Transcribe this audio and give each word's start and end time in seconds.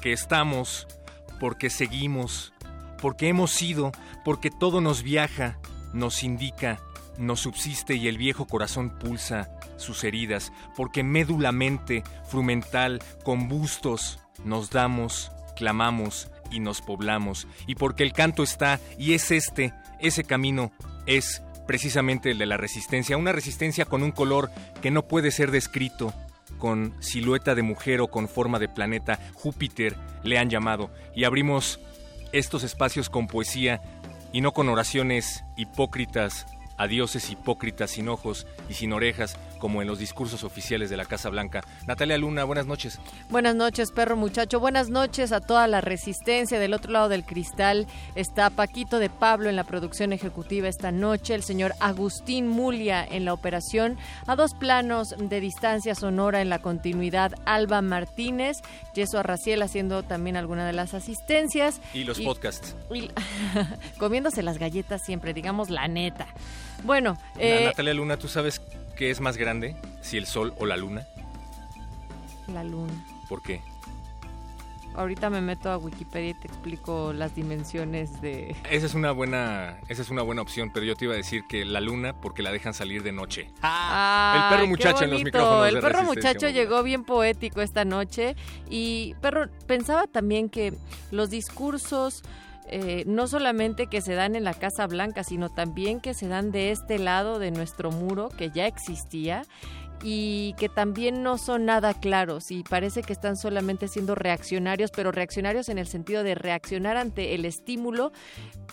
Porque 0.00 0.14
estamos, 0.14 0.86
porque 1.38 1.68
seguimos, 1.68 2.54
porque 3.02 3.28
hemos 3.28 3.50
sido, 3.50 3.92
porque 4.24 4.50
todo 4.50 4.80
nos 4.80 5.02
viaja, 5.02 5.58
nos 5.92 6.24
indica, 6.24 6.80
nos 7.18 7.40
subsiste 7.40 7.96
y 7.96 8.08
el 8.08 8.16
viejo 8.16 8.46
corazón 8.46 8.98
pulsa 8.98 9.50
sus 9.76 10.02
heridas, 10.02 10.54
porque 10.74 11.02
médulamente, 11.02 12.02
frumental, 12.24 13.02
combustos, 13.24 14.20
nos 14.42 14.70
damos, 14.70 15.32
clamamos 15.54 16.30
y 16.50 16.60
nos 16.60 16.80
poblamos, 16.80 17.46
y 17.66 17.74
porque 17.74 18.02
el 18.02 18.14
canto 18.14 18.42
está, 18.42 18.80
y 18.96 19.12
es 19.12 19.30
este, 19.30 19.74
ese 19.98 20.24
camino 20.24 20.72
es 21.04 21.42
precisamente 21.66 22.30
el 22.30 22.38
de 22.38 22.46
la 22.46 22.56
resistencia, 22.56 23.18
una 23.18 23.32
resistencia 23.32 23.84
con 23.84 24.02
un 24.02 24.12
color 24.12 24.50
que 24.80 24.90
no 24.90 25.06
puede 25.06 25.30
ser 25.30 25.50
descrito, 25.50 26.14
con 26.60 26.94
silueta 27.00 27.56
de 27.56 27.62
mujer 27.62 28.00
o 28.00 28.06
con 28.06 28.28
forma 28.28 28.60
de 28.60 28.68
planeta, 28.68 29.18
Júpiter 29.34 29.96
le 30.22 30.38
han 30.38 30.50
llamado, 30.50 30.90
y 31.16 31.24
abrimos 31.24 31.80
estos 32.30 32.62
espacios 32.62 33.10
con 33.10 33.26
poesía 33.26 33.82
y 34.32 34.40
no 34.42 34.52
con 34.52 34.68
oraciones 34.68 35.42
hipócritas 35.56 36.46
a 36.76 36.86
dioses 36.86 37.30
hipócritas 37.30 37.90
sin 37.90 38.08
ojos 38.08 38.46
y 38.68 38.74
sin 38.74 38.92
orejas, 38.92 39.36
como 39.60 39.80
en 39.82 39.86
los 39.86 40.00
discursos 40.00 40.42
oficiales 40.42 40.90
de 40.90 40.96
la 40.96 41.04
Casa 41.04 41.28
Blanca. 41.28 41.60
Natalia 41.86 42.18
Luna, 42.18 42.42
buenas 42.42 42.66
noches. 42.66 42.98
Buenas 43.28 43.54
noches, 43.54 43.92
perro 43.92 44.16
muchacho. 44.16 44.58
Buenas 44.58 44.90
noches 44.90 45.30
a 45.30 45.40
toda 45.40 45.68
la 45.68 45.80
resistencia. 45.80 46.58
Del 46.58 46.74
otro 46.74 46.90
lado 46.90 47.08
del 47.08 47.24
cristal 47.24 47.86
está 48.16 48.50
Paquito 48.50 48.98
de 48.98 49.10
Pablo 49.10 49.48
en 49.48 49.54
la 49.54 49.62
producción 49.64 50.12
ejecutiva 50.12 50.66
esta 50.66 50.90
noche, 50.90 51.34
el 51.36 51.44
señor 51.44 51.74
Agustín 51.78 52.48
Mulia 52.48 53.06
en 53.08 53.24
la 53.24 53.32
operación, 53.34 53.98
a 54.26 54.34
dos 54.34 54.54
planos 54.54 55.14
de 55.18 55.40
distancia 55.40 55.94
sonora 55.94 56.40
en 56.40 56.48
la 56.48 56.58
continuidad, 56.60 57.32
Alba 57.44 57.82
Martínez, 57.82 58.56
Yeso 58.94 59.18
Arraciel 59.18 59.62
haciendo 59.62 60.02
también 60.02 60.36
alguna 60.36 60.66
de 60.66 60.72
las 60.72 60.94
asistencias. 60.94 61.80
Y 61.94 62.04
los 62.04 62.18
podcasts. 62.20 62.74
y- 62.92 63.10
comiéndose 63.98 64.42
las 64.42 64.58
galletas 64.58 65.02
siempre, 65.04 65.34
digamos 65.34 65.68
la 65.70 65.86
neta. 65.86 66.26
Bueno, 66.82 67.18
eh, 67.38 67.64
Natalia 67.66 67.92
Luna, 67.92 68.16
¿tú 68.16 68.26
sabes 68.26 68.60
qué 69.00 69.10
es 69.10 69.22
más 69.22 69.38
grande? 69.38 69.76
Si 70.02 70.18
el 70.18 70.26
sol 70.26 70.52
o 70.58 70.66
la 70.66 70.76
luna. 70.76 71.06
la 72.52 72.62
luna. 72.62 72.92
¿Por 73.30 73.40
qué? 73.40 73.62
Ahorita 74.94 75.30
me 75.30 75.40
meto 75.40 75.70
a 75.70 75.78
Wikipedia 75.78 76.30
y 76.30 76.34
te 76.34 76.48
explico 76.48 77.14
las 77.14 77.34
dimensiones 77.34 78.20
de... 78.20 78.54
Esa 78.70 78.84
es 78.84 78.92
una 78.92 79.12
buena, 79.12 79.78
esa 79.88 80.02
es 80.02 80.10
una 80.10 80.20
buena 80.20 80.42
opción, 80.42 80.70
pero 80.74 80.84
yo 80.84 80.96
te 80.96 81.06
iba 81.06 81.14
a 81.14 81.16
decir 81.16 81.44
que 81.48 81.64
la 81.64 81.80
luna 81.80 82.12
porque 82.12 82.42
la 82.42 82.52
dejan 82.52 82.74
salir 82.74 83.02
de 83.02 83.12
noche. 83.12 83.46
el 83.62 84.42
perro 84.50 84.66
muchacho 84.66 85.04
en 85.04 85.12
los 85.12 85.24
micrófonos 85.24 85.68
El 85.68 85.74
de 85.76 85.80
perro 85.80 86.02
muchacho 86.02 86.50
llegó 86.50 86.82
bien 86.82 87.04
poético 87.04 87.62
esta 87.62 87.86
noche 87.86 88.36
y 88.68 89.14
perro 89.22 89.48
pensaba 89.66 90.08
también 90.08 90.50
que 90.50 90.74
los 91.10 91.30
discursos 91.30 92.22
eh, 92.72 93.04
no 93.06 93.26
solamente 93.26 93.88
que 93.88 94.00
se 94.00 94.14
dan 94.14 94.36
en 94.36 94.44
la 94.44 94.54
Casa 94.54 94.86
Blanca, 94.86 95.24
sino 95.24 95.48
también 95.48 96.00
que 96.00 96.14
se 96.14 96.28
dan 96.28 96.52
de 96.52 96.70
este 96.70 96.98
lado 96.98 97.38
de 97.38 97.50
nuestro 97.50 97.90
muro 97.90 98.28
que 98.28 98.50
ya 98.50 98.66
existía 98.66 99.42
y 100.02 100.54
que 100.54 100.68
también 100.68 101.22
no 101.22 101.36
son 101.36 101.66
nada 101.66 101.94
claros 101.94 102.50
y 102.50 102.62
parece 102.62 103.02
que 103.02 103.12
están 103.12 103.36
solamente 103.36 103.88
siendo 103.88 104.14
reaccionarios, 104.14 104.90
pero 104.90 105.12
reaccionarios 105.12 105.68
en 105.68 105.78
el 105.78 105.86
sentido 105.86 106.22
de 106.22 106.34
reaccionar 106.34 106.96
ante 106.96 107.34
el 107.34 107.44
estímulo, 107.44 108.12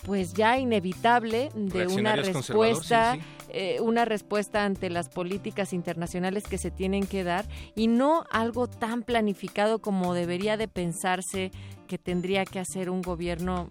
pues 0.04 0.32
ya 0.32 0.58
inevitable 0.58 1.50
de 1.54 1.86
una 1.86 2.16
respuesta, 2.16 3.14
sí, 3.14 3.20
sí. 3.20 3.46
eh, 3.50 3.80
una 3.80 4.04
respuesta 4.04 4.64
ante 4.64 4.90
las 4.90 5.08
políticas 5.08 5.72
internacionales 5.72 6.44
que 6.44 6.56
se 6.56 6.70
tienen 6.70 7.06
que 7.06 7.24
dar 7.24 7.44
y 7.74 7.88
no 7.88 8.24
algo 8.30 8.68
tan 8.68 9.02
planificado 9.02 9.80
como 9.80 10.14
debería 10.14 10.56
de 10.56 10.68
pensarse 10.68 11.50
que 11.86 11.98
tendría 11.98 12.44
que 12.44 12.58
hacer 12.58 12.90
un 12.90 13.02
gobierno 13.02 13.70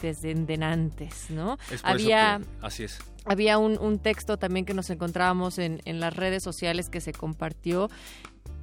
desde 0.00 0.32
antes, 0.62 1.30
¿no? 1.30 1.58
Es 1.70 1.82
por 1.82 1.90
Había 1.92 2.36
eso 2.36 2.44
que- 2.60 2.66
así 2.66 2.84
es. 2.84 2.98
había 3.24 3.58
un, 3.58 3.78
un 3.78 3.98
texto 3.98 4.36
también 4.38 4.64
que 4.66 4.74
nos 4.74 4.90
encontrábamos 4.90 5.58
en, 5.58 5.80
en 5.84 6.00
las 6.00 6.14
redes 6.14 6.42
sociales 6.42 6.88
que 6.90 7.00
se 7.00 7.12
compartió 7.12 7.90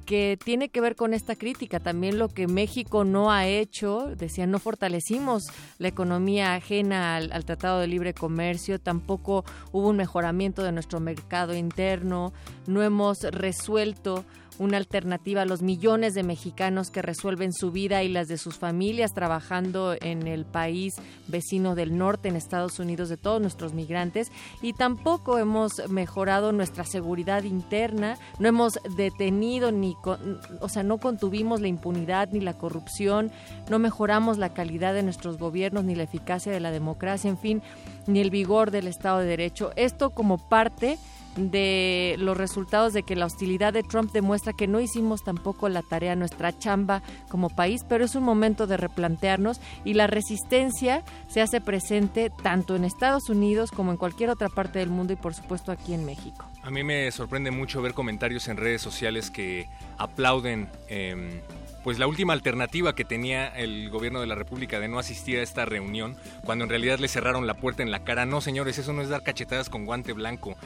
que 0.06 0.36
tiene 0.44 0.68
que 0.68 0.80
ver 0.80 0.96
con 0.96 1.14
esta 1.14 1.36
crítica, 1.36 1.78
también 1.78 2.18
lo 2.18 2.28
que 2.28 2.48
México 2.48 3.04
no 3.04 3.30
ha 3.30 3.46
hecho, 3.46 4.08
decían, 4.16 4.50
no 4.50 4.58
fortalecimos 4.58 5.44
la 5.78 5.86
economía 5.88 6.54
ajena 6.54 7.14
al, 7.14 7.30
al 7.32 7.44
Tratado 7.44 7.78
de 7.78 7.86
Libre 7.86 8.12
Comercio, 8.12 8.80
tampoco 8.80 9.44
hubo 9.70 9.88
un 9.88 9.96
mejoramiento 9.96 10.64
de 10.64 10.72
nuestro 10.72 10.98
mercado 10.98 11.54
interno, 11.54 12.32
no 12.66 12.82
hemos 12.82 13.22
resuelto 13.22 14.24
una 14.62 14.76
alternativa 14.76 15.42
a 15.42 15.44
los 15.44 15.60
millones 15.60 16.14
de 16.14 16.22
mexicanos 16.22 16.90
que 16.90 17.02
resuelven 17.02 17.52
su 17.52 17.72
vida 17.72 18.02
y 18.02 18.08
las 18.08 18.28
de 18.28 18.38
sus 18.38 18.56
familias 18.58 19.12
trabajando 19.12 19.94
en 20.00 20.26
el 20.26 20.44
país 20.44 20.94
vecino 21.26 21.74
del 21.74 21.98
norte, 21.98 22.28
en 22.28 22.36
Estados 22.36 22.78
Unidos, 22.78 23.08
de 23.08 23.16
todos 23.16 23.40
nuestros 23.40 23.74
migrantes. 23.74 24.30
Y 24.62 24.72
tampoco 24.72 25.38
hemos 25.38 25.72
mejorado 25.88 26.52
nuestra 26.52 26.84
seguridad 26.84 27.42
interna, 27.42 28.16
no 28.38 28.48
hemos 28.48 28.78
detenido 28.96 29.72
ni, 29.72 29.94
con- 29.96 30.40
o 30.60 30.68
sea, 30.68 30.82
no 30.82 30.98
contuvimos 30.98 31.60
la 31.60 31.68
impunidad 31.68 32.28
ni 32.30 32.40
la 32.40 32.56
corrupción, 32.56 33.30
no 33.68 33.78
mejoramos 33.78 34.38
la 34.38 34.54
calidad 34.54 34.94
de 34.94 35.02
nuestros 35.02 35.38
gobiernos 35.38 35.84
ni 35.84 35.94
la 35.94 36.04
eficacia 36.04 36.52
de 36.52 36.60
la 36.60 36.70
democracia, 36.70 37.28
en 37.28 37.38
fin, 37.38 37.62
ni 38.06 38.20
el 38.20 38.30
vigor 38.30 38.70
del 38.70 38.86
Estado 38.86 39.18
de 39.18 39.26
Derecho. 39.26 39.72
Esto 39.76 40.10
como 40.10 40.38
parte 40.48 40.98
de 41.36 42.16
los 42.18 42.36
resultados 42.36 42.92
de 42.92 43.02
que 43.02 43.16
la 43.16 43.26
hostilidad 43.26 43.72
de 43.72 43.82
Trump 43.82 44.12
demuestra 44.12 44.52
que 44.52 44.66
no 44.66 44.80
hicimos 44.80 45.22
tampoco 45.22 45.68
la 45.68 45.82
tarea, 45.82 46.16
nuestra 46.16 46.56
chamba 46.58 47.02
como 47.28 47.48
país, 47.48 47.82
pero 47.88 48.04
es 48.04 48.14
un 48.14 48.24
momento 48.24 48.66
de 48.66 48.76
replantearnos 48.76 49.60
y 49.84 49.94
la 49.94 50.06
resistencia 50.06 51.02
se 51.28 51.40
hace 51.40 51.60
presente 51.60 52.30
tanto 52.42 52.76
en 52.76 52.84
Estados 52.84 53.28
Unidos 53.28 53.70
como 53.70 53.90
en 53.90 53.96
cualquier 53.96 54.30
otra 54.30 54.48
parte 54.48 54.78
del 54.78 54.90
mundo 54.90 55.12
y 55.12 55.16
por 55.16 55.34
supuesto 55.34 55.72
aquí 55.72 55.94
en 55.94 56.04
México. 56.04 56.44
A 56.62 56.70
mí 56.70 56.84
me 56.84 57.10
sorprende 57.10 57.50
mucho 57.50 57.82
ver 57.82 57.94
comentarios 57.94 58.48
en 58.48 58.56
redes 58.56 58.82
sociales 58.82 59.30
que 59.30 59.68
aplauden 59.98 60.68
em, 60.88 61.40
pues 61.82 61.98
la 61.98 62.06
última 62.06 62.32
alternativa 62.32 62.94
que 62.94 63.04
tenía 63.04 63.48
el 63.48 63.90
gobierno 63.90 64.20
de 64.20 64.26
la 64.26 64.34
República 64.34 64.78
de 64.78 64.88
no 64.88 64.98
asistir 64.98 65.38
a 65.38 65.42
esta 65.42 65.64
reunión, 65.64 66.16
cuando 66.44 66.64
en 66.64 66.70
realidad 66.70 66.98
le 66.98 67.08
cerraron 67.08 67.46
la 67.46 67.54
puerta 67.54 67.82
en 67.82 67.90
la 67.90 68.04
cara. 68.04 68.24
No, 68.26 68.40
señores, 68.40 68.78
eso 68.78 68.92
no 68.92 69.02
es 69.02 69.08
dar 69.08 69.22
cachetadas 69.22 69.68
con 69.68 69.84
guante 69.84 70.12
blanco. 70.12 70.56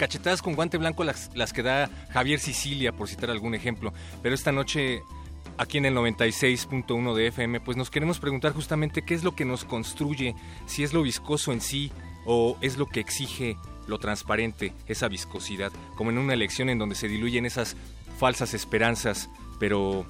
Cachetadas 0.00 0.40
con 0.40 0.54
guante 0.54 0.78
blanco 0.78 1.04
las, 1.04 1.30
las 1.34 1.52
que 1.52 1.62
da 1.62 1.90
Javier 2.08 2.40
Sicilia, 2.40 2.90
por 2.90 3.06
citar 3.06 3.28
algún 3.28 3.54
ejemplo. 3.54 3.92
Pero 4.22 4.34
esta 4.34 4.50
noche 4.50 5.02
aquí 5.58 5.76
en 5.76 5.84
el 5.84 5.94
96.1 5.94 7.14
de 7.14 7.26
FM, 7.26 7.60
pues 7.60 7.76
nos 7.76 7.90
queremos 7.90 8.18
preguntar 8.18 8.54
justamente 8.54 9.02
qué 9.02 9.12
es 9.12 9.24
lo 9.24 9.36
que 9.36 9.44
nos 9.44 9.66
construye, 9.66 10.34
si 10.64 10.84
es 10.84 10.94
lo 10.94 11.02
viscoso 11.02 11.52
en 11.52 11.60
sí 11.60 11.92
o 12.24 12.56
es 12.62 12.78
lo 12.78 12.86
que 12.86 13.00
exige 13.00 13.58
lo 13.88 13.98
transparente, 13.98 14.72
esa 14.86 15.06
viscosidad, 15.06 15.70
como 15.96 16.08
en 16.08 16.16
una 16.16 16.32
elección 16.32 16.70
en 16.70 16.78
donde 16.78 16.94
se 16.94 17.06
diluyen 17.06 17.44
esas 17.44 17.76
falsas 18.18 18.54
esperanzas, 18.54 19.28
pero 19.58 20.06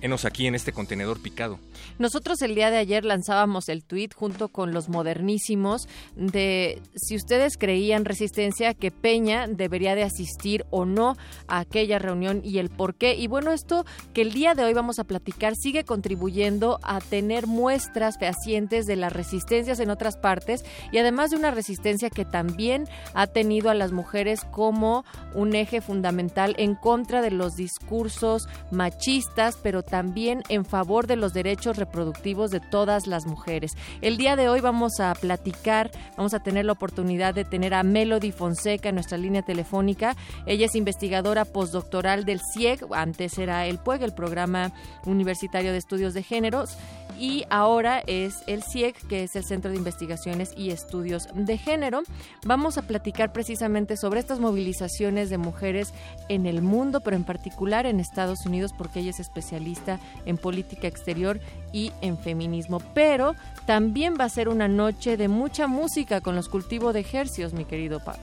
enos 0.00 0.24
aquí 0.24 0.46
en 0.46 0.54
este 0.54 0.72
contenedor 0.72 1.20
picado. 1.20 1.58
Nosotros 1.98 2.42
el 2.42 2.54
día 2.54 2.70
de 2.70 2.78
ayer 2.78 3.04
lanzábamos 3.04 3.68
el 3.68 3.84
tuit 3.84 4.14
junto 4.14 4.48
con 4.48 4.72
los 4.72 4.88
modernísimos 4.88 5.88
de 6.16 6.82
si 6.94 7.16
ustedes 7.16 7.56
creían 7.56 8.04
resistencia 8.04 8.74
que 8.74 8.90
Peña 8.90 9.46
debería 9.46 9.94
de 9.94 10.02
asistir 10.02 10.64
o 10.70 10.84
no 10.84 11.16
a 11.46 11.60
aquella 11.60 11.98
reunión 11.98 12.40
y 12.44 12.58
el 12.58 12.70
por 12.70 12.94
qué. 12.94 13.14
Y 13.14 13.26
bueno, 13.26 13.52
esto 13.52 13.84
que 14.12 14.22
el 14.22 14.32
día 14.32 14.54
de 14.54 14.64
hoy 14.64 14.74
vamos 14.74 14.98
a 14.98 15.04
platicar 15.04 15.54
sigue 15.56 15.84
contribuyendo 15.84 16.78
a 16.82 17.00
tener 17.00 17.46
muestras 17.46 18.18
fehacientes 18.18 18.86
de 18.86 18.96
las 18.96 19.12
resistencias 19.12 19.80
en 19.80 19.90
otras 19.90 20.16
partes 20.16 20.64
y 20.92 20.98
además 20.98 21.30
de 21.30 21.36
una 21.36 21.50
resistencia 21.50 22.10
que 22.10 22.24
también 22.24 22.88
ha 23.14 23.26
tenido 23.26 23.70
a 23.70 23.74
las 23.74 23.92
mujeres 23.92 24.40
como 24.50 25.04
un 25.34 25.54
eje 25.54 25.80
fundamental 25.80 26.54
en 26.58 26.74
contra 26.74 27.22
de 27.22 27.30
los 27.30 27.54
discursos 27.54 28.48
machistas, 28.70 29.56
pero 29.62 29.82
también 29.90 30.42
en 30.48 30.64
favor 30.64 31.06
de 31.06 31.16
los 31.16 31.32
derechos 31.32 31.76
reproductivos 31.76 32.50
de 32.50 32.60
todas 32.60 33.06
las 33.06 33.26
mujeres. 33.26 33.72
El 34.00 34.16
día 34.16 34.36
de 34.36 34.48
hoy 34.48 34.60
vamos 34.60 35.00
a 35.00 35.14
platicar, 35.14 35.90
vamos 36.16 36.34
a 36.34 36.40
tener 36.40 36.64
la 36.64 36.72
oportunidad 36.72 37.34
de 37.34 37.44
tener 37.44 37.74
a 37.74 37.82
Melody 37.82 38.32
Fonseca 38.32 38.88
en 38.88 38.96
nuestra 38.96 39.18
línea 39.18 39.42
telefónica. 39.42 40.16
Ella 40.46 40.66
es 40.66 40.74
investigadora 40.74 41.44
postdoctoral 41.44 42.24
del 42.24 42.40
CIEG, 42.52 42.86
antes 42.92 43.38
era 43.38 43.66
el 43.66 43.78
PUEG, 43.78 44.02
el 44.02 44.14
Programa 44.14 44.72
Universitario 45.04 45.72
de 45.72 45.78
Estudios 45.78 46.14
de 46.14 46.22
Géneros, 46.22 46.76
y 47.18 47.44
ahora 47.50 48.02
es 48.06 48.42
el 48.46 48.62
CIEG, 48.62 48.94
que 49.08 49.22
es 49.22 49.36
el 49.36 49.44
Centro 49.44 49.70
de 49.70 49.76
Investigaciones 49.76 50.52
y 50.56 50.70
Estudios 50.70 51.28
de 51.34 51.58
Género. 51.58 52.02
Vamos 52.44 52.78
a 52.78 52.82
platicar 52.82 53.32
precisamente 53.32 53.96
sobre 53.96 54.20
estas 54.20 54.40
movilizaciones 54.40 55.30
de 55.30 55.38
mujeres 55.38 55.92
en 56.28 56.46
el 56.46 56.62
mundo, 56.62 57.00
pero 57.00 57.16
en 57.16 57.24
particular 57.24 57.86
en 57.86 58.00
Estados 58.00 58.46
Unidos, 58.46 58.72
porque 58.76 59.00
ella 59.00 59.10
es 59.10 59.20
especialista 59.20 60.00
en 60.26 60.36
política 60.36 60.88
exterior 60.88 61.40
y 61.72 61.92
en 62.00 62.18
feminismo. 62.18 62.80
Pero 62.94 63.34
también 63.66 64.16
va 64.18 64.24
a 64.24 64.28
ser 64.28 64.48
una 64.48 64.68
noche 64.68 65.16
de 65.16 65.28
mucha 65.28 65.66
música 65.66 66.20
con 66.20 66.34
los 66.34 66.48
cultivos 66.48 66.94
de 66.94 67.00
ejercios, 67.00 67.52
mi 67.52 67.64
querido 67.64 68.00
Paco. 68.00 68.20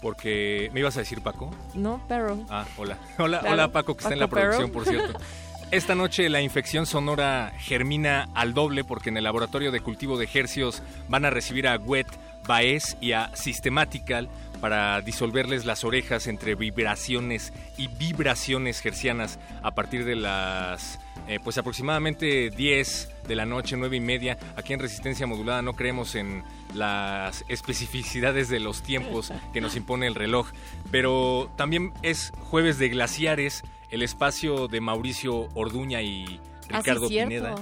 Porque, 0.00 0.68
¿me 0.74 0.80
ibas 0.80 0.96
a 0.96 1.00
decir 1.00 1.20
Paco? 1.22 1.50
No, 1.74 2.02
pero... 2.08 2.44
Ah, 2.50 2.66
hola. 2.76 2.98
Hola, 3.18 3.40
hola 3.48 3.70
Paco, 3.70 3.94
que 3.94 4.02
está 4.02 4.14
en 4.14 4.18
la 4.18 4.26
producción, 4.26 4.70
por 4.72 4.84
cierto. 4.84 5.18
Esta 5.72 5.94
noche 5.94 6.28
la 6.28 6.42
infección 6.42 6.84
sonora 6.84 7.50
germina 7.58 8.28
al 8.34 8.52
doble 8.52 8.84
porque 8.84 9.08
en 9.08 9.16
el 9.16 9.24
laboratorio 9.24 9.72
de 9.72 9.80
cultivo 9.80 10.18
de 10.18 10.26
ejercios 10.26 10.82
van 11.08 11.24
a 11.24 11.30
recibir 11.30 11.66
a 11.66 11.78
Wet, 11.78 12.08
Baez 12.46 12.98
y 13.00 13.12
a 13.12 13.34
Systematical 13.34 14.28
para 14.60 15.00
disolverles 15.00 15.64
las 15.64 15.82
orejas 15.82 16.26
entre 16.26 16.56
vibraciones 16.56 17.54
y 17.78 17.88
vibraciones 17.88 18.80
gercianas 18.80 19.38
a 19.62 19.74
partir 19.74 20.04
de 20.04 20.14
las 20.14 21.00
eh, 21.26 21.38
pues 21.42 21.56
aproximadamente 21.56 22.50
10 22.50 23.10
de 23.26 23.34
la 23.34 23.46
noche, 23.46 23.74
9 23.78 23.96
y 23.96 24.00
media. 24.00 24.38
Aquí 24.56 24.74
en 24.74 24.80
Resistencia 24.80 25.26
Modulada 25.26 25.62
no 25.62 25.72
creemos 25.72 26.16
en 26.16 26.44
las 26.74 27.46
especificidades 27.48 28.50
de 28.50 28.60
los 28.60 28.82
tiempos 28.82 29.32
que 29.54 29.62
nos 29.62 29.74
impone 29.74 30.06
el 30.06 30.16
reloj, 30.16 30.48
pero 30.90 31.50
también 31.56 31.94
es 32.02 32.30
jueves 32.40 32.78
de 32.78 32.90
glaciares, 32.90 33.62
el 33.92 34.02
espacio 34.02 34.66
de 34.66 34.80
Mauricio 34.80 35.48
Orduña 35.54 36.02
y 36.02 36.40
Ah, 36.70 36.78
Ricardo 36.78 37.06
cierto. 37.08 37.28
Pineda. 37.28 37.54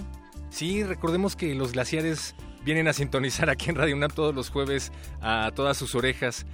Sí, 0.50 0.82
recordemos 0.85 1.37
que 1.37 1.55
los 1.55 1.73
glaciares 1.73 2.35
vienen 2.65 2.88
a 2.88 2.93
sintonizar 2.93 3.50
aquí 3.50 3.71
en 3.71 3.77
Radio 3.77 3.97
UNAM 3.97 4.11
todos 4.11 4.35
los 4.35 4.50
jueves 4.50 4.93
a 5.21 5.50
todas 5.55 5.77
sus 5.77 5.94
orejas. 5.94 6.47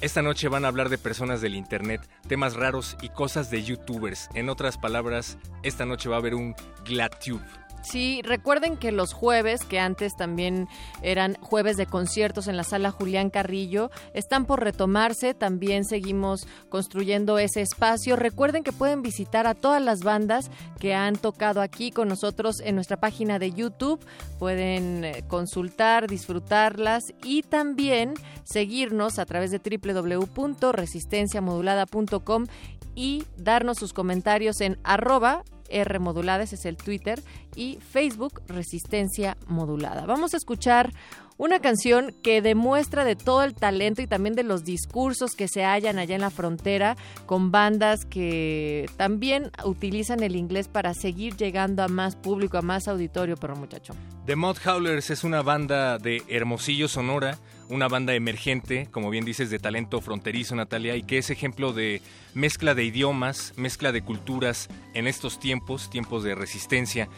Esta 0.00 0.22
noche 0.22 0.48
van 0.48 0.64
a 0.64 0.68
hablar 0.68 0.88
de 0.88 0.98
personas 0.98 1.40
del 1.40 1.54
Internet, 1.54 2.00
temas 2.26 2.54
raros 2.54 2.96
y 3.00 3.08
cosas 3.10 3.50
de 3.50 3.62
youtubers. 3.62 4.28
En 4.34 4.48
otras 4.48 4.76
palabras, 4.76 5.38
esta 5.62 5.86
noche 5.86 6.08
va 6.08 6.16
a 6.16 6.18
haber 6.18 6.34
un 6.34 6.54
GladTube. 6.84 7.40
Sí, 7.84 8.20
recuerden 8.22 8.76
que 8.78 8.92
los 8.92 9.12
jueves, 9.12 9.66
que 9.66 9.78
antes 9.78 10.16
también 10.16 10.68
eran 11.02 11.34
jueves 11.34 11.76
de 11.76 11.84
conciertos 11.84 12.48
en 12.48 12.56
la 12.56 12.64
sala 12.64 12.90
Julián 12.90 13.28
Carrillo, 13.28 13.90
están 14.14 14.46
por 14.46 14.64
retomarse. 14.64 15.34
También 15.34 15.84
seguimos 15.84 16.48
construyendo 16.70 17.38
ese 17.38 17.60
espacio. 17.60 18.16
Recuerden 18.16 18.64
que 18.64 18.72
pueden 18.72 19.02
visitar 19.02 19.46
a 19.46 19.52
todas 19.52 19.82
las 19.82 20.00
bandas 20.00 20.50
que 20.80 20.94
han 20.94 21.16
tocado 21.16 21.60
aquí 21.60 21.90
con 21.90 22.08
nosotros 22.08 22.60
en 22.60 22.74
nuestra 22.74 22.96
página 22.96 23.38
de 23.38 23.52
YouTube. 23.52 24.02
Pueden 24.38 25.04
eh, 25.04 25.22
consultar, 25.28 26.06
disfrutarlas 26.06 27.12
y 27.22 27.42
también 27.42 28.14
seguirnos 28.44 29.18
a 29.18 29.26
través 29.26 29.50
de 29.50 29.58
www.resistenciamodulada.com 29.58 32.46
y 32.94 33.24
darnos 33.36 33.76
sus 33.76 33.92
comentarios 33.92 34.62
en 34.62 34.78
arroba 34.84 35.44
R 35.74 35.98
ese 36.42 36.54
es 36.54 36.64
el 36.66 36.76
Twitter, 36.76 37.22
y 37.56 37.78
Facebook 37.80 38.42
Resistencia 38.48 39.36
Modulada. 39.46 40.06
Vamos 40.06 40.34
a 40.34 40.36
escuchar 40.36 40.92
una 41.36 41.60
canción 41.60 42.14
que 42.22 42.42
demuestra 42.42 43.04
de 43.04 43.16
todo 43.16 43.42
el 43.42 43.54
talento 43.54 44.02
y 44.02 44.06
también 44.06 44.34
de 44.34 44.44
los 44.44 44.64
discursos 44.64 45.32
que 45.32 45.48
se 45.48 45.64
hallan 45.64 45.98
allá 45.98 46.14
en 46.14 46.20
la 46.20 46.30
frontera 46.30 46.96
con 47.26 47.50
bandas 47.50 48.04
que 48.04 48.88
también 48.96 49.50
utilizan 49.64 50.22
el 50.22 50.36
inglés 50.36 50.68
para 50.68 50.94
seguir 50.94 51.36
llegando 51.36 51.82
a 51.82 51.88
más 51.88 52.16
público, 52.16 52.58
a 52.58 52.62
más 52.62 52.88
auditorio, 52.88 53.36
pero 53.36 53.56
muchacho. 53.56 53.94
The 54.26 54.36
Mud 54.36 54.56
Howlers 54.64 55.10
es 55.10 55.24
una 55.24 55.42
banda 55.42 55.98
de 55.98 56.22
Hermosillo, 56.28 56.88
Sonora, 56.88 57.38
una 57.68 57.88
banda 57.88 58.14
emergente, 58.14 58.88
como 58.90 59.10
bien 59.10 59.24
dices, 59.24 59.50
de 59.50 59.58
talento 59.58 60.00
fronterizo, 60.00 60.54
Natalia, 60.54 60.96
y 60.96 61.02
que 61.02 61.18
es 61.18 61.30
ejemplo 61.30 61.72
de 61.72 62.00
mezcla 62.34 62.74
de 62.74 62.84
idiomas, 62.84 63.52
mezcla 63.56 63.92
de 63.92 64.02
culturas 64.02 64.68
en 64.94 65.06
estos 65.06 65.38
tiempos, 65.38 65.90
tiempos 65.90 66.22
de 66.24 66.34
resistencia. 66.34 67.08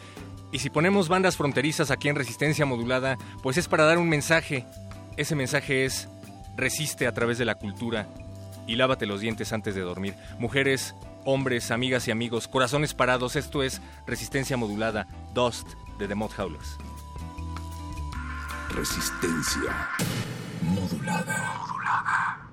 Y 0.51 0.59
si 0.59 0.69
ponemos 0.69 1.09
bandas 1.09 1.37
fronterizas 1.37 1.91
aquí 1.91 2.09
en 2.09 2.15
Resistencia 2.15 2.65
Modulada, 2.65 3.17
pues 3.43 3.57
es 3.57 3.67
para 3.67 3.85
dar 3.85 3.97
un 3.97 4.09
mensaje. 4.09 4.65
Ese 5.17 5.35
mensaje 5.35 5.85
es, 5.85 6.07
resiste 6.55 7.07
a 7.07 7.13
través 7.13 7.37
de 7.37 7.45
la 7.45 7.55
cultura 7.55 8.07
y 8.65 8.75
lávate 8.75 9.05
los 9.05 9.21
dientes 9.21 9.53
antes 9.53 9.75
de 9.75 9.81
dormir. 9.81 10.15
Mujeres, 10.39 10.95
hombres, 11.25 11.71
amigas 11.71 12.07
y 12.07 12.11
amigos, 12.11 12.47
corazones 12.47 12.93
parados, 12.93 13.35
esto 13.35 13.63
es 13.63 13.81
Resistencia 14.05 14.57
Modulada, 14.57 15.07
Dust 15.33 15.67
de 15.99 16.07
The 16.07 16.15
Mud 16.15 16.31
Howlers. 16.37 16.77
Resistencia 18.69 19.89
modulada. 20.61 21.67
Thank 21.87 22.46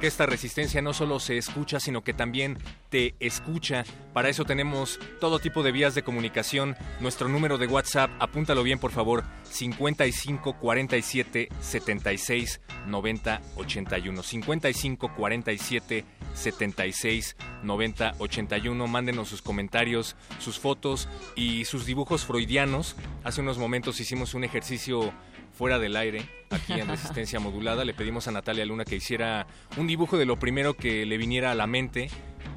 Que 0.00 0.06
esta 0.06 0.26
resistencia 0.26 0.80
no 0.80 0.92
solo 0.92 1.18
se 1.18 1.38
escucha, 1.38 1.80
sino 1.80 2.04
que 2.04 2.14
también 2.14 2.56
te 2.88 3.16
escucha. 3.18 3.84
Para 4.12 4.28
eso 4.28 4.44
tenemos 4.44 5.00
todo 5.20 5.40
tipo 5.40 5.64
de 5.64 5.72
vías 5.72 5.96
de 5.96 6.04
comunicación. 6.04 6.76
Nuestro 7.00 7.28
número 7.28 7.58
de 7.58 7.66
WhatsApp, 7.66 8.08
apúntalo 8.20 8.62
bien 8.62 8.78
por 8.78 8.92
favor, 8.92 9.24
55 9.50 10.58
47 10.60 11.48
76 11.60 12.60
90 12.86 13.40
81. 13.56 14.22
55 14.22 15.14
47 15.16 16.04
76 16.32 17.36
90 17.64 18.14
81. 18.18 18.86
Mándenos 18.86 19.28
sus 19.28 19.42
comentarios, 19.42 20.14
sus 20.38 20.60
fotos 20.60 21.08
y 21.34 21.64
sus 21.64 21.86
dibujos 21.86 22.24
freudianos. 22.24 22.94
Hace 23.24 23.40
unos 23.40 23.58
momentos 23.58 23.98
hicimos 23.98 24.34
un 24.34 24.44
ejercicio 24.44 25.12
fuera 25.58 25.80
del 25.80 25.96
aire, 25.96 26.24
aquí 26.50 26.74
en 26.74 26.86
Resistencia 26.88 27.40
Modulada. 27.40 27.84
Le 27.84 27.92
pedimos 27.92 28.28
a 28.28 28.30
Natalia 28.30 28.64
Luna 28.64 28.84
que 28.84 28.94
hiciera 28.94 29.48
un 29.76 29.88
dibujo 29.88 30.16
de 30.16 30.24
lo 30.24 30.38
primero 30.38 30.74
que 30.74 31.04
le 31.04 31.18
viniera 31.18 31.50
a 31.50 31.56
la 31.56 31.66
mente 31.66 32.08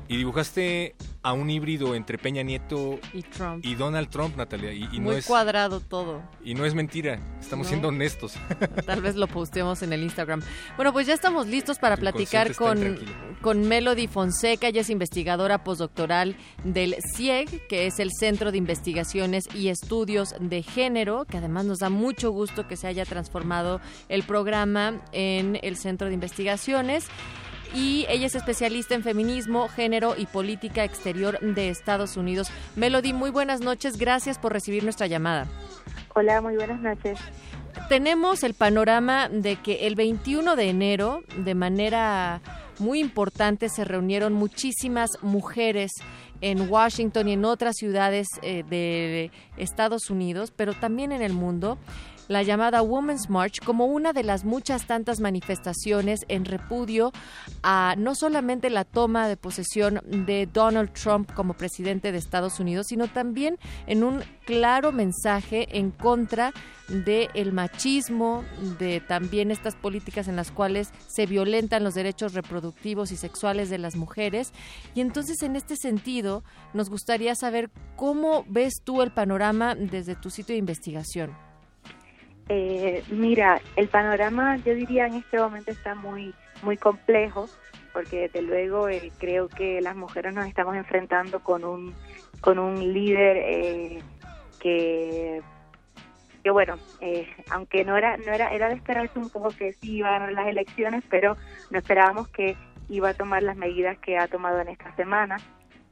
y 0.07 0.17
dibujaste 0.17 0.95
a 1.23 1.33
un 1.33 1.49
híbrido 1.49 1.93
entre 1.95 2.17
Peña 2.17 2.41
Nieto 2.41 2.99
y, 3.13 3.21
Trump. 3.21 3.63
y 3.65 3.75
Donald 3.75 4.09
Trump, 4.09 4.35
Natalia. 4.37 4.73
Y, 4.73 4.87
Muy 4.99 4.99
no 4.99 5.11
es, 5.11 5.25
cuadrado 5.25 5.79
todo. 5.79 6.21
Y 6.43 6.55
no 6.55 6.65
es 6.65 6.73
mentira, 6.73 7.19
estamos 7.39 7.67
siendo 7.67 7.89
honestos. 7.89 8.33
Tal 8.85 9.01
vez 9.01 9.15
lo 9.15 9.27
posteemos 9.27 9.83
en 9.83 9.93
el 9.93 10.03
Instagram. 10.03 10.41
Bueno, 10.75 10.93
pues 10.93 11.07
ya 11.07 11.13
estamos 11.13 11.47
listos 11.47 11.77
para 11.77 11.97
platicar 11.97 12.55
con, 12.55 12.97
con 13.41 13.67
Melody 13.67 14.07
Fonseca. 14.07 14.67
Ella 14.67 14.81
es 14.81 14.89
investigadora 14.89 15.63
postdoctoral 15.63 16.35
del 16.63 16.95
CIEG, 17.15 17.67
que 17.67 17.87
es 17.87 17.99
el 17.99 18.11
Centro 18.11 18.51
de 18.51 18.57
Investigaciones 18.57 19.45
y 19.53 19.67
Estudios 19.67 20.33
de 20.39 20.63
Género, 20.63 21.25
que 21.25 21.37
además 21.37 21.65
nos 21.65 21.79
da 21.79 21.89
mucho 21.89 22.31
gusto 22.31 22.67
que 22.67 22.77
se 22.77 22.87
haya 22.87 23.05
transformado 23.05 23.79
el 24.09 24.23
programa 24.23 25.01
en 25.11 25.59
el 25.61 25.77
Centro 25.77 26.07
de 26.07 26.15
Investigaciones 26.15 27.07
y 27.73 28.05
ella 28.09 28.27
es 28.27 28.35
especialista 28.35 28.95
en 28.95 29.03
feminismo, 29.03 29.67
género 29.67 30.15
y 30.17 30.25
política 30.25 30.83
exterior 30.83 31.39
de 31.39 31.69
Estados 31.69 32.17
Unidos. 32.17 32.51
Melody, 32.75 33.13
muy 33.13 33.29
buenas 33.29 33.61
noches, 33.61 33.97
gracias 33.97 34.37
por 34.37 34.53
recibir 34.53 34.83
nuestra 34.83 35.07
llamada. 35.07 35.47
Hola, 36.13 36.41
muy 36.41 36.55
buenas 36.55 36.81
noches. 36.81 37.19
Tenemos 37.87 38.43
el 38.43 38.53
panorama 38.53 39.29
de 39.29 39.55
que 39.57 39.87
el 39.87 39.95
21 39.95 40.55
de 40.55 40.69
enero, 40.69 41.23
de 41.37 41.55
manera 41.55 42.41
muy 42.79 42.99
importante, 42.99 43.69
se 43.69 43.85
reunieron 43.85 44.33
muchísimas 44.33 45.11
mujeres 45.21 45.91
en 46.41 46.69
Washington 46.69 47.27
y 47.27 47.33
en 47.33 47.45
otras 47.45 47.75
ciudades 47.77 48.27
eh, 48.41 48.63
de 48.67 49.31
Estados 49.57 50.09
Unidos, 50.09 50.51
pero 50.55 50.73
también 50.73 51.11
en 51.11 51.21
el 51.21 51.33
mundo, 51.33 51.77
la 52.31 52.43
llamada 52.43 52.81
Women's 52.81 53.29
March 53.29 53.59
como 53.63 53.87
una 53.87 54.13
de 54.13 54.23
las 54.23 54.45
muchas 54.45 54.87
tantas 54.87 55.19
manifestaciones 55.19 56.21
en 56.29 56.45
repudio 56.45 57.11
a 57.61 57.95
no 57.97 58.15
solamente 58.15 58.69
la 58.69 58.85
toma 58.85 59.27
de 59.27 59.35
posesión 59.35 59.99
de 60.05 60.47
Donald 60.51 60.93
Trump 60.93 61.29
como 61.33 61.55
presidente 61.55 62.13
de 62.13 62.17
Estados 62.17 62.61
Unidos, 62.61 62.87
sino 62.87 63.09
también 63.09 63.59
en 63.85 64.05
un 64.05 64.23
claro 64.45 64.93
mensaje 64.93 65.77
en 65.77 65.91
contra 65.91 66.53
del 66.87 67.29
el 67.33 67.51
machismo, 67.51 68.45
de 68.79 69.01
también 69.01 69.51
estas 69.51 69.75
políticas 69.75 70.29
en 70.29 70.37
las 70.37 70.51
cuales 70.51 70.89
se 71.07 71.25
violentan 71.25 71.83
los 71.83 71.95
derechos 71.95 72.33
reproductivos 72.33 73.11
y 73.11 73.17
sexuales 73.17 73.69
de 73.69 73.77
las 73.77 73.97
mujeres. 73.97 74.53
Y 74.95 75.01
entonces, 75.01 75.43
en 75.43 75.57
este 75.57 75.75
sentido, 75.75 76.43
nos 76.73 76.89
gustaría 76.89 77.35
saber 77.35 77.69
cómo 77.97 78.45
ves 78.47 78.75
tú 78.83 79.01
el 79.01 79.11
panorama 79.11 79.75
desde 79.75 80.15
tu 80.15 80.29
sitio 80.29 80.53
de 80.53 80.59
investigación. 80.59 81.50
Eh, 82.53 83.01
mira, 83.09 83.61
el 83.77 83.87
panorama 83.87 84.57
yo 84.57 84.75
diría 84.75 85.05
en 85.07 85.13
este 85.13 85.39
momento 85.39 85.71
está 85.71 85.95
muy, 85.95 86.33
muy 86.63 86.75
complejo 86.75 87.47
porque 87.93 88.27
desde 88.27 88.41
luego 88.41 88.89
eh, 88.89 89.09
creo 89.19 89.47
que 89.47 89.79
las 89.79 89.95
mujeres 89.95 90.33
nos 90.33 90.45
estamos 90.47 90.75
enfrentando 90.75 91.39
con 91.39 91.63
un, 91.63 91.95
con 92.41 92.59
un 92.59 92.91
líder 92.91 93.37
eh, 93.37 94.03
que 94.59 95.41
que 96.43 96.51
bueno, 96.51 96.75
eh, 96.99 97.25
aunque 97.51 97.85
no 97.85 97.95
era, 97.95 98.17
no 98.17 98.33
era, 98.33 98.49
era 98.49 98.67
de 98.67 98.75
esperarse 98.75 99.17
un 99.17 99.29
poco 99.29 99.51
que 99.51 99.71
sí 99.71 99.97
iba 99.97 100.17
a 100.17 100.31
las 100.31 100.47
elecciones, 100.47 101.05
pero 101.09 101.37
no 101.69 101.77
esperábamos 101.77 102.27
que 102.27 102.57
iba 102.89 103.09
a 103.09 103.13
tomar 103.13 103.43
las 103.43 103.55
medidas 103.55 103.97
que 103.99 104.17
ha 104.17 104.27
tomado 104.27 104.59
en 104.59 104.67
esta 104.67 104.93
semana 104.97 105.37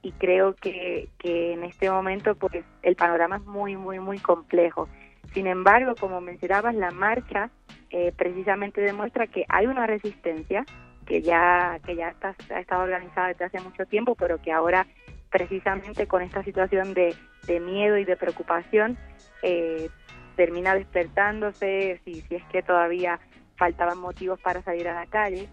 y 0.01 0.12
creo 0.12 0.56
que, 0.56 1.08
que 1.20 1.54
en 1.54 1.63
este 1.63 1.89
momento 1.89 2.36
pues 2.36 2.66
el 2.82 2.98
panorama 2.98 3.38
es 3.38 3.46
muy, 3.46 3.78
muy, 3.78 4.00
muy 4.00 4.20
complejo. 4.20 4.89
Sin 5.34 5.48
embargo, 5.48 5.96
como 6.00 6.22
mencionabas, 6.22 6.76
la 6.76 6.92
marcha 6.92 7.50
eh, 7.92 8.12
precisamente 8.16 8.82
demuestra 8.82 9.28
que 9.28 9.46
hay 9.48 9.68
una 9.68 9.86
resistencia 9.86 10.66
que 11.06 11.22
ya 11.22 11.80
que 11.86 11.96
ya 11.96 12.10
está, 12.10 12.36
ha 12.54 12.60
estado 12.60 12.84
organizada 12.84 13.30
desde 13.30 13.46
hace 13.46 13.60
mucho 13.62 13.86
tiempo, 13.86 14.16
pero 14.16 14.42
que 14.42 14.52
ahora 14.52 14.86
precisamente 15.32 16.08
con 16.08 16.22
esta 16.22 16.44
situación 16.44 16.94
de, 16.94 17.16
de 17.48 17.60
miedo 17.60 17.98
y 17.98 18.06
de 18.06 18.16
preocupación 18.16 18.98
eh, 19.42 19.90
termina 20.36 20.76
despertándose, 20.76 22.00
si, 22.06 22.22
si 22.22 22.36
es 22.36 22.44
que 22.46 22.64
todavía 22.64 23.20
faltaban 23.58 24.00
motivos 24.00 24.40
para 24.40 24.62
salir 24.64 24.88
a 24.88 24.94
la 24.94 25.06
calle. 25.06 25.50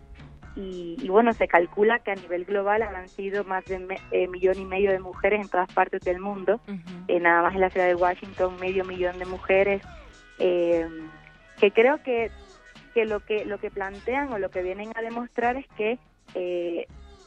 Y, 0.56 1.06
bueno, 1.08 1.34
se 1.34 1.48
calcula 1.48 1.98
que 1.98 2.12
a 2.12 2.14
nivel 2.14 2.46
global 2.46 2.82
han 2.82 3.08
sido 3.08 3.44
más 3.44 3.64
de 3.66 3.76
un 3.76 3.88
eh, 4.10 4.26
millón 4.26 4.58
y 4.58 4.64
medio 4.64 4.90
de 4.90 4.98
mujeres 4.98 5.42
en 5.42 5.50
todas 5.50 5.70
partes 5.72 6.00
del 6.00 6.18
mundo, 6.18 6.60
eh, 7.08 7.20
nada 7.20 7.42
más 7.42 7.54
en 7.54 7.60
la 7.60 7.68
ciudad 7.68 7.86
de 7.86 7.94
Washington 7.94 8.56
medio 8.58 8.82
millón 8.86 9.18
de 9.18 9.26
mujeres, 9.26 9.82
eh, 10.38 10.88
que 11.60 11.70
creo 11.72 12.02
que, 12.02 12.30
que 12.94 13.04
lo 13.04 13.20
que 13.20 13.44
lo 13.44 13.58
que 13.58 13.70
plantean 13.70 14.32
o 14.32 14.38
lo 14.38 14.50
que 14.50 14.62
vienen 14.62 14.92
a 14.94 15.02
demostrar 15.02 15.56
es 15.56 15.66
que 15.76 15.98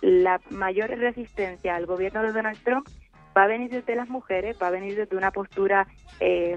la 0.01 0.41
mayor 0.49 0.89
resistencia 0.89 1.75
al 1.75 1.85
gobierno 1.85 2.23
de 2.23 2.31
Donald 2.31 2.57
Trump 2.63 2.87
va 3.37 3.43
a 3.43 3.47
venir 3.47 3.69
desde 3.69 3.95
las 3.95 4.09
mujeres, 4.09 4.57
va 4.59 4.67
a 4.67 4.71
venir 4.71 4.95
desde 4.95 5.15
una 5.15 5.29
postura 5.29 5.87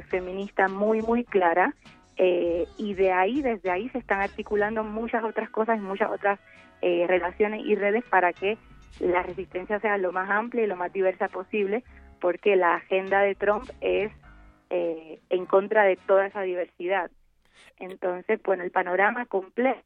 feminista 0.08 0.68
muy 0.68 1.02
muy 1.02 1.24
clara 1.24 1.74
eh, 2.16 2.66
y 2.76 2.94
de 2.94 3.10
ahí, 3.10 3.40
desde 3.42 3.70
ahí 3.70 3.88
se 3.88 3.98
están 3.98 4.20
articulando 4.20 4.84
muchas 4.84 5.24
otras 5.24 5.48
cosas 5.50 5.78
y 5.78 5.80
muchas 5.80 6.10
otras 6.10 6.38
eh, 6.82 7.06
relaciones 7.08 7.64
y 7.64 7.74
redes 7.74 8.04
para 8.04 8.32
que 8.32 8.58
la 9.00 9.22
resistencia 9.22 9.80
sea 9.80 9.96
lo 9.98 10.12
más 10.12 10.28
amplia 10.28 10.64
y 10.64 10.66
lo 10.66 10.76
más 10.76 10.92
diversa 10.92 11.28
posible, 11.28 11.84
porque 12.20 12.56
la 12.56 12.74
agenda 12.74 13.20
de 13.20 13.34
Trump 13.34 13.64
es 13.80 14.12
eh, 14.70 15.20
en 15.30 15.46
contra 15.46 15.84
de 15.84 15.96
toda 15.96 16.26
esa 16.26 16.42
diversidad. 16.42 17.10
Entonces, 17.78 18.40
bueno, 18.42 18.64
el 18.64 18.70
panorama 18.70 19.26
completo, 19.26 19.80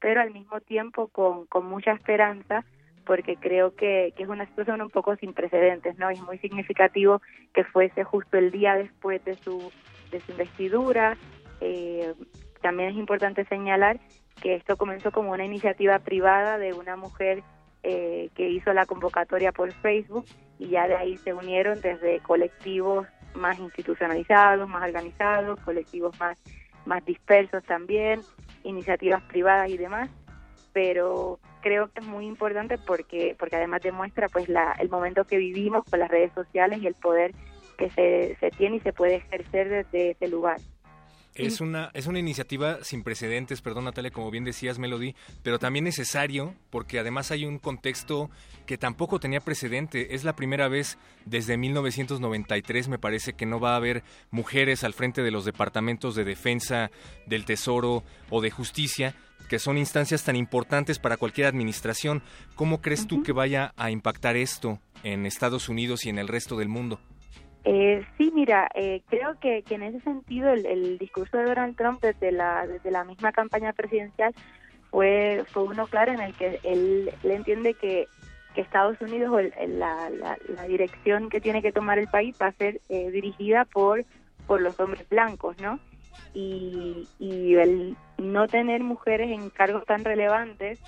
pero 0.00 0.20
al 0.20 0.32
mismo 0.32 0.60
tiempo 0.60 1.08
con, 1.08 1.46
con 1.46 1.66
mucha 1.66 1.92
esperanza, 1.92 2.64
porque 3.04 3.36
creo 3.36 3.74
que, 3.74 4.12
que 4.16 4.22
es 4.22 4.28
una 4.28 4.46
situación 4.46 4.80
un 4.80 4.90
poco 4.90 5.16
sin 5.16 5.34
precedentes, 5.34 5.98
¿no? 5.98 6.10
es 6.10 6.20
muy 6.20 6.38
significativo 6.38 7.20
que 7.52 7.64
fuese 7.64 8.04
justo 8.04 8.38
el 8.38 8.50
día 8.50 8.76
después 8.76 9.24
de 9.24 9.34
su, 9.34 9.72
de 10.10 10.20
su 10.20 10.32
investidura, 10.32 11.16
eh, 11.60 12.14
también 12.60 12.90
es 12.90 12.96
importante 12.96 13.44
señalar 13.44 14.00
que 14.40 14.54
esto 14.54 14.76
comenzó 14.76 15.12
como 15.12 15.32
una 15.32 15.44
iniciativa 15.44 15.98
privada 15.98 16.58
de 16.58 16.72
una 16.72 16.96
mujer 16.96 17.42
eh, 17.82 18.30
que 18.34 18.48
hizo 18.48 18.72
la 18.72 18.86
convocatoria 18.86 19.52
por 19.52 19.72
Facebook 19.72 20.24
y 20.58 20.68
ya 20.68 20.88
de 20.88 20.96
ahí 20.96 21.16
se 21.18 21.34
unieron 21.34 21.80
desde 21.80 22.20
colectivos 22.20 23.06
más 23.34 23.58
institucionalizados, 23.58 24.68
más 24.68 24.84
organizados, 24.84 25.60
colectivos 25.60 26.18
más, 26.18 26.38
más 26.86 27.04
dispersos 27.04 27.62
también, 27.64 28.20
iniciativas 28.62 29.22
privadas 29.24 29.68
y 29.70 29.76
demás, 29.76 30.08
pero 30.72 31.38
creo 31.60 31.88
que 31.88 32.00
es 32.00 32.06
muy 32.06 32.26
importante 32.26 32.78
porque 32.78 33.36
porque 33.38 33.56
además 33.56 33.82
demuestra 33.82 34.28
pues 34.28 34.48
la, 34.48 34.72
el 34.78 34.88
momento 34.88 35.24
que 35.24 35.38
vivimos 35.38 35.84
con 35.84 35.98
las 35.98 36.10
redes 36.10 36.32
sociales 36.32 36.80
y 36.82 36.86
el 36.86 36.94
poder 36.94 37.32
que 37.76 37.90
se, 37.90 38.36
se 38.40 38.50
tiene 38.50 38.76
y 38.76 38.80
se 38.80 38.92
puede 38.92 39.16
ejercer 39.16 39.68
desde 39.68 40.10
ese 40.12 40.28
lugar. 40.28 40.58
Es 41.34 41.60
una, 41.60 41.90
es 41.94 42.06
una 42.06 42.20
iniciativa 42.20 42.78
sin 42.82 43.02
precedentes, 43.02 43.60
perdón 43.60 43.84
Natalia, 43.84 44.12
como 44.12 44.30
bien 44.30 44.44
decías 44.44 44.78
Melody, 44.78 45.16
pero 45.42 45.58
también 45.58 45.84
necesario 45.84 46.54
porque 46.70 47.00
además 47.00 47.30
hay 47.32 47.44
un 47.44 47.58
contexto 47.58 48.30
que 48.66 48.78
tampoco 48.78 49.18
tenía 49.18 49.40
precedente. 49.40 50.14
Es 50.14 50.22
la 50.22 50.36
primera 50.36 50.68
vez 50.68 50.96
desde 51.24 51.56
1993, 51.56 52.88
me 52.88 52.98
parece, 52.98 53.32
que 53.32 53.46
no 53.46 53.58
va 53.58 53.72
a 53.72 53.76
haber 53.76 54.04
mujeres 54.30 54.84
al 54.84 54.94
frente 54.94 55.22
de 55.22 55.32
los 55.32 55.44
departamentos 55.44 56.14
de 56.14 56.24
defensa, 56.24 56.90
del 57.26 57.44
tesoro 57.44 58.04
o 58.30 58.40
de 58.40 58.50
justicia, 58.50 59.14
que 59.48 59.58
son 59.58 59.76
instancias 59.76 60.22
tan 60.22 60.36
importantes 60.36 60.98
para 60.98 61.16
cualquier 61.16 61.48
administración. 61.48 62.22
¿Cómo 62.54 62.80
crees 62.80 63.06
tú 63.06 63.22
que 63.22 63.32
vaya 63.32 63.74
a 63.76 63.90
impactar 63.90 64.36
esto 64.36 64.80
en 65.02 65.26
Estados 65.26 65.68
Unidos 65.68 66.06
y 66.06 66.10
en 66.10 66.18
el 66.18 66.28
resto 66.28 66.56
del 66.56 66.68
mundo? 66.68 67.00
Eh, 67.64 68.04
sí, 68.18 68.30
mira, 68.34 68.68
eh, 68.74 69.02
creo 69.08 69.38
que, 69.40 69.62
que, 69.62 69.76
en 69.76 69.84
ese 69.84 70.00
sentido 70.00 70.52
el, 70.52 70.98
discurso 70.98 71.38
de 71.38 71.44
Donald 71.44 71.76
Trump 71.76 72.00
desde 72.02 72.30
la, 72.30 72.66
desde 72.66 72.90
la 72.90 73.04
misma 73.04 73.32
campaña 73.32 73.72
presidencial 73.72 74.34
fue, 74.90 75.44
fue 75.50 75.64
uno 75.64 75.86
claro 75.86 76.12
en 76.12 76.20
el 76.20 76.34
que 76.34 76.60
él, 76.62 77.10
le 77.22 77.34
entiende 77.34 77.74
que, 77.74 78.06
Estados 78.54 79.00
Unidos, 79.00 79.32
la, 79.66 80.10
la, 80.10 80.38
la, 80.46 80.62
dirección 80.68 81.28
que 81.28 81.40
tiene 81.40 81.60
que 81.60 81.72
tomar 81.72 81.98
el 81.98 82.06
país 82.06 82.36
va 82.40 82.46
a 82.46 82.52
ser 82.52 82.80
eh, 82.88 83.10
dirigida 83.10 83.64
por, 83.64 84.04
por 84.46 84.60
los 84.60 84.78
hombres 84.78 85.08
blancos, 85.08 85.56
¿no? 85.60 85.80
Y, 86.34 87.08
y 87.18 87.56
el 87.56 87.96
no 88.16 88.46
tener 88.46 88.84
mujeres 88.84 89.32
en 89.32 89.50
cargos 89.50 89.84
tan 89.86 90.04
relevantes 90.04 90.78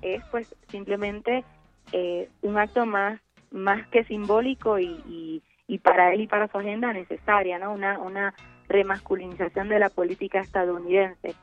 es 0.00 0.24
pues 0.32 0.52
simplemente 0.68 1.44
eh, 1.92 2.28
un 2.40 2.58
acto 2.58 2.86
más, 2.86 3.20
más 3.52 3.86
que 3.86 4.02
simbólico 4.02 4.80
y 4.80 5.00
y 5.08 5.42
para 5.78 6.12
él 6.12 6.22
y 6.22 6.26
para 6.26 6.48
su 6.48 6.58
agenda 6.58 6.92
necesaria, 6.92 7.58
¿no? 7.58 7.72
Una, 7.72 7.98
una 7.98 8.34
remasculinización 8.68 9.68
de 9.68 9.78
la 9.78 9.90
política 9.90 10.40
estadounidense. 10.40 11.34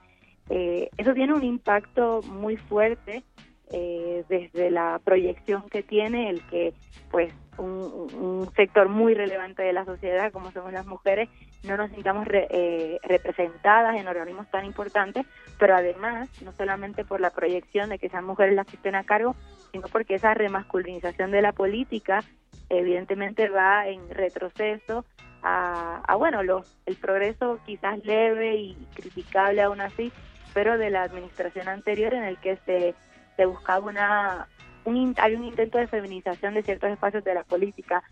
Eh, 0.50 0.90
eso 0.98 1.14
tiene 1.14 1.34
un 1.34 1.44
impacto 1.44 2.22
muy 2.24 2.58
fuerte 2.58 3.24
eh, 3.72 4.24
desde 4.30 4.72
la 4.72 5.00
proyección 5.04 5.70
que 5.70 5.84
tiene 5.84 6.30
el 6.30 6.42
que 6.48 6.74
pues 7.12 7.32
un, 7.60 8.50
sector 8.56 8.90
muy 8.90 9.14
relevante 9.14 9.62
de 9.62 9.74
la 9.74 9.86
sociedad 9.86 10.32
como 10.32 10.52
somos 10.52 10.74
las 10.74 10.86
mujeres 10.86 11.30
no 11.64 11.78
nos 11.78 11.92
sintamos 11.92 12.28
eh, 12.32 13.00
representadas 13.04 13.96
en 13.96 14.08
organismos 14.08 14.50
tan 14.50 14.66
importantes 14.66 15.26
pero 15.58 15.76
además 15.76 16.30
no 16.42 16.52
solamente 16.54 17.06
por 17.06 17.22
la 17.22 17.30
proyección 17.30 17.90
de 17.90 18.00
que 18.00 18.10
sean 18.10 18.26
mujeres 18.26 18.56
las 18.56 18.66
que 18.66 18.76
estén 18.76 18.96
a 18.96 19.04
cargo 19.04 19.36
sino 19.72 19.88
porque 19.88 20.16
esa 20.16 20.34
remasculinización 20.34 21.32
de 21.32 21.42
la 21.42 21.52
política 21.54 22.24
evidentemente 22.70 23.50
va 23.50 23.88
en 23.88 24.10
retroceso 24.10 25.06
a, 25.42 26.16
bueno, 26.18 26.42
el 26.86 26.96
progreso 26.98 27.60
quizás 27.66 28.04
leve 28.06 28.56
y 28.56 28.76
criticable 28.94 29.62
aún 29.62 29.82
así, 29.82 30.12
pero 30.54 30.78
de 30.78 30.90
la 30.90 31.04
administración 31.04 31.68
anterior 31.68 32.14
en 32.14 32.24
el 32.24 32.38
que 32.40 32.58
se 32.66 33.46
buscaba 33.46 33.86
una, 33.86 34.48
un, 34.86 35.16
hay 35.18 35.36
un 35.36 35.44
intento 35.44 35.78
de 35.78 35.88
feminización 35.88 36.54
de 36.54 36.64
ciertos 36.64 36.90
espacios 36.90 37.24
de 37.24 37.34
la 37.34 37.44
política 37.44 38.04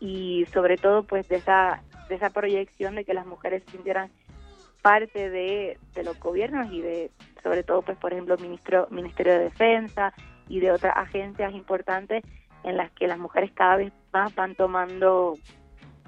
y 0.00 0.46
sobre 0.52 0.76
todo 0.76 1.02
pues 1.04 1.28
de 1.28 1.36
esa, 1.36 1.82
de 2.08 2.16
esa 2.16 2.30
proyección 2.30 2.94
de 2.94 3.04
que 3.04 3.14
las 3.14 3.26
mujeres 3.26 3.62
sintieran 3.70 4.10
parte 4.82 5.30
de, 5.30 5.78
de 5.94 6.04
los 6.04 6.18
gobiernos 6.20 6.70
y 6.70 6.80
de 6.80 7.10
sobre 7.42 7.62
todo 7.62 7.82
pues 7.82 7.98
por 7.98 8.12
ejemplo 8.12 8.36
ministro, 8.38 8.88
Ministerio 8.90 9.34
de 9.34 9.44
Defensa 9.44 10.12
y 10.48 10.60
de 10.60 10.70
otras 10.72 10.96
agencias 10.96 11.54
importantes 11.54 12.22
en 12.62 12.76
las 12.76 12.90
que 12.92 13.06
las 13.06 13.18
mujeres 13.18 13.50
cada 13.52 13.76
vez 13.76 13.92
más 14.12 14.34
van 14.34 14.54
tomando 14.54 15.34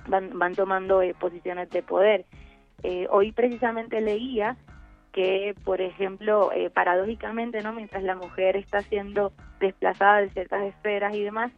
van, 0.09 0.38
van 0.38 0.54
tomando 0.54 1.02
eh, 1.02 1.14
posiciones 1.18 1.70
de 1.70 1.83
poder. 1.83 2.24
Eh, 2.83 3.07
hoy 3.11 3.33
precisamente 3.33 4.00
leía 4.00 4.57
que, 5.12 5.55
por 5.64 5.81
ejemplo, 5.81 6.51
eh, 6.53 6.71
paradójicamente, 6.71 7.62
no, 7.62 7.73
mientras 7.73 8.03
la 8.03 8.14
mujer 8.14 8.57
está 8.57 8.83
siendo 8.83 9.33
desplazada 9.61 10.18
de 10.18 10.31
ciertas 10.31 10.62
esferas 10.64 11.14
y 11.14 11.23
demás, 11.23 11.53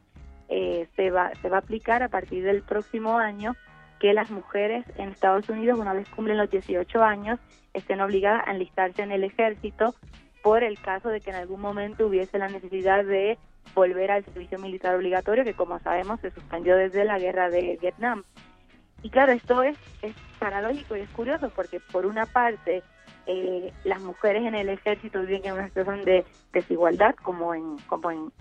se 0.97 1.11
va 1.13 1.31
se 1.41 1.49
va 1.49 1.59
a 1.59 1.61
aplicar 1.61 2.03
a 2.03 2.09
partir 2.09 2.43
del 2.43 2.63
próximo 2.63 3.19
año 3.19 3.55
que 4.01 4.15
las 4.15 4.31
mujeres 4.31 4.85
en 4.97 5.11
Estados 5.11 5.49
Unidos, 5.49 5.79
una 5.79 5.93
vez 5.93 6.09
cumplen 6.09 6.39
los 6.39 6.51
18 6.51 7.05
años, 7.05 7.39
estén 7.75 8.01
obligadas 8.01 8.49
a 8.49 8.53
enlistarse 8.53 9.03
en 9.03 9.13
el 9.13 9.23
ejército 9.23 9.95
por 10.43 10.65
el 10.65 10.81
caso 10.81 11.11
de 11.11 11.21
que 11.21 11.31
en 11.31 11.37
algún 11.37 11.61
momento 11.61 12.07
hubiese 12.07 12.39
la 12.39 12.49
necesidad 12.49 13.05
de 13.05 13.39
volver 13.75 14.11
al 14.11 14.25
servicio 14.25 14.59
militar 14.59 14.95
obligatorio, 14.97 15.45
que 15.45 15.55
como 15.55 15.79
sabemos 15.81 16.19
se 16.21 16.31
suspendió 16.31 16.77
desde 16.77 17.05
la 17.05 17.19
guerra 17.19 17.51
de 17.51 17.79
Vietnam. 17.81 18.25
Y 19.03 19.11
claro, 19.11 19.33
esto 19.33 19.63
es, 19.63 19.77
es 20.03 20.15
paradójico 20.39 20.97
y 20.97 21.01
es 21.01 21.11
curioso 21.11 21.51
porque 21.55 21.79
por 21.81 22.07
una 22.07 22.27
parte 22.27 22.83
eh, 23.33 23.73
las 23.85 24.01
mujeres 24.01 24.45
en 24.45 24.57
el 24.57 24.69
ejército 24.69 25.21
viven 25.21 25.45
en 25.45 25.53
una 25.53 25.69
situación 25.69 26.05
de 26.05 26.25
desigualdad 26.53 27.15
como 27.15 27.55
en, 27.55 27.77
como 27.87 28.11
en 28.11 28.33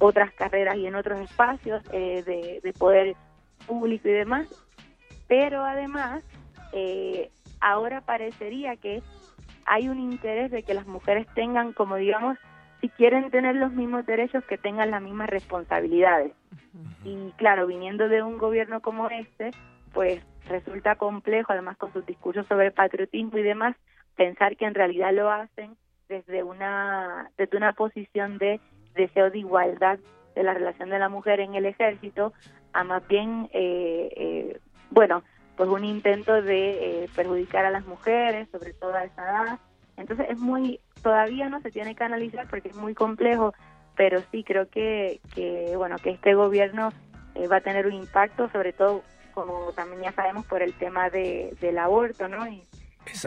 otras 0.00 0.32
carreras 0.32 0.76
y 0.76 0.86
en 0.86 0.96
otros 0.96 1.20
espacios 1.20 1.80
eh, 1.92 2.24
de, 2.26 2.60
de, 2.60 2.72
poder 2.72 3.14
público 3.68 4.08
y 4.08 4.12
demás, 4.12 4.48
pero 5.28 5.64
además 5.64 6.24
eh, 6.72 7.30
ahora 7.60 8.00
parecería 8.00 8.74
que 8.74 9.00
hay 9.64 9.88
un 9.88 10.00
interés 10.00 10.50
de 10.50 10.64
que 10.64 10.74
las 10.74 10.88
mujeres 10.88 11.28
tengan 11.34 11.72
como 11.72 11.94
digamos 11.94 12.36
si 12.80 12.88
quieren 12.88 13.30
tener 13.30 13.54
los 13.54 13.72
mismos 13.72 14.04
derechos, 14.06 14.42
que 14.44 14.58
tengan 14.58 14.90
las 14.90 15.00
mismas 15.00 15.30
responsabilidades. 15.30 16.32
Y 17.04 17.30
claro, 17.36 17.68
viniendo 17.68 18.08
de 18.08 18.24
un 18.24 18.38
gobierno 18.38 18.80
como 18.80 19.08
este, 19.08 19.52
pues 19.92 20.20
resulta 20.48 20.96
complejo, 20.96 21.52
además 21.52 21.76
con 21.76 21.92
sus 21.92 22.04
discursos 22.04 22.44
sobre 22.48 22.72
patriotismo 22.72 23.38
y 23.38 23.44
demás, 23.44 23.76
pensar 24.16 24.56
que 24.56 24.66
en 24.66 24.74
realidad 24.74 25.12
lo 25.12 25.30
hacen 25.30 25.76
desde 26.08 26.42
una, 26.42 27.30
desde 27.38 27.56
una 27.56 27.72
posición 27.72 28.38
de 28.38 28.60
deseo 28.94 29.30
de 29.30 29.38
igualdad 29.38 29.98
de 30.34 30.42
la 30.42 30.54
relación 30.54 30.90
de 30.90 30.98
la 30.98 31.08
mujer 31.08 31.40
en 31.40 31.54
el 31.54 31.66
ejército, 31.66 32.32
a 32.72 32.84
más 32.84 33.06
bien, 33.06 33.48
eh, 33.52 34.08
eh, 34.16 34.60
bueno, 34.90 35.22
pues 35.56 35.68
un 35.68 35.84
intento 35.84 36.40
de 36.42 37.04
eh, 37.04 37.08
perjudicar 37.14 37.64
a 37.64 37.70
las 37.70 37.86
mujeres, 37.86 38.48
sobre 38.50 38.72
todo 38.72 38.94
a 38.94 39.04
esa 39.04 39.22
edad. 39.22 39.58
Entonces 39.96 40.26
es 40.30 40.38
muy 40.38 40.80
todavía 41.02 41.48
no 41.48 41.60
se 41.60 41.70
tiene 41.70 41.94
que 41.94 42.04
analizar 42.04 42.46
porque 42.48 42.68
es 42.68 42.76
muy 42.76 42.94
complejo, 42.94 43.52
pero 43.96 44.20
sí 44.30 44.44
creo 44.44 44.68
que, 44.68 45.20
que 45.34 45.74
bueno, 45.76 45.96
que 45.98 46.10
este 46.10 46.34
gobierno 46.34 46.90
eh, 47.34 47.48
va 47.48 47.56
a 47.56 47.60
tener 47.60 47.86
un 47.86 47.94
impacto, 47.94 48.48
sobre 48.50 48.72
todo, 48.72 49.02
como 49.34 49.72
también 49.72 50.02
ya 50.02 50.12
sabemos, 50.12 50.46
por 50.46 50.62
el 50.62 50.72
tema 50.74 51.10
de, 51.10 51.56
del 51.60 51.78
aborto, 51.78 52.28
¿no? 52.28 52.46
Y, 52.46 52.62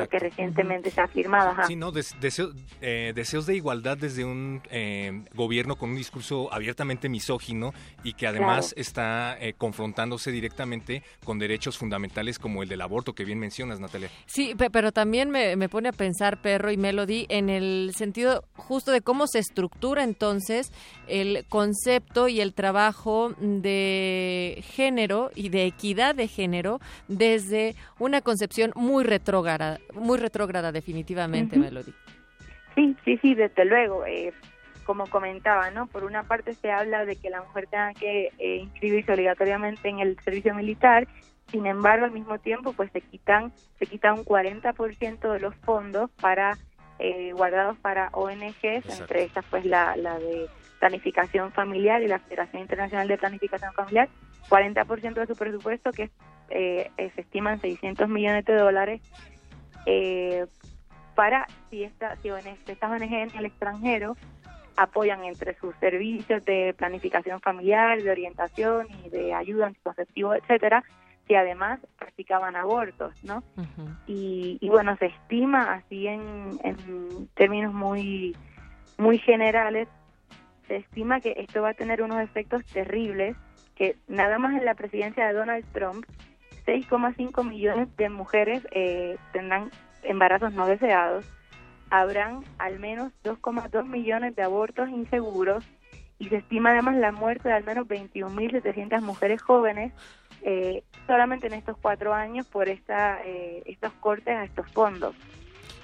que 0.10 0.20
recientemente 0.20 0.90
se 0.90 1.02
ha 1.02 1.08
firmado. 1.08 1.56
Sí, 1.68 1.76
no, 1.76 1.92
eh, 2.82 3.12
deseos 3.16 3.46
de 3.46 3.56
igualdad 3.56 3.98
desde 3.98 4.26
un 4.26 4.62
eh, 4.70 5.24
gobierno 5.34 5.76
con 5.76 5.92
un 5.92 5.96
discurso 5.98 6.54
abiertamente 6.54 7.10
misógino 7.10 7.74
y 8.04 8.14
que 8.14 8.28
además 8.28 8.74
está 8.78 9.38
eh, 9.40 9.54
confrontándose 9.54 10.32
directamente 10.32 11.04
con 11.24 11.40
derechos 11.40 11.78
fundamentales 11.78 12.40
como 12.40 12.64
el 12.64 12.70
del 12.70 12.82
aborto, 12.82 13.14
que 13.14 13.26
bien 13.26 13.40
mencionas, 13.40 13.80
Natalia. 13.80 14.10
Sí, 14.26 14.56
pero 14.72 14.92
también 14.92 15.30
me, 15.30 15.56
me 15.56 15.70
pone 15.70 15.90
a 15.90 15.94
pensar, 15.94 16.42
Perro 16.42 16.72
y 16.72 16.78
Melody, 16.78 17.26
en 17.30 17.50
el 17.50 17.92
sentido 17.96 18.46
justo 18.56 18.92
de 18.92 19.02
cómo 19.02 19.28
se 19.28 19.40
estructura 19.40 20.04
entonces 20.04 20.72
el 21.08 21.46
concepto 21.50 22.28
y 22.28 22.42
el 22.42 22.54
trabajo 22.54 23.34
de 23.40 24.64
género 24.74 25.32
y 25.36 25.50
de 25.50 25.66
equidad 25.66 26.16
de 26.16 26.28
género 26.28 26.80
desde 27.08 27.76
una 28.00 28.22
concepción 28.22 28.72
muy 28.76 29.04
retrógrada 29.04 29.65
muy 29.94 30.18
retrógrada 30.18 30.72
definitivamente, 30.72 31.58
Melody. 31.58 31.94
Sí, 32.76 32.96
sí, 33.06 33.18
sí, 33.22 33.36
desde 33.36 33.66
luego. 33.66 34.06
Eh, 34.06 34.34
como 34.86 35.08
comentaba, 35.08 35.72
¿no? 35.72 35.88
Por 35.88 36.04
una 36.04 36.24
parte 36.24 36.54
se 36.54 36.72
habla 36.72 37.06
de 37.06 37.16
que 37.16 37.30
la 37.30 37.42
mujer 37.42 37.68
tenga 37.68 37.94
que 37.94 38.30
eh, 38.38 38.58
inscribirse 38.58 39.12
obligatoriamente 39.12 39.90
en 39.90 40.00
el 40.00 40.18
servicio 40.20 40.54
militar, 40.54 41.08
sin 41.52 41.66
embargo, 41.66 42.06
al 42.06 42.12
mismo 42.12 42.40
tiempo, 42.40 42.74
pues 42.74 42.92
se 42.92 43.02
quitan, 43.02 43.52
se 43.78 43.86
quita 43.86 44.14
un 44.14 44.24
40% 44.24 45.32
de 45.32 45.40
los 45.40 45.56
fondos 45.58 46.10
para 46.22 46.58
eh, 47.00 47.34
guardados 47.34 47.78
para 47.80 48.10
ONGs, 48.14 49.00
entre 49.00 49.24
estas, 49.24 49.46
pues 49.50 49.66
la, 49.66 49.96
la 49.98 50.18
de 50.18 50.48
planificación 50.80 51.52
familiar 51.52 52.02
y 52.02 52.08
la 52.08 52.20
Federación 52.20 52.62
Internacional 52.62 53.08
de 53.08 53.18
Planificación 53.18 53.74
Familiar, 53.74 54.10
40% 54.50 55.14
de 55.14 55.28
su 55.28 55.36
presupuesto, 55.36 55.92
que 55.92 56.10
eh, 56.50 56.92
se 56.98 57.22
estiman 57.22 57.60
600 57.60 58.08
millones 58.08 58.46
de 58.46 58.56
dólares, 58.56 59.02
eh, 59.86 60.46
para 61.16 61.48
si, 61.70 61.84
esta, 61.84 62.16
si 62.18 62.30
estas 62.30 62.92
ONG 62.92 63.14
en 63.14 63.38
el 63.38 63.46
extranjero 63.46 64.18
apoyan 64.78 65.24
entre 65.24 65.56
sus 65.56 65.74
servicios 65.78 66.44
de 66.44 66.74
planificación 66.78 67.40
familiar, 67.40 68.02
de 68.02 68.12
orientación 68.12 68.88
y 69.06 69.10
de 69.10 69.34
ayuda 69.34 69.68
anticonceptivo, 69.68 70.36
etcétera, 70.36 70.84
si 71.28 71.36
además 71.36 71.80
practicaban 71.98 72.56
abortos, 72.56 73.14
¿no? 73.24 73.42
y, 74.06 74.60
bueno, 74.70 74.96
se 74.98 75.08
estima 75.08 75.74
así 75.74 76.08
en, 76.08 76.60
en 76.64 77.28
términos 77.36 77.74
muy 77.74 78.36
muy 78.98 79.18
generales, 79.18 79.88
se 80.68 80.78
estima 80.78 81.20
que 81.20 81.36
esto 81.38 81.62
va 81.62 81.70
a 81.70 81.74
tener 81.74 82.02
unos 82.02 82.22
efectos 82.22 82.66
terribles, 82.66 83.36
que 83.76 83.98
nada 84.08 84.40
más 84.40 84.58
en 84.58 84.66
la 84.66 84.76
presidencia 84.76 85.28
de 85.28 85.34
Donald 85.34 85.66
Trump 85.74 86.06
6,5 86.66 87.48
millones 87.48 87.96
de 87.98 88.10
mujeres 88.10 88.68
eh, 88.72 89.18
tendrán 89.34 89.72
embarazos 90.04 90.54
no 90.54 90.68
deseados, 90.68 91.26
habrán 91.90 92.44
al 92.58 92.80
menos 92.80 93.12
2,2 93.24 93.86
millones 93.86 94.36
de 94.36 94.44
abortos 94.44 94.90
inseguros 94.90 95.64
y 96.18 96.30
se 96.30 96.38
estima 96.38 96.72
además 96.72 96.96
la 96.96 97.12
muerte 97.12 97.50
de 97.50 97.56
al 97.56 97.64
menos 97.64 97.88
21.700 97.88 99.02
mujeres 99.02 99.42
jóvenes 99.42 99.94
eh, 100.42 100.84
solamente 101.08 101.48
en 101.48 101.54
estos 101.54 101.78
cuatro 101.82 102.14
años 102.14 102.48
por 102.48 102.70
esta, 102.70 103.22
eh, 103.24 103.64
estos 103.66 103.92
cortes 103.94 104.36
a 104.36 104.44
estos 104.44 104.70
fondos. 104.72 105.16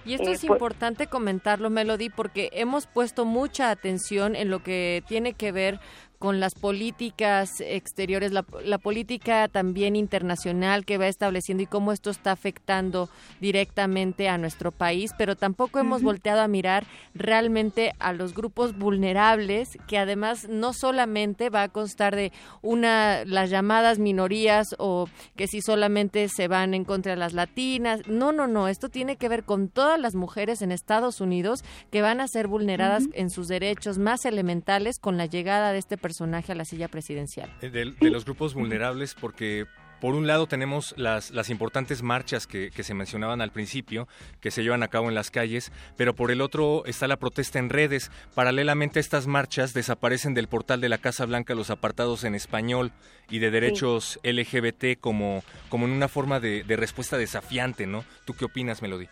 Y 0.06 0.16
esto 0.16 0.32
es 0.32 0.44
importante 0.44 1.08
comentarlo, 1.08 1.70
Melody, 1.70 2.10
porque 2.10 2.50
hemos 2.54 2.88
puesto 2.88 3.24
mucha 3.26 3.70
atención 3.70 4.36
en 4.36 4.50
lo 4.50 4.64
que 4.64 5.04
tiene 5.08 5.34
que 5.34 5.52
ver 5.52 5.80
con 6.22 6.40
las 6.40 6.54
políticas 6.54 7.50
exteriores, 7.62 8.32
la, 8.32 8.44
política 8.78 9.48
también 9.48 9.96
internacional 9.96 10.86
que 10.86 11.00
va 11.00 11.08
estableciendo 11.08 11.64
y 11.64 11.66
cómo 11.66 11.92
esto 11.92 12.12
está 12.12 12.32
afectando 12.32 13.10
directamente 13.40 14.30
a 14.30 14.38
nuestro 14.38 14.72
país, 14.72 15.14
pero 15.18 15.36
tampoco 15.36 15.80
hemos 15.80 16.04
volteado 16.04 16.42
a 16.42 16.48
mirar 16.48 16.86
realmente 17.16 17.94
a 17.98 18.14
los 18.14 18.36
grupos 18.36 18.78
vulnerables, 18.78 19.70
que 19.88 19.98
además 19.98 20.48
no 20.48 20.74
solamente 20.74 21.50
va 21.50 21.64
a 21.64 21.70
constar 21.70 22.16
de 22.16 22.32
una 22.62 23.26
las 23.26 23.50
llamadas 23.50 23.98
minorías 23.98 24.76
o 24.78 25.10
que 25.36 25.48
si 25.48 25.60
solamente 25.60 26.30
se 26.30 26.48
van 26.48 26.76
en 26.76 26.86
contra 26.86 27.14
de 27.14 27.18
las 27.18 27.34
latinas, 27.34 28.02
no, 28.08 28.32
no, 28.32 28.46
no, 28.46 28.68
esto 28.68 28.90
tiene 28.90 29.16
que 29.16 29.28
ver 29.28 29.44
con 29.44 29.70
todas 29.70 30.00
las 30.00 30.14
mujeres 30.14 30.62
en 30.62 30.72
Estados 30.72 31.20
Unidos 31.20 31.64
que 31.90 32.04
van 32.04 32.22
a 32.22 32.28
ser 32.28 32.48
vulneradas 32.48 33.06
en 33.14 33.32
sus 33.32 33.48
derechos 33.48 33.98
más 33.98 34.24
elementales 34.26 35.00
con 35.00 35.18
la 35.18 35.26
llegada 35.26 35.72
de 35.72 35.80
este 35.80 35.98
personaje 35.98 36.11
a 36.20 36.56
la 36.56 36.66
silla 36.66 36.88
presidencial. 36.88 37.50
Eh, 37.62 37.70
de, 37.70 38.10
los 38.10 38.26
grupos 38.26 38.54
vulnerables, 38.54 39.14
porque 39.14 39.68
por 40.02 40.16
un 40.16 40.26
lado 40.26 40.48
tenemos 40.48 40.96
las, 40.98 41.30
las 41.30 41.52
importantes 41.52 42.02
marchas 42.02 42.48
que, 42.48 42.72
se 42.72 42.94
mencionaban 42.96 43.40
al 43.40 43.52
principio, 43.52 44.08
que 44.42 44.50
se 44.50 44.64
llevan 44.64 44.82
a 44.82 44.88
cabo 44.88 45.10
en 45.10 45.16
las 45.16 45.30
calles, 45.30 45.72
pero 45.96 46.16
por 46.16 46.32
el 46.32 46.42
otro 46.42 46.84
está 46.88 47.08
la 47.08 47.18
protesta 47.18 47.60
en 47.60 47.70
redes. 47.70 48.12
Paralelamente 48.34 48.98
a 48.98 49.02
estas 49.02 49.28
marchas 49.28 49.76
desaparecen 49.76 50.34
del 50.34 50.48
portal 50.48 50.82
de 50.82 50.90
la 50.90 50.98
Casa 50.98 51.26
Blanca 51.28 51.54
los 51.54 51.70
apartados 51.70 52.24
en 52.24 52.34
español 52.34 52.92
y 53.30 53.40
de 53.40 53.52
derechos 53.52 54.20
LGBT 54.24 55.00
como, 55.00 55.44
como 55.70 55.86
en 55.86 55.92
una 55.92 56.08
forma 56.08 56.40
de, 56.40 56.64
respuesta 56.68 57.20
desafiante, 57.20 57.86
¿no? 57.86 58.04
¿Tú 58.26 58.34
qué 58.34 58.46
opinas, 58.46 58.82
Melody? 58.82 59.08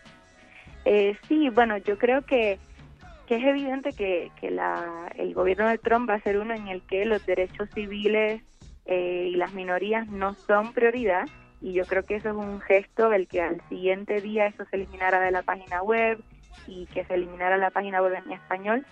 Eh, 0.86 1.16
sí, 1.28 1.50
bueno, 1.50 1.78
yo 1.78 2.00
creo 2.00 2.26
que 2.26 2.58
que 3.30 3.36
es 3.36 3.44
evidente 3.44 3.94
que, 3.94 4.32
que 4.42 4.50
la, 4.50 5.08
el 5.16 5.36
gobierno 5.36 5.70
de 5.70 5.78
Trump 5.78 6.10
va 6.10 6.16
a 6.16 6.22
ser 6.22 6.40
uno 6.40 6.56
en 6.56 6.68
el 6.68 6.82
que 6.82 7.06
los 7.06 7.24
derechos 7.28 7.70
civiles 7.76 8.42
eh, 8.88 9.30
y 9.32 9.36
las 9.36 9.54
minorías 9.54 10.08
no 10.08 10.34
son 10.34 10.74
prioridad 10.74 11.28
y 11.62 11.74
yo 11.74 11.86
creo 11.86 12.04
que 12.04 12.16
eso 12.16 12.30
es 12.30 12.36
un 12.36 12.60
gesto 12.60 13.08
del 13.08 13.28
que 13.28 13.40
al 13.44 13.62
siguiente 13.70 14.20
día 14.20 14.48
eso 14.48 14.66
se 14.66 14.78
eliminara 14.78 15.20
de 15.20 15.30
la 15.30 15.44
página 15.44 15.84
web 15.84 16.20
y 16.66 16.88
que 16.88 17.06
se 17.06 17.14
eliminara 17.14 17.58
la 17.58 17.70
página 17.70 18.02
web 18.02 18.16
en 18.16 18.32
español, 18.32 18.84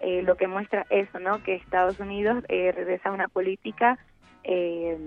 eh, 0.00 0.22
lo 0.22 0.36
que 0.36 0.48
muestra 0.48 0.86
eso, 0.90 1.20
¿no? 1.20 1.44
Que 1.44 1.54
Estados 1.54 2.00
Unidos 2.00 2.42
eh, 2.48 2.72
regresa 2.72 3.10
a 3.10 3.12
una 3.12 3.28
política 3.28 3.96
eh, 4.42 4.98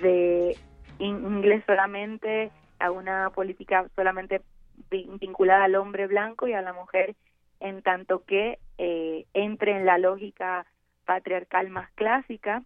de 0.00 0.56
inglés 0.98 1.62
solamente, 1.64 2.50
a 2.80 2.90
una 2.90 3.30
política 3.30 3.86
solamente 3.94 4.42
vinculada 4.90 5.66
al 5.66 5.76
hombre 5.76 6.08
blanco 6.08 6.48
y 6.48 6.52
a 6.52 6.62
la 6.62 6.72
mujer 6.72 7.14
en 7.60 7.82
tanto 7.82 8.24
que 8.24 8.58
eh, 8.78 9.26
entre 9.34 9.76
en 9.76 9.86
la 9.86 9.98
lógica 9.98 10.66
patriarcal 11.04 11.70
más 11.70 11.90
clásica. 11.92 12.62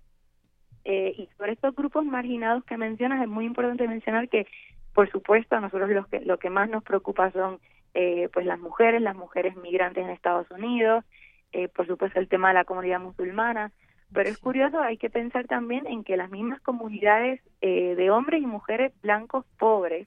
Eh, 0.85 1.15
y 1.19 1.29
sobre 1.37 1.53
estos 1.53 1.75
grupos 1.75 2.05
marginados 2.05 2.65
que 2.65 2.77
mencionas, 2.77 3.23
es 3.23 3.29
muy 3.29 3.45
importante 3.45 3.87
mencionar 3.87 4.29
que, 4.29 4.47
por 4.95 5.11
supuesto, 5.11 5.57
a 5.57 5.61
nosotros 5.61 5.91
lo 5.91 6.07
que, 6.07 6.21
lo 6.21 6.39
que 6.39 6.51
más 6.51 6.71
nos 6.71 6.83
preocupa 6.83 7.31
son 7.33 7.61
eh, 7.93 8.29
pues 8.33 8.47
las 8.47 8.59
mujeres, 8.61 9.03
las 9.03 9.17
mujeres 9.17 9.57
migrantes 9.57 10.05
en 10.05 10.11
Estados 10.11 10.49
Unidos, 10.51 11.05
eh, 11.53 11.69
por 11.69 11.89
supuesto 11.89 12.21
el 12.21 12.29
tema 12.29 12.49
de 12.49 12.55
la 12.55 12.65
comunidad 12.65 13.01
musulmana, 13.01 13.73
pero 14.13 14.29
es 14.29 14.39
curioso, 14.39 14.81
hay 14.81 14.97
que 14.97 15.11
pensar 15.11 15.47
también 15.47 15.87
en 15.87 16.05
que 16.05 16.17
las 16.17 16.31
mismas 16.31 16.61
comunidades 16.61 17.41
eh, 17.61 17.97
de 17.97 18.11
hombres 18.11 18.43
y 18.43 18.47
mujeres 18.47 18.93
blancos 19.03 19.45
pobres 19.59 20.07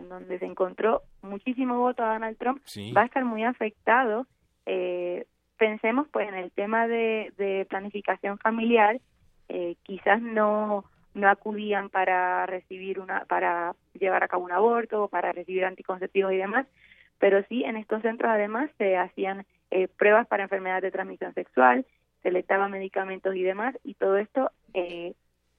en 0.00 0.08
donde 0.08 0.38
se 0.38 0.46
encontró 0.46 1.02
muchísimo 1.22 1.78
voto 1.78 2.02
a 2.02 2.14
Donald 2.14 2.36
Trump, 2.38 2.62
va 2.96 3.02
a 3.02 3.06
estar 3.06 3.24
muy 3.24 3.44
afectado. 3.44 4.26
Eh, 4.66 5.26
pensemos 5.58 6.08
pues 6.08 6.28
en 6.28 6.34
el 6.34 6.50
tema 6.50 6.88
de, 6.88 7.66
planificación 7.68 8.38
familiar, 8.38 9.00
eh, 9.48 9.76
quizás 9.82 10.20
no 10.20 10.84
no 11.12 11.28
acudían 11.28 11.90
para 11.90 12.46
recibir 12.46 13.00
una 13.00 13.24
para 13.24 13.74
llevar 13.94 14.22
a 14.22 14.28
cabo 14.28 14.44
un 14.44 14.52
aborto 14.52 15.04
o 15.04 15.08
para 15.08 15.32
recibir 15.32 15.64
anticonceptivos 15.64 16.32
y 16.32 16.36
demás, 16.36 16.66
pero 17.18 17.42
sí 17.48 17.64
en 17.64 17.76
estos 17.76 18.02
centros 18.02 18.30
además 18.30 18.70
se 18.78 18.96
hacían 18.96 19.44
eh, 19.70 19.88
pruebas 19.88 20.26
para 20.28 20.44
enfermedades 20.44 20.82
de 20.82 20.90
transmisión 20.90 21.34
sexual, 21.34 21.84
se 22.22 22.30
le 22.30 22.42
daban 22.42 22.70
medicamentos 22.70 23.34
y 23.34 23.42
demás, 23.42 23.76
y 23.82 23.94
todo 23.94 24.16
esto 24.18 24.50
eh, 24.74 25.14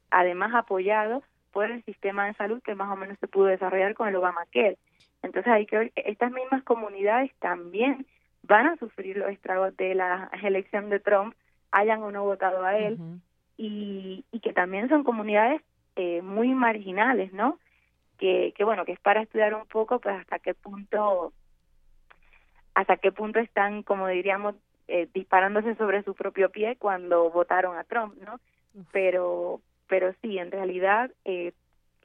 además 0.09 0.53
apoyado 0.55 1.23
por 1.51 1.69
el 1.69 1.83
sistema 1.83 2.27
de 2.27 2.33
salud 2.33 2.61
que 2.63 2.75
más 2.75 2.91
o 2.91 2.95
menos 2.95 3.17
se 3.19 3.27
pudo 3.27 3.45
desarrollar 3.45 3.93
con 3.93 4.07
el 4.07 4.15
Obamacare. 4.15 4.77
Entonces 5.23 5.51
hay 5.51 5.65
que 5.65 5.77
ver 5.77 5.91
que 5.91 6.03
estas 6.05 6.31
mismas 6.31 6.63
comunidades 6.63 7.31
también 7.39 8.05
van 8.43 8.67
a 8.67 8.77
sufrir 8.77 9.17
los 9.17 9.29
estragos 9.29 9.75
de 9.77 9.95
la 9.95 10.29
elección 10.43 10.89
de 10.89 10.99
Trump, 10.99 11.35
hayan 11.71 12.01
o 12.03 12.11
no 12.11 12.23
votado 12.23 12.65
a 12.65 12.77
él, 12.77 12.97
y, 13.57 14.25
y 14.31 14.39
que 14.39 14.53
también 14.53 14.89
son 14.89 15.03
comunidades 15.03 15.61
eh, 15.95 16.21
muy 16.21 16.49
marginales, 16.49 17.31
¿no? 17.33 17.59
Que, 18.17 18.53
que 18.55 18.63
bueno, 18.63 18.85
que 18.85 18.93
es 18.93 18.99
para 18.99 19.21
estudiar 19.21 19.53
un 19.53 19.65
poco 19.65 19.99
pues 19.99 20.15
hasta 20.19 20.39
qué 20.39 20.53
punto 20.53 21.33
hasta 22.73 22.97
qué 22.97 23.11
punto 23.11 23.39
están, 23.39 23.83
como 23.83 24.07
diríamos, 24.07 24.55
eh, 24.87 25.07
disparándose 25.13 25.75
sobre 25.75 26.03
su 26.03 26.13
propio 26.13 26.49
pie 26.49 26.77
cuando 26.77 27.29
votaron 27.29 27.77
a 27.77 27.83
Trump, 27.83 28.15
¿no? 28.23 28.39
Pero 28.91 29.61
pero 29.91 30.13
sí, 30.21 30.37
en 30.37 30.51
realidad 30.51 31.11
eh, 31.25 31.51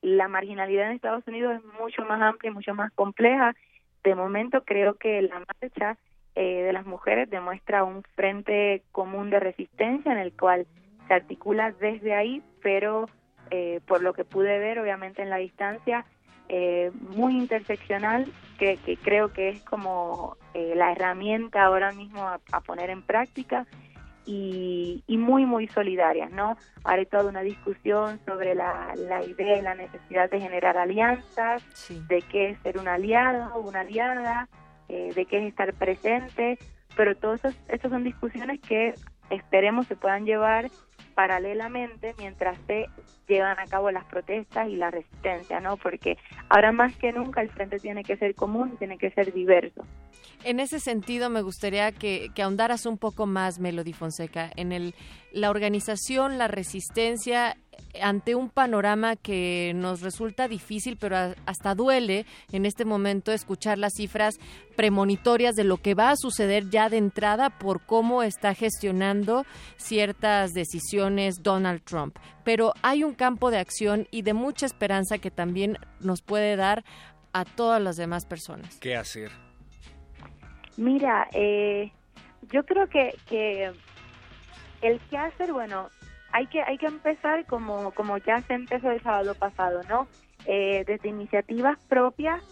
la 0.02 0.26
marginalidad 0.26 0.88
en 0.88 0.96
Estados 0.96 1.24
Unidos 1.28 1.54
es 1.54 1.80
mucho 1.80 2.04
más 2.04 2.20
amplia 2.20 2.50
y 2.50 2.54
mucho 2.54 2.74
más 2.74 2.90
compleja. 2.94 3.54
De 4.02 4.16
momento 4.16 4.64
creo 4.64 4.94
que 4.94 5.22
la 5.22 5.38
marcha 5.38 5.96
eh, 6.34 6.64
de 6.64 6.72
las 6.72 6.84
mujeres 6.84 7.30
demuestra 7.30 7.84
un 7.84 8.02
frente 8.16 8.82
común 8.90 9.30
de 9.30 9.38
resistencia 9.38 10.10
en 10.10 10.18
el 10.18 10.32
cual 10.32 10.66
se 11.06 11.14
articula 11.14 11.70
desde 11.70 12.12
ahí, 12.16 12.42
pero 12.60 13.08
eh, 13.52 13.78
por 13.86 14.02
lo 14.02 14.14
que 14.14 14.24
pude 14.24 14.58
ver, 14.58 14.80
obviamente 14.80 15.22
en 15.22 15.30
la 15.30 15.36
distancia, 15.36 16.04
eh, 16.48 16.90
muy 17.10 17.36
interseccional, 17.36 18.26
que, 18.58 18.78
que, 18.78 18.96
creo 18.96 19.32
que 19.32 19.50
es 19.50 19.62
como 19.62 20.36
eh, 20.54 20.72
la 20.74 20.90
herramienta 20.90 21.62
ahora 21.62 21.92
mismo 21.92 22.22
a, 22.22 22.40
a 22.50 22.60
poner 22.62 22.90
en 22.90 23.02
práctica 23.02 23.64
y, 24.26 25.02
muy, 25.08 25.46
muy 25.46 25.68
solidarias, 25.68 26.30
¿no? 26.30 26.56
Hay 26.84 27.06
toda 27.06 27.28
una 27.30 27.42
discusión 27.42 28.20
sobre 28.26 28.54
la, 28.54 28.92
la 28.96 29.24
idea 29.24 29.58
y 29.58 29.62
la 29.62 29.74
necesidad 29.74 30.30
de 30.30 30.40
generar 30.40 30.76
alianzas, 30.76 31.64
de 32.08 32.22
qué 32.22 32.50
es 32.50 32.58
ser 32.60 32.78
un 32.78 32.88
aliado 32.88 33.54
o 33.54 33.60
una 33.60 33.80
aliada, 33.80 34.48
eh, 34.88 35.12
de 35.14 35.24
qué 35.26 35.38
es 35.38 35.48
estar 35.48 35.72
presente, 35.74 36.58
pero 36.96 37.16
todas 37.16 37.44
estas 37.68 37.90
son 37.90 38.04
discusiones 38.04 38.60
que 38.60 38.94
esperemos 39.30 39.86
se 39.86 39.96
puedan 39.96 40.24
llevar 40.24 40.70
paralelamente 41.14 42.14
mientras 42.18 42.58
se 42.66 42.86
llevan 43.26 43.58
a 43.58 43.64
cabo 43.64 43.90
las 43.90 44.04
protestas 44.04 44.68
y 44.68 44.76
la 44.76 44.90
resistencia, 44.90 45.60
¿no? 45.60 45.76
Porque 45.76 46.18
ahora 46.50 46.72
más 46.72 46.94
que 46.96 47.12
nunca 47.12 47.40
el 47.40 47.50
frente 47.50 47.78
tiene 47.78 48.04
que 48.04 48.16
ser 48.16 48.34
común, 48.34 48.76
tiene 48.76 48.98
que 48.98 49.10
ser 49.10 49.32
diverso. 49.32 49.82
En 50.44 50.60
ese 50.60 50.78
sentido, 50.78 51.28
me 51.28 51.42
gustaría 51.42 51.90
que, 51.92 52.30
ahondaras 52.38 52.86
un 52.86 52.98
poco 52.98 53.26
más, 53.26 53.58
Melody 53.58 53.92
Fonseca, 53.92 54.50
en 54.56 54.70
el, 54.72 54.94
la 55.32 55.50
organización, 55.50 56.38
la 56.38 56.46
resistencia 56.46 57.56
ante 58.00 58.34
un 58.34 58.50
panorama 58.50 59.16
que 59.16 59.72
nos 59.74 60.02
resulta 60.02 60.48
difícil, 60.48 60.96
pero 60.98 61.16
hasta 61.46 61.74
duele 61.74 62.26
en 62.52 62.66
este 62.66 62.84
momento 62.84 63.32
escuchar 63.32 63.78
las 63.78 63.94
cifras 63.94 64.36
premonitorias 64.76 65.54
de 65.56 65.64
lo 65.64 65.78
que 65.78 65.94
va 65.94 66.10
a 66.10 66.16
suceder 66.16 66.70
ya 66.70 66.88
de 66.88 66.98
entrada 66.98 67.50
por 67.50 67.84
cómo 67.84 68.22
está 68.22 68.54
gestionando 68.54 69.44
ciertas 69.76 70.52
decisiones 70.52 71.42
Donald 71.42 71.82
Trump. 71.82 72.18
Pero 72.44 72.72
hay 72.82 73.02
un 73.02 73.14
campo 73.14 73.50
de 73.50 73.58
acción 73.58 74.06
y 74.10 74.22
de 74.22 74.34
mucha 74.34 74.66
esperanza 74.66 75.18
que 75.18 75.30
también 75.30 75.78
nos 76.00 76.22
puede 76.22 76.56
dar 76.56 76.84
a 77.32 77.44
todas 77.44 77.82
las 77.82 77.96
demás 77.96 78.26
personas. 78.26 78.76
¿Qué 78.78 78.96
hacer? 78.96 79.45
Mira, 80.76 81.28
eh, 81.32 81.92
yo 82.50 82.64
creo 82.64 82.88
que, 82.88 83.14
que 83.28 83.72
el 84.82 85.00
qué 85.10 85.18
hacer, 85.18 85.52
bueno, 85.52 85.88
hay 86.32 86.46
que 86.46 86.62
hay 86.62 86.76
que 86.76 86.86
empezar 86.86 87.46
como 87.46 87.92
como 87.92 88.18
ya 88.18 88.42
se 88.42 88.54
empezó 88.54 88.90
el 88.90 89.02
sábado 89.02 89.34
pasado, 89.34 89.80
¿no? 89.88 90.06
Eh, 90.44 90.84
desde 90.86 91.08
iniciativas 91.08 91.78
propias, 91.88 92.42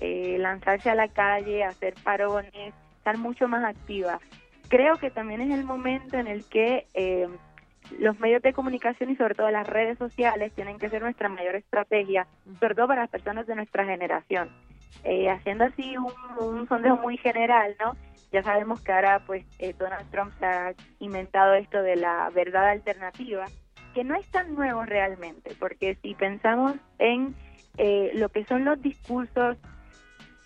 eh, 0.00 0.36
lanzarse 0.38 0.90
a 0.90 0.94
la 0.94 1.08
calle, 1.08 1.64
hacer 1.64 1.94
parones, 2.02 2.74
estar 2.96 3.18
mucho 3.18 3.48
más 3.48 3.64
activa. 3.64 4.20
Creo 4.68 4.96
que 4.96 5.10
también 5.10 5.40
es 5.40 5.56
el 5.56 5.64
momento 5.64 6.18
en 6.18 6.26
el 6.26 6.44
que 6.44 6.86
eh, 6.94 7.28
los 7.98 8.18
medios 8.18 8.42
de 8.42 8.52
comunicación 8.52 9.10
y 9.10 9.16
sobre 9.16 9.34
todo 9.34 9.50
las 9.50 9.66
redes 9.66 9.98
sociales 9.98 10.52
tienen 10.54 10.78
que 10.78 10.90
ser 10.90 11.02
nuestra 11.02 11.28
mayor 11.28 11.54
estrategia, 11.54 12.26
sobre 12.58 12.74
todo 12.74 12.88
para 12.88 13.02
las 13.02 13.10
personas 13.10 13.46
de 13.46 13.54
nuestra 13.54 13.84
generación. 13.84 14.50
Haciendo 15.30 15.64
así 15.64 15.96
un, 15.96 16.12
un 16.38 16.68
sondeo 16.68 16.96
muy 16.96 17.16
general, 17.16 17.74
¿no? 17.80 17.96
Ya 18.32 18.42
sabemos 18.42 18.80
que 18.80 18.92
ahora 18.92 19.22
pues 19.26 19.44
eh, 19.58 19.74
Donald 19.78 20.10
Trump 20.10 20.32
se 20.38 20.46
ha 20.46 20.74
inventado 21.00 21.54
esto 21.54 21.82
de 21.82 21.96
la 21.96 22.30
verdad 22.30 22.70
alternativa, 22.70 23.44
que 23.94 24.04
no 24.04 24.14
es 24.14 24.26
tan 24.30 24.54
nuevo 24.54 24.84
realmente, 24.84 25.54
porque 25.60 25.98
si 26.02 26.14
pensamos 26.14 26.74
en 26.98 27.34
eh, 27.76 28.10
lo 28.14 28.30
que 28.30 28.44
son 28.46 28.64
los 28.64 28.80
discursos 28.80 29.58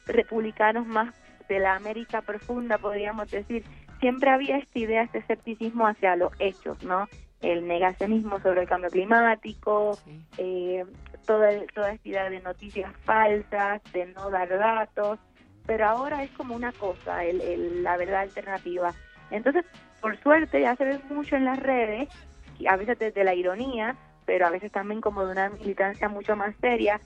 republicanos 0.07 0.85
más 0.87 1.15
de 1.49 1.61
la 1.61 1.77
América 1.77 2.23
profunda, 2.23 2.79
podríamos 2.79 3.31
decir, 3.31 3.65
siempre 4.01 4.31
había 4.31 4.59
esta 4.59 4.79
idea, 4.81 5.03
este 5.03 5.19
escepticismo 5.19 5.87
hacia 5.87 6.17
los 6.17 6.33
hechos, 6.41 6.83
¿no? 6.83 7.09
El 7.41 7.69
negacionismo 7.69 8.41
sobre 8.41 8.63
el 8.63 8.69
cambio 8.69 8.91
climático, 8.91 9.97
eh, 10.39 10.85
toda, 11.27 11.51
toda 11.75 11.93
esta 11.93 12.31
de 12.31 12.41
noticias 12.41 12.93
falsas, 13.05 13.83
de 13.93 14.07
no 14.07 14.31
dar 14.31 14.49
datos, 14.49 15.19
pero 15.67 15.87
ahora 15.87 16.23
es 16.23 16.31
como 16.33 16.55
una 16.55 16.73
cosa, 16.73 17.25
el, 17.25 17.83
la 17.83 17.97
verdad 17.97 18.21
alternativa. 18.21 18.95
Entonces, 19.31 19.65
por 20.01 20.17
suerte, 20.23 20.61
ya 20.61 20.77
se 20.77 20.85
ve 20.85 21.01
mucho 21.11 21.37
en 21.37 21.45
las 21.45 21.59
redes, 21.59 22.09
a 22.69 22.77
veces 22.77 22.99
desde 22.99 23.25
la 23.25 23.35
ironía, 23.35 23.97
pero 24.25 24.47
a 24.47 24.51
veces 24.51 24.73
también 24.73 25.01
como 25.01 25.25
de 25.25 25.33
una 25.33 25.51
militancia 25.51 26.09
mucho 26.09 26.37
más 26.37 26.55
seria, 26.61 27.01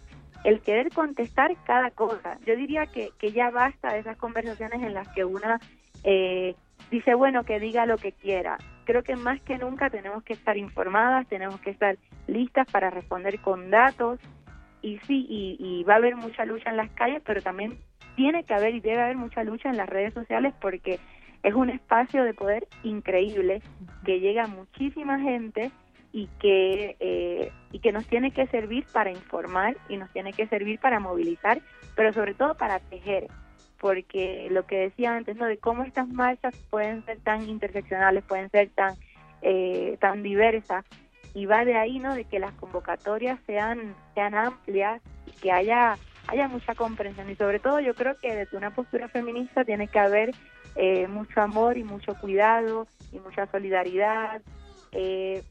el 0.44 0.60
querer 0.60 0.90
contestar 0.90 1.50
cada 1.64 1.90
cosa. 1.90 2.38
Yo 2.46 2.56
diría 2.56 2.86
que, 2.86 3.10
que 3.18 3.32
ya 3.32 3.50
basta 3.50 3.92
de 3.92 4.00
esas 4.00 4.16
conversaciones 4.16 4.82
en 4.82 4.94
las 4.94 5.08
que 5.08 5.24
una 5.24 5.58
eh, 6.04 6.54
dice, 6.90 7.14
bueno, 7.14 7.44
que 7.44 7.60
diga 7.60 7.86
lo 7.86 7.96
que 7.96 8.12
quiera. 8.12 8.58
Creo 8.84 9.02
que 9.02 9.16
más 9.16 9.40
que 9.42 9.58
nunca 9.58 9.90
tenemos 9.90 10.22
que 10.22 10.32
estar 10.32 10.56
informadas, 10.56 11.26
tenemos 11.28 11.60
que 11.60 11.70
estar 11.70 11.96
listas 12.26 12.66
para 12.70 12.90
responder 12.90 13.40
con 13.40 13.70
datos. 13.70 14.20
Y 14.82 14.98
sí, 15.06 15.26
y, 15.28 15.56
y 15.58 15.84
va 15.84 15.94
a 15.94 15.96
haber 15.96 16.16
mucha 16.16 16.44
lucha 16.44 16.70
en 16.70 16.76
las 16.76 16.90
calles, 16.92 17.22
pero 17.24 17.42
también 17.42 17.78
tiene 18.16 18.44
que 18.44 18.54
haber 18.54 18.74
y 18.74 18.80
debe 18.80 19.02
haber 19.02 19.16
mucha 19.16 19.44
lucha 19.44 19.68
en 19.68 19.76
las 19.76 19.88
redes 19.88 20.14
sociales 20.14 20.54
porque 20.60 20.98
es 21.42 21.54
un 21.54 21.70
espacio 21.70 22.24
de 22.24 22.34
poder 22.34 22.66
increíble 22.82 23.62
que 24.04 24.20
llega 24.20 24.44
a 24.44 24.48
muchísima 24.48 25.18
gente 25.20 25.70
y 26.12 26.28
que 26.40 26.96
eh, 27.00 27.52
y 27.72 27.78
que 27.78 27.92
nos 27.92 28.06
tiene 28.06 28.32
que 28.32 28.46
servir 28.48 28.84
para 28.92 29.10
informar 29.10 29.76
y 29.88 29.96
nos 29.96 30.10
tiene 30.10 30.32
que 30.32 30.46
servir 30.48 30.80
para 30.80 30.98
movilizar 30.98 31.60
pero 31.94 32.12
sobre 32.12 32.34
todo 32.34 32.56
para 32.56 32.80
tejer 32.80 33.28
porque 33.80 34.48
lo 34.50 34.66
que 34.66 34.76
decía 34.76 35.16
antes 35.16 35.36
no 35.36 35.46
de 35.46 35.58
cómo 35.58 35.82
estas 35.84 36.06
marchas 36.08 36.54
pueden 36.68 37.04
ser 37.06 37.18
tan 37.20 37.48
interseccionales 37.48 38.22
pueden 38.24 38.50
ser 38.50 38.68
tan 38.70 38.94
eh, 39.42 39.96
tan 40.00 40.22
diversas. 40.22 40.84
Y 41.32 41.46
va 41.46 41.64
de 41.64 41.76
ahí 41.76 41.98
no 41.98 42.14
de 42.14 42.24
que 42.24 42.38
las 42.38 42.52
convocatorias 42.54 43.38
sean 43.46 43.94
sean 44.14 44.34
amplias 44.34 45.00
y 45.26 45.30
que 45.40 45.50
haya 45.50 45.96
haya 46.26 46.48
mucha 46.48 46.74
comprensión. 46.74 47.30
Y 47.30 47.36
sobre 47.36 47.58
todo 47.58 47.80
yo 47.80 47.94
creo 47.94 48.16
que 48.18 48.34
desde 48.34 48.56
una 48.56 48.74
postura 48.74 49.08
feminista 49.08 49.64
tiene 49.64 49.88
que 49.88 49.98
haber 49.98 50.32
eh, 50.76 51.08
mucho 51.08 51.40
amor 51.40 51.78
y 51.78 51.84
mucho 51.84 52.14
cuidado 52.20 52.86
y 53.12 53.18
mucha 53.18 53.46
solidaridad. 53.46 54.42
Eh, 54.92 55.42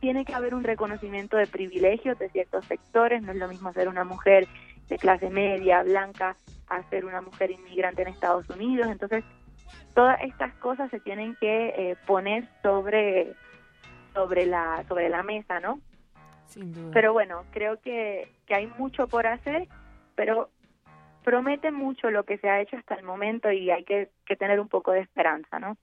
tiene 0.00 0.24
que 0.24 0.34
haber 0.34 0.54
un 0.54 0.64
reconocimiento 0.64 1.36
de 1.36 1.46
privilegios 1.46 2.18
de 2.18 2.28
ciertos 2.30 2.64
sectores, 2.66 3.22
no 3.22 3.32
es 3.32 3.38
lo 3.38 3.48
mismo 3.48 3.72
ser 3.72 3.88
una 3.88 4.04
mujer 4.04 4.46
de 4.88 4.98
clase 4.98 5.30
media, 5.30 5.82
blanca, 5.82 6.36
a 6.68 6.82
ser 6.90 7.04
una 7.04 7.20
mujer 7.20 7.50
inmigrante 7.50 8.02
en 8.02 8.08
Estados 8.08 8.48
Unidos, 8.50 8.88
entonces 8.88 9.24
todas 9.94 10.20
estas 10.22 10.52
cosas 10.54 10.90
se 10.90 11.00
tienen 11.00 11.36
que 11.36 11.68
eh, 11.68 11.96
poner 12.06 12.48
sobre 12.62 13.34
sobre 14.14 14.46
la 14.46 14.84
sobre 14.88 15.08
la 15.08 15.22
mesa, 15.22 15.60
¿no? 15.60 15.80
Sin 16.46 16.72
duda. 16.72 16.90
Pero 16.92 17.12
bueno, 17.12 17.44
creo 17.50 17.80
que, 17.80 18.28
que 18.46 18.54
hay 18.54 18.66
mucho 18.78 19.08
por 19.08 19.26
hacer, 19.26 19.68
pero 20.14 20.50
promete 21.24 21.72
mucho 21.72 22.10
lo 22.10 22.24
que 22.24 22.38
se 22.38 22.48
ha 22.48 22.60
hecho 22.60 22.76
hasta 22.76 22.94
el 22.94 23.04
momento 23.04 23.50
y 23.50 23.70
hay 23.70 23.84
que, 23.84 24.10
que 24.24 24.36
tener 24.36 24.60
un 24.60 24.68
poco 24.68 24.92
de 24.92 25.00
esperanza, 25.00 25.58
¿no? 25.58 25.76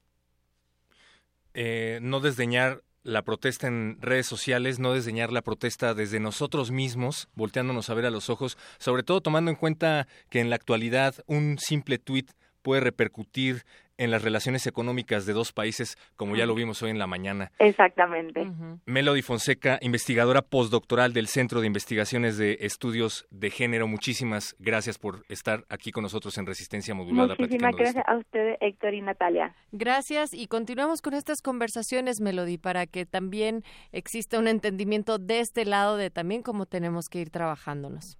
Eh, 1.53 1.99
no 2.01 2.21
desdeñar 2.21 2.81
la 3.03 3.21
protesta 3.21 3.67
en 3.67 3.97
redes 4.01 4.25
sociales, 4.25 4.79
no 4.79 4.93
desdeñar 4.93 5.31
la 5.31 5.41
protesta 5.41 5.93
desde 5.93 6.19
nosotros 6.19 6.71
mismos, 6.71 7.27
volteándonos 7.35 7.89
a 7.89 7.93
ver 7.93 8.05
a 8.05 8.11
los 8.11 8.29
ojos, 8.29 8.57
sobre 8.79 9.03
todo 9.03 9.21
tomando 9.21 9.51
en 9.51 9.57
cuenta 9.57 10.07
que 10.29 10.39
en 10.39 10.49
la 10.49 10.55
actualidad 10.55 11.15
un 11.27 11.57
simple 11.59 11.97
tuit 11.97 12.31
puede 12.61 12.81
repercutir 12.81 13.65
en 14.03 14.11
las 14.11 14.23
relaciones 14.23 14.67
económicas 14.67 15.25
de 15.25 15.33
dos 15.33 15.51
países, 15.51 15.97
como 16.15 16.35
ya 16.35 16.45
lo 16.45 16.55
vimos 16.55 16.81
hoy 16.83 16.91
en 16.91 16.99
la 16.99 17.07
mañana. 17.07 17.51
Exactamente. 17.59 18.45
Melody 18.85 19.21
Fonseca, 19.21 19.79
investigadora 19.81 20.41
postdoctoral 20.41 21.13
del 21.13 21.27
Centro 21.27 21.61
de 21.61 21.67
Investigaciones 21.67 22.37
de 22.37 22.57
Estudios 22.61 23.25
de 23.31 23.49
Género, 23.49 23.87
muchísimas 23.87 24.55
gracias 24.59 24.97
por 24.97 25.23
estar 25.29 25.63
aquí 25.69 25.91
con 25.91 26.03
nosotros 26.03 26.37
en 26.37 26.45
Resistencia 26.45 26.93
Modulada. 26.93 27.35
Muchísimas 27.37 27.75
gracias 27.75 28.03
a 28.07 28.17
ustedes, 28.17 28.57
Héctor 28.61 28.93
y 28.93 29.01
Natalia. 29.01 29.55
Gracias 29.71 30.33
y 30.33 30.47
continuamos 30.47 31.01
con 31.01 31.13
estas 31.13 31.41
conversaciones, 31.41 32.21
Melody, 32.21 32.57
para 32.57 32.85
que 32.85 33.05
también 33.05 33.63
exista 33.91 34.39
un 34.39 34.47
entendimiento 34.47 35.17
de 35.17 35.39
este 35.39 35.65
lado 35.65 35.97
de 35.97 36.09
también 36.09 36.41
cómo 36.41 36.65
tenemos 36.65 37.09
que 37.09 37.19
ir 37.19 37.29
trabajándonos. 37.29 38.17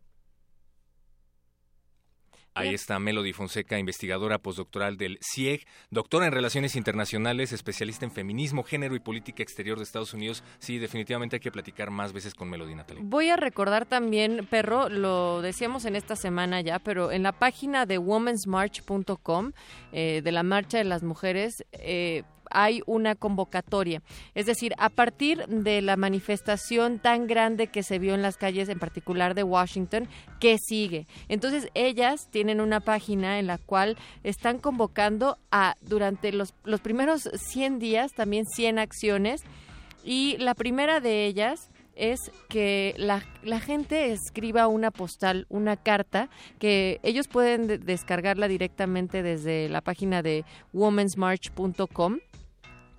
Ahí 2.55 2.73
está 2.73 2.99
Melody 2.99 3.33
Fonseca, 3.33 3.79
investigadora 3.79 4.37
postdoctoral 4.37 4.97
del 4.97 5.17
CIEG, 5.21 5.65
doctora 5.89 6.27
en 6.27 6.31
Relaciones 6.31 6.75
Internacionales, 6.75 7.51
especialista 7.51 8.05
en 8.05 8.11
feminismo, 8.11 8.63
género 8.63 8.95
y 8.95 8.99
política 8.99 9.41
exterior 9.41 9.77
de 9.77 9.83
Estados 9.83 10.13
Unidos. 10.13 10.43
Sí, 10.59 10.77
definitivamente 10.77 11.37
hay 11.37 11.39
que 11.39 11.51
platicar 11.51 11.89
más 11.89 12.13
veces 12.13 12.35
con 12.35 12.49
Melody 12.49 12.75
Natalia. 12.75 13.03
Voy 13.05 13.29
a 13.29 13.37
recordar 13.37 13.85
también, 13.85 14.47
Perro, 14.49 14.89
lo 14.89 15.41
decíamos 15.41 15.85
en 15.85 15.95
esta 15.95 16.15
semana 16.15 16.61
ya, 16.61 16.79
pero 16.79 17.11
en 17.11 17.23
la 17.23 17.31
página 17.31 17.85
de 17.85 17.97
womensmarch.com, 17.97 19.51
eh, 19.91 20.21
de 20.23 20.31
la 20.31 20.43
Marcha 20.43 20.77
de 20.77 20.83
las 20.83 21.03
Mujeres, 21.03 21.65
eh, 21.71 22.23
hay 22.53 22.81
una 22.85 23.15
convocatoria. 23.15 24.01
Es 24.35 24.45
decir, 24.45 24.73
a 24.77 24.89
partir 24.89 25.45
de 25.47 25.81
la 25.81 25.97
manifestación 25.97 26.99
tan 26.99 27.27
grande 27.27 27.67
que 27.67 27.83
se 27.83 27.99
vio 27.99 28.13
en 28.13 28.21
las 28.21 28.37
calles, 28.37 28.69
en 28.69 28.79
particular 28.79 29.35
de 29.35 29.43
Washington, 29.43 30.07
¿qué 30.39 30.57
sigue? 30.57 31.07
Entonces, 31.27 31.67
ellas 31.73 32.29
tienen 32.31 32.61
una 32.61 32.79
página 32.79 33.39
en 33.39 33.47
la 33.47 33.57
cual 33.57 33.97
están 34.23 34.59
convocando 34.59 35.37
a, 35.51 35.75
durante 35.81 36.31
los, 36.31 36.53
los 36.63 36.79
primeros 36.79 37.29
100 37.33 37.79
días, 37.79 38.11
también 38.13 38.45
100 38.45 38.79
acciones, 38.79 39.41
y 40.03 40.37
la 40.37 40.53
primera 40.53 40.99
de 40.99 41.25
ellas 41.25 41.69
es 41.95 42.31
que 42.49 42.93
la, 42.97 43.23
la, 43.43 43.59
gente 43.59 44.11
escriba 44.11 44.67
una 44.67 44.91
postal, 44.91 45.45
una 45.49 45.77
carta, 45.77 46.29
que 46.59 46.99
ellos 47.03 47.27
pueden 47.27 47.67
de 47.67 47.77
descargarla 47.77 48.47
directamente 48.47 49.21
desde 49.21 49.69
la 49.69 49.81
página 49.81 50.21
de 50.21 50.43
womensmarch.com 50.73 52.17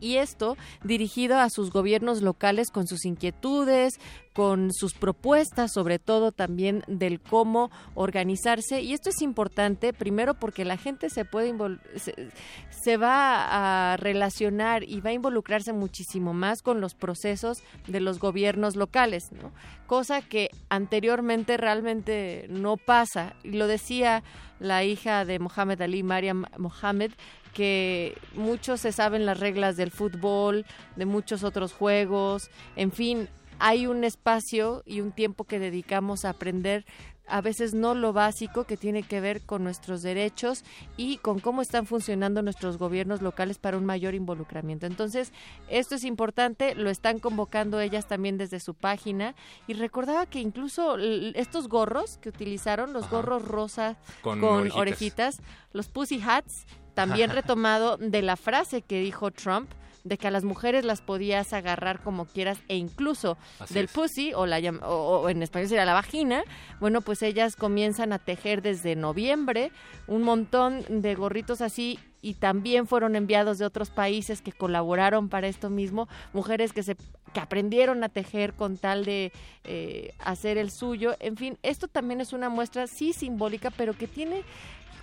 y 0.04 0.18
esto 0.18 0.56
dirigido 0.82 1.38
a 1.38 1.48
sus 1.48 1.70
gobiernos 1.70 2.20
locales 2.20 2.70
con 2.70 2.86
sus 2.86 3.06
inquietudes, 3.06 3.98
con 4.34 4.70
sus 4.72 4.92
propuestas, 4.92 5.72
sobre 5.72 5.98
todo 5.98 6.30
también 6.30 6.82
del 6.88 7.20
cómo 7.20 7.70
organizarse. 7.94 8.82
Y 8.82 8.92
esto 8.92 9.08
es 9.08 9.22
importante, 9.22 9.94
primero 9.94 10.34
porque 10.34 10.66
la 10.66 10.76
gente 10.76 11.08
se 11.08 11.24
puede 11.24 11.54
se, 11.96 12.30
se, 12.68 12.96
va 12.98 13.92
a 13.92 13.96
relacionar 13.96 14.82
y 14.82 15.00
va 15.00 15.10
a 15.10 15.14
involucrarse 15.14 15.72
muchísimo 15.72 16.34
más 16.34 16.60
con 16.60 16.82
los 16.82 16.94
procesos 16.94 17.62
de 17.86 18.00
los 18.00 18.18
gobiernos 18.18 18.76
locales, 18.76 19.32
¿no? 19.32 19.52
Cosa 19.86 20.20
que 20.20 20.50
anteriormente 20.68 21.56
realmente 21.56 22.46
no 22.50 22.76
pasa. 22.76 23.36
Y 23.42 23.52
lo 23.52 23.68
decía 23.68 24.22
la 24.58 24.84
hija 24.84 25.24
de 25.24 25.38
Mohamed 25.38 25.80
Ali, 25.80 26.02
Mariam 26.02 26.44
Mohamed, 26.58 27.12
que 27.54 28.18
muchos 28.34 28.80
se 28.80 28.92
saben 28.92 29.24
las 29.24 29.40
reglas 29.40 29.76
del 29.76 29.90
fútbol, 29.90 30.66
de 30.96 31.06
muchos 31.06 31.44
otros 31.44 31.72
juegos, 31.72 32.50
en 32.76 32.92
fin, 32.92 33.28
hay 33.58 33.86
un 33.86 34.04
espacio 34.04 34.82
y 34.84 35.00
un 35.00 35.12
tiempo 35.12 35.44
que 35.44 35.58
dedicamos 35.58 36.24
a 36.24 36.30
aprender 36.30 36.84
a 37.26 37.40
veces 37.40 37.74
no 37.74 37.94
lo 37.94 38.12
básico 38.12 38.64
que 38.64 38.76
tiene 38.76 39.02
que 39.02 39.20
ver 39.20 39.40
con 39.42 39.64
nuestros 39.64 40.02
derechos 40.02 40.62
y 40.96 41.16
con 41.18 41.40
cómo 41.40 41.62
están 41.62 41.86
funcionando 41.86 42.42
nuestros 42.42 42.76
gobiernos 42.76 43.22
locales 43.22 43.58
para 43.58 43.78
un 43.78 43.86
mayor 43.86 44.14
involucramiento. 44.14 44.86
Entonces, 44.86 45.32
esto 45.68 45.94
es 45.94 46.04
importante, 46.04 46.74
lo 46.74 46.90
están 46.90 47.18
convocando 47.18 47.80
ellas 47.80 48.06
también 48.06 48.36
desde 48.36 48.60
su 48.60 48.74
página 48.74 49.34
y 49.66 49.74
recordaba 49.74 50.26
que 50.26 50.40
incluso 50.40 50.98
estos 50.98 51.68
gorros 51.68 52.18
que 52.18 52.28
utilizaron, 52.28 52.92
los 52.92 53.04
Ajá. 53.04 53.16
gorros 53.16 53.42
rosas 53.48 53.96
con, 54.20 54.40
con 54.40 54.58
orejitas. 54.58 54.78
orejitas, 54.78 55.40
los 55.72 55.88
pussy 55.88 56.20
hats, 56.20 56.66
también 56.94 57.30
retomado 57.34 57.96
de 57.96 58.22
la 58.22 58.36
frase 58.36 58.82
que 58.82 59.00
dijo 59.00 59.30
Trump 59.30 59.70
de 60.04 60.18
que 60.18 60.28
a 60.28 60.30
las 60.30 60.44
mujeres 60.44 60.84
las 60.84 61.00
podías 61.00 61.54
agarrar 61.54 62.02
como 62.02 62.26
quieras 62.26 62.58
e 62.68 62.76
incluso 62.76 63.38
Así 63.58 63.72
del 63.72 63.86
es. 63.86 63.90
pussy 63.90 64.34
o, 64.34 64.44
la, 64.44 64.58
o, 64.82 65.22
o, 65.22 65.28
en 65.30 65.42
español 65.42 65.68
sería 65.68 65.86
la 65.86 65.94
vagina, 65.94 66.44
bueno, 66.78 67.00
pues 67.00 67.22
ellas 67.22 67.56
comienzan 67.56 68.12
a 68.12 68.18
tejer 68.18 68.60
desde 68.60 68.96
noviembre 68.96 69.72
un 70.06 70.22
montón 70.22 70.84
de 70.90 71.14
gorritos 71.14 71.62
así 71.62 71.98
y 72.20 72.34
también 72.34 72.86
fueron 72.86 73.16
enviados 73.16 73.58
de 73.58 73.64
otros 73.64 73.90
países 73.90 74.42
que 74.42 74.52
colaboraron 74.52 75.30
para 75.30 75.48
esto 75.48 75.70
mismo, 75.70 76.08
mujeres 76.32 76.72
que 76.72 76.82
se 76.82 76.96
que 77.34 77.40
aprendieron 77.40 78.02
a 78.04 78.08
tejer 78.08 78.54
con 78.54 78.78
tal 78.78 79.04
de 79.04 79.32
eh, 79.64 80.14
hacer 80.20 80.56
el 80.56 80.70
suyo. 80.70 81.16
En 81.18 81.36
fin, 81.36 81.58
esto 81.62 81.88
también 81.88 82.20
es 82.20 82.32
una 82.32 82.48
muestra, 82.48 82.86
sí 82.86 83.12
simbólica, 83.12 83.70
pero 83.72 83.92
que 83.92 84.06
tiene 84.06 84.44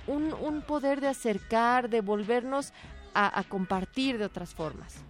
un, 0.07 0.33
un 0.33 0.61
poder 0.61 1.01
de 1.01 1.07
acercar, 1.07 1.89
de 1.89 2.01
volvernos 2.01 2.73
a, 3.13 3.39
a, 3.39 3.43
compartir 3.43 4.17
de 4.17 4.25
otras 4.25 4.53
formas. 4.53 5.03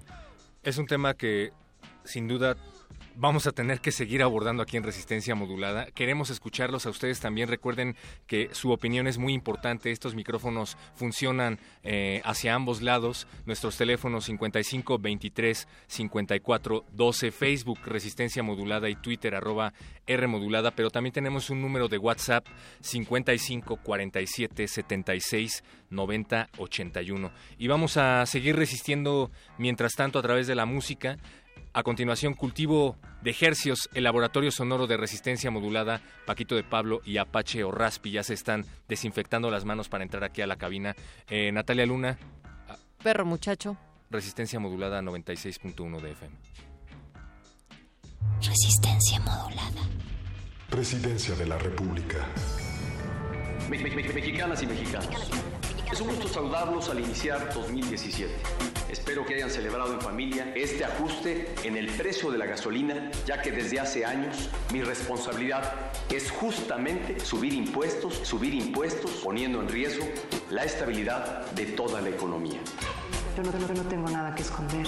Es 0.63 0.77
un 0.77 0.87
tema 0.87 1.13
que 1.13 1.51
sin 2.03 2.27
duda 2.27 2.55
vamos 3.21 3.45
a 3.45 3.51
tener 3.51 3.81
que 3.81 3.91
seguir 3.91 4.23
abordando 4.23 4.63
aquí 4.63 4.77
en 4.77 4.83
Resistencia 4.83 5.35
Modulada. 5.35 5.85
Queremos 5.91 6.31
escucharlos 6.31 6.87
a 6.87 6.89
ustedes 6.89 7.19
también. 7.19 7.47
Recuerden 7.47 7.95
que 8.25 8.49
su 8.51 8.71
opinión 8.71 9.05
es 9.05 9.19
muy 9.19 9.33
importante. 9.33 9.91
Estos 9.91 10.15
micrófonos 10.15 10.75
funcionan 10.95 11.59
eh, 11.83 12.21
hacia 12.25 12.55
ambos 12.55 12.81
lados. 12.81 13.27
Nuestros 13.45 13.77
teléfonos 13.77 14.25
55 14.25 14.97
23 14.97 15.67
54 15.85 16.85
12, 16.91 17.31
Facebook 17.31 17.79
Resistencia 17.85 18.41
Modulada 18.41 18.89
y 18.89 18.95
Twitter 18.95 19.35
arroba 19.35 19.71
R 20.07 20.25
Modulada. 20.25 20.71
Pero 20.71 20.89
también 20.89 21.13
tenemos 21.13 21.51
un 21.51 21.61
número 21.61 21.87
de 21.87 21.99
WhatsApp 21.99 22.47
55 22.79 23.77
47 23.83 24.67
76 24.67 25.63
90 25.91 26.49
81. 26.57 27.31
Y 27.59 27.67
vamos 27.67 27.97
a 27.97 28.25
seguir 28.25 28.55
resistiendo 28.55 29.29
mientras 29.59 29.93
tanto 29.93 30.17
a 30.17 30.23
través 30.23 30.47
de 30.47 30.55
la 30.55 30.65
música. 30.65 31.19
A 31.73 31.83
continuación, 31.83 32.33
cultivo 32.33 32.97
de 33.21 33.31
ejercios, 33.31 33.89
el 33.93 34.03
laboratorio 34.03 34.51
sonoro 34.51 34.87
de 34.87 34.97
resistencia 34.97 35.51
modulada, 35.51 36.01
Paquito 36.25 36.55
de 36.55 36.63
Pablo 36.63 37.01
y 37.05 37.17
Apache 37.17 37.63
o 37.63 37.71
Raspi 37.71 38.11
ya 38.11 38.23
se 38.23 38.33
están 38.33 38.65
desinfectando 38.89 39.49
las 39.49 39.63
manos 39.63 39.87
para 39.87 40.03
entrar 40.03 40.25
aquí 40.25 40.41
a 40.41 40.47
la 40.47 40.57
cabina. 40.57 40.95
Eh, 41.29 41.49
Natalia 41.53 41.85
Luna. 41.85 42.17
Perro 43.01 43.25
muchacho. 43.25 43.77
Resistencia 44.09 44.59
modulada 44.59 45.01
96.1 45.01 46.01
de 46.01 46.11
FM. 46.11 46.35
Resistencia 48.41 49.19
modulada. 49.21 49.81
Presidencia 50.69 51.35
de 51.35 51.45
la 51.45 51.57
República. 51.57 52.27
Mexicanas 53.69 54.61
y 54.61 54.67
mexicanos. 54.67 55.60
Es 55.91 55.99
un 55.99 56.07
gusto 56.07 56.29
saludarlos 56.29 56.89
al 56.89 57.01
iniciar 57.01 57.53
2017. 57.53 58.33
Espero 58.89 59.25
que 59.25 59.35
hayan 59.35 59.49
celebrado 59.49 59.93
en 59.93 59.99
familia 59.99 60.53
este 60.55 60.85
ajuste 60.85 61.53
en 61.65 61.75
el 61.75 61.87
precio 61.87 62.31
de 62.31 62.37
la 62.37 62.45
gasolina, 62.45 63.11
ya 63.25 63.41
que 63.41 63.51
desde 63.51 63.77
hace 63.81 64.05
años 64.05 64.49
mi 64.71 64.83
responsabilidad 64.83 65.91
es 66.09 66.31
justamente 66.31 67.19
subir 67.19 67.53
impuestos, 67.53 68.13
subir 68.23 68.53
impuestos, 68.53 69.11
poniendo 69.21 69.59
en 69.59 69.67
riesgo 69.67 70.05
la 70.49 70.63
estabilidad 70.63 71.51
de 71.51 71.65
toda 71.65 71.99
la 71.99 72.07
economía. 72.07 72.61
Yo 73.35 73.43
no, 73.43 73.51
no, 73.51 73.73
no 73.73 73.83
tengo 73.89 74.09
nada 74.09 74.35
que 74.35 74.41
esconder. 74.41 74.85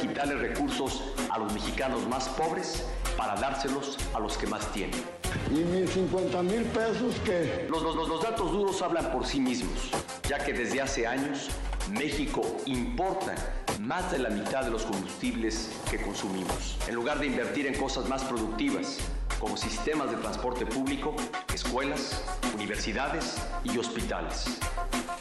Quitarle 0.00 0.36
recursos 0.36 1.12
a 1.28 1.38
los 1.38 1.52
mexicanos 1.52 2.08
más 2.08 2.28
pobres 2.30 2.86
para 3.18 3.34
dárselos 3.34 3.98
a 4.14 4.20
los 4.20 4.38
que 4.38 4.46
más 4.46 4.66
tienen. 4.72 5.02
¿Y 5.50 5.56
mis 5.56 5.90
50 5.90 6.42
mil 6.42 6.62
pesos 6.64 7.14
qué? 7.24 7.66
Los, 7.70 7.82
los, 7.82 8.08
los 8.08 8.22
datos 8.22 8.50
duros 8.50 8.80
hablan 8.80 9.10
por 9.12 9.26
sí 9.26 9.40
mismos, 9.40 9.90
ya 10.26 10.38
que 10.38 10.54
desde 10.54 10.80
hace 10.80 11.06
años 11.06 11.50
México 11.90 12.42
importa 12.66 13.34
más 13.80 14.12
de 14.12 14.18
la 14.18 14.30
mitad 14.30 14.64
de 14.64 14.70
los 14.70 14.84
combustibles 14.84 15.70
que 15.90 16.00
consumimos. 16.00 16.78
En 16.86 16.94
lugar 16.94 17.18
de 17.18 17.26
invertir 17.26 17.66
en 17.66 17.74
cosas 17.74 18.08
más 18.08 18.22
productivas, 18.24 18.98
como 19.40 19.56
sistemas 19.56 20.10
de 20.10 20.16
transporte 20.18 20.64
público, 20.64 21.16
escuelas, 21.52 22.24
universidades 22.54 23.36
y 23.64 23.76
hospitales. 23.76 24.58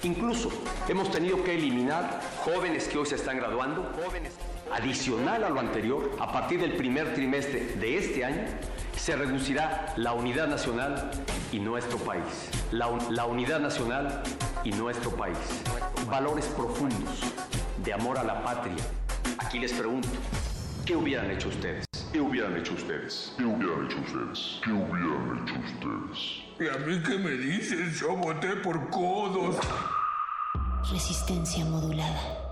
Incluso 0.03 0.51
hemos 0.87 1.09
tenido 1.11 1.43
que 1.43 1.55
eliminar 1.55 2.21
jóvenes 2.45 2.87
que 2.87 2.99
hoy 2.99 3.07
se 3.07 3.15
están 3.15 3.37
graduando, 3.37 3.91
jóvenes. 3.95 4.33
Adicional 4.73 5.43
a 5.43 5.49
lo 5.49 5.59
anterior, 5.59 6.15
a 6.19 6.31
partir 6.31 6.61
del 6.61 6.77
primer 6.77 7.13
trimestre 7.13 7.75
de 7.75 7.97
este 7.97 8.23
año, 8.23 8.45
se 8.95 9.17
reducirá 9.17 9.93
la 9.97 10.13
unidad 10.13 10.47
nacional 10.47 11.11
y 11.51 11.59
nuestro 11.59 11.97
país. 11.97 12.49
La, 12.71 12.89
la 13.09 13.25
unidad 13.25 13.59
nacional 13.59 14.23
y 14.63 14.71
nuestro 14.71 15.11
país. 15.11 15.37
Valores 16.09 16.45
profundos 16.45 17.19
de 17.83 17.93
amor 17.93 18.17
a 18.17 18.23
la 18.23 18.41
patria. 18.43 18.77
Aquí 19.39 19.59
les 19.59 19.73
pregunto, 19.73 20.07
¿qué 20.85 20.95
hubieran 20.95 21.29
hecho 21.31 21.49
ustedes? 21.49 21.85
¿Qué 22.13 22.21
hubieran 22.21 22.55
hecho 22.55 22.73
ustedes? 22.73 23.33
¿Qué 23.37 23.43
hubieran 23.43 23.85
hecho 23.85 23.99
ustedes? 23.99 24.61
¿Qué 24.63 24.71
hubieran 24.71 25.43
hecho 25.43 25.55
ustedes? 25.59 26.41
¿Y 26.59 26.67
a 26.69 26.77
mí 26.85 27.03
qué 27.03 27.17
me 27.17 27.31
dices? 27.31 27.99
Yo 27.99 28.15
voté 28.15 28.55
por 28.57 28.89
codos. 28.89 29.57
Resistencia 30.89 31.65
modulada. 31.65 32.51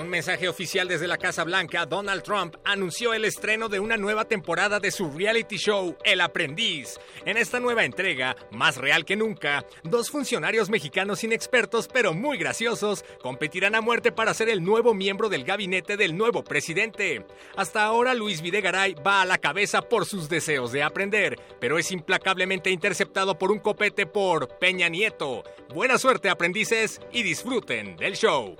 Un 0.00 0.08
mensaje 0.08 0.48
oficial 0.48 0.88
desde 0.88 1.06
la 1.06 1.18
Casa 1.18 1.44
Blanca, 1.44 1.84
Donald 1.84 2.22
Trump 2.22 2.56
anunció 2.64 3.12
el 3.12 3.24
estreno 3.24 3.68
de 3.68 3.80
una 3.80 3.96
nueva 3.96 4.24
temporada 4.24 4.80
de 4.80 4.90
su 4.90 5.10
reality 5.10 5.56
show, 5.56 5.96
El 6.04 6.20
Aprendiz. 6.20 6.98
En 7.24 7.36
esta 7.36 7.60
nueva 7.60 7.84
entrega, 7.84 8.36
más 8.50 8.76
real 8.76 9.04
que 9.04 9.16
nunca, 9.16 9.64
dos 9.84 10.10
funcionarios 10.10 10.70
mexicanos 10.70 11.24
inexpertos 11.24 11.88
pero 11.88 12.14
muy 12.14 12.38
graciosos 12.38 13.04
competirán 13.22 13.74
a 13.74 13.80
muerte 13.80 14.12
para 14.12 14.34
ser 14.34 14.48
el 14.48 14.62
nuevo 14.62 14.94
miembro 14.94 15.28
del 15.28 15.44
gabinete 15.44 15.96
del 15.96 16.16
nuevo 16.16 16.44
presidente. 16.44 17.26
Hasta 17.56 17.84
ahora 17.84 18.14
Luis 18.14 18.42
Videgaray 18.42 18.94
va 18.94 19.22
a 19.22 19.26
la 19.26 19.38
cabeza 19.38 19.82
por 19.82 20.06
sus 20.06 20.28
deseos 20.28 20.72
de 20.72 20.82
aprender, 20.82 21.38
pero 21.60 21.78
es 21.78 21.92
implacablemente 21.92 22.70
interceptado 22.70 23.38
por 23.38 23.50
un 23.50 23.58
copete 23.58 24.06
por 24.06 24.48
Peña 24.58 24.88
Nieto. 24.88 25.42
Buena 25.74 25.98
suerte 25.98 26.30
aprendices 26.30 27.00
y 27.12 27.22
disfruten 27.22 27.96
del 27.96 28.14
show. 28.14 28.56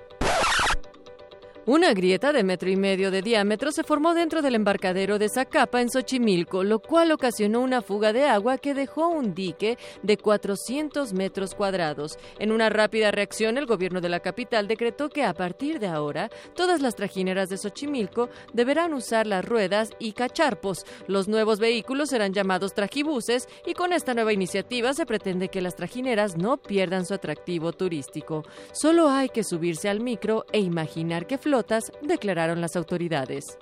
Una 1.67 1.93
grieta 1.93 2.33
de 2.33 2.43
metro 2.43 2.71
y 2.71 2.75
medio 2.75 3.11
de 3.11 3.21
diámetro 3.21 3.71
se 3.71 3.83
formó 3.83 4.15
dentro 4.15 4.41
del 4.41 4.55
embarcadero 4.55 5.19
de 5.19 5.29
Zacapa 5.29 5.79
en 5.79 5.91
Xochimilco, 5.91 6.63
lo 6.63 6.79
cual 6.79 7.11
ocasionó 7.11 7.61
una 7.61 7.83
fuga 7.83 8.11
de 8.13 8.25
agua 8.25 8.57
que 8.57 8.73
dejó 8.73 9.09
un 9.09 9.35
dique 9.35 9.77
de 10.01 10.17
400 10.17 11.13
metros 11.13 11.53
cuadrados. 11.53 12.17
En 12.39 12.51
una 12.51 12.69
rápida 12.69 13.11
reacción, 13.11 13.59
el 13.59 13.67
gobierno 13.67 14.01
de 14.01 14.09
la 14.09 14.21
capital 14.21 14.67
decretó 14.67 15.09
que 15.09 15.23
a 15.23 15.35
partir 15.35 15.79
de 15.79 15.85
ahora 15.85 16.31
todas 16.55 16.81
las 16.81 16.95
trajineras 16.95 17.49
de 17.49 17.59
Xochimilco 17.59 18.29
deberán 18.53 18.95
usar 18.95 19.27
las 19.27 19.45
ruedas 19.45 19.91
y 19.99 20.13
cacharpos. 20.13 20.83
Los 21.05 21.27
nuevos 21.27 21.59
vehículos 21.59 22.09
serán 22.09 22.33
llamados 22.33 22.73
trajibuses 22.73 23.47
y 23.67 23.75
con 23.75 23.93
esta 23.93 24.15
nueva 24.15 24.33
iniciativa 24.33 24.95
se 24.95 25.05
pretende 25.05 25.49
que 25.49 25.61
las 25.61 25.75
trajineras 25.75 26.37
no 26.37 26.57
pierdan 26.57 27.05
su 27.05 27.13
atractivo 27.13 27.71
turístico. 27.71 28.45
Solo 28.71 29.09
hay 29.09 29.29
que 29.29 29.43
subirse 29.43 29.89
al 29.89 29.99
micro 29.99 30.47
e 30.51 30.59
imaginar 30.59 31.27
que 31.27 31.37
declararon 32.01 32.61
las 32.61 32.75
autoridades. 32.75 33.57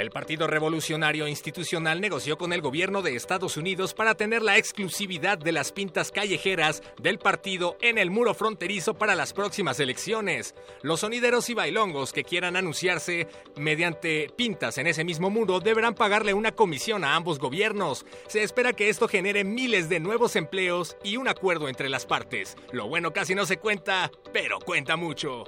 El 0.00 0.10
Partido 0.10 0.46
Revolucionario 0.46 1.28
Institucional 1.28 2.00
negoció 2.00 2.38
con 2.38 2.54
el 2.54 2.62
gobierno 2.62 3.02
de 3.02 3.14
Estados 3.14 3.58
Unidos 3.58 3.92
para 3.92 4.14
tener 4.14 4.40
la 4.40 4.56
exclusividad 4.56 5.36
de 5.36 5.52
las 5.52 5.72
pintas 5.72 6.10
callejeras 6.10 6.82
del 6.98 7.18
partido 7.18 7.76
en 7.82 7.98
el 7.98 8.10
muro 8.10 8.32
fronterizo 8.32 8.94
para 8.94 9.14
las 9.14 9.34
próximas 9.34 9.78
elecciones. 9.78 10.54
Los 10.80 11.00
sonideros 11.00 11.50
y 11.50 11.54
bailongos 11.54 12.14
que 12.14 12.24
quieran 12.24 12.56
anunciarse 12.56 13.28
mediante 13.56 14.28
pintas 14.34 14.78
en 14.78 14.86
ese 14.86 15.04
mismo 15.04 15.28
muro 15.28 15.60
deberán 15.60 15.94
pagarle 15.94 16.32
una 16.32 16.52
comisión 16.52 17.04
a 17.04 17.14
ambos 17.14 17.38
gobiernos. 17.38 18.06
Se 18.26 18.42
espera 18.42 18.72
que 18.72 18.88
esto 18.88 19.06
genere 19.06 19.44
miles 19.44 19.90
de 19.90 20.00
nuevos 20.00 20.34
empleos 20.34 20.96
y 21.04 21.18
un 21.18 21.28
acuerdo 21.28 21.68
entre 21.68 21.90
las 21.90 22.06
partes. 22.06 22.56
Lo 22.72 22.88
bueno 22.88 23.12
casi 23.12 23.34
no 23.34 23.44
se 23.44 23.58
cuenta, 23.58 24.10
pero 24.32 24.60
cuenta 24.60 24.96
mucho. 24.96 25.44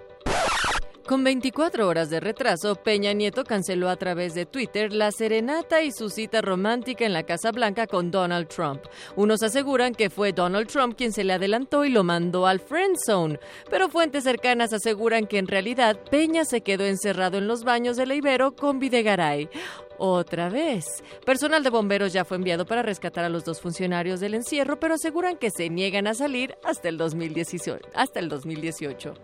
Con 1.07 1.24
24 1.24 1.88
horas 1.88 2.11
de 2.11 2.20
retraso, 2.20 2.76
Peña 2.76 3.12
Nieto 3.12 3.42
canceló 3.42 3.88
a 3.88 3.96
través 3.96 4.34
de 4.34 4.46
Twitter 4.46 4.92
la 4.92 5.11
serenata 5.11 5.82
y 5.82 5.90
su 5.90 6.09
cita 6.09 6.40
romántica 6.40 7.05
en 7.05 7.12
la 7.12 7.24
Casa 7.24 7.50
Blanca 7.50 7.88
con 7.88 8.12
Donald 8.12 8.46
Trump. 8.46 8.82
Unos 9.16 9.42
aseguran 9.42 9.96
que 9.96 10.11
fue 10.11 10.32
Donald 10.32 10.68
Trump 10.68 10.96
quien 10.96 11.12
se 11.12 11.24
le 11.24 11.32
adelantó 11.32 11.84
y 11.84 11.90
lo 11.90 12.05
mandó 12.05 12.46
al 12.46 12.61
friend 12.61 12.96
zone, 13.05 13.40
pero 13.68 13.88
fuentes 13.88 14.22
cercanas 14.22 14.72
aseguran 14.72 15.26
que 15.26 15.38
en 15.38 15.48
realidad 15.48 15.98
Peña 16.09 16.44
se 16.44 16.61
quedó 16.61 16.84
encerrado 16.84 17.36
en 17.36 17.48
los 17.48 17.64
baños 17.64 17.96
de 17.96 18.07
la 18.07 18.14
Ibero 18.14 18.55
con 18.55 18.78
Videgaray. 18.78 19.50
Otra 19.98 20.50
vez. 20.50 20.84
Personal 21.26 21.64
de 21.64 21.70
bomberos 21.70 22.12
ya 22.12 22.24
fue 22.24 22.36
enviado 22.36 22.64
para 22.64 22.82
rescatar 22.82 23.24
a 23.24 23.28
los 23.28 23.44
dos 23.44 23.61
funcionarios 23.61 24.20
del 24.20 24.34
encierro, 24.34 24.78
pero 24.78 24.94
aseguran 24.94 25.36
que 25.36 25.50
se 25.50 25.68
niegan 25.68 26.07
a 26.07 26.14
salir 26.14 26.57
hasta 26.64 26.88
el 26.88 26.96
2018. 26.96 27.88
Hasta 27.94 28.20
el 28.20 28.28
2018. 28.28 29.14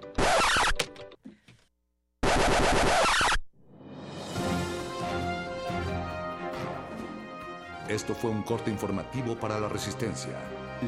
Esto 7.88 8.14
fue 8.14 8.30
un 8.30 8.42
corte 8.42 8.70
informativo 8.70 9.34
para 9.34 9.58
la 9.58 9.66
resistencia. 9.66 10.32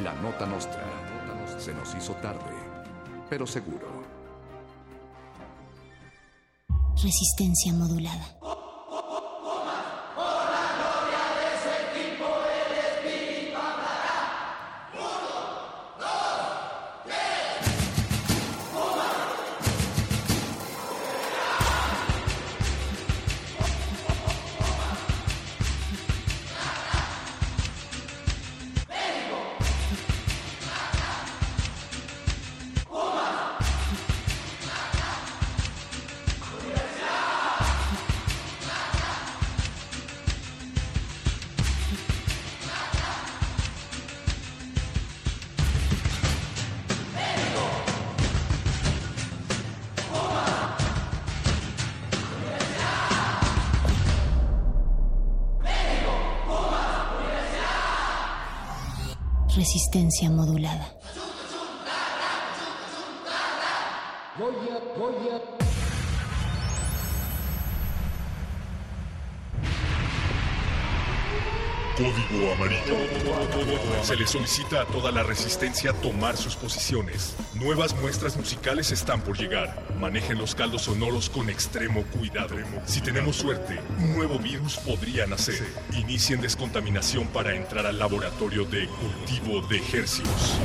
La 0.03 0.13
nota 0.21 0.45
nostra. 0.45 0.85
Se 1.59 1.73
nos 1.73 1.95
hizo 1.95 2.13
tarde, 2.17 2.55
pero 3.31 3.47
seguro. 3.47 3.89
Resistencia 7.03 7.73
modulada. 7.73 8.40
Modulada. 60.29 60.93
Código 71.97 72.53
Amarillo. 72.55 72.97
Se 74.03 74.17
le 74.17 74.27
solicita 74.27 74.83
a 74.83 74.87
toda 74.87 75.13
la 75.13 75.23
resistencia 75.23 75.93
tomar 75.93 76.37
sus 76.37 76.57
posiciones. 76.57 77.37
Nuevas 77.55 77.95
muestras 78.01 78.37
musicales 78.37 78.91
están 78.91 79.21
por 79.21 79.39
llegar. 79.39 79.90
Manejen 80.01 80.39
los 80.39 80.55
caldos 80.55 80.83
sonoros 80.83 81.29
con 81.29 81.51
extremo 81.51 82.05
cuidado. 82.05 82.57
Si 82.87 83.03
tenemos 83.03 83.37
suerte, 83.37 83.79
un 83.99 84.15
nuevo 84.15 84.39
virus 84.39 84.79
podría 84.79 85.27
nacer. 85.27 85.63
Inicien 85.93 86.41
descontaminación 86.41 87.27
para 87.29 87.55
entrar 87.55 87.85
al 87.85 87.99
laboratorio 87.99 88.65
de 88.65 88.89
cultivo 88.89 89.61
de 89.69 89.77
ejercicios. 89.77 90.59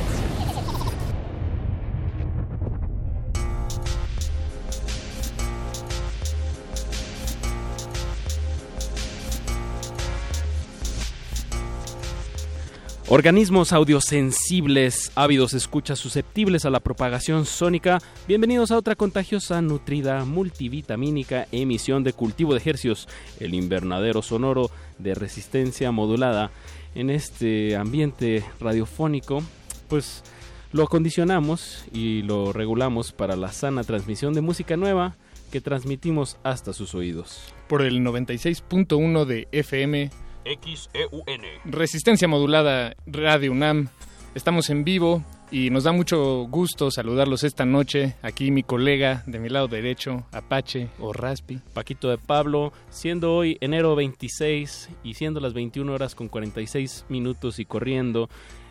Organismos 13.08 13.72
audiosensibles, 13.72 15.12
ávidos 15.14 15.54
escuchas 15.54 15.96
susceptibles 15.96 16.64
a 16.64 16.70
la 16.70 16.80
propagación 16.80 17.46
sónica, 17.46 18.00
bienvenidos 18.26 18.72
a 18.72 18.76
otra 18.76 18.96
contagiosa, 18.96 19.62
nutrida, 19.62 20.24
multivitamínica 20.24 21.46
emisión 21.52 22.02
de 22.02 22.12
cultivo 22.12 22.52
de 22.52 22.58
ejercios, 22.58 23.06
el 23.38 23.54
invernadero 23.54 24.22
sonoro 24.22 24.72
de 24.98 25.14
resistencia 25.14 25.92
modulada. 25.92 26.50
En 26.96 27.10
este 27.10 27.76
ambiente 27.76 28.42
radiofónico, 28.58 29.40
pues 29.86 30.24
lo 30.72 30.82
acondicionamos 30.82 31.84
y 31.92 32.22
lo 32.22 32.52
regulamos 32.52 33.12
para 33.12 33.36
la 33.36 33.52
sana 33.52 33.84
transmisión 33.84 34.34
de 34.34 34.40
música 34.40 34.76
nueva 34.76 35.14
que 35.52 35.60
transmitimos 35.60 36.38
hasta 36.42 36.72
sus 36.72 36.92
oídos. 36.96 37.54
Por 37.68 37.82
el 37.82 38.00
96.1 38.00 39.24
de 39.26 39.46
FM 39.52 40.10
XEUN. 40.46 41.42
Resistencia 41.64 42.28
modulada 42.28 42.94
Radio 43.06 43.50
UNAM. 43.50 43.88
Estamos 44.34 44.70
en 44.70 44.84
vivo 44.84 45.24
y 45.50 45.70
nos 45.70 45.84
da 45.84 45.92
mucho 45.92 46.46
gusto 46.48 46.90
saludarlos 46.90 47.42
esta 47.42 47.64
noche. 47.64 48.14
Aquí 48.22 48.50
mi 48.50 48.62
colega 48.62 49.24
de 49.26 49.40
mi 49.40 49.48
lado 49.48 49.66
derecho, 49.66 50.24
Apache 50.30 50.88
o 51.00 51.12
Raspi. 51.12 51.60
Paquito 51.74 52.10
de 52.10 52.18
Pablo, 52.18 52.72
siendo 52.90 53.34
hoy 53.34 53.58
enero 53.60 53.96
26 53.96 54.90
y 55.02 55.14
siendo 55.14 55.40
las 55.40 55.52
21 55.52 55.92
horas 55.92 56.14
con 56.14 56.28
46 56.28 57.06
minutos 57.08 57.58
y 57.58 57.64
corriendo, 57.64 58.28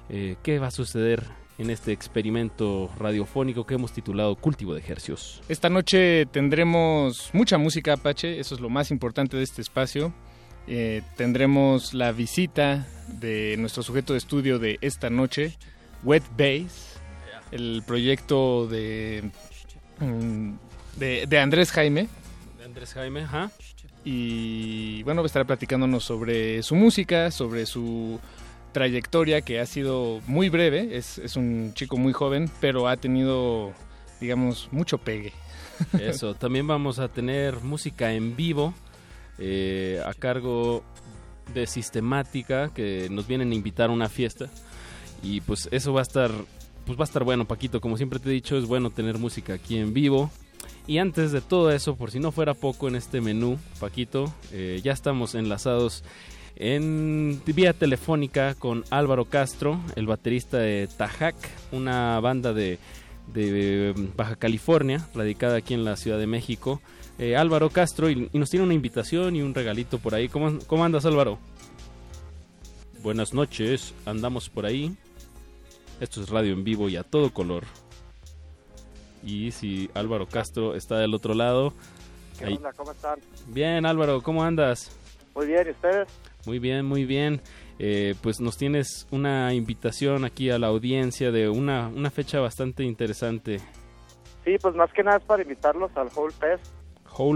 eh, 0.10 0.38
¿qué 0.44 0.60
va 0.60 0.68
a 0.68 0.72
suceder 0.72 1.24
en 1.58 1.70
este 1.70 1.92
experimento 1.92 2.90
radiofónico 2.98 3.66
que 3.66 3.74
hemos 3.76 3.92
titulado 3.92 4.36
Cultivo 4.36 4.74
de 4.74 4.80
Ejercios? 4.80 5.42
Esta 5.50 5.70
noche 5.70 6.26
tendremos 6.28 7.32
mucha 7.34 7.58
música 7.58 7.94
Apache, 7.94 8.40
eso 8.40 8.56
es 8.56 8.62
lo 8.62 8.70
más 8.70 8.92
importante 8.92 9.36
de 9.36 9.44
este 9.44 9.62
espacio. 9.62 10.14
Eh, 10.68 11.04
tendremos 11.16 11.94
la 11.94 12.12
visita 12.12 12.88
de 13.08 13.56
nuestro 13.58 13.84
sujeto 13.84 14.14
de 14.14 14.20
estudio 14.20 14.58
de 14.58 14.80
esta 14.82 15.10
noche, 15.10 15.56
Wet 16.04 16.24
Base, 16.32 16.98
el 17.52 17.84
proyecto 17.86 18.68
de, 18.68 19.30
mm, 20.00 20.54
de, 20.98 21.26
de 21.28 21.40
Andrés 21.40 21.72
Jaime. 21.72 22.08
De 22.58 22.66
Andrés 22.66 22.94
Jaime, 22.94 23.22
ajá. 23.22 23.52
Y 24.04 25.04
bueno, 25.04 25.22
va 25.22 25.26
a 25.26 25.28
estar 25.28 25.46
platicándonos 25.46 26.04
sobre 26.04 26.62
su 26.64 26.76
música, 26.76 27.32
sobre 27.32 27.66
su 27.66 28.20
trayectoria 28.72 29.42
que 29.42 29.60
ha 29.60 29.66
sido 29.66 30.22
muy 30.28 30.50
breve. 30.50 30.98
Es, 30.98 31.18
es 31.18 31.36
un 31.36 31.74
chico 31.74 31.98
muy 31.98 32.14
joven, 32.14 32.50
pero 32.60 32.88
ha 32.88 32.98
tenido, 32.98 33.74
digamos, 34.20 34.70
mucho 34.72 34.98
pegue. 34.98 35.34
Eso, 36.00 36.36
también 36.36 36.68
vamos 36.68 37.00
a 37.00 37.08
tener 37.08 37.62
música 37.62 38.14
en 38.14 38.36
vivo 38.36 38.74
eh, 39.38 40.02
a 40.06 40.14
cargo 40.14 40.84
de 41.54 41.68
Sistemática 41.68 42.74
que 42.74 43.08
nos 43.10 43.28
vienen 43.28 43.52
a 43.52 43.56
invitar 43.56 43.90
a 43.90 43.94
una 43.94 44.10
fiesta. 44.10 44.50
Y 45.24 45.42
pues 45.42 45.70
eso 45.72 45.94
va 45.94 46.02
a 46.02 46.04
estar 46.04 46.32
pues 46.86 47.00
va 47.00 47.04
a 47.04 47.06
estar 47.06 47.24
bueno 47.24 47.46
Paquito. 47.46 47.82
Como 47.82 47.98
siempre 47.98 48.20
te 48.20 48.30
he 48.30 48.34
dicho 48.34 48.58
es 48.58 48.66
bueno 48.66 48.90
tener 48.92 49.18
música 49.18 49.54
aquí 49.54 49.78
en 49.78 49.94
vivo. 49.94 50.30
Y 50.88 51.00
antes 51.00 51.32
de 51.32 51.42
todo 51.42 51.72
eso 51.72 51.96
por 51.96 52.12
si 52.12 52.20
no 52.20 52.32
fuera 52.32 52.54
poco 52.54 52.88
en 52.88 52.96
este 52.96 53.22
menú 53.22 53.58
Paquito 53.80 54.32
eh, 54.52 54.80
ya 54.84 54.92
estamos 54.92 55.36
enlazados 55.36 56.04
en 56.56 57.42
vía 57.46 57.74
telefónica 57.74 58.56
con 58.56 58.86
Álvaro 58.90 59.26
Castro 59.26 59.80
el 59.96 60.08
baterista 60.08 60.58
de 60.58 60.88
Tajac 60.88 61.36
una 61.72 62.20
banda 62.22 62.54
de 62.54 62.80
de 63.34 63.94
Baja 64.16 64.36
California 64.36 65.08
radicada 65.14 65.58
aquí 65.58 65.74
en 65.74 65.84
la 65.84 65.98
Ciudad 65.98 66.20
de 66.20 66.28
México 66.28 66.82
eh, 67.18 67.36
Álvaro 67.36 67.70
Castro 67.70 68.10
y, 68.10 68.30
y, 68.32 68.40
nos 68.40 68.50
tiene 68.50 68.66
una 68.66 68.74
invitación 68.74 69.36
y 69.36 69.42
un 69.42 69.54
regalito 69.54 70.00
por 70.00 70.16
ahí. 70.16 70.28
¿Cómo, 70.28 70.60
¿Cómo, 70.68 70.84
andas 70.84 71.06
Álvaro? 71.06 71.40
Buenas 73.02 73.34
noches, 73.34 73.94
andamos 74.06 74.50
por 74.50 74.66
ahí. 74.66 74.96
Esto 76.02 76.22
es 76.22 76.30
radio 76.30 76.54
en 76.54 76.64
vivo 76.64 76.90
y 76.90 76.98
a 76.98 77.04
todo 77.04 77.32
color. 77.32 77.64
Y 79.24 79.52
si 79.52 79.90
Álvaro 79.94 80.28
Castro 80.28 80.76
está 80.76 80.98
del 80.98 81.14
otro 81.14 81.34
lado... 81.34 81.74
¿Qué 82.38 82.46
ahí... 82.46 82.56
onda? 82.56 82.74
¿Cómo 82.74 82.92
están? 82.92 83.20
Bien 83.48 83.86
Álvaro, 83.86 84.22
¿cómo 84.22 84.44
andas? 84.44 84.92
Muy 85.36 85.48
bien, 85.48 85.68
¿y 85.68 85.72
ustedes? 85.72 86.08
Muy 86.46 86.60
bien, 86.60 86.86
muy 86.86 87.06
bien. 87.06 87.42
Eh, 87.80 88.16
pues 88.22 88.40
nos 88.40 88.58
tienes 88.58 89.08
una 89.12 89.54
invitación 89.54 90.26
aquí 90.26 90.50
a 90.50 90.60
la 90.60 90.68
audiencia 90.68 91.32
de 91.32 91.50
una, 91.50 91.88
una 91.88 92.10
fecha 92.10 92.40
bastante 92.40 92.84
interesante. 92.84 93.60
Sí, 94.44 94.58
pues 94.62 94.76
más 94.76 94.92
que 94.94 95.04
nada 95.04 95.18
es 95.18 95.24
para 95.24 95.42
invitarlos 95.42 95.92
al 95.96 96.10
Whole 96.16 96.34
Fest 96.34 96.66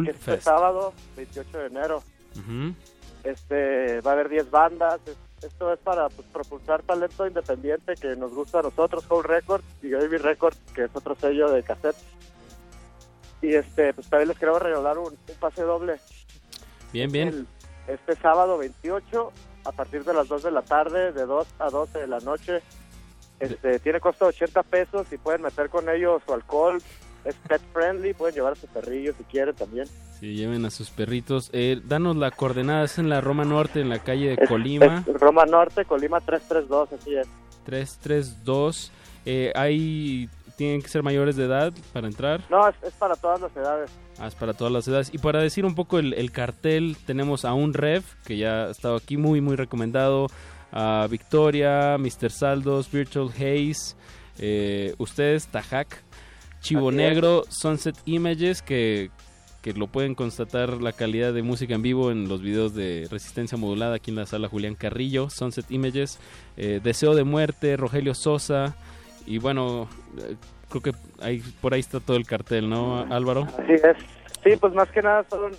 Este 0.07 0.13
Fest. 0.13 0.43
sábado, 0.43 0.93
28 1.15 1.57
de 1.57 1.65
enero. 1.67 2.03
Uh 2.36 2.39
-huh. 2.39 2.75
Este 3.23 4.01
va 4.01 4.11
a 4.11 4.13
haber 4.13 4.30
10 4.30 4.49
bandas. 4.51 4.99
Esto 5.41 5.71
es 5.71 5.80
para 5.80 6.09
pues, 6.09 6.27
propulsar 6.27 6.84
talento 6.84 7.25
independiente 7.25 7.95
que 7.95 8.15
nos 8.15 8.34
gusta 8.34 8.59
a 8.59 8.63
nosotros, 8.63 9.05
Whole 9.09 9.27
Records 9.27 9.65
y 9.82 9.91
Baby 9.91 10.17
Records, 10.17 10.57
que 10.73 10.86
es 10.86 10.91
otro 10.93 11.15
sello 11.15 11.49
de 11.49 11.63
cassette. 11.63 11.95
Y 13.41 13.53
este, 13.53 13.93
pues 13.93 14.09
también 14.09 14.27
les 14.30 14.38
queremos 14.38 14.61
regalar 14.61 14.97
un, 14.97 15.13
un 15.13 15.36
pase 15.39 15.63
doble. 15.63 15.95
Bien, 16.91 17.09
bien. 17.11 17.27
El, 17.30 17.47
este 17.88 18.15
sábado 18.15 18.57
28, 18.57 19.32
a 19.65 19.71
partir 19.71 20.03
de 20.03 20.13
las 20.13 20.27
2 20.27 20.43
de 20.43 20.51
la 20.51 20.61
tarde, 20.61 21.11
de 21.13 21.25
2 21.25 21.47
a 21.59 21.69
12 21.69 21.99
de 21.99 22.07
la 22.07 22.19
noche. 22.19 22.61
Este, 23.39 23.80
tiene 23.80 24.01
costo 24.01 24.25
de 24.25 24.30
80 24.30 24.63
pesos 24.63 25.07
y 25.13 25.17
pueden 25.17 25.41
meter 25.41 25.69
con 25.69 25.88
ellos 25.89 26.21
su 26.25 26.34
alcohol, 26.34 26.82
es 27.26 27.36
pet 27.47 27.61
friendly, 27.74 28.13
pueden 28.13 28.36
llevar 28.36 28.53
a 28.53 28.55
su 28.55 28.67
perrillo 28.67 29.13
si 29.17 29.24
quieren 29.26 29.55
también. 29.55 29.88
Sí, 30.20 30.36
lleven 30.36 30.65
a 30.65 30.70
sus 30.70 30.89
perritos. 30.89 31.49
Eh, 31.53 31.82
danos 31.86 32.15
la 32.15 32.32
coordenada, 32.32 32.86
es 32.86 32.97
en 32.97 33.09
la 33.09 33.22
Roma 33.22 33.45
Norte, 33.45 33.82
en 33.82 33.89
la 33.89 33.99
calle 33.99 34.30
de 34.30 34.43
es, 34.43 34.49
Colima. 34.49 35.03
Es 35.07 35.20
Roma 35.20 35.45
Norte, 35.45 35.86
Colima 35.86 36.20
332, 36.20 36.93
así 36.93 37.15
es. 37.15 37.28
332. 37.65 38.91
Eh, 39.26 39.51
¿Hay, 39.55 40.30
¿Tienen 40.57 40.82
que 40.82 40.89
ser 40.89 41.03
mayores 41.03 41.36
de 41.36 41.45
edad 41.45 41.74
para 41.93 42.07
entrar? 42.07 42.41
No, 42.49 42.67
es, 42.67 42.76
es, 42.84 42.93
para 42.93 43.15
todas 43.15 43.39
las 43.39 43.55
edades. 43.55 43.91
Ah, 44.17 44.28
es 44.28 44.36
para 44.36 44.53
todas 44.53 44.74
las 44.74 44.88
edades. 44.88 45.09
Y 45.13 45.20
para 45.20 45.41
decir 45.41 45.65
un 45.65 45.76
poco 45.76 45.99
el, 45.99 46.13
el 46.13 46.32
cartel, 46.32 46.97
tenemos 47.05 47.45
a 47.45 47.53
un 47.53 47.74
Rev, 47.74 48.03
que 48.26 48.38
ya 48.38 48.65
ha 48.65 48.72
estado 48.72 48.97
aquí 48.97 49.17
muy, 49.17 49.39
muy 49.39 49.55
recomendado. 49.55 50.28
A 50.72 51.07
Victoria, 51.09 51.97
Mr. 51.97 52.30
Saldos, 52.30 52.91
Virtual 52.91 53.30
Haze, 53.30 53.95
eh, 54.38 54.93
ustedes, 54.97 55.47
Tajac, 55.47 56.01
Chivo 56.62 56.91
Negro, 56.91 57.43
Sunset 57.49 57.95
Images, 58.05 58.62
que, 58.62 59.10
que 59.62 59.74
lo 59.74 59.88
pueden 59.88 60.16
constatar 60.16 60.82
la 60.82 60.91
calidad 60.91 61.34
de 61.34 61.41
música 61.41 61.76
en 61.76 61.82
vivo 61.82 62.12
en 62.12 62.28
los 62.28 62.41
videos 62.41 62.74
de 62.74 63.07
Resistencia 63.10 63.57
Modulada 63.57 63.95
aquí 63.95 64.12
en 64.12 64.18
la 64.18 64.26
sala 64.26 64.47
Julián 64.47 64.76
Carrillo, 64.76 65.30
Sunset 65.30 65.70
Images, 65.72 66.20
eh, 66.57 66.80
Deseo 66.84 67.16
de 67.16 67.24
Muerte, 67.24 67.78
Rogelio 67.78 68.14
Sosa, 68.14 68.76
y 69.26 69.38
bueno, 69.38 69.88
eh, 70.18 70.36
creo 70.70 70.82
que 70.82 70.91
ahí, 71.22 71.41
por 71.62 71.74
ahí 71.74 71.80
está 71.80 71.99
todo 71.99 72.18
el 72.18 72.26
cartel, 72.26 72.70
¿no, 72.70 73.01
Álvaro? 73.14 73.47
Así 73.57 73.74
es. 73.74 73.97
Sí, 74.43 74.55
pues 74.60 74.74
más 74.74 74.89
que 74.89 75.01
nada 75.01 75.26
son 75.30 75.51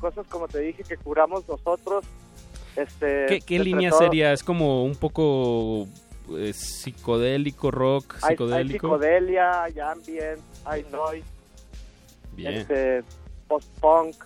cosas 0.00 0.26
como 0.28 0.48
te 0.48 0.58
dije 0.60 0.82
que 0.82 0.96
curamos 0.96 1.48
nosotros. 1.48 2.04
Este, 2.76 3.26
¿Qué, 3.28 3.40
qué 3.40 3.58
línea 3.60 3.90
todo. 3.90 4.00
sería? 4.00 4.32
¿Es 4.32 4.42
como 4.42 4.84
un 4.84 4.96
poco 4.96 5.86
eh, 6.36 6.52
psicodélico, 6.52 7.70
rock, 7.70 8.16
Hay, 8.22 8.30
psicodélico? 8.30 8.86
hay 8.86 9.00
psicodelia, 9.00 9.62
hay 9.64 9.80
ambient, 9.80 10.40
hay 10.64 10.84
noise, 10.90 11.26
Bien. 12.32 12.54
este, 12.54 13.02
post-punk, 13.48 14.16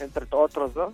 entre 0.00 0.26
otros, 0.30 0.74
¿no? 0.74 0.92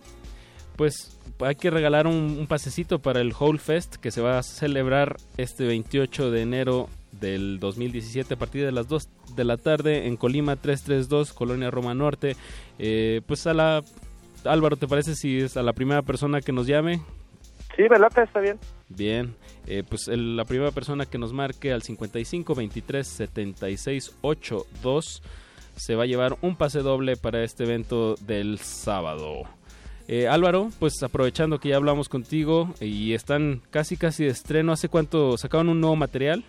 Pues 0.77 1.19
hay 1.41 1.55
que 1.55 1.71
regalar 1.71 2.07
un, 2.07 2.37
un, 2.39 2.47
pasecito 2.47 2.99
para 2.99 3.21
el 3.21 3.33
Whole 3.39 3.59
Fest 3.59 3.97
que 3.97 4.11
se 4.11 4.21
va 4.21 4.39
a 4.39 4.43
celebrar 4.43 5.17
este 5.37 5.65
28 5.65 6.31
de 6.31 6.43
enero 6.43 6.89
del 7.21 7.59
2017 7.61 8.35
a 8.35 8.37
partir 8.37 8.65
de 8.65 8.73
las 8.73 8.89
2 8.89 9.09
de 9.37 9.45
la 9.45 9.57
tarde 9.57 10.07
en 10.07 10.17
Colima 10.17 10.57
332, 10.57 11.33
Colonia 11.33 11.71
Roma 11.71 11.95
Norte. 11.95 12.37
Eh, 12.79 13.21
pues 13.27 13.47
a 13.47 13.55
la... 13.55 13.83
Álvaro, 14.45 14.77
¿te 14.77 14.87
parece 14.87 15.15
si 15.15 15.41
es 15.41 15.57
a 15.57 15.63
la 15.63 15.73
primera 15.73 16.03
persona 16.03 16.41
que 16.41 16.53
nos 16.53 16.67
llame? 16.67 17.01
Sí, 17.77 17.83
me 17.91 17.99
late, 17.99 18.23
está 18.23 18.41
bien. 18.41 18.59
Bien, 18.97 19.35
eh, 19.67 19.83
pues 19.89 20.09
el- 20.09 20.37
la 20.37 20.45
primera 20.45 20.71
persona 20.71 21.07
que 21.07 21.19
nos 21.19 21.33
marque 21.33 21.73
al 21.73 21.83
55 21.83 22.55
23 22.55 23.07
76 23.07 24.15
82 24.23 25.23
se 25.77 25.97
va 25.97 26.05
a 26.05 26.07
llevar 26.07 26.37
un 26.43 26.55
pase 26.57 26.81
doble 26.81 27.17
para 27.17 27.43
este 27.43 27.65
evento 27.65 28.15
del 28.21 28.59
sábado. 28.59 29.43
Eh, 30.07 30.29
Álvaro, 30.29 30.71
pues 30.79 31.03
aprovechando 31.03 31.59
que 31.59 31.71
ya 31.71 31.77
hablamos 31.77 32.09
contigo 32.09 32.73
y 32.81 33.15
están 33.15 33.63
casi 33.71 33.97
casi 33.97 34.25
de 34.25 34.31
estreno, 34.31 34.73
¿hace 34.73 34.89
cuánto 34.89 35.37
sacaron 35.39 35.71
un 35.71 35.81
nuevo 35.81 35.97
material? 35.97 36.45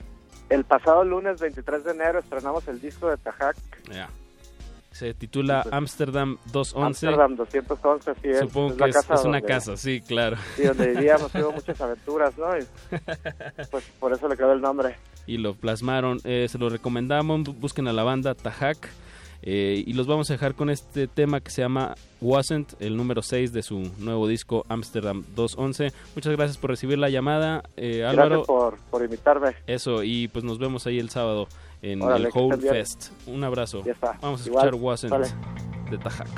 El 0.49 0.63
pasado 0.65 1.03
lunes 1.03 1.39
23 1.41 1.83
de 1.85 1.91
enero 1.91 2.19
estrenamos 2.19 2.67
el 2.67 2.79
disco 2.79 3.09
de 3.09 3.17
Tajac, 3.17 3.55
Ya. 3.89 4.09
Se 4.95 5.13
titula 5.13 5.65
Amsterdam 5.71 6.37
211. 6.53 7.07
Amsterdam 7.07 7.35
211, 7.35 8.13
sí 8.21 8.29
es. 8.29 8.39
Supongo 8.39 8.69
es 8.71 8.77
que 8.77 8.89
es, 8.91 8.95
es 8.95 9.09
una 9.09 9.17
donde- 9.23 9.41
casa, 9.41 9.75
sí, 9.75 9.99
claro. 9.99 10.37
Sí, 10.55 10.63
donde 10.63 10.87
vivíamos, 10.93 11.29
tuvo 11.33 11.51
muchas 11.51 11.81
aventuras, 11.81 12.37
¿no? 12.37 12.57
Y, 12.57 12.65
pues 13.69 13.83
por 13.99 14.13
eso 14.13 14.29
le 14.29 14.37
quedó 14.37 14.53
el 14.53 14.61
nombre. 14.61 14.95
y 15.27 15.37
lo 15.37 15.53
plasmaron. 15.53 16.19
Eh, 16.23 16.47
se 16.49 16.57
lo 16.57 16.69
recomendamos, 16.69 17.41
bu- 17.41 17.53
busquen 17.59 17.89
a 17.89 17.93
la 17.93 18.03
banda 18.03 18.35
Tajak. 18.35 18.87
Eh, 19.41 19.83
y 19.85 19.93
los 19.93 20.07
vamos 20.07 20.29
a 20.29 20.33
dejar 20.33 20.55
con 20.55 20.69
este 20.69 21.07
tema 21.07 21.39
que 21.39 21.51
se 21.51 21.61
llama 21.61 21.95
Wasn't, 22.21 22.73
el 22.81 22.97
número 22.97 23.21
6 23.21 23.53
de 23.53 23.61
su 23.61 23.91
nuevo 23.99 24.27
disco 24.27 24.65
Amsterdam 24.69 25.23
211. 25.35 25.91
Muchas 26.15 26.35
gracias 26.35 26.57
por 26.57 26.71
recibir 26.71 26.97
la 26.97 27.09
llamada, 27.09 27.63
eh, 27.77 28.03
Álvaro. 28.03 28.29
Gracias 28.29 28.47
por, 28.47 28.77
por 28.89 29.03
invitarme. 29.03 29.55
Eso, 29.67 30.03
y 30.03 30.27
pues 30.27 30.43
nos 30.43 30.57
vemos 30.59 30.87
ahí 30.87 30.99
el 30.99 31.09
sábado 31.09 31.47
en 31.81 32.01
Órale, 32.01 32.27
el 32.27 32.31
Whole. 32.33 32.57
Fest. 32.57 33.11
Un 33.27 33.43
abrazo. 33.43 33.83
Ya 33.85 33.91
está. 33.91 34.17
Vamos 34.21 34.43
a 34.43 34.47
Igual, 34.47 34.65
escuchar 34.67 34.83
Wasn't 34.83 35.25
de 35.91 35.97
Tajak. 35.99 36.29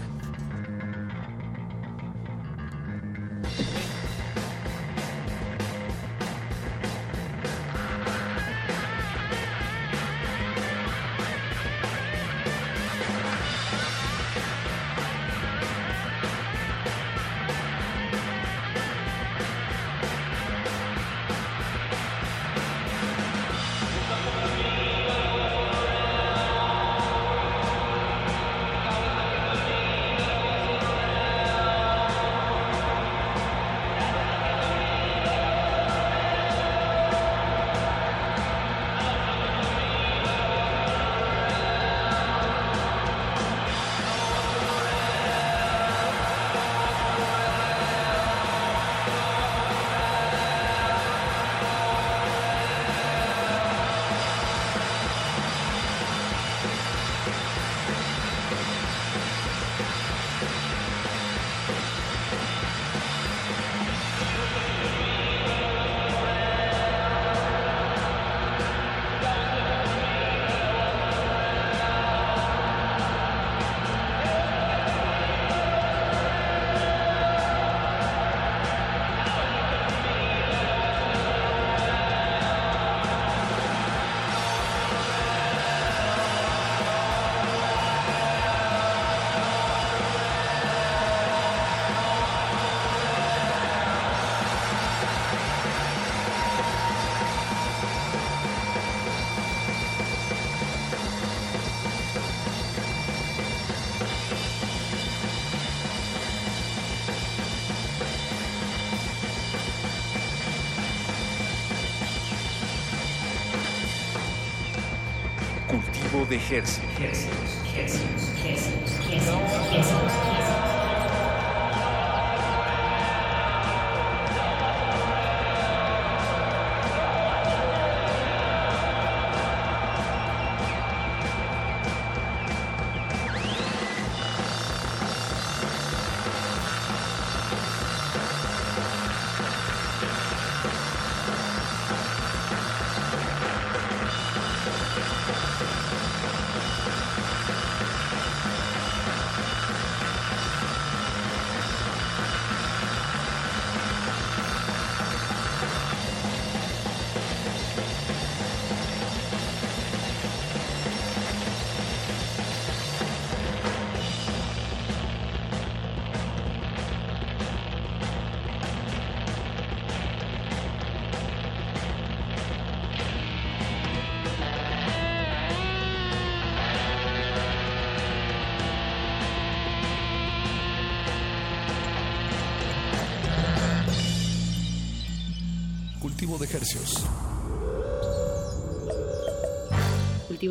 Cultivo 116.47 116.86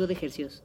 de 0.07 0.13
ejercios. 0.13 0.63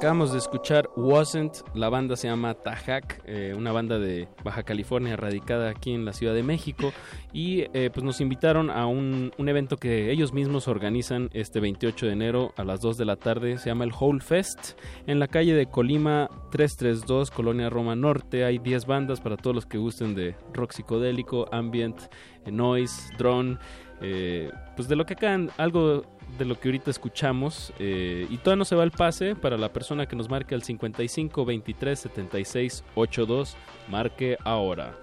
Acabamos 0.00 0.32
de 0.32 0.38
escuchar 0.38 0.88
Wasn't, 0.96 1.58
la 1.74 1.90
banda 1.90 2.16
se 2.16 2.26
llama 2.26 2.54
Tajak, 2.54 3.20
eh, 3.26 3.52
una 3.54 3.70
banda 3.70 3.98
de 3.98 4.28
Baja 4.42 4.62
California 4.62 5.14
radicada 5.14 5.68
aquí 5.68 5.92
en 5.92 6.06
la 6.06 6.14
Ciudad 6.14 6.32
de 6.32 6.42
México 6.42 6.94
y 7.40 7.64
eh, 7.72 7.88
pues 7.90 8.04
nos 8.04 8.20
invitaron 8.20 8.68
a 8.68 8.84
un, 8.84 9.32
evento 9.38 9.78
que 9.78 10.10
ellos 10.10 10.34
mismos 10.34 10.68
organizan 10.68 11.30
este 11.32 11.58
28 11.58 12.04
de 12.04 12.12
enero 12.12 12.52
a 12.58 12.64
las 12.64 12.82
2 12.82 12.98
de 12.98 13.06
la 13.06 13.16
tarde, 13.16 13.56
se 13.56 13.70
llama 13.70 13.84
el 13.84 13.92
Whole 13.98 14.20
Fest 14.20 14.78
en 15.06 15.18
la 15.18 15.26
calle 15.26 15.54
de 15.54 15.64
Colima 15.64 16.28
332, 16.50 17.30
Colonia 17.30 17.70
Roma 17.70 17.96
Norte, 17.96 18.44
hay 18.44 18.58
10 18.58 18.84
bandas 18.84 19.22
para 19.22 19.38
todos 19.38 19.56
los 19.56 19.64
que 19.64 19.78
gusten 19.78 20.14
de 20.14 20.36
rock 20.52 20.72
psicodélico, 20.72 21.48
ambient, 21.50 21.98
eh, 22.44 22.50
noise, 22.50 23.10
drone, 23.16 23.56
eh, 24.02 24.50
pues 24.76 24.86
de 24.88 24.96
lo 24.96 25.06
que 25.06 25.14
hagan, 25.14 25.50
algo 25.56 26.04
de 26.36 26.44
lo 26.44 26.60
que 26.60 26.68
ahorita 26.68 26.90
escuchamos. 26.90 27.72
y 27.78 28.36
todavía 28.36 28.56
no 28.56 28.64
se 28.66 28.76
va 28.76 28.84
el 28.84 28.90
pase 28.90 29.34
para 29.34 29.56
la 29.56 29.72
persona 29.72 30.04
que 30.04 30.14
nos 30.14 30.28
marque 30.28 30.54
al 30.54 30.62
55 30.62 31.44
23 31.46 31.98
76 31.98 32.84
82. 32.94 33.56
Marque 33.88 34.36
ahora. 34.44 34.94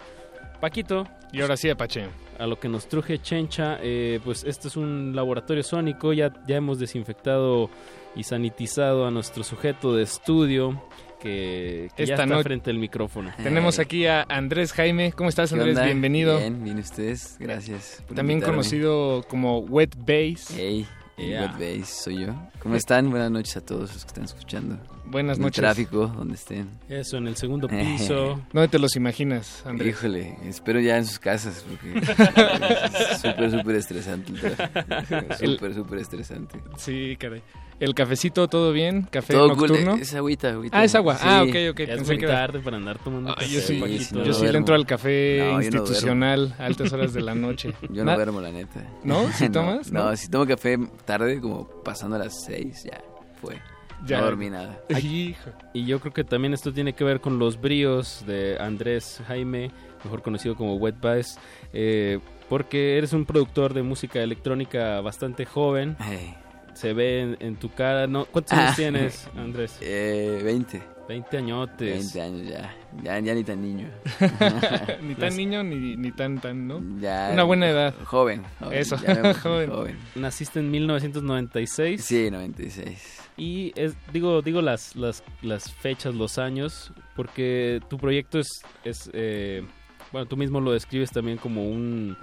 Paquito. 0.59 1.07
Y 1.31 1.41
ahora 1.41 1.57
sí, 1.57 1.69
Apache. 1.69 2.07
A 2.39 2.47
lo 2.47 2.59
que 2.59 2.69
nos 2.69 2.88
truje 2.88 3.19
Chencha, 3.19 3.77
eh, 3.81 4.19
pues 4.23 4.43
este 4.43 4.67
es 4.67 4.77
un 4.77 5.15
laboratorio 5.15 5.63
sónico, 5.63 6.13
ya, 6.13 6.31
ya 6.47 6.57
hemos 6.57 6.79
desinfectado 6.79 7.69
y 8.15 8.23
sanitizado 8.23 9.05
a 9.05 9.11
nuestro 9.11 9.43
sujeto 9.43 9.95
de 9.95 10.03
estudio 10.03 10.81
que, 11.19 11.89
que 11.95 12.05
ya 12.05 12.13
está 12.15 12.25
noche- 12.25 12.43
frente 12.43 12.69
al 12.69 12.77
micrófono. 12.77 13.31
Tenemos 13.41 13.79
aquí 13.79 14.05
a 14.05 14.23
Andrés 14.29 14.71
Jaime. 14.73 15.11
¿Cómo 15.13 15.29
estás, 15.29 15.49
¿Qué 15.51 15.55
Andrés? 15.55 15.75
onda? 15.75 15.85
Bienvenido. 15.85 16.38
Bien, 16.38 16.63
bien 16.63 16.77
ustedes. 16.79 17.38
Gracias. 17.39 18.03
por 18.07 18.15
También 18.15 18.38
invitarme. 18.38 18.57
conocido 18.57 19.23
como 19.27 19.59
Wet 19.59 19.95
Bass. 19.97 20.53
Hey, 20.55 20.85
Yeah. 21.18 21.57
Soy 21.84 22.26
yo. 22.26 22.36
¿Cómo 22.59 22.76
están? 22.76 23.09
Buenas 23.09 23.32
noches 23.32 23.57
a 23.57 23.61
todos 23.61 23.91
los 23.93 24.03
que 24.03 24.07
están 24.07 24.26
escuchando. 24.26 24.78
Buenas 25.05 25.38
En 25.38 25.41
el 25.43 25.47
noches. 25.47 25.61
tráfico, 25.61 26.07
donde 26.07 26.36
estén. 26.36 26.70
Eso, 26.89 27.18
en 27.18 27.28
el 27.28 27.36
segundo 27.36 27.68
piso. 27.68 28.39
¿Dónde 28.53 28.68
te 28.68 28.78
los 28.78 28.95
imaginas, 28.95 29.63
Andrés? 29.65 29.95
Híjole, 29.95 30.38
espero 30.45 30.80
ya 30.80 30.95
en 30.97 31.05
sus 31.07 31.18
casas, 31.18 31.65
porque 31.68 31.97
es 31.99 33.20
súper, 33.22 33.51
súper 33.51 33.76
estresante. 33.78 34.32
el 34.34 34.41
tráfico. 34.55 35.34
Súper, 35.53 35.74
súper 35.74 35.99
estresante. 35.99 36.59
Sí, 36.78 37.15
caray. 37.20 37.41
¿El 37.80 37.93
cafecito 37.93 38.47
todo 38.47 38.71
bien? 38.71 39.03
¿Café 39.03 39.34
Todo 39.34 39.55
cool, 39.55 39.69
nocturno? 39.69 39.95
es 39.97 40.13
agüita, 40.15 40.49
agüita. 40.49 40.80
Ah, 40.80 40.84
es 40.84 40.95
agua. 40.95 41.15
Sí. 41.15 41.23
ah, 41.28 41.43
ok, 41.43 41.55
ok. 41.71 41.80
Ya 41.88 41.93
es 41.93 42.07
muy 42.07 42.17
tarde 42.19 42.59
para 42.59 42.78
andar 42.78 42.97
tomando 42.97 43.30
Ah, 43.32 43.36
café, 43.36 43.49
yo 43.49 43.59
sí, 43.61 43.99
sí, 43.99 44.15
no 44.15 44.23
yo 44.23 44.34
sí 44.34 44.47
le 44.47 44.57
entro 44.57 44.73
al 44.73 44.86
café 44.88 45.38
No, 45.39 45.45
yo 45.45 45.53
no 45.53 45.61
institucional 45.61 46.55
a 46.57 46.65
altas 46.65 46.91
horas 46.91 47.13
de 47.13 47.21
la 47.21 47.36
noche. 47.36 47.73
Yo 47.91 48.03
no 48.03 48.15
duermo, 48.15 48.41
la 48.41 48.51
neta. 48.51 48.84
¿No? 49.03 49.32
¿Sí 49.34 49.49
tomas? 49.49 49.91
No, 49.91 50.05
¿No? 50.05 50.15
si 50.17 50.28
tomo 50.28 50.47
café 50.47 50.78
tarde, 51.05 51.39
como 51.39 51.67
pasando 51.84 52.17
las 52.17 52.43
seis, 52.45 52.84
ya 52.84 52.99
fue. 53.39 53.61
Ya. 54.05 54.19
No 54.19 54.25
dormí 54.25 54.49
nada. 54.49 54.80
Hijo. 54.89 55.51
Y 55.73 55.86
yo 55.86 55.99
creo 55.99 56.13
que 56.13 56.23
también 56.23 56.53
esto 56.53 56.73
tiene 56.73 56.93
que 56.93 57.03
ver 57.03 57.19
con 57.21 57.38
los 57.39 57.59
bríos 57.61 58.23
de 58.28 58.57
Andrés 58.59 59.21
Jaime, 59.28 59.71
mejor 60.03 60.21
conocido 60.23 60.55
como 60.55 60.75
Wet 60.75 60.99
Bass, 60.99 61.39
eh, 61.73 62.19
porque 62.49 62.97
eres 62.97 63.13
un 63.13 63.25
productor 63.25 63.73
de 63.73 63.84
música 63.84 64.21
electrónica 64.21 65.01
bastante 65.01 65.45
joven. 65.45 65.95
Hey. 65.99 66.36
Se 66.78 66.93
ve 66.93 67.21
en, 67.21 67.38
en 67.39 67.55
tu 67.55 67.69
cara. 67.73 68.07
¿no? 68.07 68.25
¿Cuántos 68.25 68.53
años 68.53 68.71
Ah. 68.71 68.75
tienes, 68.75 69.28
Andrés? 69.36 69.78
Eh, 69.82 70.41
20. 70.43 70.82
20 71.07 71.38
añotes. 71.38 72.13
20 72.13 72.21
años 72.21 72.47
ya. 72.47 72.75
Ya, 73.01 73.19
ya 73.19 73.34
ni 73.34 73.43
tan 73.43 73.61
niño. 73.61 73.88
ni 75.01 75.15
tan 75.15 75.36
niño 75.38 75.63
ni, 75.63 75.95
ni 75.95 76.11
tan 76.11 76.39
tan, 76.41 76.67
¿no? 76.67 76.82
Ya, 76.99 77.30
Una 77.32 77.43
buena 77.43 77.69
edad. 77.69 77.93
Joven. 78.03 78.43
joven, 78.59 78.78
Eso, 78.78 78.97
joven. 79.43 79.97
Naciste 80.15 80.59
en 80.59 80.69
1996. 80.69 82.03
Sí, 82.03 82.30
96. 82.30 83.21
Y 83.38 83.71
es, 83.75 83.95
digo, 84.11 84.41
digo 84.41 84.61
las, 84.61 84.95
las, 84.95 85.23
las 85.41 85.71
fechas, 85.71 86.13
los 86.15 86.38
años, 86.38 86.91
porque 87.15 87.80
tu 87.89 87.97
proyecto 87.97 88.39
es, 88.39 88.61
es 88.84 89.09
eh, 89.13 89.63
bueno, 90.11 90.28
tú 90.28 90.36
mismo 90.38 90.59
lo 90.59 90.71
describes 90.73 91.11
también 91.11 91.38
como 91.38 91.69
un, 91.69 92.17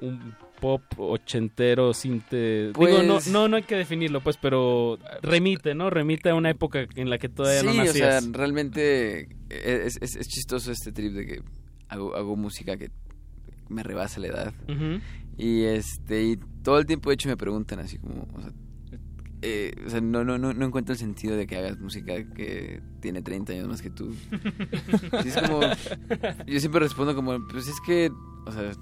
un 0.00 0.34
pop 0.60 0.82
ochentero, 0.98 1.92
sinte... 1.94 2.68
digo, 2.68 3.02
no, 3.02 3.14
Pues- 3.14 3.28
no, 3.28 3.48
no 3.48 3.56
hay 3.56 3.62
que 3.62 3.76
definirlo, 3.76 4.20
pues, 4.20 4.36
pero 4.36 4.98
remite, 5.22 5.74
¿no? 5.74 5.90
Remite 5.90 6.28
a 6.30 6.34
una 6.34 6.50
época 6.50 6.86
en 6.94 7.10
la 7.10 7.18
que 7.18 7.28
todavía 7.28 7.60
sí, 7.60 7.66
no 7.66 7.82
o 7.82 7.86
sea, 7.86 8.06
nacías. 8.16 8.32
realmente 8.32 9.28
es, 9.48 9.98
es- 10.00 10.16
es 10.16 10.28
chistoso 10.28 10.70
este 10.72 10.92
trip 10.92 11.12
de 11.12 11.26
que 11.26 11.42
hago, 11.88 12.14
hago 12.14 12.36
música 12.36 12.76
que 12.76 12.90
me 13.68 13.82
rebasa 13.82 14.20
la 14.20 14.26
edad. 14.28 14.54
Y 15.38 15.62
este 15.62 16.22
y 16.24 16.36
todo 16.62 16.78
el 16.78 16.86
tiempo 16.86 17.08
de 17.10 17.14
hecho 17.14 17.28
me 17.28 17.36
preguntan 17.36 17.78
así 17.78 17.98
como, 17.98 18.28
o 18.34 18.40
sea, 18.42 18.50
eh, 19.42 19.72
o 19.86 19.88
sea, 19.88 20.02
no, 20.02 20.22
no, 20.22 20.36
no, 20.36 20.52
no 20.52 20.66
encuentro 20.66 20.92
el 20.92 20.98
sentido 20.98 21.34
de 21.34 21.46
que 21.46 21.56
hagas 21.56 21.78
música 21.78 22.12
que 22.34 22.82
tiene 23.00 23.22
30 23.22 23.54
años 23.54 23.68
más 23.68 23.80
que 23.80 23.88
tú. 23.88 24.14
Es 25.24 25.34
como, 25.36 25.60
yo 26.46 26.60
siempre 26.60 26.80
respondo 26.80 27.14
como, 27.14 27.38
pues 27.48 27.66
es 27.68 27.80
que, 27.86 28.10
o 28.46 28.52
sea, 28.52 28.72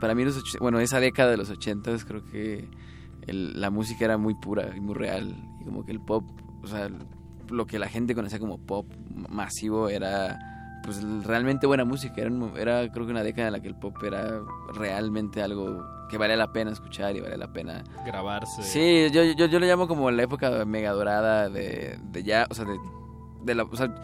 para 0.00 0.14
mí 0.14 0.24
los, 0.24 0.36
och- 0.36 0.58
bueno, 0.60 0.80
esa 0.80 1.00
década 1.00 1.30
de 1.30 1.36
los 1.36 1.50
80 1.50 1.90
creo 2.06 2.24
que 2.24 2.68
el- 3.26 3.60
la 3.60 3.70
música 3.70 4.04
era 4.04 4.18
muy 4.18 4.34
pura 4.34 4.76
y 4.76 4.80
muy 4.80 4.94
real. 4.94 5.34
Y 5.60 5.64
como 5.64 5.84
que 5.84 5.92
el 5.92 6.00
pop, 6.00 6.24
o 6.62 6.66
sea, 6.66 6.88
lo 7.50 7.66
que 7.66 7.78
la 7.78 7.88
gente 7.88 8.14
conocía 8.14 8.38
como 8.38 8.58
pop 8.58 8.86
masivo 9.28 9.88
era 9.88 10.38
pues 10.84 11.02
realmente 11.24 11.66
buena 11.66 11.84
música. 11.86 12.20
Era, 12.20 12.30
era 12.56 12.92
creo 12.92 13.06
que 13.06 13.12
una 13.12 13.22
década 13.22 13.48
en 13.48 13.52
la 13.54 13.60
que 13.60 13.68
el 13.68 13.74
pop 13.76 13.96
era 14.04 14.40
realmente 14.74 15.42
algo 15.42 15.82
que 16.10 16.18
valía 16.18 16.36
la 16.36 16.52
pena 16.52 16.70
escuchar 16.72 17.16
y 17.16 17.20
valía 17.20 17.38
la 17.38 17.50
pena 17.52 17.82
Grabarse. 18.04 18.62
Sí, 18.62 19.10
yo, 19.10 19.22
yo, 19.24 19.46
yo 19.46 19.58
lo 19.58 19.64
llamo 19.66 19.88
como 19.88 20.10
la 20.10 20.22
época 20.22 20.64
mega 20.66 20.90
dorada 20.92 21.48
de, 21.48 21.98
de 22.02 22.22
ya, 22.22 22.46
o 22.50 22.54
sea, 22.54 22.66
de, 22.66 22.78
de 23.42 23.54
la, 23.54 23.62
o 23.62 23.74
sea, 23.76 23.94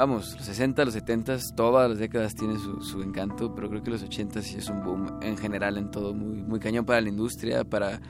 vamos, 0.00 0.34
los 0.34 0.46
60, 0.46 0.82
los 0.86 0.94
70, 0.94 1.36
todas 1.54 1.90
las 1.90 1.98
décadas 1.98 2.34
tienen 2.34 2.58
su, 2.58 2.80
su 2.80 3.02
encanto, 3.02 3.54
pero 3.54 3.68
creo 3.68 3.82
que 3.82 3.90
los 3.90 4.02
80 4.02 4.40
sí 4.40 4.56
es 4.56 4.70
un 4.70 4.82
boom 4.82 5.20
en 5.20 5.36
general 5.36 5.76
en 5.76 5.90
todo, 5.90 6.14
muy, 6.14 6.42
muy 6.42 6.58
cañón 6.58 6.86
para 6.86 7.02
la 7.02 7.10
industria, 7.10 7.64
para, 7.64 8.00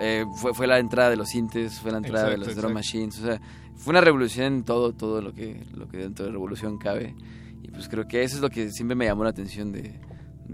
eh, 0.00 0.24
fue, 0.36 0.54
fue 0.54 0.66
la 0.66 0.78
entrada 0.78 1.10
de 1.10 1.16
los 1.16 1.28
sintes, 1.28 1.78
fue 1.78 1.92
la 1.92 1.98
entrada 1.98 2.30
de 2.30 2.38
los 2.38 2.56
drum 2.56 2.72
machines, 2.72 3.20
o 3.20 3.26
sea, 3.26 3.40
fue 3.76 3.90
una 3.90 4.00
revolución 4.00 4.46
en 4.46 4.64
todo, 4.64 4.94
todo 4.94 5.20
lo 5.20 5.34
que, 5.34 5.62
lo 5.74 5.86
que 5.86 5.98
dentro 5.98 6.24
de 6.24 6.32
revolución 6.32 6.78
cabe, 6.78 7.14
y 7.62 7.68
pues 7.68 7.90
creo 7.90 8.08
que 8.08 8.22
eso 8.22 8.36
es 8.36 8.40
lo 8.40 8.48
que 8.48 8.70
siempre 8.70 8.94
me 8.94 9.04
llamó 9.04 9.24
la 9.24 9.30
atención 9.30 9.70
de, 9.70 10.00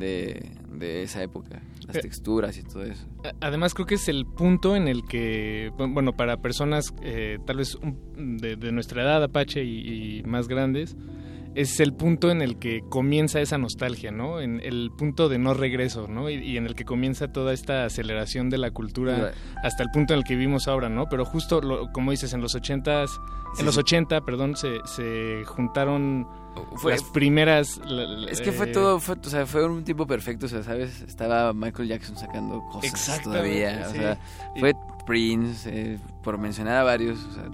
de, 0.01 0.51
de 0.73 1.03
esa 1.05 1.23
época, 1.23 1.63
las 1.87 1.97
Eh, 1.97 2.01
texturas 2.01 2.59
y 2.59 2.63
todo 2.65 2.83
eso. 2.83 3.07
Además 3.41 3.75
creo 3.75 3.87
que 3.87 3.95
es 3.95 4.09
el 4.09 4.27
punto 4.27 4.75
en 4.75 4.89
el 4.89 5.05
que, 5.05 5.71
bu- 5.79 5.93
bueno, 5.95 6.13
para 6.17 6.39
personas 6.39 6.93
eh, 7.03 7.39
tal 7.47 7.59
vez 7.59 7.79
de, 8.17 8.57
de 8.57 8.73
nuestra 8.73 9.03
edad, 9.03 9.23
Apache, 9.23 9.63
y, 9.63 10.19
y 10.19 10.23
más 10.25 10.49
grandes, 10.49 10.97
es 11.55 11.81
el 11.81 11.93
punto 11.95 12.31
en 12.31 12.43
el 12.43 12.59
que 12.59 12.83
comienza 12.89 13.41
esa 13.41 13.59
nostalgia, 13.59 14.11
¿no? 14.13 14.41
En 14.41 14.61
el 14.63 14.91
punto 14.97 15.29
de 15.29 15.39
no 15.39 15.53
regreso, 15.55 16.07
¿no? 16.09 16.31
Y, 16.31 16.35
y 16.35 16.57
en 16.57 16.67
el 16.67 16.75
que 16.75 16.85
comienza 16.85 17.29
toda 17.33 17.53
esta 17.53 17.85
aceleración 17.85 18.51
de 18.51 18.59
la 18.59 18.71
cultura 18.71 19.33
hasta 19.63 19.83
el 19.83 19.91
punto 19.91 20.13
en 20.15 20.19
el 20.21 20.25
que 20.25 20.35
vivimos 20.37 20.69
ahora, 20.69 20.89
¿no? 20.89 21.09
Pero 21.09 21.25
justo, 21.25 21.61
lo- 21.61 21.91
como 21.93 22.11
dices, 22.13 22.33
en 22.33 22.41
los 22.41 22.55
ochentas, 22.55 23.11
Sí, 23.55 23.61
en 23.61 23.67
los. 23.67 23.77
80, 23.79 24.21
perdón, 24.21 24.57
se, 24.57 24.77
se 24.85 25.43
juntaron 25.45 26.25
Fue- 26.77 26.93
las 26.93 27.03
primeras... 27.03 27.81
Es 28.31 28.41
que 28.41 28.53
fue 28.53 28.67
eh, 28.69 28.73
todo, 28.73 29.01
fue, 29.01 29.17
o 29.21 29.29
sea, 29.29 29.45
fue 29.45 29.65
un 29.67 29.83
tiempo 29.83 30.07
perfecto, 30.07 30.47
o 30.47 30.49
sea, 30.49 30.63
¿sabes? 30.63 31.01
Estaba 31.03 31.53
Michael 31.53 31.89
Jackson 31.89 32.17
sacando 32.17 32.61
cosas 32.71 33.21
todavía, 33.23 33.87
o 33.89 33.93
sea, 33.93 34.19
fue 34.59 34.73
Prince, 35.05 35.69
eh, 35.73 35.99
por 36.23 36.39
mencionar 36.39 36.77
a 36.77 36.85
varios, 36.85 37.19
o 37.25 37.33
sea, 37.33 37.45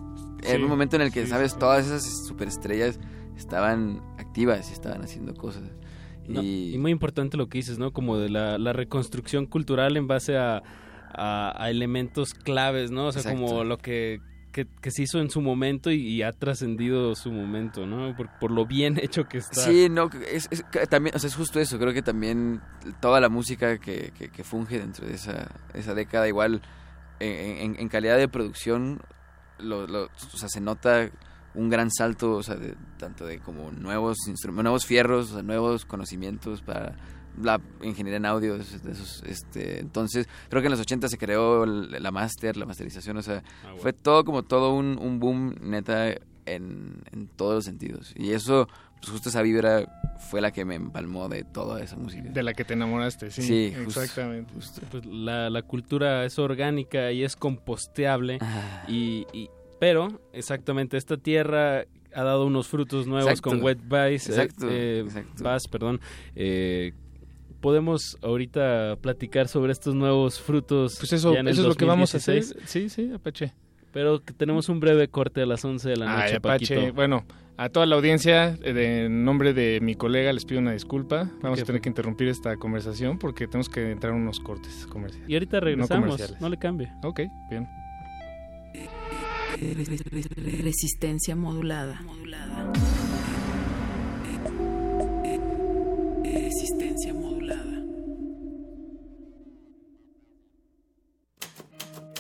Sí, 0.43 0.53
era 0.53 0.63
un 0.63 0.69
momento 0.69 0.97
en 0.97 1.03
el 1.03 1.11
que, 1.13 1.27
¿sabes? 1.27 1.57
Todas 1.57 1.87
esas 1.87 2.27
superestrellas 2.29 3.01
estaban 3.37 4.01
activas 4.19 4.71
y 4.71 4.73
estaban 4.73 5.03
haciendo 5.03 5.35
cosas. 5.35 5.63
No, 6.29 6.43
y, 6.43 6.75
y 6.75 6.79
muy 6.79 6.91
importante 6.91 7.37
lo 7.37 7.49
que 7.49 7.59
dices, 7.59 7.79
¿no? 7.79 7.93
Como 7.93 8.19
de 8.19 8.29
la, 8.29 8.59
la 8.59 8.73
reconstrucción 8.73 9.47
cultural 9.47 9.97
en 9.97 10.07
base 10.09 10.37
a, 10.37 10.63
a- 11.13 11.55
a 11.65 11.71
elementos 11.71 12.35
claves, 12.35 12.91
¿no? 12.91 13.07
O 13.07 13.13
sea, 13.13 13.21
Exacto. 13.23 13.39
como 13.41 13.63
lo 13.65 13.79
que, 13.79 14.21
que, 14.51 14.67
que 14.81 14.91
se 14.91 15.03
hizo 15.03 15.21
en 15.21 15.31
su 15.31 15.41
momento 15.41 15.91
y, 15.93 15.99
y 16.05 16.23
ha 16.23 16.33
trascendido 16.33 17.15
su 17.15 17.31
momento, 17.31 17.87
¿no? 17.87 18.17
Por, 18.17 18.29
por 18.41 18.51
lo 18.51 18.67
bien 18.67 18.99
hecho 19.03 19.25
que 19.29 19.39
está. 19.39 19.61
Sí, 19.61 19.89
no, 19.89 20.11
es, 20.33 20.49
es- 20.51 20.65
también, 20.89 21.15
o 21.15 21.19
sea, 21.21 21.29
es 21.29 21.37
justo 21.37 21.61
eso, 21.61 21.79
creo 21.79 21.93
que 21.93 22.03
también 22.03 22.61
toda 23.01 23.21
la 23.21 23.29
música 23.29 23.79
que, 23.79 24.13
que, 24.19 24.29
que 24.29 24.43
funge 24.45 24.79
dentro 24.81 25.07
de 25.07 25.15
esa, 25.15 25.49
esa 25.75 25.95
década, 25.95 26.27
igual 26.27 26.61
en, 27.21 27.73
en- 27.73 27.81
en 27.81 27.89
calidad 27.89 28.17
de 28.19 28.27
producción, 28.29 29.01
lo, 29.61 29.87
lo- 29.87 30.07
o 30.07 30.37
sea, 30.37 30.49
se 30.49 30.61
nota 30.61 31.09
un 31.57 31.69
gran 31.71 31.91
salto, 31.91 32.33
o 32.37 32.43
sea, 32.43 32.55
de, 32.57 32.75
tanto 32.99 33.27
de 33.27 33.39
como 33.41 33.71
nuevos 33.73 34.19
instrumentos, 34.29 34.63
nuevos 34.65 34.87
fierros, 34.87 35.31
o 35.31 35.35
sea, 35.35 35.43
nuevos 35.43 35.85
conocimientos 35.85 36.63
para 36.63 36.97
la 37.43 37.61
ingeniería 37.83 38.17
en 38.17 38.27
audio, 38.27 38.57
de 38.57 38.63
esos, 38.93 39.23
este, 39.27 39.81
entonces 39.81 40.27
creo 40.49 40.63
que 40.63 40.67
en 40.69 40.71
los 40.73 40.81
80 40.81 41.09
se 41.09 41.19
creó 41.19 41.65
el- 41.65 41.91
la 42.03 42.11
master, 42.11 42.57
la 42.57 42.65
masterización, 42.67 43.17
o 43.19 43.23
sea, 43.23 43.43
Ah, 43.63 43.65
bueno. 43.65 43.79
fue 43.79 43.93
todo 43.93 44.25
como 44.25 44.43
todo 44.43 44.73
un, 44.75 44.99
un 44.99 45.19
boom 45.19 45.55
neta 45.61 46.11
en, 46.47 47.03
en 47.13 47.27
todos 47.37 47.55
los 47.57 47.65
sentidos. 47.65 48.15
Y 48.17 48.31
eso, 48.33 48.69
pues 49.01 49.11
justo 49.11 49.29
esa 49.29 49.43
vibra 49.43 49.85
fue 50.31 50.41
la 50.41 50.51
que 50.53 50.65
me 50.65 50.77
empalmó 50.77 51.29
de 51.29 51.43
toda 51.45 51.83
esa 51.83 51.97
música. 51.97 52.31
De 52.31 52.43
la 52.43 52.55
que 52.55 52.65
te 52.65 52.73
enamoraste, 52.75 53.31
sí. 53.31 53.43
Sí, 53.43 53.75
justo, 53.85 54.01
exactamente. 54.01 54.55
Pues 54.55 55.05
la, 55.07 55.51
la 55.51 55.63
cultura 55.63 56.25
es 56.25 56.39
orgánica 56.39 57.11
y 57.13 57.23
es 57.25 57.37
composteable. 57.37 58.39
Ah. 58.41 58.85
Y, 58.89 59.27
y- 59.33 59.51
pero, 59.79 60.21
exactamente, 60.33 60.97
esta 60.97 61.17
tierra 61.17 61.85
ha 62.15 62.23
dado 62.23 62.47
unos 62.47 62.67
frutos 62.69 63.07
nuevos 63.07 63.29
Exacto. 63.31 63.51
con 63.51 63.63
Wet 63.63 63.79
Vice. 63.83 64.31
Exacto, 64.33 64.67
eh, 64.71 65.01
exacto. 65.01 65.45
Bass, 65.45 65.69
perdón. 65.69 66.01
Eh, 66.35 66.93
Podemos 67.61 68.17
ahorita 68.23 68.97
platicar 69.01 69.49
sobre 69.49 69.73
estos 69.73 69.95
nuevos 69.95 70.41
frutos. 70.41 70.97
Pues 71.01 71.13
eso, 71.15 71.33
ya 71.35 71.41
en 71.41 71.49
el 71.49 71.53
eso 71.55 71.63
es 71.63 71.69
lo 71.69 71.75
que 71.75 71.85
vamos 71.87 72.15
a 72.15 72.19
hacer. 72.19 72.37
2016, 72.37 72.69
Sí, 72.71 72.89
sí, 72.91 73.13
Apache. 73.13 73.53
Pero 73.93 74.23
que 74.23 74.33
tenemos 74.35 74.69
un 74.69 74.79
breve 74.79 75.09
corte 75.09 75.41
a 75.43 75.47
las 75.47 75.65
11 75.65 75.89
de 75.89 75.97
la 75.97 76.07
noche, 76.07 76.23
Ay, 76.29 76.35
Apache. 76.37 76.75
Paquito. 76.77 76.95
Bueno, 76.95 77.25
a 77.57 77.71
toda 77.71 77.87
la 77.87 77.97
audiencia, 77.97 78.57
eh, 78.63 79.05
en 79.07 79.25
nombre 79.25 79.53
de 79.55 79.81
mi 79.81 79.95
colega, 79.97 80.33
les 80.33 80.45
pido 80.45 80.61
una 80.61 80.73
disculpa. 80.73 81.31
Vamos 81.43 81.57
¿Qué 81.59 81.63
a 81.63 81.65
tener 81.67 81.81
que 81.81 81.89
interrumpir 81.89 82.29
esta 82.29 82.57
conversación 82.57 83.19
porque 83.19 83.47
tenemos 83.49 83.69
que 83.71 83.91
entrar 83.91 84.13
a 84.13 84.17
unos 84.17 84.39
cortes 84.39 84.87
comerciales. 84.87 85.29
Y 85.29 85.33
ahorita 85.35 85.57
No 85.59 85.65
regresamos, 85.65 86.05
comerciales. 86.11 86.41
no 86.41 86.49
le 86.51 86.59
cambie. 86.59 86.93
Ok, 87.03 87.21
bien. 87.51 87.67
Resistencia 89.59 91.35
modulada. 91.35 92.01
modulada. 92.03 92.73
Resistencia 96.23 97.15
modulada. 97.15 97.83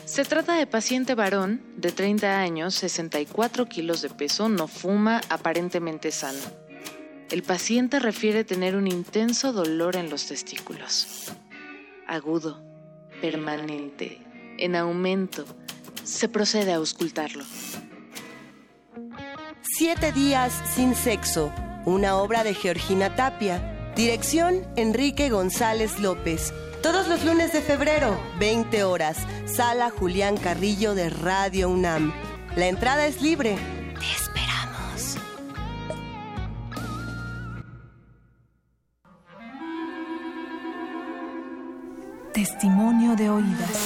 Se 0.07 0.25
trata 0.25 0.55
de 0.55 0.67
paciente 0.67 1.15
varón 1.15 1.61
de 1.77 1.93
30 1.93 2.41
años, 2.41 2.75
64 2.75 3.67
kilos 3.67 4.01
de 4.01 4.09
peso, 4.09 4.49
no 4.49 4.67
fuma, 4.67 5.21
aparentemente 5.29 6.13
sano. 6.13 6.41
El 7.31 7.43
paciente 7.43 7.99
refiere 7.99 8.45
tener 8.45 8.77
un 8.77 8.87
intenso 8.87 9.53
dolor 9.53 9.97
en 9.97 10.09
los 10.09 10.27
testículos. 10.27 11.33
Agudo, 12.07 12.65
permanente, 13.21 14.23
en 14.57 14.75
aumento, 14.75 15.45
se 16.07 16.29
procede 16.29 16.73
a 16.73 16.77
auscultarlo. 16.77 17.45
Siete 19.77 20.13
días 20.13 20.53
sin 20.73 20.95
sexo, 20.95 21.53
una 21.85 22.17
obra 22.17 22.45
de 22.45 22.55
Georgina 22.55 23.17
Tapia. 23.17 23.93
Dirección 23.97 24.65
Enrique 24.77 25.31
González 25.31 25.99
López. 25.99 26.55
Todos 26.81 27.09
los 27.09 27.25
lunes 27.25 27.53
de 27.53 27.61
febrero, 27.61 28.17
20 28.39 28.85
horas, 28.85 29.19
Sala 29.47 29.91
Julián 29.91 30.37
Carrillo 30.37 30.95
de 30.95 31.11
Radio 31.11 31.69
UNAM. 31.69 32.13
La 32.55 32.69
entrada 32.69 33.07
es 33.09 33.21
libre. 33.21 33.57
Te 33.99 34.13
esperamos. 34.13 35.17
Testimonio 42.33 43.17
de 43.17 43.29
oídas. 43.29 43.86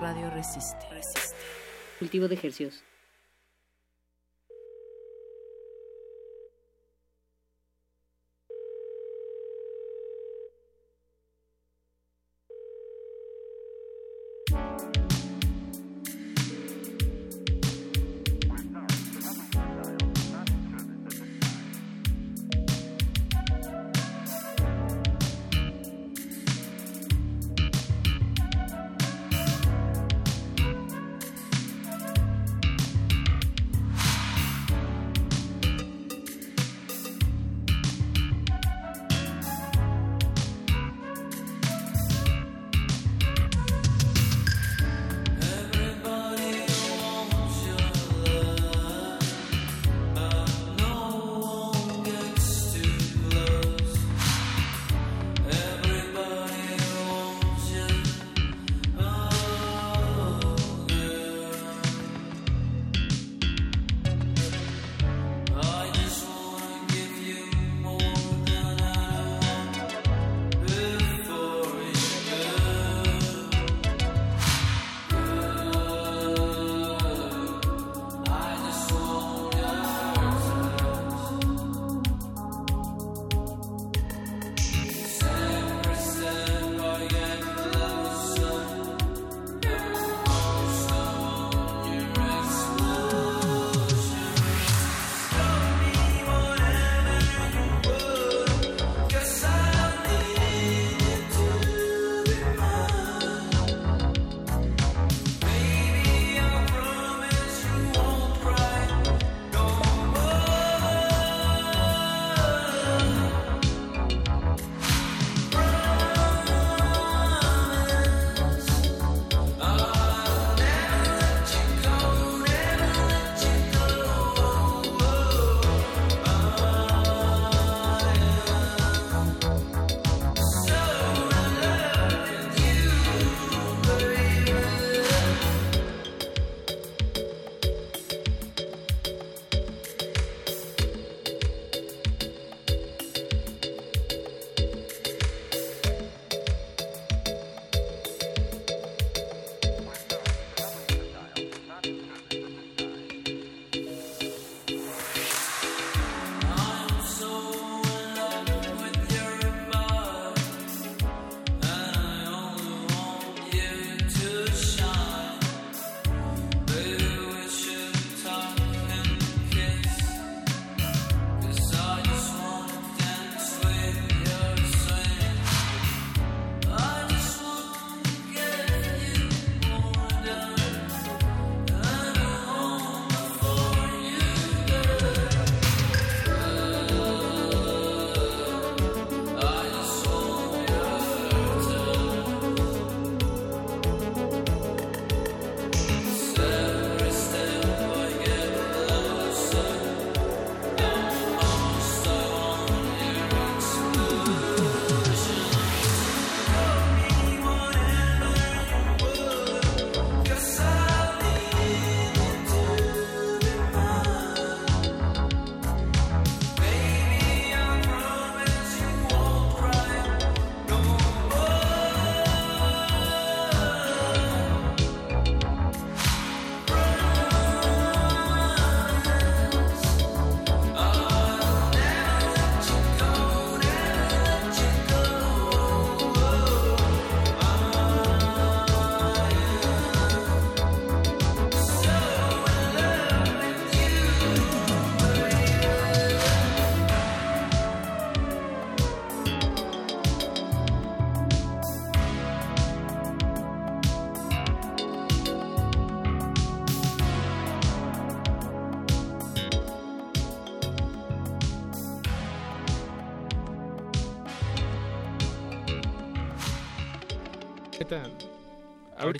radio 0.00 0.30
resiste. 0.30 0.86
resiste. 0.90 1.36
Cultivo 1.98 2.28
de 2.28 2.34
ejercios. 2.34 2.84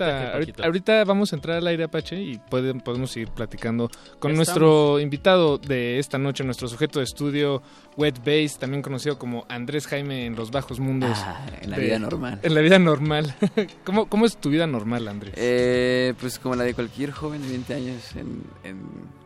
Ahorita, 0.00 0.64
ahorita, 0.64 1.04
vamos 1.04 1.32
a 1.32 1.36
entrar 1.36 1.58
al 1.58 1.66
aire 1.66 1.84
Apache 1.84 2.20
y 2.20 2.38
pueden, 2.38 2.80
podemos 2.80 3.10
seguir 3.10 3.28
platicando 3.28 3.90
con 4.18 4.34
nuestro 4.34 5.00
invitado 5.00 5.58
de 5.58 5.98
esta 5.98 6.18
noche, 6.18 6.44
nuestro 6.44 6.68
sujeto 6.68 6.98
de 6.98 7.04
estudio, 7.04 7.62
Wet 7.96 8.20
Bass, 8.24 8.58
también 8.58 8.82
conocido 8.82 9.18
como 9.18 9.44
Andrés 9.48 9.86
Jaime 9.86 10.26
en 10.26 10.36
los 10.36 10.50
bajos 10.50 10.80
mundos. 10.80 11.18
Ah, 11.22 11.46
en 11.60 11.70
la 11.70 11.78
vida 11.78 11.98
normal. 11.98 12.40
En 12.42 12.54
la 12.54 12.60
vida 12.60 12.78
normal. 12.78 13.34
¿Cómo, 13.84 14.06
¿Cómo 14.06 14.26
es 14.26 14.36
tu 14.36 14.50
vida 14.50 14.66
normal, 14.66 15.08
Andrés? 15.08 15.34
Eh, 15.36 16.14
pues 16.20 16.38
como 16.38 16.54
la 16.56 16.64
de 16.64 16.74
cualquier 16.74 17.10
joven 17.10 17.42
de 17.42 17.48
20 17.48 17.74
años 17.74 18.16
en, 18.16 18.42
en, 18.64 18.80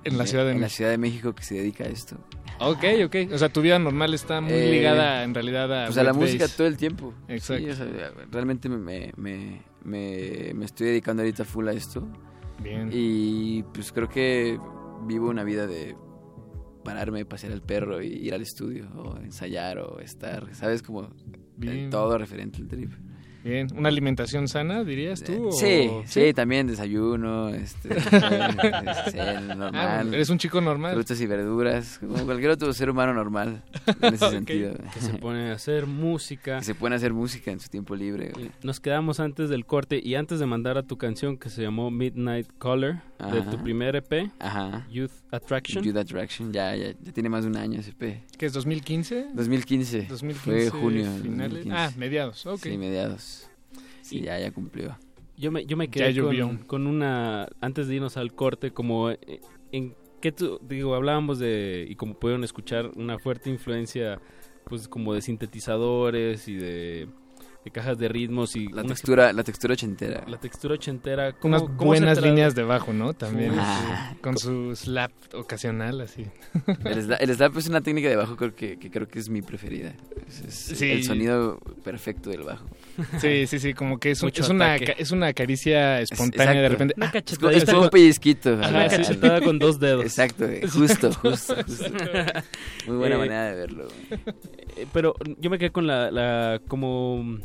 En 0.04 0.18
la 0.18 0.26
Ciudad 0.26 0.44
de 0.44 0.52
en 0.52 0.56
la 0.60 0.64
México. 0.66 0.76
Ciudad 0.76 0.90
de 0.90 0.98
México 0.98 1.34
que 1.34 1.42
se 1.42 1.54
dedica 1.54 1.84
a 1.84 1.88
esto. 1.88 2.16
Ok, 2.58 2.84
ok. 3.04 3.16
O 3.34 3.38
sea, 3.38 3.50
tu 3.50 3.60
vida 3.60 3.78
normal 3.78 4.14
está 4.14 4.40
muy 4.40 4.54
Eh, 4.54 4.70
ligada 4.72 5.24
en 5.24 5.34
realidad 5.34 5.70
a... 5.82 5.86
pues 5.86 5.98
a 5.98 6.02
la 6.02 6.14
música 6.14 6.48
todo 6.48 6.66
el 6.66 6.76
tiempo. 6.78 7.12
Exacto. 7.28 7.64
Sí, 7.64 7.70
o 7.70 7.74
sea, 7.76 7.86
realmente 8.32 8.68
me, 8.70 9.12
me, 9.16 9.60
me, 9.86 10.52
me- 10.54 10.64
estoy 10.64 10.88
dedicando 10.88 11.22
ahorita 11.22 11.44
full 11.44 11.68
a 11.68 11.72
esto. 11.72 12.06
Bien. 12.62 12.90
Y 12.92 13.62
pues 13.74 13.92
creo 13.92 14.08
que 14.08 14.58
vivo 15.06 15.28
una 15.28 15.44
vida 15.44 15.66
de 15.66 15.96
pararme, 16.84 17.24
pasear 17.24 17.52
al 17.52 17.62
perro 17.62 18.02
y 18.02 18.06
ir 18.08 18.32
al 18.34 18.42
estudio 18.42 18.88
o 18.96 19.16
ensayar 19.18 19.78
o 19.78 19.98
estar, 20.00 20.54
¿sabes? 20.54 20.82
Como 20.82 21.02
eh, 21.04 21.08
Bien. 21.56 21.90
todo 21.90 22.16
referente 22.18 22.58
al 22.60 22.68
trip. 22.68 22.92
Bien. 23.46 23.68
¿Una 23.76 23.88
alimentación 23.88 24.48
sana, 24.48 24.82
dirías 24.84 25.22
tú? 25.22 25.48
o- 25.48 25.52
Sí, 25.52 25.88
sí, 26.06 26.32
también 26.34 26.66
desayuno, 26.66 27.48
este, 27.50 27.88
este, 27.96 29.40
normal. 29.54 29.70
Ah, 29.74 30.04
eres 30.12 30.30
un 30.30 30.38
chico 30.38 30.60
normal. 30.60 30.94
Frutas 30.94 31.20
y 31.20 31.26
verduras, 31.26 31.98
como 32.00 32.24
cualquier 32.24 32.50
otro 32.50 32.72
ser 32.72 32.90
humano 32.90 33.14
normal, 33.14 33.62
en 34.02 34.14
ese 34.14 34.24
Ok. 34.26 34.30
sentido. 34.32 34.74
Que 34.92 35.00
se 35.00 35.12
pone 35.14 35.50
a 35.50 35.54
hacer 35.54 35.86
música. 35.86 36.58
Que 36.58 36.64
se 36.64 36.74
pone 36.74 36.94
a 36.94 36.98
hacer 36.98 37.12
música 37.12 37.50
en 37.52 37.60
su 37.60 37.68
tiempo 37.68 37.94
libre. 37.94 38.30
güey. 38.34 38.50
Nos 38.62 38.80
quedamos 38.80 39.20
antes 39.20 39.48
del 39.48 39.64
corte 39.64 40.00
y 40.02 40.14
antes 40.16 40.38
de 40.40 40.46
mandar 40.46 40.76
a 40.78 40.82
tu 40.82 40.96
canción 40.98 41.36
que 41.38 41.48
se 41.50 41.62
llamó 41.62 41.90
Midnight 41.90 42.48
Color 42.58 42.96
de 43.18 43.38
Ajá. 43.38 43.50
tu 43.50 43.62
primer 43.62 43.96
EP, 43.96 44.30
Ajá. 44.40 44.86
Youth 44.90 45.12
Attraction. 45.30 45.82
Youth 45.84 45.96
Attraction, 45.96 46.52
ya, 46.52 46.74
ya, 46.76 46.88
ya 47.00 47.12
tiene 47.12 47.28
más 47.28 47.44
de 47.44 47.50
un 47.50 47.56
año 47.56 47.80
ese 47.80 47.92
P. 47.92 48.22
¿Qué 48.36 48.46
es 48.46 48.52
2015? 48.52 49.28
2015. 49.34 50.06
2015 50.08 50.70
Fue 50.70 50.80
junio. 50.80 51.04
finales. 51.22 51.64
2015. 51.64 51.70
Ah, 51.72 51.90
mediados, 51.96 52.44
ok. 52.46 52.60
Sí, 52.62 52.76
mediados. 52.76 53.35
Sí, 54.06 54.20
ya, 54.20 54.38
ya 54.38 54.50
cumplió. 54.52 54.96
Yo 55.36 55.50
me, 55.52 55.66
yo 55.66 55.76
me 55.76 55.88
quedé 55.88 56.18
con, 56.20 56.58
con 56.58 56.86
una, 56.86 57.48
antes 57.60 57.88
de 57.88 57.96
irnos 57.96 58.16
al 58.16 58.32
corte, 58.34 58.70
como 58.70 59.10
eh, 59.10 59.18
en 59.72 59.94
qué 60.20 60.32
tú, 60.32 60.58
digo, 60.66 60.94
hablábamos 60.94 61.38
de, 61.38 61.86
y 61.88 61.94
como 61.96 62.14
pudieron 62.18 62.42
escuchar, 62.44 62.90
una 62.96 63.18
fuerte 63.18 63.50
influencia, 63.50 64.18
pues 64.64 64.88
como 64.88 65.12
de 65.12 65.20
sintetizadores 65.22 66.48
y 66.48 66.54
de, 66.54 67.08
de 67.64 67.70
cajas 67.70 67.98
de 67.98 68.08
ritmos 68.08 68.56
y... 68.56 68.68
La 68.68 68.84
textura, 68.84 69.32
la 69.32 69.44
textura 69.44 69.74
ochentera. 69.74 70.24
La 70.26 70.38
textura 70.38 70.74
ochentera. 70.74 71.32
Con 71.32 71.52
¿cómo- 71.52 71.64
unas 71.66 71.76
buenas 71.76 72.22
líneas 72.22 72.54
de 72.54 72.62
bajo, 72.62 72.92
¿no? 72.94 73.12
También. 73.12 73.52
Ah. 73.58 74.10
sí, 74.14 74.18
con 74.22 74.38
su 74.38 74.74
slap 74.74 75.12
ocasional, 75.34 76.00
así. 76.00 76.24
El 76.84 77.02
slap, 77.02 77.20
el 77.22 77.34
slap 77.34 77.56
es 77.58 77.68
una 77.68 77.80
técnica 77.82 78.08
de 78.08 78.16
bajo 78.16 78.36
creo 78.36 78.54
que, 78.54 78.78
que 78.78 78.90
creo 78.90 79.06
que 79.06 79.18
es 79.18 79.28
mi 79.28 79.42
preferida. 79.42 79.94
Es, 80.26 80.40
es 80.40 80.78
Sí. 80.78 80.90
el 80.90 81.04
sonido 81.04 81.58
perfecto 81.84 82.30
del 82.30 82.42
bajo. 82.42 82.64
Sí, 83.20 83.46
sí, 83.46 83.58
sí, 83.58 83.74
como 83.74 83.98
que 83.98 84.10
es, 84.12 84.22
un- 84.22 84.26
Mucho 84.28 84.42
es, 84.42 84.48
una, 84.48 84.76
es 84.76 85.10
una 85.10 85.32
caricia 85.32 86.00
espontánea 86.00 86.62
de 86.62 86.68
repente. 86.68 86.94
Una 86.96 87.06
Ah, 87.06 87.12
Es 87.24 87.38
como, 87.38 87.50
cachetadita 87.50 87.72
es 87.72 87.78
un 87.84 87.90
pellizquito. 87.90 88.54
Una 88.54 88.66
ajá, 88.66 88.88
cachetada 88.96 89.40
con 89.40 89.58
dos 89.58 89.78
dedos. 89.80 90.04
Exacto, 90.04 90.46
justo, 90.72 91.12
justo, 91.12 91.54
justo. 91.66 91.84
Muy 92.86 92.96
buena 92.96 93.14
Eh, 93.16 93.18
manera 93.18 93.44
de 93.50 93.54
verlo. 93.56 93.88
Eh, 94.76 94.86
pero 94.92 95.14
yo 95.38 95.50
me 95.50 95.58
quedé 95.58 95.70
con 95.70 95.86
la, 95.86 96.10
la 96.10 96.60
como 96.68 97.38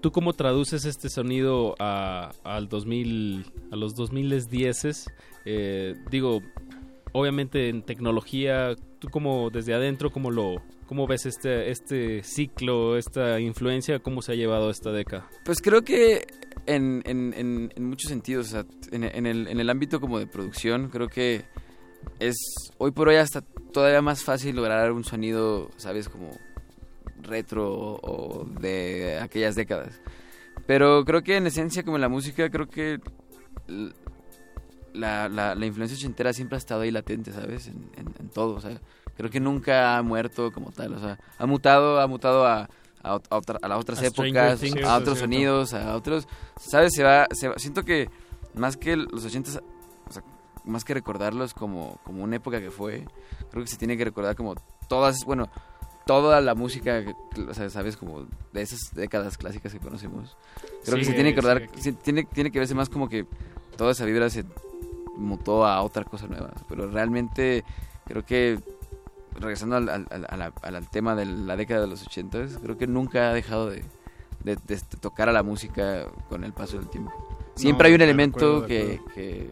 tú 0.00 0.12
cómo 0.12 0.32
traduces 0.34 0.84
este 0.84 1.08
sonido 1.08 1.74
a 1.78 2.32
al 2.44 2.68
2000 2.68 3.44
a 3.72 3.76
los 3.76 3.94
2010 3.96 5.08
eh, 5.46 5.94
digo 6.10 6.42
obviamente 7.12 7.68
en 7.70 7.82
tecnología 7.82 8.76
tú 8.98 9.08
como 9.08 9.50
desde 9.50 9.74
adentro 9.74 10.10
cómo 10.10 10.30
lo 10.30 10.62
cómo 10.86 11.06
ves 11.06 11.26
este 11.26 11.70
este 11.70 12.22
ciclo 12.22 12.96
esta 12.96 13.40
influencia 13.40 13.98
cómo 13.98 14.22
se 14.22 14.32
ha 14.32 14.34
llevado 14.34 14.70
esta 14.70 14.92
década 14.92 15.28
Pues 15.44 15.60
creo 15.60 15.82
que 15.82 16.26
en, 16.66 17.02
en, 17.06 17.72
en, 17.74 17.84
muchos 17.84 18.08
sentidos, 18.08 18.54
en, 18.90 19.04
el, 19.04 19.48
en 19.48 19.60
el 19.60 19.70
ámbito 19.70 20.00
como 20.00 20.18
de 20.18 20.26
producción, 20.26 20.88
creo 20.88 21.08
que 21.08 21.44
es 22.18 22.36
hoy 22.78 22.90
por 22.90 23.08
hoy 23.08 23.16
hasta 23.16 23.42
todavía 23.72 24.02
más 24.02 24.24
fácil 24.24 24.56
lograr 24.56 24.92
un 24.92 25.04
sonido, 25.04 25.70
¿sabes? 25.76 26.08
Como 26.08 26.30
retro 27.22 27.98
o, 28.02 28.46
de 28.60 29.18
aquellas 29.20 29.54
décadas. 29.54 30.00
Pero 30.66 31.04
creo 31.04 31.22
que 31.22 31.36
en 31.36 31.46
esencia, 31.46 31.84
como 31.84 31.96
en 31.96 32.02
la 32.02 32.08
música, 32.08 32.50
creo 32.50 32.68
que 32.68 32.98
la, 34.92 35.28
la, 35.28 35.54
la 35.54 35.66
influencia 35.66 35.96
ochentera 35.96 36.32
siempre 36.32 36.56
ha 36.56 36.58
estado 36.58 36.82
ahí 36.82 36.90
latente, 36.90 37.32
¿sabes? 37.32 37.68
En, 37.68 37.90
en, 37.96 38.14
en 38.18 38.28
todo, 38.30 38.56
o 38.56 38.60
sea, 38.60 38.80
creo 39.16 39.30
que 39.30 39.40
nunca 39.40 39.96
ha 39.96 40.02
muerto 40.02 40.52
como 40.52 40.70
tal, 40.72 40.94
o 40.94 40.98
sea, 41.00 41.18
ha 41.38 41.46
mutado, 41.46 42.00
ha 42.00 42.06
mutado 42.06 42.46
a, 42.46 42.68
a, 43.02 43.12
a 43.30 43.36
otra- 43.36 43.58
a 43.62 43.68
las 43.68 43.78
otras 43.80 43.98
A 44.00 44.06
épocas, 44.06 44.60
Things. 44.60 44.84
a 44.84 44.96
otros 44.96 45.18
sonidos, 45.18 45.74
a 45.74 45.94
otros, 45.96 46.26
¿sabes? 46.58 46.92
Se 46.94 47.02
va, 47.02 47.26
se 47.32 47.48
va- 47.48 47.58
siento 47.58 47.84
que 47.84 48.08
más 48.54 48.76
que 48.76 48.96
los 48.96 49.24
ochentas, 49.24 49.60
o 50.08 50.12
sea, 50.12 50.22
más 50.64 50.84
que 50.84 50.94
recordarlos 50.94 51.54
como, 51.54 51.98
como 52.04 52.24
una 52.24 52.36
época 52.36 52.60
que 52.60 52.70
fue, 52.70 53.04
creo 53.50 53.62
que 53.64 53.70
se 53.70 53.76
tiene 53.76 53.96
que 53.96 54.04
recordar 54.04 54.34
como 54.36 54.54
todas, 54.88 55.24
bueno, 55.24 55.48
toda 56.06 56.40
la 56.40 56.54
música, 56.54 57.04
que- 57.04 57.42
o 57.42 57.54
sea, 57.54 57.68
sabes, 57.70 57.96
como 57.96 58.26
de 58.52 58.62
esas 58.62 58.78
décadas 58.94 59.36
clásicas 59.38 59.72
que 59.72 59.78
conocemos. 59.80 60.36
Creo 60.84 60.98
que 60.98 61.04
Sí, 61.04 61.10
se 61.10 61.14
tiene 61.14 61.34
que 61.34 61.40
sí, 61.42 61.46
recordar, 61.48 61.68
se 61.80 61.92
tiene, 61.92 62.24
tiene 62.24 62.50
que 62.52 62.58
verse 62.60 62.74
más 62.74 62.88
como 62.88 63.08
que 63.08 63.26
toda 63.76 63.90
esa 63.92 64.04
vibra 64.04 64.30
se 64.30 64.44
mutó 65.16 65.66
a 65.66 65.82
otra 65.82 66.04
cosa 66.04 66.26
nueva. 66.26 66.52
Pero 66.68 66.88
realmente 66.90 67.64
creo 68.06 68.24
que, 68.24 68.58
regresando 69.38 69.76
al, 69.76 69.88
al- 69.88 70.52
al- 70.62 70.90
tema 70.90 71.14
de 71.14 71.26
la 71.26 71.56
década 71.56 71.82
de 71.82 71.86
los 71.86 72.02
ochentas, 72.06 72.58
creo 72.62 72.76
que 72.78 72.86
nunca 72.86 73.30
ha 73.30 73.34
dejado 73.34 73.70
de, 73.70 73.82
de- 74.44 74.56
de 74.56 74.78
tocar 75.00 75.28
a 75.28 75.32
la 75.32 75.42
música 75.42 76.06
con 76.28 76.44
el 76.44 76.52
paso 76.52 76.78
del 76.78 76.88
tiempo. 76.88 77.12
Siempre 77.54 77.88
No, 77.88 77.88
hay 77.88 77.94
un 77.94 78.02
elemento 78.02 78.56
acuerdo, 78.56 78.66
que, 78.66 79.00
que 79.14 79.50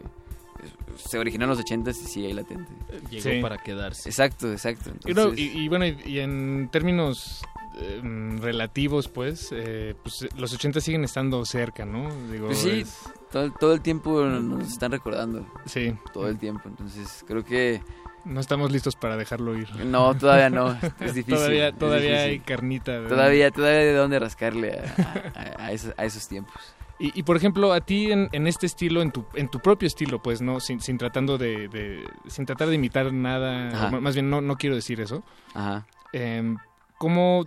se 0.97 1.17
originó 1.19 1.45
en 1.45 1.49
los 1.51 1.59
ochentas 1.59 1.99
y 2.01 2.05
sigue 2.05 2.27
ahí 2.27 2.33
latente. 2.33 2.71
llegó 3.09 3.23
Sí. 3.29 3.41
para 3.41 3.57
quedarse 3.57 4.09
Exacto, 4.09 4.51
exacto. 4.51 4.91
No, 4.91 5.09
Entonces, 5.09 5.39
y, 5.39 5.59
y 5.59 5.67
bueno, 5.67 5.85
y, 5.85 5.97
y 6.05 6.19
en 6.19 6.69
términos 6.71 7.41
eh, 7.77 7.99
mm, 8.01 8.37
relativos, 8.39 9.07
pues, 9.09 9.49
eh, 9.51 9.95
pues 10.01 10.27
los 10.37 10.53
80 10.53 10.79
siguen 10.81 11.03
estando 11.03 11.43
cerca, 11.45 11.83
¿no? 11.85 12.09
Digo, 12.31 12.47
Pues 12.47 12.59
sí, 12.59 12.81
es- 12.81 12.97
todo, 13.31 13.51
todo 13.51 13.73
el 13.73 13.81
tiempo 13.81 14.23
nos 14.23 14.71
están 14.71 14.91
recordando. 14.91 15.45
sí. 15.65 15.93
Todo 16.13 16.29
el 16.29 16.37
tiempo. 16.37 16.69
Entonces 16.69 17.23
creo 17.27 17.43
que 17.43 17.81
No 18.25 18.39
estamos 18.39 18.71
listos 18.71 18.95
para 18.95 19.17
dejarlo 19.17 19.55
ir. 19.57 19.69
no, 19.85 20.15
todavía 20.15 20.49
no. 20.49 20.71
Es 20.99 21.13
difícil. 21.13 21.35
todavía 21.35 21.67
es 21.69 21.77
todavía 21.77 22.21
hay 22.21 22.39
carnita. 22.39 23.07
Todavía, 23.07 23.51
todavía 23.51 23.79
hay 23.79 23.85
de 23.85 23.93
dónde 23.93 24.19
rascarle 24.19 24.79
a, 24.79 25.31
a- 25.59 25.65
a 25.67 25.71
esos, 25.71 25.93
a 25.97 26.05
esos 26.05 26.27
tiempos. 26.27 26.53
Y, 26.97 27.11
y, 27.19 27.23
por 27.23 27.35
ejemplo, 27.35 27.73
a 27.73 27.81
ti 27.81 28.11
en, 28.11 28.29
en 28.31 28.47
este 28.47 28.65
estilo, 28.65 29.01
en 29.01 29.11
tu, 29.11 29.25
en 29.35 29.49
tu 29.49 29.59
propio 29.59 29.85
estilo, 29.85 30.23
pues, 30.23 30.41
¿no? 30.41 30.59
Sin, 30.61 30.79
sin 30.79 30.97
tratando 30.97 31.37
de, 31.37 31.67
de- 31.67 32.03
sin 32.27 32.45
tratar 32.45 32.69
de 32.69 32.75
imitar 32.75 33.11
nada, 33.13 33.89
o 33.91 34.01
más 34.01 34.15
bien 34.15 34.29
no, 34.29 34.39
no 34.41 34.55
quiero 34.55 34.75
decir 34.75 35.01
eso. 35.01 35.21
Ajá. 35.53 35.85
Em, 36.13 36.57
¿cómo, 36.97 37.43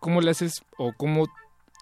¿Cómo 0.00 0.20
le 0.20 0.30
haces 0.32 0.64
o 0.76 0.92
cómo 0.92 1.26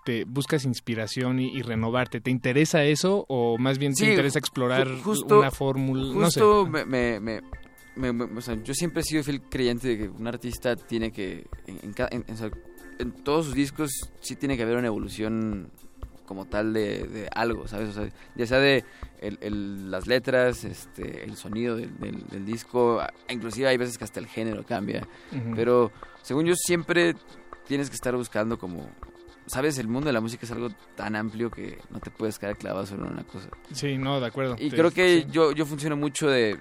te 0.04 0.24
buscas 0.24 0.64
inspiración 0.66 1.40
y, 1.40 1.48
y 1.48 1.62
renovarte? 1.62 2.20
¿Te 2.20 2.30
interesa 2.30 2.84
eso 2.84 3.24
o 3.28 3.56
más 3.58 3.78
bien 3.78 3.94
te 3.94 4.04
Sí, 4.04 4.10
interesa 4.10 4.38
explorar 4.38 4.86
justo- 5.02 5.38
una 5.40 5.50
fórmula? 5.50 6.02
No 6.14 6.30
sé. 6.30 6.40
Justo 6.40 6.66
me, 6.66 7.18
me- 7.20 7.40
me- 7.96 8.12
me- 8.12 8.26
me- 8.26 8.38
o 8.38 8.40
sea, 8.40 8.54
yo 8.62 8.74
siempre 8.74 9.00
he 9.02 9.04
sido 9.04 9.22
fiel 9.22 9.40
creyente 9.42 9.88
de 9.88 9.98
que 9.98 10.08
un 10.08 10.26
artista 10.26 10.76
tiene 10.76 11.12
que, 11.12 11.46
en, 11.66 11.78
en 11.82 11.94
en- 12.10 12.52
en- 12.98 13.12
todos 13.24 13.46
sus 13.46 13.54
discos 13.54 13.90
sí 14.20 14.36
tiene 14.36 14.56
que 14.56 14.62
haber 14.62 14.76
una 14.76 14.86
evolución 14.88 15.70
como 16.26 16.46
tal 16.46 16.72
de, 16.72 17.04
de 17.08 17.28
algo, 17.34 17.66
¿sabes? 17.68 17.90
O 17.90 17.92
sea, 17.92 18.08
ya 18.36 18.46
sea 18.46 18.58
de 18.58 18.84
el- 19.20 19.38
el- 19.42 19.90
las 19.90 20.06
letras, 20.06 20.64
este, 20.64 21.24
el 21.24 21.36
sonido 21.36 21.76
del, 21.76 21.98
del- 21.98 22.26
del 22.28 22.46
disco, 22.46 23.02
inclusive 23.28 23.68
hay 23.68 23.76
veces 23.76 23.98
que 23.98 24.04
hasta 24.04 24.20
el 24.20 24.26
género 24.26 24.64
cambia, 24.64 25.06
pero 25.54 25.90
según 26.22 26.46
yo 26.46 26.54
siempre 26.56 27.14
tienes 27.66 27.90
que 27.90 27.96
estar 27.96 28.16
buscando 28.16 28.58
como... 28.58 28.88
Sabes, 29.46 29.76
el 29.78 29.88
mundo 29.88 30.06
de 30.06 30.12
la 30.12 30.20
música 30.20 30.46
es 30.46 30.52
algo 30.52 30.68
tan 30.94 31.16
amplio 31.16 31.50
que 31.50 31.76
no 31.90 31.98
te 31.98 32.10
puedes 32.12 32.38
quedar 32.38 32.56
clavado 32.56 32.86
solo 32.86 33.06
en 33.06 33.14
una 33.14 33.24
cosa. 33.24 33.48
Sí, 33.72 33.98
no, 33.98 34.20
de 34.20 34.26
acuerdo. 34.28 34.54
Y 34.58 34.70
creo 34.70 34.92
que 34.92 35.22
sí. 35.22 35.26
yo, 35.32 35.50
yo 35.50 35.66
funciono 35.66 35.96
mucho 35.96 36.28
de 36.30 36.56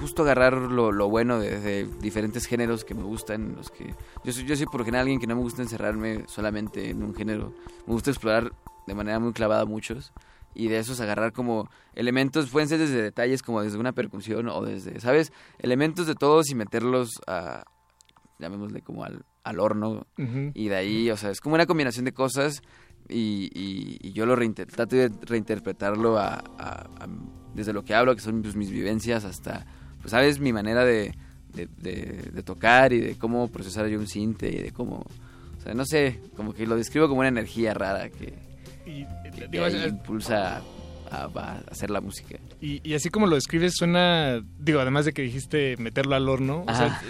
justo 0.00 0.22
agarrar 0.22 0.54
lo, 0.54 0.92
lo 0.92 1.08
bueno 1.08 1.38
de, 1.38 1.58
de 1.60 1.84
diferentes 2.00 2.46
géneros 2.46 2.84
que 2.84 2.94
me 2.94 3.02
gustan, 3.02 3.54
los 3.56 3.70
que 3.70 3.94
yo 4.24 4.32
soy, 4.32 4.44
yo 4.44 4.56
soy 4.56 4.66
por 4.66 4.80
lo 4.80 4.84
general 4.84 5.02
alguien 5.02 5.20
que 5.20 5.26
no 5.26 5.36
me 5.36 5.42
gusta 5.42 5.62
encerrarme 5.62 6.24
solamente 6.28 6.90
en 6.90 7.02
un 7.02 7.14
género, 7.14 7.52
me 7.86 7.92
gusta 7.94 8.10
explorar 8.10 8.52
de 8.86 8.94
manera 8.94 9.18
muy 9.18 9.32
clavada 9.32 9.64
muchos 9.64 10.12
y 10.54 10.68
de 10.68 10.78
esos 10.78 11.00
agarrar 11.00 11.32
como 11.32 11.68
elementos, 11.94 12.48
pueden 12.50 12.68
ser 12.68 12.78
desde 12.78 13.02
detalles 13.02 13.42
como 13.42 13.62
desde 13.62 13.78
una 13.78 13.92
percusión 13.92 14.48
o 14.48 14.62
desde, 14.62 15.00
¿sabes? 15.00 15.32
Elementos 15.58 16.06
de 16.06 16.14
todos 16.14 16.48
y 16.50 16.54
meterlos 16.54 17.20
a 17.26 17.64
llamémosle 18.38 18.82
como 18.82 19.04
al, 19.04 19.24
al 19.44 19.60
horno. 19.60 20.06
Y 20.54 20.68
de 20.68 20.76
ahí, 20.76 21.10
o 21.10 21.16
sea, 21.16 21.30
es 21.30 21.40
como 21.40 21.54
una 21.54 21.66
combinación 21.66 22.04
de 22.04 22.12
cosas 22.12 22.62
y, 23.08 23.50
y- 23.54 23.98
y 24.02 24.12
yo 24.12 24.26
lo 24.26 24.36
reinter- 24.36 24.66
trato 24.66 24.96
de 24.96 25.10
reinterpretarlo 25.22 26.18
a, 26.18 26.34
a- 26.58 26.86
a- 27.00 27.08
desde 27.54 27.72
lo 27.72 27.82
que 27.84 27.94
hablo, 27.94 28.14
que 28.14 28.20
son 28.20 28.42
pues, 28.42 28.56
mis 28.56 28.70
vivencias, 28.70 29.24
hasta, 29.24 29.66
pues, 30.06 30.12
¿sabes? 30.12 30.38
Mi 30.38 30.52
manera 30.52 30.84
de, 30.84 31.12
de, 31.52 31.68
de- 31.78 32.30
de 32.32 32.42
tocar 32.42 32.92
y 32.92 33.00
de 33.00 33.16
cómo 33.18 33.48
procesar 33.48 33.88
yo 33.88 33.98
un 33.98 34.06
cinte 34.06 34.48
y 34.48 34.62
de 34.62 34.70
cómo, 34.70 34.96
o 35.58 35.60
sea, 35.62 35.74
no 35.74 35.84
sé, 35.84 36.20
como 36.36 36.54
que 36.54 36.64
lo 36.66 36.76
describo 36.76 37.08
como 37.08 37.20
una 37.20 37.28
energía 37.28 37.74
rara 37.74 38.08
que, 38.08 38.34
que- 38.84 39.06
que 39.36 39.48
digo, 39.50 39.64
ahí 39.64 39.74
es- 39.74 39.88
impulsa 39.88 40.62
a, 41.10 41.24
a 41.24 41.58
hacer 41.70 41.90
la 41.90 42.00
música. 42.00 42.38
Y, 42.60 42.80
y 42.88 42.94
así 42.94 43.10
como 43.10 43.26
lo 43.26 43.34
describes, 43.34 43.74
suena, 43.76 44.40
digo, 44.60 44.80
además 44.80 45.04
de 45.06 45.12
que 45.12 45.22
dijiste 45.22 45.76
meterlo 45.78 46.14
al 46.14 46.28
horno, 46.28 46.62
o 46.66 46.74
sea, 46.74 46.86
Ajá. 46.86 47.02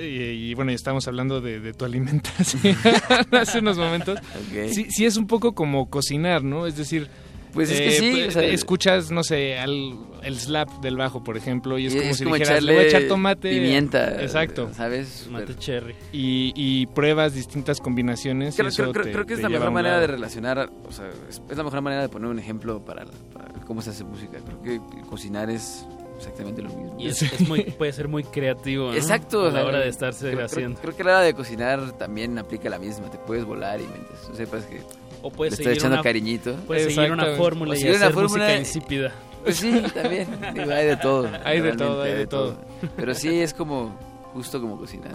y, 0.00 0.50
y 0.50 0.54
bueno, 0.54 0.70
ya 0.72 0.76
estamos 0.76 1.08
hablando 1.08 1.40
de, 1.40 1.60
de 1.60 1.72
tu 1.72 1.84
alimentación 1.86 2.76
hace 3.32 3.58
unos 3.60 3.78
momentos. 3.78 4.18
Ok. 4.18 4.70
Sí, 4.72 4.86
sí 4.90 5.06
es 5.06 5.16
un 5.16 5.26
poco 5.26 5.54
como 5.54 5.88
cocinar, 5.90 6.44
¿no? 6.44 6.66
Es 6.66 6.76
decir, 6.76 7.08
Pues 7.52 7.70
es 7.70 7.80
que 7.80 7.90
sí, 7.92 8.10
pues, 8.12 8.28
o 8.28 8.30
sea, 8.32 8.42
escuchas, 8.44 9.10
no 9.10 9.22
sé, 9.22 9.58
al, 9.58 9.94
el 10.22 10.38
slap 10.38 10.68
del 10.80 10.96
bajo, 10.96 11.22
por 11.22 11.36
ejemplo, 11.36 11.78
y 11.78 11.86
es 11.86 11.94
Y 11.94 11.98
como 11.98 12.10
es 12.10 12.16
si 12.16 12.24
como 12.24 12.36
dijeras, 12.36 12.62
le 12.62 12.72
voy 12.72 12.82
a 12.84 12.86
echarle 12.86 12.98
echar 13.06 13.08
tomate. 13.08 13.50
pimienta, 13.50 14.22
Exacto. 14.22 14.70
¿sabes? 14.74 15.22
Tomate 15.26 15.54
cherry. 15.56 15.94
Y, 16.12 16.52
y 16.56 16.86
pruebas 16.86 17.34
distintas 17.34 17.80
combinaciones. 17.80 18.54
y 18.54 18.56
Creo, 18.56 18.68
eso 18.68 18.82
creo- 18.84 18.92
creo- 18.92 19.04
te- 19.04 19.12
creo 19.12 19.26
que 19.26 19.34
es 19.34 19.40
la 19.42 19.48
mejor 19.50 19.70
manera 19.70 20.00
de 20.00 20.06
relacionar, 20.06 20.70
o 20.88 20.92
sea, 20.92 21.08
es, 21.28 21.42
es 21.50 21.56
la 21.56 21.62
mejor 21.64 21.82
manera 21.82 22.02
de 22.02 22.08
poner 22.08 22.30
un 22.30 22.38
ejemplo 22.38 22.84
para, 22.84 23.04
para 23.34 23.52
cómo 23.66 23.82
se 23.82 23.90
hace 23.90 24.04
música. 24.04 24.38
Creo 24.44 24.62
que 24.62 24.80
cocinar 25.08 25.50
es 25.50 25.84
exactamente 26.16 26.62
lo 26.62 26.68
mismo. 26.70 26.96
Y 26.98 27.08
es, 27.08 27.20
es 27.20 27.40
muy, 27.48 27.64
puede 27.78 27.92
ser 27.92 28.08
muy 28.08 28.24
creativo, 28.24 28.86
¿no? 28.88 28.94
Exacto. 28.94 29.46
A 29.46 29.50
la 29.50 29.64
hora 29.66 29.80
de 29.80 29.88
estarse 29.88 30.26
creo, 30.26 30.34
creo- 30.36 30.46
haciendo. 30.46 30.80
Creo, 30.80 30.96
que 30.96 31.02
a 31.02 31.04
la 31.06 31.10
hora 31.12 31.20
de 31.22 31.34
cocinar 31.34 31.92
también 31.98 32.38
aplica 32.38 32.70
la 32.70 32.78
misma. 32.78 33.10
Te 33.10 33.18
puedes 33.18 33.44
volar 33.44 33.78
y 33.80 33.84
mientras 33.88 34.22
tú 34.26 34.34
sepas 34.36 34.64
que 34.64 34.80
O 35.22 35.30
puedes 35.30 35.52
le 35.52 35.54
estoy 35.54 35.64
seguir 35.66 35.78
echando 35.78 35.96
una- 35.96 36.02
cariñito. 36.02 36.56
puedes 36.66 36.94
seguir 36.94 37.12
una 37.12 37.36
fórmula 37.36 37.72
O 37.72 37.74
y 37.74 37.78
seguir 37.78 37.94
hacer 37.96 38.08
una 38.08 38.14
fórmula- 38.14 38.44
música 38.44 38.58
insípida. 38.58 39.12
Pues 39.44 39.56
sí, 39.56 39.82
también. 39.94 40.28
Digo, 40.54 40.72
hay 40.72 40.86
de 40.86 40.96
todo. 40.96 41.28
Hay 41.44 41.60
de 41.60 41.72
todo, 41.76 42.02
hay 42.02 42.12
de 42.14 42.26
todo. 42.26 42.56
Pero 42.96 43.14
sí, 43.14 43.40
es 43.40 43.52
como, 43.54 43.92
justo 44.32 44.60
como 44.60 44.76
cocinar. 44.78 45.12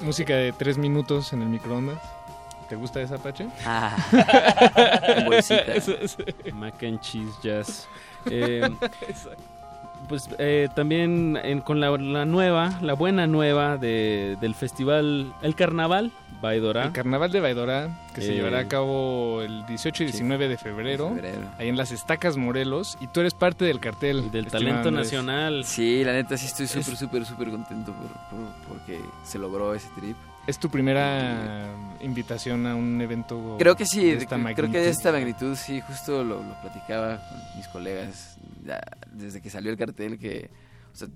Música 0.00 0.34
de 0.34 0.52
tres 0.52 0.78
minutos 0.78 1.32
en 1.32 1.42
el 1.42 1.48
microondas. 1.48 1.98
¿Te 2.68 2.74
gusta 2.76 3.00
esa, 3.02 3.18
Pache? 3.18 3.46
Ah, 3.64 3.94
Mac 6.54 6.82
and 6.82 7.00
cheese 7.00 7.32
jazz. 7.42 7.86
Eh, 8.26 8.68
pues 10.08 10.28
eh, 10.38 10.68
también 10.74 11.38
en- 11.42 11.60
con 11.60 11.80
la, 11.80 11.90
la 11.96 12.24
nueva, 12.24 12.78
la 12.80 12.94
buena 12.94 13.26
nueva 13.26 13.76
de, 13.78 14.36
del 14.40 14.54
festival 14.54 15.32
El 15.42 15.54
Carnaval, 15.54 16.10
Baidora. 16.40 16.84
El 16.84 16.92
Carnaval 16.92 17.30
de 17.30 17.40
Baidora, 17.40 17.88
que 18.14 18.20
se 18.20 18.32
Eh, 18.32 18.34
llevará 18.34 18.60
a 18.60 18.68
cabo 18.68 19.42
el 19.42 19.64
18 19.66 20.02
y 20.02 20.06
19 20.06 20.48
de 20.48 20.56
febrero, 20.58 21.10
febrero. 21.10 21.38
ahí 21.58 21.68
en 21.68 21.76
las 21.76 21.92
Estacas 21.92 22.36
Morelos, 22.36 22.98
y 23.00 23.06
tú 23.06 23.20
eres 23.20 23.34
parte 23.34 23.64
del 23.64 23.78
cartel. 23.80 24.30
del 24.30 24.46
talento 24.48 24.88
Andrés. 24.88 25.06
nacional. 25.06 25.64
Sí, 25.64 26.02
la 26.04 26.12
neta 26.12 26.36
sí 26.36 26.46
estoy 26.46 26.66
súper, 26.66 26.96
súper, 26.96 27.24
súper 27.26 27.50
contento 27.50 27.92
por, 27.92 28.08
por- 28.38 28.52
porque 28.68 29.00
se 29.24 29.38
logró 29.38 29.74
ese 29.74 29.88
trip. 29.96 30.16
¿Es 30.46 30.58
tu 30.58 30.68
primera 30.70 31.72
invitación 32.00 32.66
a 32.66 32.74
un 32.74 33.00
evento 33.00 33.56
Creo 33.58 33.76
que 33.76 33.86
sí, 33.86 34.04
de 34.06 34.12
esta 34.14 34.36
creo 34.36 34.38
que 34.38 34.42
magnitud? 34.42 34.72
de 34.72 34.88
esta 34.90 35.12
magnitud 35.12 35.54
sí, 35.56 35.80
justo 35.82 36.24
lo, 36.24 36.42
lo 36.42 36.60
platicaba 36.60 37.16
con 37.28 37.38
mis 37.56 37.68
colegas 37.68 38.38
ya 38.64 38.80
desde 39.12 39.40
que 39.40 39.50
salió 39.50 39.70
el 39.70 39.76
cartel 39.76 40.18
que, 40.18 40.50
o 40.92 40.96
sea, 40.96 41.08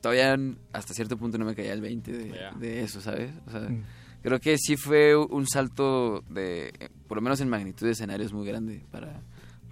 todavía 0.00 0.36
hasta 0.72 0.94
cierto 0.94 1.16
punto 1.18 1.36
no 1.38 1.44
me 1.44 1.54
caía 1.54 1.72
el 1.74 1.80
20 1.82 2.12
de, 2.58 2.82
eso, 2.82 3.00
¿sabes? 3.00 3.30
O 3.46 3.50
sea, 3.50 3.60
Mm. 3.60 3.82
creo 4.22 4.40
que 4.40 4.56
sí 4.58 4.76
fue 4.76 5.14
un 5.16 5.46
salto 5.46 6.22
de, 6.30 6.72
por 7.06 7.16
lo 7.18 7.22
menos 7.22 7.40
en 7.40 7.48
magnitud 7.48 7.86
de 7.86 7.92
escenarios 7.92 8.32
muy 8.32 8.46
grande 8.46 8.82
para, 8.90 9.20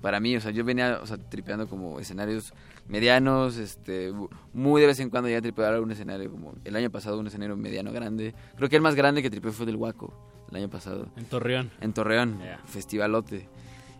para 0.02 0.20
mí, 0.20 0.36
o 0.36 0.40
sea, 0.40 0.50
yo 0.50 0.64
venía, 0.64 0.98
o 1.02 1.06
sea, 1.06 1.16
tripeando 1.16 1.66
como 1.66 1.98
escenarios 2.00 2.52
medianos, 2.88 3.56
este, 3.56 4.12
muy 4.52 4.80
de 4.80 4.86
vez 4.86 5.00
en 5.00 5.10
cuando 5.10 5.28
ya 5.28 5.40
tripeaba 5.40 5.80
un 5.80 5.90
escenario 5.90 6.30
como 6.30 6.54
el 6.64 6.76
año 6.76 6.90
pasado 6.90 7.18
un 7.18 7.26
escenario 7.26 7.56
mediano 7.56 7.92
grande. 7.92 8.34
Creo 8.56 8.68
que 8.68 8.76
el 8.76 8.82
más 8.82 8.94
grande 8.94 9.22
que 9.22 9.30
tripeé 9.30 9.52
fue 9.52 9.66
del 9.66 9.76
Huaco 9.76 10.12
el 10.50 10.56
año 10.56 10.70
pasado. 10.70 11.08
En 11.16 11.24
Torreón. 11.26 11.70
En 11.80 11.92
Torreón, 11.92 12.38
festivalote. 12.66 13.48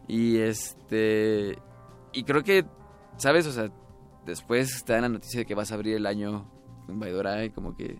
Y 0.08 0.38
este 0.38 1.58
y 2.12 2.24
creo 2.24 2.42
que 2.42 2.64
sabes, 3.16 3.46
o 3.46 3.52
sea, 3.52 3.70
después 4.26 4.84
te 4.84 4.92
dan 4.92 5.02
la 5.02 5.08
noticia 5.08 5.40
de 5.40 5.46
que 5.46 5.54
vas 5.54 5.72
a 5.72 5.74
abrir 5.74 5.96
el 5.96 6.06
año 6.06 6.46
en 6.88 6.98
Baidora 6.98 7.44
y 7.44 7.50
como 7.50 7.76
que 7.76 7.98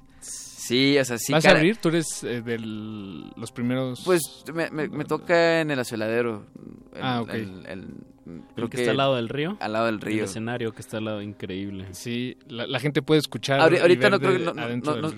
sí, 0.67 0.99
o 0.99 1.05
sea, 1.05 1.19
sí 1.19 1.33
¿Vas 1.33 1.45
a 1.47 1.51
abrir? 1.51 1.77
¿Tú 1.77 1.89
eres 1.89 2.23
eh, 2.25 2.41
de 2.43 2.59
los 2.59 3.53
primeros...? 3.53 4.03
Pues 4.05 4.21
me, 4.53 4.71
me- 4.71 4.89
me 4.89 5.05
toca 5.05 5.61
en 5.61 5.71
el 5.71 5.79
azueladero. 5.79 6.47
El- 6.95 7.03
Ah, 7.03 7.23
ok. 7.23 7.31
el- 7.35 7.67
el- 7.67 7.87
¿El 8.57 8.71
que 8.71 8.77
está 8.79 8.93
al 8.93 8.99
lado 8.99 9.17
del 9.17 9.29
río? 9.29 9.57
Al 9.61 9.73
lado 9.73 9.87
del 9.87 9.97
El 9.97 10.01
río. 10.01 10.25
escenario 10.25 10.73
que 10.73 10.81
está 10.81 10.99
al 10.99 11.07
lado, 11.07 11.23
increíble. 11.23 11.89
Sí, 11.91 12.37
la, 12.47 12.67
la 12.69 12.79
gente 12.79 13.03
puede 13.03 13.19
escuchar 13.19 13.61
ahorita 13.61 14.11
no 14.11 14.21
creo 14.21 14.33
que 14.33 14.39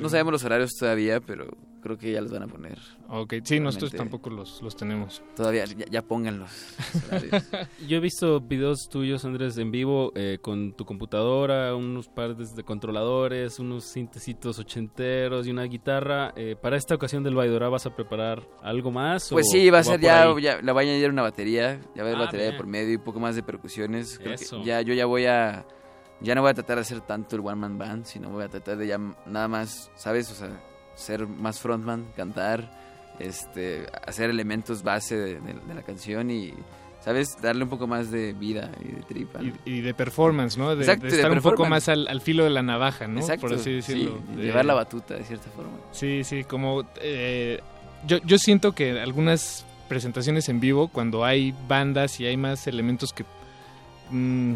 no, 0.00 0.08
sabemos 0.08 0.32
los 0.32 0.44
horarios 0.44 0.70
todavía, 0.78 1.20
pero 1.20 1.46
creo 1.84 1.96
que 1.98 2.10
ya 2.10 2.20
los 2.20 2.32
van 2.32 2.42
a 2.42 2.46
poner. 2.48 2.78
Ok, 3.08 3.34
sí, 3.44 3.60
nosotros 3.60 3.92
tampoco 3.92 4.30
los, 4.30 4.60
los 4.62 4.74
tenemos. 4.74 5.22
Todavía, 5.36 5.66
ya, 5.66 5.84
ya 5.88 6.02
pónganlos. 6.02 6.50
Yo 7.86 7.98
he 7.98 8.00
visto 8.00 8.40
videos 8.40 8.88
tuyos, 8.90 9.24
Andrés, 9.24 9.56
en 9.58 9.70
vivo 9.70 10.10
eh, 10.16 10.38
con 10.40 10.72
tu 10.72 10.84
computadora, 10.84 11.74
unos 11.76 12.08
pares 12.08 12.56
de 12.56 12.64
controladores, 12.64 13.58
unos 13.58 13.84
sintecitos 13.84 14.58
ochenteros 14.58 15.46
y 15.46 15.50
una 15.50 15.64
guitarra. 15.64 16.32
Eh, 16.36 16.56
¿Para 16.60 16.76
esta 16.76 16.94
ocasión 16.94 17.22
del 17.22 17.34
Baidora 17.34 17.68
vas 17.68 17.86
a 17.86 17.94
preparar 17.94 18.42
algo 18.62 18.90
más? 18.90 19.28
Pues 19.30 19.46
o- 19.48 19.52
sí, 19.52 19.68
va 19.70 19.78
a 19.80 19.84
ser 19.84 20.00
ya, 20.00 20.26
ya, 20.40 20.60
le 20.60 20.72
va 20.72 20.80
a 20.80 20.82
añadir 20.84 21.10
una 21.10 21.22
batería, 21.22 21.80
ya 21.94 22.02
va 22.02 22.08
a 22.08 22.12
haber 22.12 22.16
Ah, 22.22 22.24
batería 22.26 22.46
de 22.46 22.52
por 22.56 22.66
medio 22.66 22.92
y 22.94 22.96
un 22.96 23.04
poco 23.04 23.20
más 23.20 23.36
de 23.36 23.42
percusiones. 23.42 24.18
Creo 24.18 24.34
que 24.36 24.42
Eso. 24.44 24.62
ya, 24.64 24.80
yo 24.80 24.94
ya 24.94 25.06
voy 25.06 25.26
a, 25.26 25.66
ya 26.20 26.34
no 26.34 26.40
voy 26.40 26.50
a 26.50 26.54
tratar 26.54 26.76
de 26.76 26.82
hacer 26.82 27.02
tanto 27.02 27.36
el 27.36 27.42
one 27.42 27.56
man 27.56 27.76
band, 27.76 28.06
sino 28.06 28.30
voy 28.30 28.44
a 28.44 28.48
tratar 28.48 28.78
de 28.78 28.86
ya 28.86 28.98
nada 29.26 29.46
más, 29.48 29.90
¿sabes? 29.94 30.30
O 30.30 30.34
sea, 30.34 30.48
ser 30.94 31.26
más 31.26 31.60
frontman, 31.60 32.06
cantar, 32.16 32.70
este, 33.18 33.86
hacer 34.06 34.30
elementos 34.30 34.82
base 34.82 35.16
de, 35.16 35.40
de- 35.40 35.54
de 35.66 35.74
la 35.74 35.82
canción 35.82 36.30
y, 36.30 36.52
¿sabes? 37.04 37.36
Darle 37.40 37.64
un 37.64 37.70
poco 37.70 37.86
más 37.86 38.10
de 38.10 38.32
vida 38.32 38.70
y 38.80 38.88
de 38.92 39.02
tripa. 39.02 39.40
Y, 39.42 39.52
y 39.64 39.80
de 39.82 39.94
performance, 39.94 40.56
¿no? 40.58 40.74
De, 40.74 40.82
Exacto, 40.84 41.04
de 41.06 41.10
de 41.12 41.16
estar 41.18 41.30
un 41.32 41.40
poco 41.40 41.66
más 41.66 41.88
al, 41.88 42.08
al 42.08 42.20
filo 42.20 42.44
de 42.44 42.50
la 42.50 42.62
navaja, 42.62 43.06
¿no? 43.06 43.20
Exacto, 43.20 43.46
Por 43.48 43.54
así 43.56 43.64
sí, 43.64 43.72
decirlo. 43.94 44.20
De- 44.36 44.42
llevar 44.44 44.64
la 44.64 44.74
batuta 44.74 45.14
de 45.14 45.24
cierta 45.24 45.48
forma. 45.50 45.72
Sí, 45.92 46.24
sí, 46.24 46.44
como... 46.44 46.84
eh, 47.00 47.60
yo, 48.06 48.18
yo 48.24 48.36
siento 48.38 48.72
que 48.72 49.00
algunas 49.00 49.64
presentaciones 49.88 50.48
en 50.48 50.60
vivo, 50.60 50.88
cuando 50.88 51.24
hay 51.24 51.54
bandas 51.68 52.18
y 52.20 52.26
hay 52.26 52.36
más 52.36 52.66
elementos 52.66 53.12
que... 53.12 53.24
mm, 54.10 54.54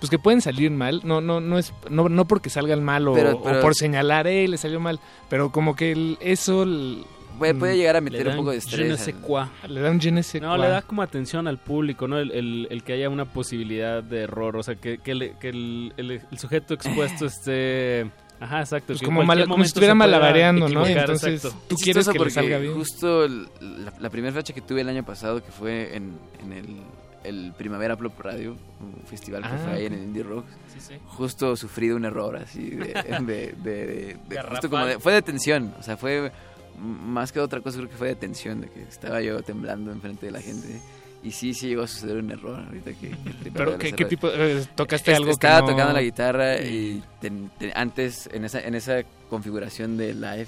pues 0.00 0.10
que 0.10 0.18
pueden 0.18 0.40
salir 0.40 0.70
mal, 0.70 1.00
no 1.04 1.20
no 1.20 1.40
no 1.40 1.58
es 1.58 1.72
no, 1.90 2.08
no 2.08 2.26
porque 2.26 2.50
salgan 2.50 2.82
mal 2.84 3.06
o, 3.08 3.14
Pero- 3.14 3.36
o 3.38 3.42
pero- 3.42 3.60
por 3.60 3.74
señalar, 3.74 4.26
eh, 4.26 4.46
le 4.48 4.56
salió 4.58 4.80
mal, 4.80 5.00
pero 5.28 5.50
como 5.50 5.74
que 5.76 5.92
el- 5.92 6.18
eso 6.20 6.62
el- 6.62 7.04
Puede, 7.38 7.54
puede 7.54 7.76
llegar 7.76 7.94
a 7.94 8.00
meter 8.00 8.26
un 8.26 8.36
poco 8.36 8.50
de 8.50 8.60
je 8.60 8.66
ne 8.78 8.92
estrés. 8.94 9.00
sais 9.00 9.14
al- 9.14 9.20
quoi. 9.22 9.44
le 9.68 9.80
da 9.80 9.90
un 9.92 10.00
je 10.00 10.10
ne 10.10 10.22
sais 10.24 10.42
No, 10.42 10.48
quoi. 10.48 10.58
le 10.58 10.68
da 10.68 10.82
como 10.82 11.02
atención 11.02 11.46
al 11.46 11.58
público, 11.58 12.08
¿no? 12.08 12.18
El, 12.18 12.32
el- 12.32 12.66
el 12.68 12.82
que 12.82 12.94
haya 12.94 13.08
una 13.08 13.26
posibilidad 13.26 14.02
de 14.02 14.22
error, 14.22 14.56
o 14.56 14.62
sea, 14.64 14.74
que, 14.74 14.98
que, 14.98 15.14
le- 15.14 15.36
que 15.38 15.50
el, 15.50 15.92
el- 15.96 16.10
el 16.30 16.38
sujeto 16.38 16.74
expuesto 16.74 17.26
esté... 17.26 18.10
Ajá, 18.40 18.60
exacto. 18.60 18.88
Pues 18.88 19.02
como 19.02 19.22
mal- 19.24 19.46
como 19.48 19.62
si 19.64 19.68
estuviera 19.68 19.94
malabareando, 19.94 20.68
¿no? 20.68 20.84
Entonces, 20.86 21.44
exacto. 21.44 21.58
tú 21.68 21.74
Es 21.76 21.82
quieres 21.82 22.08
que 22.08 22.18
le 22.18 22.30
salga 22.30 22.58
bien. 22.58 22.74
Justo 22.74 23.26
la 24.00 24.10
primera 24.10 24.32
fecha 24.32 24.52
que 24.52 24.60
tuve 24.60 24.80
el 24.80 24.88
año 24.88 25.04
pasado, 25.04 25.42
que 25.42 25.50
fue 25.52 25.96
en, 25.96 26.18
en 26.42 26.52
el, 26.52 26.66
el 27.28 27.52
Primavera 27.56 27.96
Plop 27.96 28.18
Radio, 28.20 28.56
un 28.80 28.94
festival 29.06 29.42
que 29.42 29.48
Ah, 29.48 29.58
fue 29.64 29.72
ahí 29.74 29.86
en 29.86 29.92
el 29.94 30.02
Indie 30.04 30.22
Rocks, 30.22 30.50
Sí, 30.72 30.80
sí. 30.80 30.94
justo 31.06 31.56
sufrí 31.56 31.88
de 31.88 31.94
un 31.94 32.04
error 32.04 32.36
así, 32.36 32.70
de, 32.70 32.92
de, 33.20 33.54
de- 33.62 34.16
de- 34.28 34.42
justo 34.48 34.70
como 34.70 34.86
de- 34.86 34.98
fue 34.98 35.12
de 35.12 35.22
tensión, 35.22 35.74
o 35.78 35.82
sea, 35.82 35.96
fue 35.96 36.30
más 36.80 37.32
que 37.32 37.40
otra 37.40 37.60
cosa, 37.60 37.78
creo 37.78 37.88
que 37.90 37.96
fue 37.96 38.08
de 38.08 38.14
tensión, 38.16 38.60
de 38.60 38.68
que 38.70 38.82
estaba 38.82 39.20
yo 39.20 39.42
temblando 39.42 39.90
enfrente 39.92 40.26
de 40.26 40.32
la 40.32 40.40
gente. 40.40 40.80
Y 41.20 41.32
sí, 41.32 41.52
sí 41.52 41.66
llegó 41.70 41.82
a 41.82 41.88
suceder 41.88 42.16
un 42.18 42.30
error 42.30 42.60
ahorita 42.64 42.92
que... 42.92 43.08
que 43.10 43.50
Pero 43.52 43.76
¿qué, 43.76 43.92
qué 43.92 44.04
tipo 44.04 44.28
eh, 44.32 44.64
tocaste 44.76 45.12
algo 45.12 45.26
que 45.26 45.32
Estaba 45.32 45.62
no- 45.62 45.66
tocando 45.66 45.92
la 45.92 46.00
guitarra 46.02 46.58
y 46.60 47.02
ten- 47.20 47.50
ten- 47.58 47.72
antes, 47.74 48.28
en 48.32 48.44
esa, 48.44 48.60
en 48.60 48.76
esa 48.76 49.02
configuración 49.28 49.96
de 49.96 50.14
live, 50.14 50.46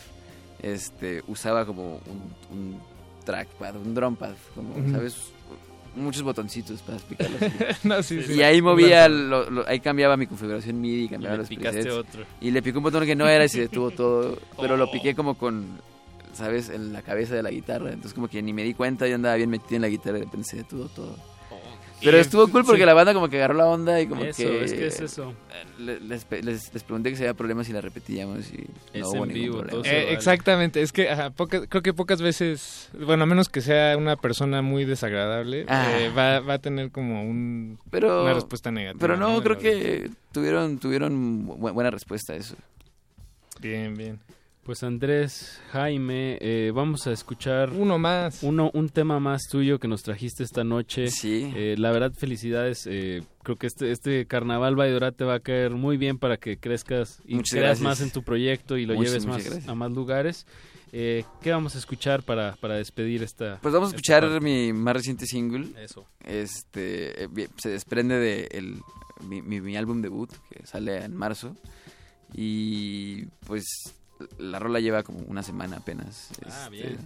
este, 0.62 1.22
usaba 1.26 1.66
como 1.66 1.94
un, 2.06 2.56
un 2.56 2.80
trackpad, 3.24 3.76
un 3.76 3.94
drumpad, 3.96 4.34
como, 4.54 4.76
Ujú. 4.76 4.92
¿sabes? 4.92 5.16
Muchos 5.96 6.22
botoncitos 6.22 6.80
para 6.82 6.98
explicarlo. 6.98 7.36
así. 7.38 7.54
No, 7.88 8.02
sí, 8.02 8.22
sí. 8.22 8.34
y 8.34 8.42
ahí 8.42 8.62
movía, 8.62 9.08
lo- 9.08 9.50
lo- 9.50 9.66
ahí 9.68 9.80
cambiaba 9.80 10.16
mi 10.16 10.26
configuración 10.26 10.80
MIDI, 10.80 11.08
cambiaba 11.08 11.34
le 11.36 11.38
los 11.42 11.48
picaste 11.48 11.82
presets. 11.82 11.94
otro. 11.94 12.24
Y 12.40 12.50
le 12.52 12.62
picó 12.62 12.78
un 12.78 12.84
botón 12.84 13.04
que 13.06 13.16
no 13.16 13.26
era 13.28 13.44
y 13.44 13.48
se 13.48 13.62
detuvo 13.62 13.90
todo, 13.96 14.38
pero 14.60 14.76
lo 14.76 14.90
piqué 14.90 15.14
como 15.16 15.36
con, 15.36 15.66
¿sabes? 16.32 16.68
En 16.70 16.92
la 16.92 17.02
cabeza 17.02 17.34
de 17.34 17.42
la 17.42 17.50
guitarra. 17.50 17.88
Entonces 17.88 18.14
como 18.14 18.28
que 18.28 18.40
ni 18.40 18.52
me 18.52 18.62
di 18.62 18.74
cuenta, 18.74 19.08
yo 19.08 19.16
andaba 19.16 19.34
bien 19.34 19.50
metido 19.50 19.76
en 19.76 19.82
la 19.82 19.88
guitarra 19.88 20.18
y 20.18 20.20
de 20.20 20.26
repente 20.26 20.48
se 20.48 20.56
detuvo 20.58 20.84
todo. 20.86 21.16
Pero 22.02 22.16
Y- 22.16 22.20
estuvo 22.20 22.48
cool 22.48 22.64
porque 22.64 22.80
sí. 22.80 22.86
la 22.86 22.94
banda 22.94 23.12
como 23.12 23.28
que 23.28 23.36
agarró 23.36 23.54
la 23.54 23.66
onda 23.66 24.00
y 24.00 24.06
como 24.06 24.22
Eso, 24.24 24.42
que... 24.42 24.64
es 24.64 24.72
que 24.72 24.86
es 24.86 25.00
eso. 25.00 25.34
le- 25.78 26.00
Les, 26.00 26.26
les, 26.30 26.72
les 26.72 26.82
pregunté 26.82 27.10
que 27.10 27.16
si 27.16 27.22
había 27.22 27.34
problemas 27.34 27.68
y 27.68 27.72
la 27.72 27.80
repetíamos 27.80 28.50
y 28.52 28.66
Es 28.94 29.02
no 29.02 29.08
hubo 29.10 29.24
en 29.24 29.28
ningún 29.28 29.32
vivo, 29.34 29.52
problema. 29.58 29.70
todo 29.70 29.84
se 29.84 29.90
Eh, 29.90 30.02
vale. 30.04 30.12
exactamente, 30.14 30.82
es 30.82 30.92
que 30.92 31.10
ajá, 31.10 31.30
poca- 31.30 31.66
creo 31.66 31.82
que 31.82 31.92
pocas 31.92 32.22
veces, 32.22 32.88
bueno, 32.98 33.24
a 33.24 33.26
menos 33.26 33.48
que 33.48 33.60
sea 33.60 33.96
una 33.98 34.16
persona 34.16 34.62
muy 34.62 34.84
desagradable, 34.84 35.66
Ah. 35.68 35.86
eh, 35.98 36.10
va, 36.16 36.40
va 36.40 36.54
a 36.54 36.58
tener 36.58 36.90
como 36.90 37.22
un, 37.22 37.78
Pero, 37.90 38.24
una 38.24 38.34
respuesta 38.34 38.70
negativa. 38.70 38.98
Pero 39.00 39.16
no, 39.16 39.42
creo 39.42 39.58
que 39.58 40.10
tuvieron, 40.32 40.78
tuvieron 40.78 41.46
bu- 41.46 41.72
buena 41.72 41.90
respuesta 41.90 42.32
a 42.32 42.36
eso. 42.36 42.56
Bien, 43.60 43.94
bien. 43.94 44.18
Pues 44.70 44.84
Andrés, 44.84 45.60
Jaime, 45.72 46.38
eh, 46.40 46.70
vamos 46.72 47.08
a 47.08 47.12
escuchar 47.12 47.70
uno 47.70 47.98
más. 47.98 48.44
Uno, 48.44 48.70
un 48.72 48.88
tema 48.88 49.18
más 49.18 49.42
tuyo 49.50 49.80
que 49.80 49.88
nos 49.88 50.04
trajiste 50.04 50.44
esta 50.44 50.62
noche. 50.62 51.08
Sí. 51.08 51.50
Eh, 51.56 51.74
la 51.76 51.90
verdad, 51.90 52.12
felicidades. 52.16 52.86
eh, 52.88 53.24
creo 53.42 53.56
que 53.56 53.66
este, 53.66 53.90
este 53.90 54.26
carnaval 54.26 54.76
Baidora 54.76 55.10
te 55.10 55.24
va 55.24 55.34
a 55.34 55.40
caer 55.40 55.72
muy 55.72 55.96
bien 55.96 56.18
para 56.18 56.36
que 56.36 56.56
crezcas 56.56 57.20
y 57.26 57.34
Muchas 57.34 57.50
creas 57.50 57.64
gracias. 57.80 57.82
más 57.82 58.00
en 58.00 58.12
tu 58.12 58.22
proyecto 58.22 58.76
y 58.78 58.86
lo 58.86 58.94
Muchas, 58.94 59.10
lleves 59.10 59.26
muchas 59.26 59.38
más 59.42 59.50
gracias. 59.50 59.68
a 59.68 59.74
más 59.74 59.90
lugares. 59.90 60.46
Eh, 60.92 61.24
¿Qué 61.42 61.50
vamos 61.50 61.74
a 61.74 61.78
escuchar 61.78 62.22
para, 62.22 62.54
para 62.60 62.76
despedir 62.76 63.24
esta? 63.24 63.58
Pues 63.62 63.74
vamos 63.74 63.88
a 63.88 63.96
escuchar 63.96 64.22
parte? 64.22 64.38
mi 64.38 64.72
más 64.72 64.94
reciente 64.94 65.26
single. 65.26 65.66
Eso. 65.82 66.06
Este, 66.24 67.24
eh, 67.24 67.28
se 67.56 67.70
desprende 67.70 68.20
de 68.20 68.46
el, 68.52 68.76
mi, 69.28 69.42
mi- 69.42 69.60
mi 69.60 69.76
álbum 69.76 70.00
debut 70.00 70.30
que 70.48 70.64
sale 70.64 71.02
en 71.04 71.16
marzo. 71.16 71.56
Y 72.32 73.24
pues 73.48 73.64
la 74.38 74.58
rola 74.58 74.80
lleva 74.80 75.02
como 75.02 75.20
una 75.20 75.42
semana 75.42 75.78
apenas. 75.78 76.28
Ah, 76.46 76.68
este, 76.70 76.70
bien. 76.70 76.98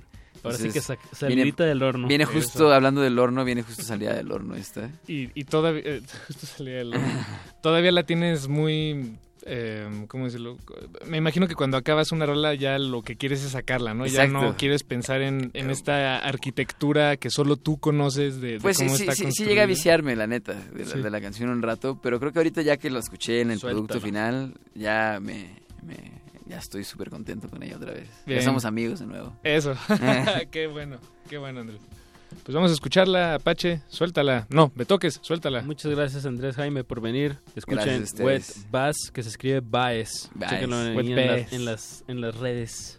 Ahora 0.42 0.58
sí 0.58 0.68
que 0.70 0.80
salidita 1.12 1.64
del 1.64 1.82
horno. 1.82 2.06
Viene 2.06 2.24
Eso. 2.24 2.32
justo, 2.34 2.72
hablando 2.72 3.00
del 3.00 3.18
horno, 3.18 3.44
viene 3.44 3.62
justo 3.62 3.82
salida 3.82 4.12
del 4.14 4.30
horno 4.30 4.54
esta. 4.56 4.90
Y, 5.08 5.30
y 5.38 5.44
todavía, 5.44 5.82
eh, 5.84 6.02
justo 6.26 6.46
salía 6.46 6.80
el- 6.82 6.92
todavía 7.62 7.92
la 7.92 8.02
tienes 8.02 8.46
muy, 8.48 9.16
eh, 9.46 9.88
¿cómo 10.06 10.26
decirlo? 10.26 10.58
Me 11.06 11.16
imagino 11.16 11.48
que 11.48 11.54
cuando 11.54 11.78
acabas 11.78 12.12
una 12.12 12.26
rola 12.26 12.52
ya 12.54 12.78
lo 12.78 13.00
que 13.00 13.16
quieres 13.16 13.42
es 13.42 13.52
sacarla, 13.52 13.94
¿no? 13.94 14.04
Ya 14.06 14.26
no 14.26 14.54
quieres 14.58 14.82
pensar 14.82 15.22
en, 15.22 15.50
en 15.54 15.70
esta 15.70 16.18
arquitectura 16.18 17.16
que 17.16 17.30
solo 17.30 17.56
tú 17.56 17.78
conoces 17.78 18.38
de, 18.42 18.54
de 18.54 18.60
Pues 18.60 18.76
sí, 18.76 18.84
cómo 18.84 18.96
sí, 18.98 19.02
está 19.04 19.14
sí, 19.14 19.32
sí 19.32 19.44
llega 19.46 19.62
a 19.62 19.66
viciarme, 19.66 20.14
la 20.14 20.26
neta, 20.26 20.52
de 20.52 20.84
la, 20.84 20.90
Sí. 20.90 21.00
de 21.00 21.10
la 21.10 21.20
canción 21.22 21.48
un 21.48 21.62
rato, 21.62 21.98
pero 22.02 22.20
creo 22.20 22.32
que 22.32 22.40
ahorita 22.40 22.60
ya 22.60 22.76
que 22.76 22.90
la 22.90 22.98
escuché 22.98 23.40
en 23.40 23.50
el 23.52 23.60
Suéltala. 23.60 23.86
producto 23.86 24.00
final, 24.06 24.54
ya 24.74 25.20
me, 25.22 25.48
me- 25.86 26.22
ya 26.46 26.58
estoy 26.58 26.84
súper 26.84 27.10
contento 27.10 27.48
con 27.48 27.62
ella 27.62 27.76
otra 27.76 27.92
vez. 27.92 28.08
Bien. 28.26 28.40
Ya 28.40 28.44
somos 28.44 28.64
amigos 28.64 29.00
de 29.00 29.06
nuevo. 29.06 29.32
Eso, 29.42 29.74
qué 30.50 30.66
bueno, 30.66 30.98
qué 31.28 31.38
bueno, 31.38 31.60
Andrés. 31.60 31.80
Pues 32.42 32.54
vamos 32.54 32.70
a 32.70 32.74
escucharla, 32.74 33.34
Apache, 33.34 33.80
suéltala. 33.88 34.46
No, 34.50 34.72
me 34.74 34.84
toques, 34.84 35.20
suéltala. 35.22 35.62
Muchas 35.62 35.92
gracias 35.92 36.26
Andrés 36.26 36.56
Jaime 36.56 36.84
por 36.84 37.00
venir. 37.00 37.38
Escuchen 37.54 38.04
Wet. 38.18 38.42
Bass, 38.70 38.96
que 39.12 39.22
se 39.22 39.28
escribe 39.28 39.60
Baez. 39.60 40.30
Baez. 40.34 40.52
Chéquenlo 40.52 40.82
en 40.82 41.64
las, 41.64 42.04
en 42.08 42.20
las 42.20 42.36
redes. 42.36 42.98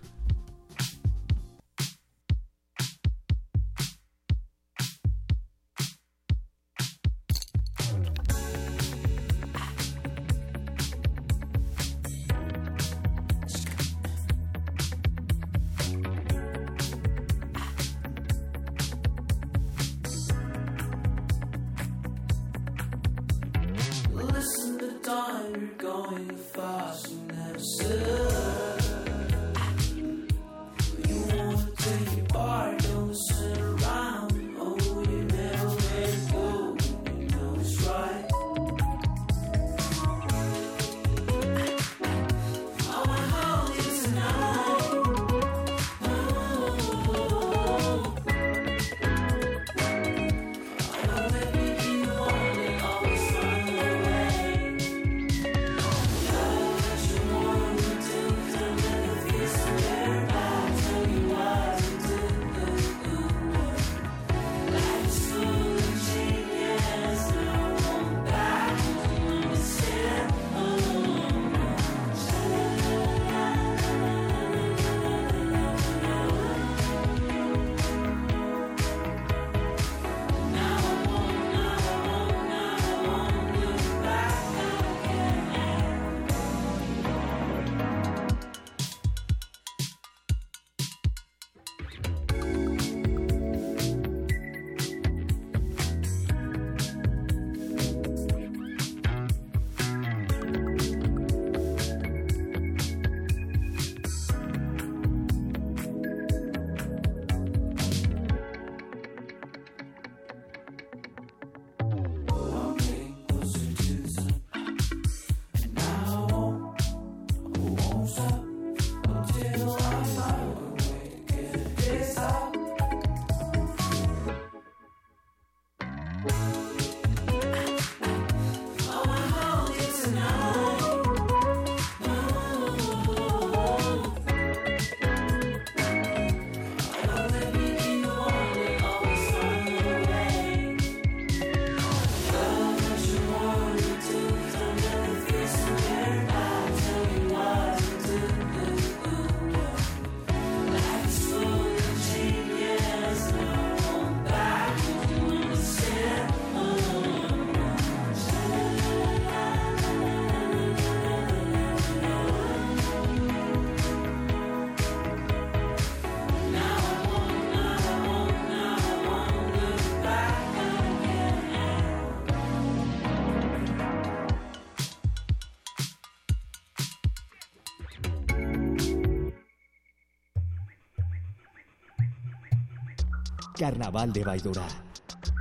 Carnaval 183.65 184.13
de 184.13 184.23
Baidora. 184.23 184.67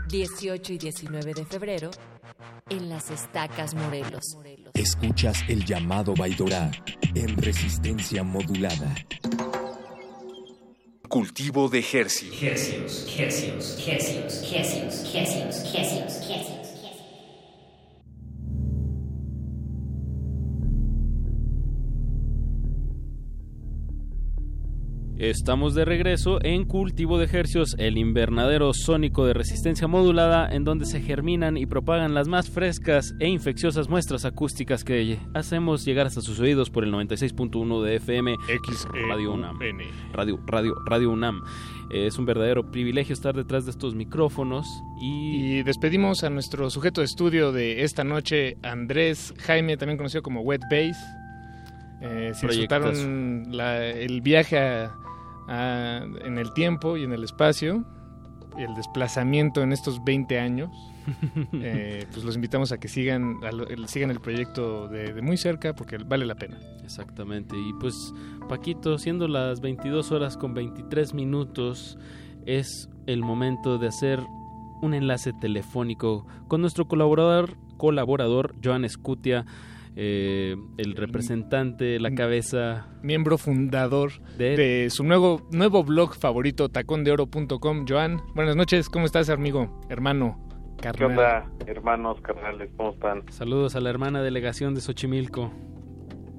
18 0.09 0.73
y 0.73 0.79
19 0.79 1.35
de 1.35 1.45
febrero 1.45 1.91
en 2.71 2.89
las 2.89 3.11
Estacas 3.11 3.75
Morelos. 3.75 4.39
Escuchas 4.73 5.45
el 5.47 5.63
llamado 5.67 6.15
Baidora 6.15 6.71
en 7.15 7.37
resistencia 7.37 8.23
modulada. 8.23 8.95
Cultivo 11.07 11.69
de 11.69 11.81
Hercios. 11.81 12.43
Hercios, 12.43 13.15
hercios, 13.15 13.87
hercios, 13.87 14.53
hercios, 14.55 15.15
hercios, 15.15 15.75
hercios, 15.75 16.31
hercios. 16.31 16.54
Estamos 25.31 25.75
de 25.75 25.87
regreso 25.87 26.39
en 26.45 26.65
Cultivo 26.67 27.17
de 27.19 27.25
Hercios, 27.33 27.77
el 27.79 27.97
invernadero 27.97 28.75
sónico 28.75 29.25
de 29.25 29.33
resistencia 29.33 29.89
modulada, 29.89 30.47
en 30.55 30.65
donde 30.65 30.85
se 30.85 31.01
germinan 31.01 31.57
y 31.57 31.65
propagan 31.65 32.13
las 32.13 32.29
más 32.29 32.51
frescas 32.51 33.15
e 33.21 33.29
infecciosas 33.29 33.89
muestras 33.89 34.27
acústicas 34.27 34.85
que 34.85 35.19
hacemos 35.33 35.83
llegar 35.87 36.07
hasta 36.07 36.21
sus 36.21 36.41
oídos 36.41 36.69
por 36.69 36.85
el 36.85 36.93
96.1 36.93 37.83
de 37.83 37.97
FM 37.97 38.37
Radio 39.09 39.33
UNAM. 39.33 39.59
Radio, 40.13 40.39
Radio, 40.47 40.75
Radio 40.85 41.11
UNAM. 41.11 41.41
Es 41.91 42.19
un 42.19 42.27
verdadero 42.27 42.71
privilegio 42.71 43.15
estar 43.15 43.35
detrás 43.35 43.65
de 43.65 43.71
estos 43.71 43.95
micrófonos 43.95 44.67
y... 45.01 45.55
Y 45.55 45.63
despedimos 45.63 46.23
a 46.23 46.29
nuestro 46.29 46.69
sujeto 46.69 47.01
de 47.01 47.07
estudio 47.07 47.51
de 47.51 47.83
esta 47.85 48.05
noche, 48.05 48.59
Andrés 48.63 49.33
Jaime, 49.39 49.79
también 49.79 49.97
conocido 49.97 50.23
como 50.23 50.43
Wet 50.43 50.61
Bass. 50.71 50.99
Eh, 52.03 52.33
Proyectazo. 52.43 52.91
disfrutaron 52.91 53.57
la- 53.57 53.87
el 53.87 54.21
viaje 54.21 54.59
a- 54.59 54.93
a- 55.49 56.03
en 56.25 56.39
el 56.39 56.53
tiempo 56.55 56.97
y 56.97 57.05
en 57.05 57.13
el 57.13 57.25
espacio, 57.25 57.85
y 58.57 58.63
el 58.63 58.75
desplazamiento 58.75 59.63
en 59.63 59.73
estos 59.73 60.03
20 60.05 60.39
años, 60.39 60.71
eh, 61.55 62.07
pues 62.13 62.25
los 62.25 62.37
invitamos 62.37 62.71
a 62.73 62.79
que 62.79 62.89
sigan, 62.89 63.39
a 63.45 63.89
sigan 63.89 64.11
el 64.11 64.21
proyecto 64.21 64.89
de, 64.89 65.13
de 65.13 65.23
muy 65.23 65.37
cerca 65.37 65.75
porque 65.75 65.99
vale 65.99 66.25
la 66.25 66.35
pena. 66.37 66.59
Exactamente. 66.83 67.57
Y 67.59 67.73
pues, 67.81 68.13
Paquito, 68.49 68.97
siendo 68.99 69.27
las 69.29 69.61
22 69.61 70.13
horas 70.13 70.37
con 70.37 70.55
23 70.55 71.15
minutos, 71.15 71.99
es 72.47 72.89
el 73.07 73.23
momento 73.23 73.79
de 73.79 73.89
hacer 73.89 74.21
un 74.83 74.95
enlace 74.95 75.33
telefónico 75.33 76.27
con 76.47 76.61
nuestro 76.61 76.87
colaborador, 76.87 77.57
colaborador 77.77 78.55
Joan 78.63 78.85
Escutia, 78.85 79.45
eh, 79.97 80.57
el 80.79 80.97
representante, 80.97 81.99
la 82.01 82.15
cabeza. 82.15 82.89
Miembro 83.03 83.39
fundador 83.39 84.11
de, 84.39 84.89
su 84.91 85.05
nuevo, 85.05 85.47
nuevo 85.53 85.85
blog 85.85 86.15
favorito, 86.15 86.69
tacondeoro.com. 86.69 87.85
Joan, 87.89 88.21
buenas 88.35 88.57
noches, 88.57 88.89
¿cómo 88.89 89.07
estás, 89.07 89.29
amigo, 89.31 89.81
hermano, 89.89 90.41
¿Qué 90.79 90.85
carnal? 90.85 91.11
onda, 91.11 91.51
hermanos, 91.67 92.21
carnales? 92.23 92.71
¿Cómo 92.77 92.91
están? 92.93 93.23
Saludos 93.31 93.77
a 93.77 93.81
la 93.81 93.91
hermana 93.91 94.23
delegación 94.23 94.75
de 94.75 94.81
Xochimilco, 94.81 95.53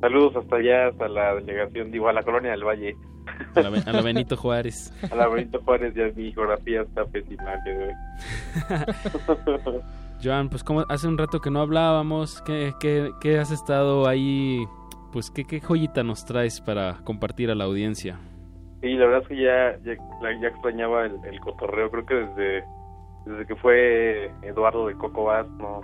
Saludos 0.02 0.36
hasta 0.36 0.57
allá, 0.57 0.88
hasta 0.90 1.07
la 1.07 1.36
delegación, 1.36 1.90
digo, 1.91 2.07
a 2.10 2.14
la 2.14 2.22
colonia 2.22 2.52
del 2.52 2.64
Valle. 2.64 2.95
a 3.56 3.61
la, 3.61 3.69
Be- 3.69 3.84
a 3.88 3.91
la 3.91 4.02
Benito 4.02 4.36
Juárez. 4.38 4.94
A 5.11 5.15
la 5.15 5.27
Benito 5.27 5.60
Juárez, 5.64 5.95
ya 5.95 6.03
mi 6.15 6.32
geografía 6.32 6.82
está 6.82 7.06
pésima 7.06 7.53
hoy. 7.65 7.94
Joan, 10.26 10.49
pues 10.49 10.64
como 10.64 10.84
hace 10.89 11.07
un 11.07 11.18
rato 11.18 11.39
que 11.39 11.52
no 11.52 11.61
hablábamos, 11.61 12.41
¿qué, 12.41 12.73
qué, 12.80 13.11
qué 13.22 13.38
has 13.38 13.52
estado 13.52 14.07
ahí? 14.07 14.65
Pues 15.14 15.30
¿qué, 15.30 15.45
qué 15.45 15.61
joyita 15.61 16.03
nos 16.03 16.26
traes 16.26 16.60
para 16.60 16.95
compartir 17.03 17.52
a 17.52 17.56
la 17.56 17.65
audiencia. 17.65 18.18
Sí, 18.81 18.93
la 18.93 19.06
verdad 19.06 19.22
es 19.22 19.27
que 19.27 19.41
ya, 19.41 19.77
ya, 19.84 20.41
ya 20.41 20.47
extrañaba 20.47 21.06
el, 21.06 21.14
el 21.26 21.39
cotorreo. 21.39 21.91
Creo 21.91 22.06
que 22.06 22.15
desde, 22.15 22.64
desde 23.26 23.45
que 23.45 23.56
fue 23.56 24.31
Eduardo 24.41 24.88
de 24.88 24.95
Coco 24.95 25.26
Bass 25.26 25.47
no, 25.52 25.81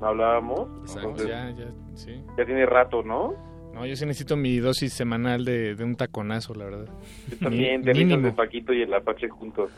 no 0.00 0.06
hablábamos. 0.06 0.68
Entonces, 0.96 1.28
ya, 1.28 1.50
ya, 1.50 1.66
sí. 1.94 2.22
ya 2.36 2.44
tiene 2.46 2.66
rato, 2.66 3.02
¿no? 3.02 3.34
No, 3.74 3.86
yo 3.86 3.94
sí 3.94 4.06
necesito 4.06 4.36
mi 4.36 4.58
dosis 4.58 4.92
semanal 4.92 5.44
de, 5.44 5.74
de 5.74 5.84
un 5.84 5.94
taconazo, 5.94 6.54
la 6.54 6.64
verdad. 6.64 6.92
Yo 7.28 7.38
también, 7.38 7.82
de 7.82 7.92
de 7.92 8.32
Paquito 8.32 8.72
y 8.72 8.82
el 8.82 8.92
Apache 8.94 9.28
juntos. 9.28 9.70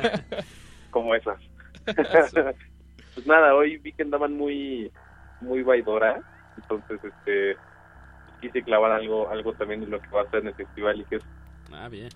Como 0.90 1.14
esas. 1.14 1.38
Pues 3.16 3.26
nada, 3.26 3.54
hoy 3.54 3.78
vi 3.78 3.92
que 3.92 4.02
andaban 4.02 4.34
muy, 4.34 4.92
muy 5.40 5.62
vaidora. 5.62 6.20
Entonces, 6.58 7.00
este, 7.02 7.56
quise 8.42 8.62
clavar 8.62 8.92
algo, 8.92 9.30
algo 9.30 9.54
también 9.54 9.80
de 9.80 9.86
lo 9.86 10.00
que 10.00 10.08
va 10.10 10.20
a 10.22 10.30
ser 10.30 10.40
en 10.42 10.48
el 10.48 10.54
festival 10.54 11.00
y 11.00 11.04
que 11.04 11.16
es, 11.16 11.22
Ah, 11.72 11.88
bien. 11.88 12.10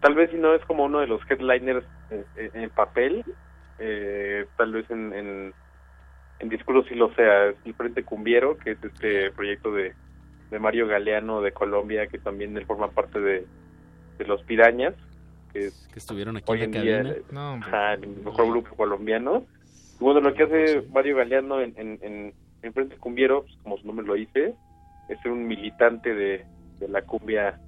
tal 0.00 0.14
vez 0.14 0.30
si 0.30 0.36
no 0.36 0.54
es 0.54 0.64
como 0.64 0.84
uno 0.84 1.00
de 1.00 1.08
los 1.08 1.20
headliners 1.28 1.84
en, 2.10 2.24
en- 2.36 2.62
en 2.62 2.70
papel, 2.70 3.24
eh, 3.80 4.46
tal 4.56 4.72
vez 4.72 4.88
en, 4.90 5.12
en, 5.12 5.54
en 6.38 6.48
discurso 6.48 6.88
sí 6.88 6.94
lo 6.94 7.12
sea. 7.14 7.46
Es 7.48 7.56
el 7.64 7.74
Frente 7.74 8.04
Cumbiero, 8.04 8.56
que 8.56 8.72
es 8.72 8.84
este 8.84 9.32
proyecto 9.32 9.72
de, 9.72 9.92
de 10.52 10.58
Mario 10.60 10.86
Galeano 10.86 11.40
de 11.42 11.50
Colombia, 11.52 12.06
que 12.06 12.18
también 12.18 12.56
él 12.56 12.64
forma 12.66 12.88
parte 12.92 13.18
de, 13.18 13.44
de 14.18 14.24
los 14.24 14.40
Pirañas, 14.44 14.94
que 15.52 15.66
es 15.66 15.88
Que 15.92 15.98
estuvieron 15.98 16.36
aquí 16.36 16.44
hoy 16.52 16.62
en 16.62 16.72
la 16.72 16.80
día. 16.82 17.16
No, 17.32 17.54
hombre. 17.54 17.68
ajá, 17.68 17.94
el 17.94 18.06
mejor 18.08 18.46
grupo 18.48 18.76
colombiano. 18.76 19.44
Bueno, 20.00 20.20
lo 20.20 20.34
que 20.34 20.42
hace 20.42 20.82
Mario 20.92 21.16
Galeano 21.16 21.60
en, 21.60 21.74
en, 21.76 21.98
en, 22.02 22.34
en 22.62 22.72
Frente 22.72 22.96
Cumbiero, 22.96 23.42
pues, 23.42 23.56
como 23.62 23.78
su 23.78 23.86
nombre 23.86 24.06
lo 24.06 24.14
dice, 24.14 24.54
es 25.08 25.20
ser 25.20 25.32
un 25.32 25.46
militante 25.46 26.14
de, 26.14 26.44
de 26.78 26.88
la 26.88 27.02
cumbia, 27.02 27.60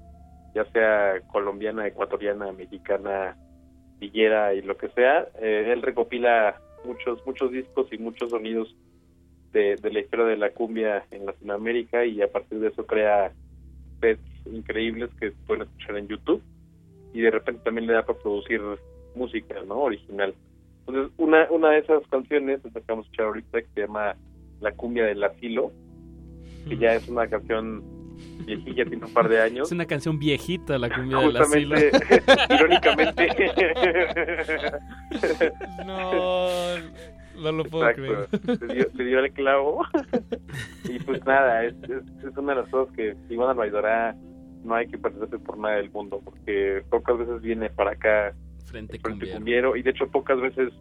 ya 0.55 0.65
sea 0.73 1.21
colombiana, 1.33 1.87
ecuatoriana, 1.87 2.53
mexicana, 2.53 3.37
villera 3.99 4.55
y 4.55 4.63
lo 4.63 4.77
que 4.77 4.89
sea. 4.89 5.29
Eh, 5.41 5.71
él 5.73 5.83
recopila 5.83 6.61
muchos 6.85 7.25
muchos 7.27 7.51
discos 7.51 7.89
y 7.93 7.99
muchos 7.99 8.31
sonidos 8.31 8.75
de, 9.53 9.77
de 9.77 9.93
la 9.93 10.01
historia 10.01 10.27
de 10.27 10.37
la 10.37 10.51
cumbia 10.51 11.05
en 11.11 11.27
Latinoamérica 11.27 12.05
y 12.05 12.23
a 12.23 12.31
partir 12.31 12.61
de 12.61 12.69
eso 12.69 12.87
crea 12.87 13.33
sets 14.01 14.21
increíbles 14.47 15.11
que 15.19 15.33
pueden 15.47 15.63
escuchar 15.63 15.97
en 15.97 16.09
YouTube 16.09 16.43
y 17.13 17.21
de 17.21 17.31
repente 17.31 17.63
también 17.65 17.87
le 17.87 17.95
da 17.95 18.05
para 18.05 18.19
producir 18.19 18.61
música, 19.15 19.63
¿no? 19.67 19.79
Original. 19.81 20.35
Entonces, 20.87 21.13
una, 21.17 21.47
una 21.51 21.71
de 21.71 21.79
esas 21.81 22.07
canciones 22.09 22.65
es 22.65 22.75
la 22.75 22.81
que 22.81 22.87
vamos 22.89 23.05
a 23.05 23.07
escuchar 23.07 23.27
ahorita 23.27 23.63
que 23.63 23.69
se 23.75 23.81
llama 23.81 24.17
La 24.61 24.73
cumbia 24.73 25.05
del 25.05 25.23
asilo, 25.25 25.73
que 26.69 26.77
ya 26.77 26.95
es 26.95 27.09
una 27.09 27.27
canción 27.29 27.83
viejilla, 28.45 28.85
tiene 28.85 29.05
un 29.05 29.13
par 29.13 29.29
de 29.29 29.41
años. 29.43 29.69
Es 29.69 29.73
una 29.73 29.87
canción 29.87 30.19
viejita, 30.19 30.79
la 30.79 30.89
cumbia 30.89 31.19
del 31.19 31.37
asilo. 31.37 31.77
Irónicamente. 32.51 33.29
No, 35.87 36.49
no 37.41 37.53
lo 37.53 37.65
puedo 37.65 37.89
Exacto. 37.89 38.57
Se 38.59 38.75
dio, 38.75 38.91
se 38.91 39.05
dio 39.05 39.21
el 39.21 39.33
clavo. 39.33 39.85
y 40.85 40.99
pues 41.01 41.25
nada, 41.25 41.65
es, 41.65 41.75
es, 41.85 42.25
es 42.25 42.37
una 42.37 42.55
de 42.55 42.63
las 42.63 42.71
cosas 42.71 42.95
que 42.95 43.17
Iván 43.31 43.51
Albaidorá 43.51 44.17
no 44.65 44.75
hay 44.75 44.89
que 44.89 44.99
perderse 44.99 45.39
por 45.39 45.59
nada 45.59 45.77
del 45.77 45.91
mundo, 45.91 46.21
porque 46.25 46.83
pocas 46.91 47.19
veces 47.19 47.41
viene 47.41 47.71
para 47.71 47.93
acá 47.93 48.35
Frente 48.77 48.97
el 48.97 49.01
Frente 49.03 49.19
Cumbiero. 49.27 49.39
Cumbiero, 49.39 49.77
y 49.77 49.83
de 49.83 49.91
hecho 49.91 50.07
pocas 50.11 50.41
veces 50.41 50.73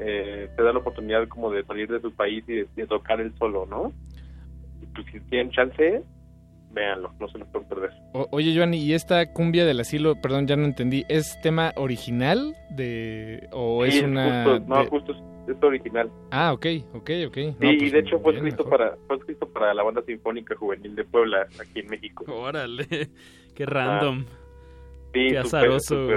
eh, 0.00 0.48
te 0.56 0.62
da 0.62 0.72
la 0.72 0.78
oportunidad 0.78 1.26
como 1.28 1.50
de 1.50 1.64
salir 1.64 1.88
de 1.90 2.00
su 2.00 2.12
país 2.12 2.44
y 2.48 2.52
de, 2.54 2.68
de 2.76 2.86
tocar 2.86 3.20
el 3.20 3.36
solo, 3.38 3.66
¿no? 3.66 3.92
Y 4.82 4.86
pues 4.86 5.06
si 5.12 5.20
tienen 5.28 5.50
chance, 5.50 6.02
véanlo, 6.72 7.12
no 7.18 7.28
se 7.28 7.38
lo 7.38 7.46
pueden 7.46 7.68
perder. 7.68 7.90
O- 8.12 8.28
oye, 8.30 8.54
Joan, 8.56 8.74
¿y 8.74 8.92
esta 8.92 9.32
cumbia 9.32 9.64
del 9.66 9.80
asilo, 9.80 10.14
perdón, 10.20 10.46
ya 10.46 10.56
no 10.56 10.64
entendí, 10.64 11.04
¿es 11.08 11.40
tema 11.42 11.72
original 11.76 12.54
de 12.70 13.48
o 13.52 13.84
es 13.84 13.94
Sí, 13.98 14.04
una 14.04 14.44
justo, 14.44 14.60
no, 14.68 14.82
de- 14.82 14.88
justo 14.88 15.12
es, 15.12 15.56
es 15.56 15.62
original. 15.62 16.10
Ah, 16.30 16.52
ok, 16.52 16.66
ok, 16.94 17.10
ok. 17.28 17.36
No, 17.58 17.70
Sí, 17.70 17.76
y 17.76 17.78
pues, 17.78 17.92
de 17.92 17.98
hecho 18.00 18.20
fue 18.20 18.34
escrito 18.34 18.64
mejor. 18.64 18.78
para 18.78 18.96
fue 19.08 19.16
escrito 19.16 19.48
para 19.52 19.74
la 19.74 19.82
banda 19.82 20.02
sinfónica 20.02 20.54
juvenil 20.54 20.94
de 20.94 21.04
Puebla 21.04 21.46
aquí 21.60 21.80
en 21.80 21.88
México. 21.88 22.24
Órale, 22.28 22.86
qué 23.54 23.66
random. 23.66 24.24
Sí, 25.14 25.28
qué 25.30 25.38
azaroso. 25.38 26.08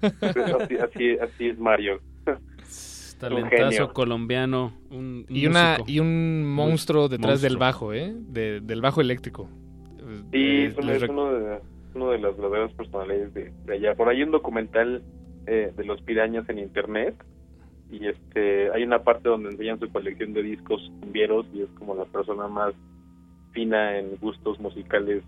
Pues 0.00 0.36
así, 0.60 0.76
así, 0.76 1.18
así 1.18 1.48
es 1.48 1.58
Mario. 1.58 2.00
Talentazo 3.18 3.92
colombiano. 3.92 4.72
Un, 4.90 5.24
un 5.28 5.36
Y 5.36 5.46
una 5.46 5.78
y 5.86 6.00
un 6.00 6.44
monstruo 6.44 7.08
detrás 7.08 7.40
Monstruo. 7.42 7.48
del 7.50 7.58
bajo, 7.58 7.92
¿eh? 7.94 8.12
De- 8.14 8.60
del 8.60 8.80
bajo 8.80 9.00
eléctrico. 9.00 9.48
Sí, 10.32 10.38
Eh, 10.38 10.66
es 10.66 10.76
uno, 10.78 10.92
es 10.92 11.00
de, 11.00 11.60
uno 11.94 12.10
de 12.10 12.18
las 12.18 12.36
verdaderas 12.36 12.72
personalidades 12.72 13.32
de, 13.32 13.52
de 13.64 13.74
allá. 13.74 13.94
Por 13.94 14.08
ahí 14.08 14.18
hay 14.18 14.22
un 14.24 14.32
documental 14.32 15.02
eh, 15.46 15.72
de 15.76 15.84
los 15.84 16.00
pirañas 16.02 16.48
en 16.48 16.58
internet 16.58 17.14
y 17.90 18.06
este 18.08 18.70
hay 18.72 18.82
una 18.82 19.02
parte 19.04 19.28
donde 19.28 19.50
enseñan 19.50 19.78
su 19.78 19.88
colección 19.90 20.32
de 20.32 20.42
discos 20.42 20.80
cumbieros 21.00 21.46
y 21.54 21.62
es 21.62 21.68
como 21.78 21.94
la 21.94 22.04
persona 22.06 22.48
más 22.48 22.74
fina 23.52 23.98
en 23.98 24.16
gustos 24.16 24.58
musicales 24.58 25.22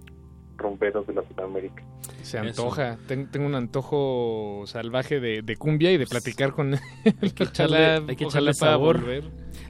romperos 0.56 1.06
de 1.06 1.14
Latinoamérica. 1.14 1.82
Se 2.22 2.38
antoja. 2.38 2.96
Ten- 3.06 3.30
tengo 3.30 3.46
un 3.46 3.54
antojo 3.54 4.62
salvaje 4.66 5.20
de, 5.20 5.42
de 5.42 5.56
cumbia 5.56 5.92
y 5.92 5.96
de 5.98 6.06
platicar 6.06 6.52
con 6.52 6.74
él. 6.74 6.80
Hay 7.22 7.30
que 7.30 7.44
Ojalá- 7.44 7.50
echarle, 7.50 7.76
hay 8.10 8.16
que 8.16 8.24
ojalá 8.26 8.50
echarle 8.50 8.52
pueda 8.58 8.72
sabor. 8.72 9.00
volver. 9.00 9.24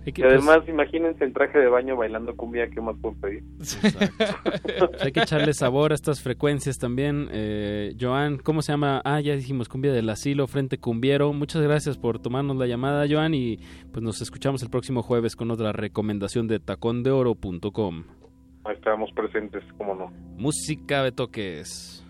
Hay 0.05 0.13
que, 0.13 0.21
Y 0.23 0.25
además, 0.25 0.61
imagínense 0.69 1.25
el 1.25 1.33
traje 1.33 1.59
de 1.59 1.67
baño 1.69 1.97
bailando 1.97 2.35
cumbia, 2.37 2.69
¿qué 2.69 2.81
más 2.81 2.97
puedo 3.01 3.15
pedir? 3.17 3.43
pues, 3.59 3.87
hay 5.03 5.13
que 5.13 5.21
echarle 5.21 5.53
sabor 5.53 5.93
a 5.93 5.95
estas 5.97 6.21
frecuencias 6.23 6.79
también. 6.79 7.29
Eh, 7.33 7.95
Joan, 8.01 8.39
¿cómo 8.39 8.63
se 8.63 8.73
llama? 8.73 9.01
Ah, 9.05 9.21
ya 9.21 9.35
dijimos 9.37 9.69
Cumbia 9.69 9.93
del 9.93 10.09
Asilo, 10.09 10.47
Frente 10.47 10.79
Cumbiero. 10.79 11.33
Muchas 11.33 11.63
gracias 11.63 11.99
por 11.99 12.21
tomarnos 12.21 12.57
la 12.57 12.67
llamada, 12.67 13.07
Joan, 13.09 13.35
y 13.35 13.59
pues 13.93 14.03
nos 14.03 14.21
escuchamos 14.23 14.63
el 14.63 14.71
próximo 14.71 15.03
jueves 15.03 15.35
con 15.37 15.51
otra 15.51 15.73
recomendación 15.73 16.47
de 16.47 16.61
tacondeoro.com. 16.61 18.05
Ahí 18.67 18.75
estábamos 18.75 19.11
presentes, 19.13 19.63
cómo 19.79 19.95
no. 19.95 20.13
Música 20.37 21.03
de 21.03 21.13
toques. 21.13 21.97
Thank 21.97 22.06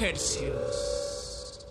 Hercios. 0.00 1.66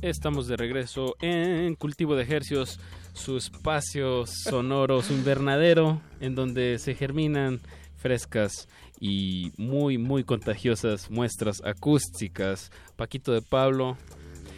Estamos 0.00 0.46
de 0.48 0.56
regreso 0.56 1.16
en 1.20 1.74
Cultivo 1.74 2.16
de 2.16 2.22
Ejercios, 2.22 2.80
su 3.12 3.36
espacio 3.36 4.24
sonoro, 4.26 5.02
su 5.02 5.12
invernadero, 5.12 6.00
en 6.20 6.34
donde 6.34 6.78
se 6.78 6.94
germinan 6.94 7.60
frescas 7.96 8.66
y 8.98 9.52
muy, 9.58 9.98
muy 9.98 10.24
contagiosas 10.24 11.10
muestras 11.10 11.60
acústicas. 11.64 12.70
Paquito 12.96 13.32
de 13.32 13.42
Pablo. 13.42 13.98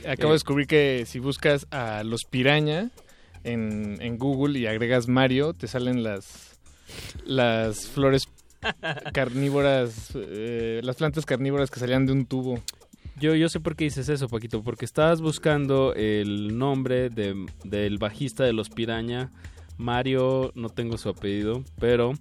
Acabo 0.03 0.29
Eh, 0.29 0.33
de 0.33 0.33
descubrir 0.35 0.67
que 0.69 1.05
si 1.07 1.19
buscas 1.19 1.67
a 1.73 2.05
los 2.05 2.21
piraña 2.25 2.93
en, 3.45 3.99
en 4.01 4.19
Google 4.19 4.59
y 4.59 4.67
agregas 4.67 5.09
Mario, 5.09 5.53
te 5.55 5.67
salen 5.67 6.03
las, 6.03 6.59
las 7.25 7.87
flores 7.89 8.29
carnívoras, 9.13 10.13
eh, 10.15 10.81
las 10.83 10.97
plantas 10.97 11.27
carnívoras 11.27 11.71
que 11.71 11.81
salían 11.81 12.07
de 12.07 12.13
un 12.13 12.27
tubo. 12.27 12.61
Yo, 13.21 13.35
yo 13.35 13.49
sé 13.49 13.59
por 13.59 13.75
qué 13.75 13.85
dices 13.85 14.09
eso, 14.09 14.29
Paquito, 14.29 14.63
porque 14.63 14.85
estabas 14.85 15.21
buscando 15.21 15.93
el 15.95 16.57
nombre 16.57 17.11
de, 17.11 17.47
del 17.65 17.99
bajista 17.99 18.45
de 18.45 18.53
los 18.53 18.69
Piraña. 18.71 19.31
Mario, 19.77 20.51
no 20.57 20.71
tengo 20.71 20.99
su 20.99 21.09
apellido, 21.09 21.63
pero 21.79 22.13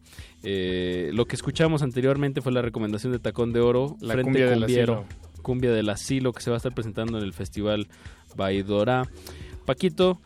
eh, 0.44 1.10
lo 1.14 1.26
que 1.26 1.36
escuchamos 1.36 1.82
anteriormente 1.82 2.42
fue 2.42 2.52
la 2.52 2.62
recomendación 2.62 3.12
de 3.12 3.20
Tacón 3.20 3.52
de 3.52 3.62
Oro, 3.62 3.98
La 4.00 4.14
Frente 4.14 4.24
cumbia 4.24 4.50
del 4.50 4.64
asilo. 4.64 5.06
cumbia 5.42 5.72
del 5.72 5.90
asilo, 5.90 6.34
que 6.34 6.44
se 6.44 6.52
va 6.52 6.58
a 6.58 6.58
estar 6.58 6.74
presentando 6.74 7.18
en 7.18 7.24
el 7.24 7.34
Festival 7.34 7.88
Baidora. 8.36 9.10
Paquito, 9.66 10.22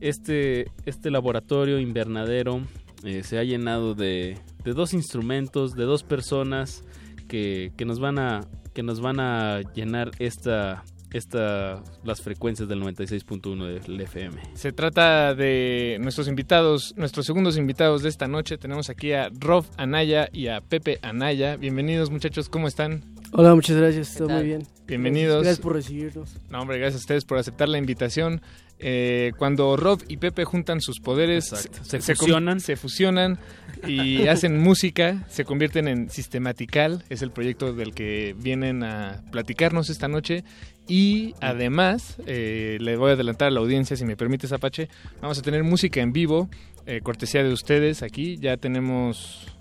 este, 0.00 0.70
este 0.84 1.10
laboratorio 1.10 1.78
invernadero 1.78 2.60
eh, 3.04 3.22
se 3.22 3.38
ha 3.38 3.44
llenado 3.44 3.94
de, 3.94 4.38
de 4.64 4.72
dos 4.72 4.94
instrumentos, 4.94 5.72
de 5.72 5.84
dos 5.84 6.02
personas 6.02 6.82
que, 7.28 7.72
que 7.76 7.84
nos 7.84 8.00
van 8.00 8.18
a 8.18 8.40
que 8.72 8.82
nos 8.82 9.00
van 9.00 9.20
a 9.20 9.62
llenar 9.74 10.10
esta 10.18 10.84
esta 11.12 11.82
las 12.04 12.20
frecuencias 12.20 12.68
del 12.68 12.82
96.1 12.82 13.80
del 13.80 14.00
FM. 14.00 14.42
Se 14.54 14.72
trata 14.72 15.34
de 15.34 15.98
nuestros 16.00 16.28
invitados, 16.28 16.94
nuestros 16.96 17.26
segundos 17.26 17.56
invitados 17.56 18.02
de 18.02 18.08
esta 18.08 18.28
noche. 18.28 18.58
Tenemos 18.58 18.90
aquí 18.90 19.12
a 19.12 19.30
Rob 19.38 19.64
Anaya 19.76 20.28
y 20.32 20.48
a 20.48 20.60
Pepe 20.60 20.98
Anaya. 21.02 21.56
Bienvenidos 21.56 22.10
muchachos, 22.10 22.48
¿cómo 22.48 22.68
están? 22.68 23.02
Hola, 23.32 23.54
muchas 23.54 23.76
gracias, 23.76 24.14
todo 24.14 24.28
muy 24.28 24.44
bien. 24.44 24.66
Bienvenidos. 24.86 25.42
Gracias 25.42 25.60
por 25.60 25.74
recibirnos. 25.74 26.36
No, 26.50 26.60
hombre, 26.60 26.78
gracias 26.78 27.02
a 27.02 27.04
ustedes 27.04 27.24
por 27.24 27.38
aceptar 27.38 27.68
la 27.68 27.78
invitación. 27.78 28.40
Eh, 28.78 29.32
cuando 29.38 29.76
Rob 29.76 30.02
y 30.08 30.18
Pepe 30.18 30.44
juntan 30.44 30.80
sus 30.80 31.00
poderes, 31.00 31.52
Exacto. 31.52 31.84
Se 31.84 32.14
fusionan. 32.14 32.60
se 32.60 32.76
fusionan 32.76 33.38
y 33.86 34.26
hacen 34.28 34.60
música, 34.60 35.24
se 35.28 35.44
convierten 35.44 35.88
en 35.88 36.10
Sistematical, 36.10 37.02
es 37.08 37.22
el 37.22 37.30
proyecto 37.30 37.72
del 37.72 37.94
que 37.94 38.34
vienen 38.38 38.82
a 38.82 39.22
platicarnos 39.32 39.88
esta 39.88 40.08
noche. 40.08 40.44
Y 40.88 41.34
además, 41.40 42.16
eh, 42.26 42.78
le 42.80 42.96
voy 42.96 43.10
a 43.10 43.14
adelantar 43.14 43.48
a 43.48 43.50
la 43.50 43.60
audiencia, 43.60 43.96
si 43.96 44.04
me 44.04 44.16
permites, 44.16 44.52
Apache, 44.52 44.88
vamos 45.20 45.38
a 45.38 45.42
tener 45.42 45.64
música 45.64 46.00
en 46.00 46.12
vivo, 46.12 46.48
eh, 46.86 47.00
cortesía 47.02 47.42
de 47.42 47.52
ustedes 47.52 48.02
aquí. 48.02 48.36
Ya 48.36 48.56
tenemos 48.56 49.55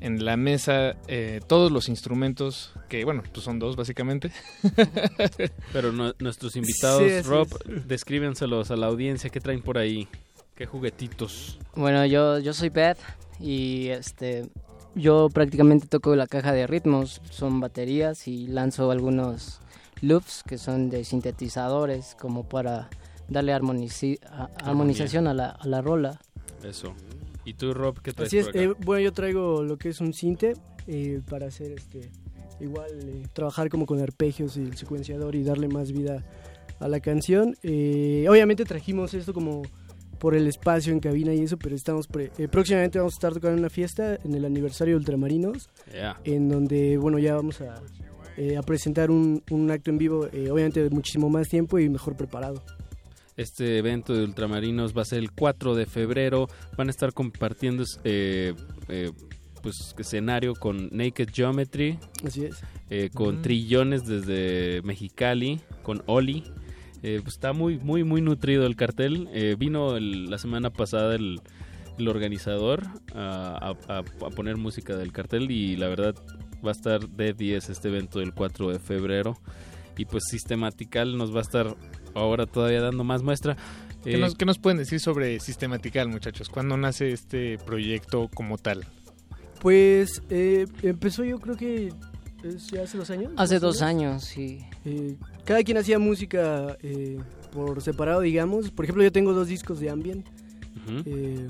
en 0.00 0.24
la 0.24 0.36
mesa 0.36 0.96
eh, 1.08 1.40
todos 1.46 1.70
los 1.70 1.88
instrumentos, 1.88 2.72
que 2.88 3.04
bueno, 3.04 3.22
pues 3.32 3.44
son 3.44 3.58
dos 3.58 3.76
básicamente. 3.76 4.32
Pero 5.72 5.92
no- 5.92 6.14
nuestros 6.18 6.56
invitados, 6.56 7.02
Sí, 7.02 7.20
Rob, 7.22 7.48
descríbenselos 7.86 8.70
a 8.70 8.76
la 8.76 8.86
audiencia, 8.86 9.30
¿qué 9.30 9.40
traen 9.40 9.62
por 9.62 9.78
ahí? 9.78 10.08
¿Qué 10.54 10.66
juguetitos? 10.66 11.58
Bueno, 11.74 12.04
yo, 12.06 12.38
yo 12.38 12.52
soy 12.52 12.68
Beth 12.68 12.98
y 13.38 13.88
este 13.88 14.48
yo 14.94 15.28
prácticamente 15.32 15.86
toco 15.86 16.16
la 16.16 16.26
caja 16.26 16.52
de 16.52 16.66
ritmos, 16.66 17.20
son 17.30 17.60
baterías 17.60 18.26
y 18.26 18.46
lanzo 18.48 18.90
algunos 18.90 19.60
loops 20.02 20.42
que 20.42 20.58
son 20.58 20.90
de 20.90 21.04
sintetizadores 21.04 22.16
como 22.20 22.48
para 22.48 22.88
darle 23.28 23.54
armonici- 23.54 24.18
a- 24.30 24.50
armonización 24.64 25.28
a 25.28 25.34
la, 25.34 25.50
a 25.50 25.66
la 25.66 25.80
rola. 25.80 26.20
Eso. 26.64 26.94
¿Y 27.44 27.54
tú, 27.54 27.72
Rob, 27.74 28.00
qué 28.02 28.12
traes 28.12 28.28
Así 28.28 28.38
es, 28.38 28.46
por 28.46 28.56
acá? 28.56 28.62
eh, 28.64 28.74
bueno, 28.84 29.00
yo 29.02 29.12
traigo 29.12 29.62
lo 29.62 29.76
que 29.78 29.88
es 29.90 30.00
un 30.00 30.12
cinte 30.12 30.54
eh, 30.86 31.20
para 31.28 31.46
hacer 31.46 31.72
este 31.72 32.00
igual 32.60 32.90
eh, 33.02 33.26
trabajar 33.32 33.70
como 33.70 33.86
con 33.86 34.00
arpegios 34.00 34.56
y 34.58 34.60
el 34.60 34.76
secuenciador 34.76 35.34
y 35.34 35.42
darle 35.42 35.68
más 35.68 35.92
vida 35.92 36.22
a 36.78 36.88
la 36.88 37.00
canción. 37.00 37.56
Eh, 37.62 38.26
obviamente 38.28 38.64
trajimos 38.64 39.14
esto 39.14 39.32
como 39.32 39.62
por 40.18 40.34
el 40.34 40.46
espacio 40.46 40.92
en 40.92 41.00
cabina 41.00 41.32
y 41.32 41.40
eso, 41.40 41.56
pero 41.56 41.74
estamos 41.74 42.06
pre- 42.06 42.30
eh, 42.36 42.46
próximamente 42.48 42.98
vamos 42.98 43.14
a 43.14 43.16
estar 43.16 43.32
tocando 43.32 43.56
una 43.58 43.70
fiesta 43.70 44.18
en 44.22 44.34
el 44.34 44.44
aniversario 44.44 44.94
de 44.94 44.98
Ultramarinos, 44.98 45.70
Yeah. 45.94 46.20
en 46.24 46.50
donde 46.50 46.98
bueno 46.98 47.18
ya 47.18 47.34
vamos 47.36 47.62
a, 47.62 47.80
eh, 48.36 48.58
a 48.58 48.62
presentar 48.62 49.10
un, 49.10 49.42
un 49.50 49.70
acto 49.70 49.90
en 49.90 49.96
vivo, 49.96 50.26
eh, 50.30 50.50
obviamente 50.50 50.82
de 50.84 50.90
muchísimo 50.90 51.30
más 51.30 51.48
tiempo 51.48 51.78
y 51.78 51.88
mejor 51.88 52.14
preparado. 52.16 52.62
Este 53.40 53.78
evento 53.78 54.12
de 54.14 54.22
Ultramarinos 54.24 54.94
va 54.96 55.02
a 55.02 55.04
ser 55.06 55.18
el 55.20 55.30
4 55.32 55.74
de 55.74 55.86
febrero. 55.86 56.46
Van 56.76 56.88
a 56.88 56.90
estar 56.90 57.12
compartiendo 57.14 57.84
eh, 58.04 58.52
eh, 58.88 59.10
pues 59.62 59.94
escenario 59.98 60.54
con 60.54 60.88
Naked 60.92 61.30
Geometry. 61.32 61.98
Así 62.24 62.44
es. 62.44 62.62
eh, 62.90 63.08
con. 63.14 63.40
Trillones 63.40 64.04
desde 64.06 64.82
Mexicali, 64.82 65.60
con 65.82 66.02
Oli. 66.06 66.44
Eh, 67.02 67.20
pues 67.22 67.36
está 67.36 67.54
muy, 67.54 67.78
muy, 67.78 68.04
muy 68.04 68.20
nutrido 68.20 68.66
el 68.66 68.76
cartel. 68.76 69.28
Eh, 69.32 69.56
vino 69.58 69.96
el- 69.96 70.28
la 70.28 70.36
semana 70.36 70.68
pasada 70.70 71.14
el, 71.14 71.40
el 71.98 72.08
organizador 72.08 72.82
a- 73.14 73.74
a 73.88 74.02
poner 74.36 74.58
música 74.58 74.96
del 74.96 75.12
cartel 75.12 75.50
y 75.50 75.76
la 75.76 75.88
verdad 75.88 76.14
va 76.62 76.70
a 76.70 76.72
estar 76.72 77.08
de 77.08 77.32
10 77.32 77.70
este 77.70 77.88
evento 77.88 78.18
del 78.18 78.34
4 78.34 78.70
de 78.70 78.78
febrero. 78.78 79.38
Y 79.96 80.04
pues 80.06 80.24
Sistematical 80.30 81.16
nos 81.18 81.34
va 81.34 81.38
a 81.38 81.42
estar 81.42 81.76
ahora 82.14 82.46
todavía 82.46 82.80
dando 82.80 83.04
más 83.04 83.22
muestra. 83.22 83.56
¿Qué, 84.04 84.14
Eh, 84.14 84.18
nos, 84.18 84.34
qué 84.34 84.46
nos 84.46 84.58
pueden 84.58 84.78
decir 84.78 84.98
sobre 85.00 85.38
Sistematical, 85.40 86.08
muchachos? 86.08 86.48
¿Cuándo 86.48 86.76
nace 86.76 87.12
este 87.12 87.58
proyecto 87.58 88.28
como 88.34 88.56
tal? 88.56 88.86
Pues 89.60 90.22
eh, 90.30 90.66
empezó 90.82 91.22
yo 91.24 91.38
creo 91.38 91.56
que 91.56 91.92
es 92.42 92.68
ya 92.68 92.82
hace 92.84 92.96
dos 92.96 93.10
años. 93.10 93.32
Hace 93.36 93.58
dos 93.58 93.76
menos. 93.76 93.82
años, 93.82 94.24
sí. 94.24 94.60
Eh, 94.86 95.16
cada 95.44 95.62
quien 95.62 95.76
hacía 95.76 95.98
música 95.98 96.78
eh, 96.82 97.18
por 97.52 97.82
separado, 97.82 98.22
digamos. 98.22 98.70
Por 98.70 98.86
ejemplo, 98.86 99.04
yo 99.04 99.12
tengo 99.12 99.34
dos 99.34 99.48
discos 99.48 99.80
de 99.80 99.90
ambient. 99.90 100.26
eh, 101.04 101.48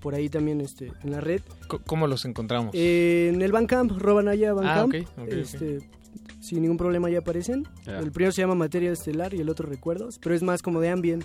por 0.00 0.14
ahí 0.14 0.28
también 0.28 0.60
este, 0.60 0.92
en 1.02 1.10
la 1.12 1.20
red. 1.20 1.40
¿Cómo 1.86 2.06
los 2.06 2.24
encontramos? 2.26 2.74
Eh, 2.74 3.30
en 3.34 3.40
el 3.42 3.52
Bandcamp, 3.52 3.90
Robanaya 3.92 4.52
Bandcamp. 4.52 4.94
Ah, 4.94 4.98
ok, 5.00 5.08
ok, 5.18 5.24
ok. 5.24 5.32
este, 5.32 5.78
Sin 6.40 6.62
ningún 6.62 6.76
problema 6.76 7.10
ya 7.10 7.18
aparecen. 7.18 7.66
El 7.86 8.10
primero 8.12 8.32
se 8.32 8.40
llama 8.42 8.54
Materia 8.54 8.90
Estelar 8.92 9.34
y 9.34 9.40
el 9.40 9.48
otro 9.48 9.68
Recuerdos, 9.68 10.18
pero 10.18 10.34
es 10.34 10.42
más 10.42 10.62
como 10.62 10.80
de 10.80 10.88
ambient. 10.88 11.24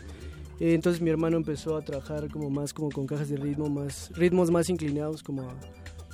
Eh, 0.60 0.74
entonces 0.74 1.02
mi 1.02 1.10
hermano 1.10 1.38
empezó 1.38 1.76
a 1.78 1.82
trabajar 1.82 2.30
como 2.30 2.50
más 2.50 2.74
como 2.74 2.90
con 2.90 3.06
cajas 3.08 3.30
de 3.30 3.38
ritmo, 3.38 3.70
más 3.70 4.10
ritmos 4.16 4.52
más 4.52 4.70
inclinados 4.70 5.22
como 5.24 5.42
a, 5.50 5.54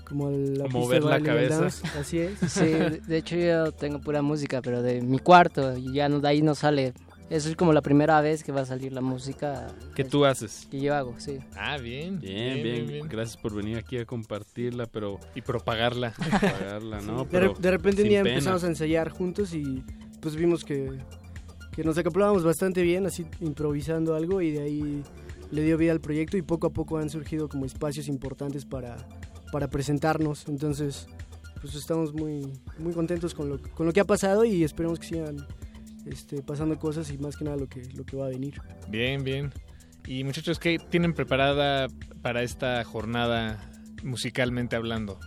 como 0.08 0.28
a 0.28 0.32
la 0.32 0.66
A 0.66 0.68
mover 0.68 1.04
de 1.04 1.10
la 1.10 1.22
cabeza. 1.22 1.60
dance. 1.62 1.88
Así 2.00 2.20
es. 2.20 2.40
Sí, 2.48 2.66
de 2.66 3.02
de 3.08 3.18
hecho 3.18 3.36
yo 3.36 3.72
tengo 3.72 4.00
pura 4.00 4.22
música, 4.22 4.62
pero 4.62 4.82
de 4.82 5.02
mi 5.02 5.20
cuarto 5.20 5.78
y 5.78 5.94
ya 5.94 6.10
no, 6.10 6.20
de 6.20 6.28
ahí 6.28 6.42
no 6.42 6.56
sale. 6.56 6.94
Eso 7.32 7.48
es 7.50 7.56
como 7.56 7.72
la 7.72 7.82
primera 7.82 8.20
vez 8.20 8.44
que 8.44 8.52
va 8.52 8.62
a 8.62 8.66
salir 8.66 8.92
la 8.92 9.00
música 9.00 9.68
que 9.96 10.04
tú 10.04 10.26
haces. 10.26 10.68
que 10.70 10.82
yo 10.82 10.94
hago, 10.94 11.16
sí. 11.18 11.40
Ah, 11.56 11.78
bien. 11.78 12.20
Bien, 12.20 12.62
bien, 12.62 13.08
Gracias 13.08 13.38
por 13.38 13.56
venir 13.56 13.78
aquí 13.78 13.98
a 13.98 14.06
compartirla, 14.06 14.86
pero... 14.86 15.18
Y 15.34 15.42
propagarla. 15.42 16.12
Propagarla, 16.30 17.00
¿no? 17.02 17.24
de, 17.24 17.40
re- 17.40 17.54
de 17.58 17.72
repente 17.72 18.02
un 18.04 18.10
día 18.10 18.22
pena. 18.24 18.36
empezamos 18.36 18.64
a 18.66 18.68
ensayar 18.68 19.10
juntos 19.10 19.54
y 19.54 19.82
pues 20.20 20.36
vimos 20.36 20.66
que, 20.66 20.92
que 21.72 21.84
nos 21.86 21.98
acoplábamos 21.98 22.44
bastante 22.44 22.82
bien, 22.82 23.06
así 23.06 23.26
improvisando 23.40 24.14
algo 24.14 24.42
y 24.42 24.52
de 24.52 24.62
ahí 24.64 25.04
le 25.52 25.64
dio 25.64 25.78
vida 25.78 25.94
al 25.94 26.02
proyecto 26.02 26.36
y 26.36 26.42
poco 26.42 26.68
a 26.68 26.72
poco 26.72 26.98
han 26.98 27.10
surgido 27.10 27.48
como 27.48 27.66
espacios 27.66 28.10
importantes 28.10 28.66
para, 28.66 28.98
para 29.54 29.70
presentarnos. 29.70 30.50
Entonces, 30.50 31.08
pues 31.62 31.76
estamos 31.76 32.14
muy, 32.14 32.52
muy 32.78 32.92
contentos 32.94 33.34
con 33.34 33.48
lo, 33.48 33.62
con 33.74 33.86
lo 33.86 33.94
que 33.94 34.02
ha 34.02 34.06
pasado 34.06 34.44
y 34.44 34.66
esperamos 34.66 35.00
que 35.00 35.08
sigan 35.08 35.38
este, 36.06 36.42
pasando 36.42 36.78
cosas 36.80 37.10
y 37.12 37.18
más 37.18 37.36
que 37.38 37.44
nada 37.46 37.58
lo 37.58 37.68
que, 37.68 37.84
lo 37.94 38.04
que 38.06 38.18
va 38.18 38.26
a 38.26 38.30
venir. 38.30 38.62
Bien, 38.90 39.24
bien. 39.24 39.52
Y 40.08 40.24
muchachos, 40.24 40.58
¿qué 40.60 40.80
tienen 40.80 41.14
preparada 41.14 41.88
para 42.22 42.42
esta 42.44 42.84
jornada 42.84 43.72
musicalmente 44.04 44.76
hablando? 44.76 45.20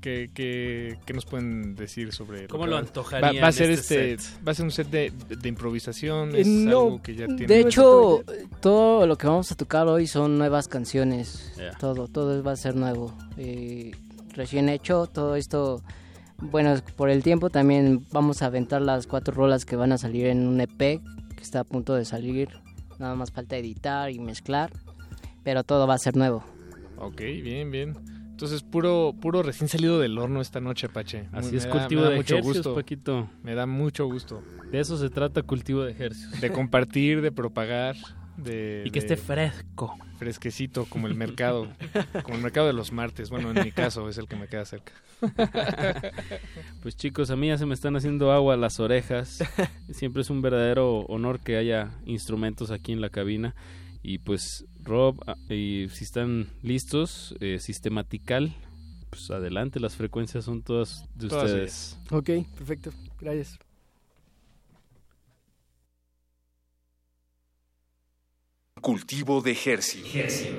¿Qué, 0.00 0.30
qué, 0.34 0.98
qué 1.06 1.12
nos 1.12 1.24
pueden 1.26 1.76
decir 1.76 2.12
sobre 2.12 2.48
¿Cómo 2.48 2.66
lo 2.66 2.72
va- 2.74 2.80
antojarían 2.80 3.36
Va, 3.36 3.40
va 3.42 3.48
a 3.48 3.52
ser 3.52 3.70
este 3.70 4.14
este, 4.14 4.24
set? 4.24 4.44
va 4.46 4.50
a 4.50 4.54
ser 4.56 4.64
un 4.64 4.70
set 4.72 4.88
de, 4.90 5.12
de 5.28 5.48
improvisación, 5.48 6.34
Eh, 6.34 6.40
es 6.40 6.46
no, 6.48 6.70
algo 6.86 7.02
que 7.02 7.14
ya 7.14 7.26
tiene. 7.26 7.46
De 7.46 7.60
hecho, 7.60 8.24
todo 8.60 9.06
lo 9.06 9.16
que 9.16 9.28
vamos 9.28 9.52
a 9.52 9.54
tocar 9.54 9.86
hoy 9.86 10.08
son 10.08 10.38
nuevas 10.38 10.66
canciones. 10.66 11.52
Ya. 11.56 11.70
Todo, 11.78 12.08
todo 12.08 12.42
va 12.42 12.50
a 12.52 12.56
ser 12.56 12.74
nuevo. 12.74 13.14
Eh, 13.36 13.92
recién 14.34 14.68
hecho, 14.68 15.06
todo 15.06 15.36
esto. 15.36 15.82
Bueno, 16.50 16.74
por 16.96 17.08
el 17.08 17.22
tiempo 17.22 17.50
también 17.50 18.04
vamos 18.12 18.42
a 18.42 18.46
aventar 18.46 18.82
las 18.82 19.06
cuatro 19.06 19.32
rolas 19.34 19.64
que 19.64 19.76
van 19.76 19.92
a 19.92 19.98
salir 19.98 20.26
en 20.26 20.46
un 20.46 20.60
EP 20.60 20.78
que 20.78 21.00
está 21.42 21.60
a 21.60 21.64
punto 21.64 21.94
de 21.94 22.04
salir. 22.04 22.48
Nada 22.98 23.14
más 23.14 23.30
falta 23.32 23.56
editar 23.56 24.10
y 24.10 24.18
mezclar. 24.18 24.70
pero 25.44 25.64
todo 25.64 25.88
va 25.88 25.94
a 25.94 25.98
ser 25.98 26.16
nuevo. 26.16 26.44
Ok, 26.98 27.18
bien, 27.20 27.70
bien. 27.72 27.94
Entonces, 28.30 28.62
puro, 28.62 29.12
puro 29.20 29.42
recién 29.42 29.66
salido 29.68 29.98
del 29.98 30.16
horno 30.18 30.40
esta 30.40 30.60
noche, 30.60 30.88
Pache. 30.88 31.28
Así 31.32 31.48
Muy- 31.48 31.56
es, 31.58 31.64
me 31.66 31.72
da- 31.72 31.78
cultivo 31.80 32.00
me 32.02 32.04
da 32.04 32.10
de 32.10 32.16
mucho 32.16 32.34
ejercicios, 32.34 32.64
gusto. 32.66 32.74
Paquito. 32.76 33.28
Me 33.42 33.54
da 33.56 33.66
mucho 33.66 34.06
gusto. 34.06 34.42
De 34.70 34.78
eso 34.78 34.96
se 34.98 35.10
trata 35.10 35.42
cultivo 35.42 35.82
de 35.82 35.90
ejercicios. 35.92 36.40
De 36.40 36.52
compartir, 36.52 37.22
de 37.22 37.32
propagar, 37.32 37.96
de... 38.36 38.82
Y 38.86 38.90
que 38.90 39.00
de- 39.00 39.06
esté 39.06 39.16
fresco. 39.16 39.96
Fresquecito, 40.18 40.84
como 40.86 41.06
el 41.06 41.14
mercado. 41.14 41.68
como 42.22 42.36
el 42.36 42.42
mercado 42.42 42.66
de 42.66 42.72
los 42.72 42.92
martes. 42.92 43.28
Bueno, 43.30 43.50
en 43.50 43.64
mi 43.64 43.72
caso 43.72 44.08
es 44.08 44.18
el 44.18 44.26
que 44.28 44.36
me 44.36 44.48
queda 44.48 44.64
cerca. 44.64 44.92
Pues 46.82 46.96
chicos, 46.96 47.30
a 47.30 47.36
mí 47.36 47.46
ya 47.48 47.58
se 47.58 47.66
me 47.66 47.74
están 47.74 47.94
haciendo 47.96 48.32
agua 48.32 48.56
las 48.56 48.80
orejas. 48.80 49.38
Siempre 49.92 50.22
es 50.22 50.30
un 50.30 50.42
verdadero 50.42 51.00
honor 51.02 51.38
que 51.40 51.56
haya 51.56 51.92
instrumentos 52.06 52.70
aquí 52.72 52.92
en 52.92 53.00
la 53.00 53.08
cabina. 53.08 53.54
Y 54.02 54.18
pues 54.18 54.64
Rob, 54.82 55.20
ah, 55.28 55.36
y 55.48 55.86
si 55.92 56.02
están 56.04 56.48
listos, 56.62 57.36
eh, 57.40 57.58
Sistematical, 57.60 58.52
pues 59.10 59.30
adelante, 59.30 59.78
las 59.78 59.94
frecuencias 59.94 60.44
son 60.44 60.62
todas 60.62 61.04
de 61.14 61.28
Todas 61.28 61.44
ustedes. 61.50 61.98
Ok, 62.10 62.30
perfecto. 62.56 62.90
Gracias. 63.20 63.58
Cultivo 68.82 69.40
de 69.40 69.52
Hercios. 69.64 70.50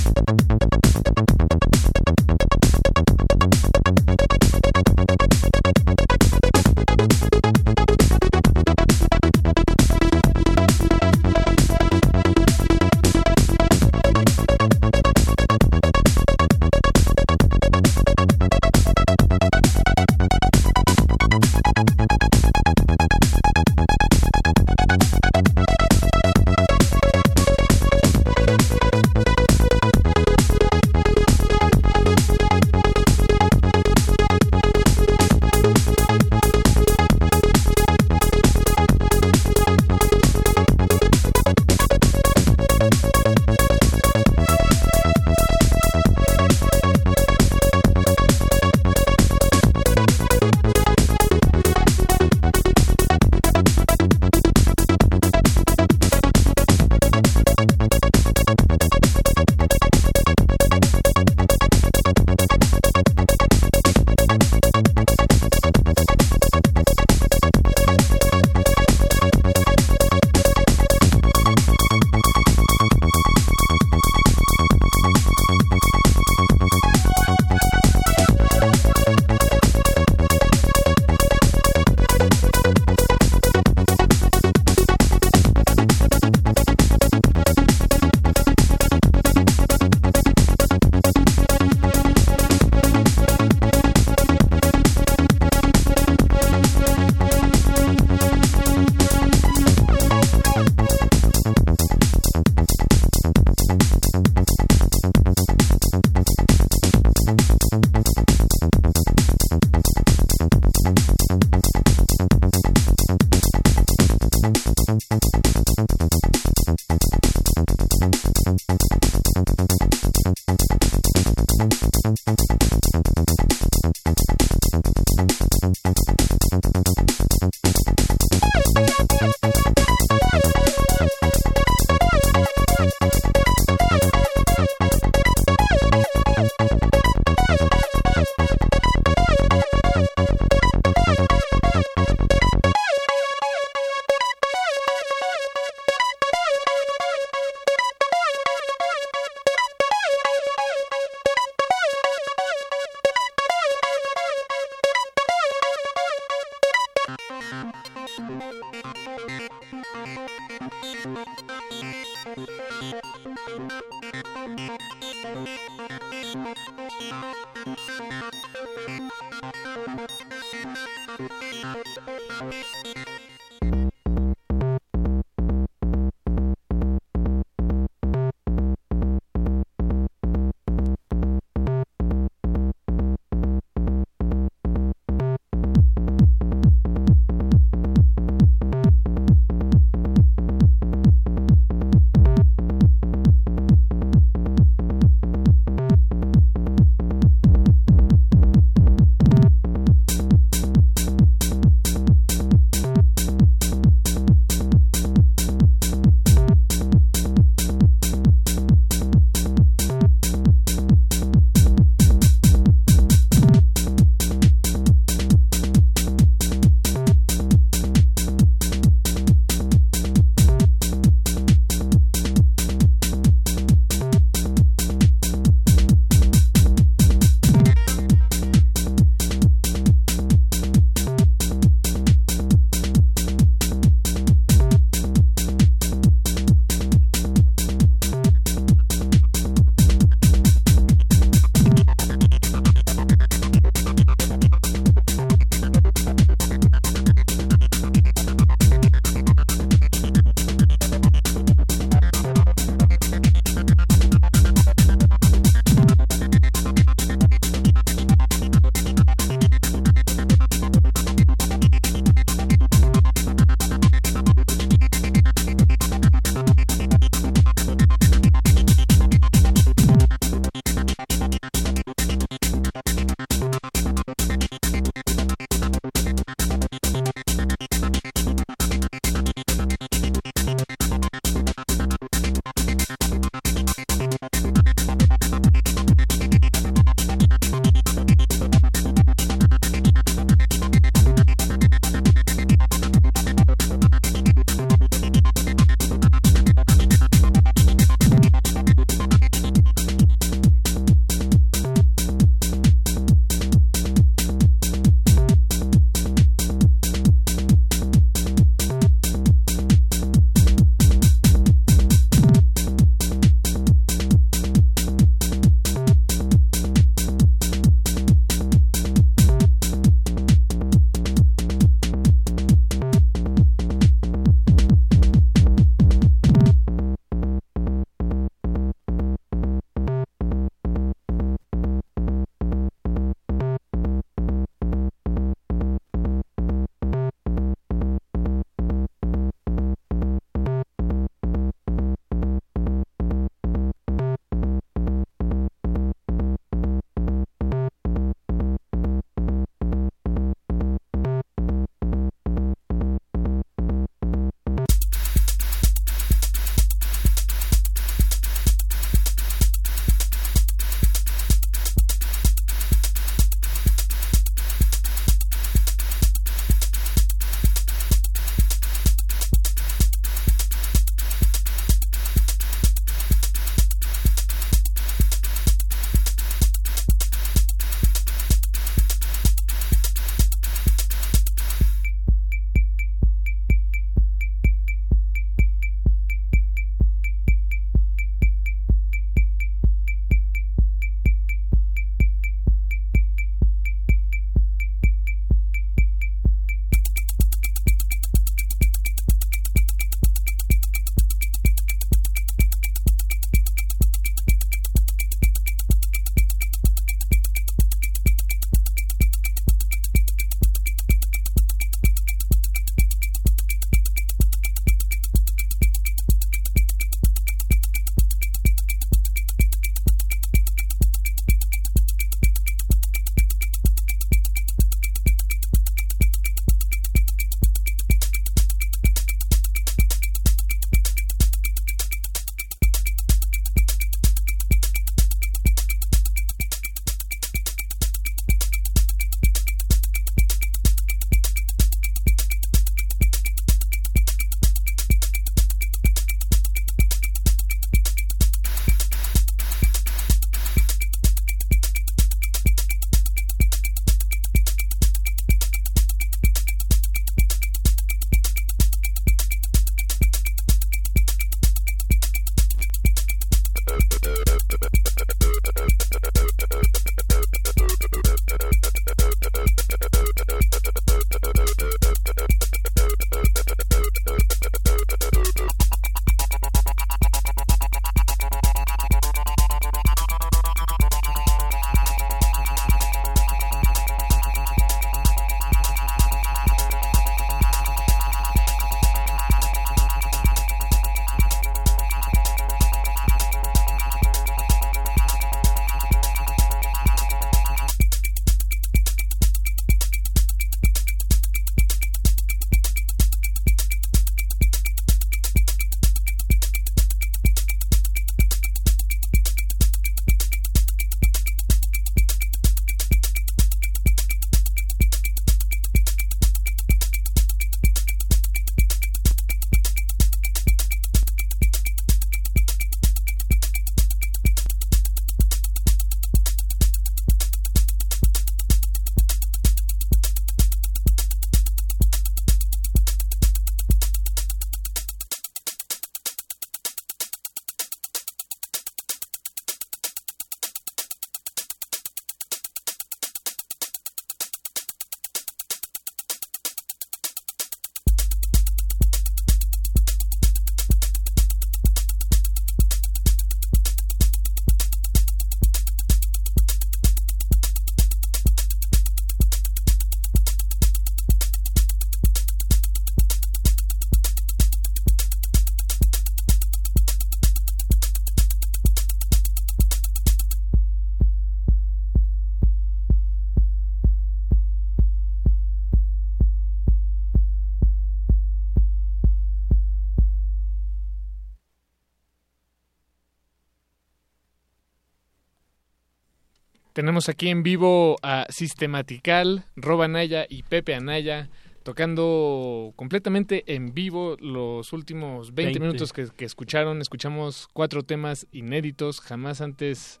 Tenemos 586.82 587.08
aquí 587.08 587.28
en 587.28 587.44
vivo 587.44 587.96
a 588.02 588.26
Sistematical, 588.28 589.44
Rob 589.54 589.82
Anaya 589.82 590.26
y 590.28 590.42
Pepe 590.42 590.74
Anaya 590.74 591.30
tocando 591.62 592.72
completamente 592.74 593.44
en 593.54 593.72
vivo 593.72 594.16
los 594.18 594.72
últimos 594.72 595.32
20, 595.32 595.60
20. 595.60 595.60
minutos 595.60 595.92
que, 595.92 596.08
que 596.08 596.24
escucharon. 596.24 596.80
Escuchamos 596.80 597.48
cuatro 597.52 597.84
temas 597.84 598.26
inéditos, 598.32 599.00
jamás 599.00 599.40
antes 599.40 600.00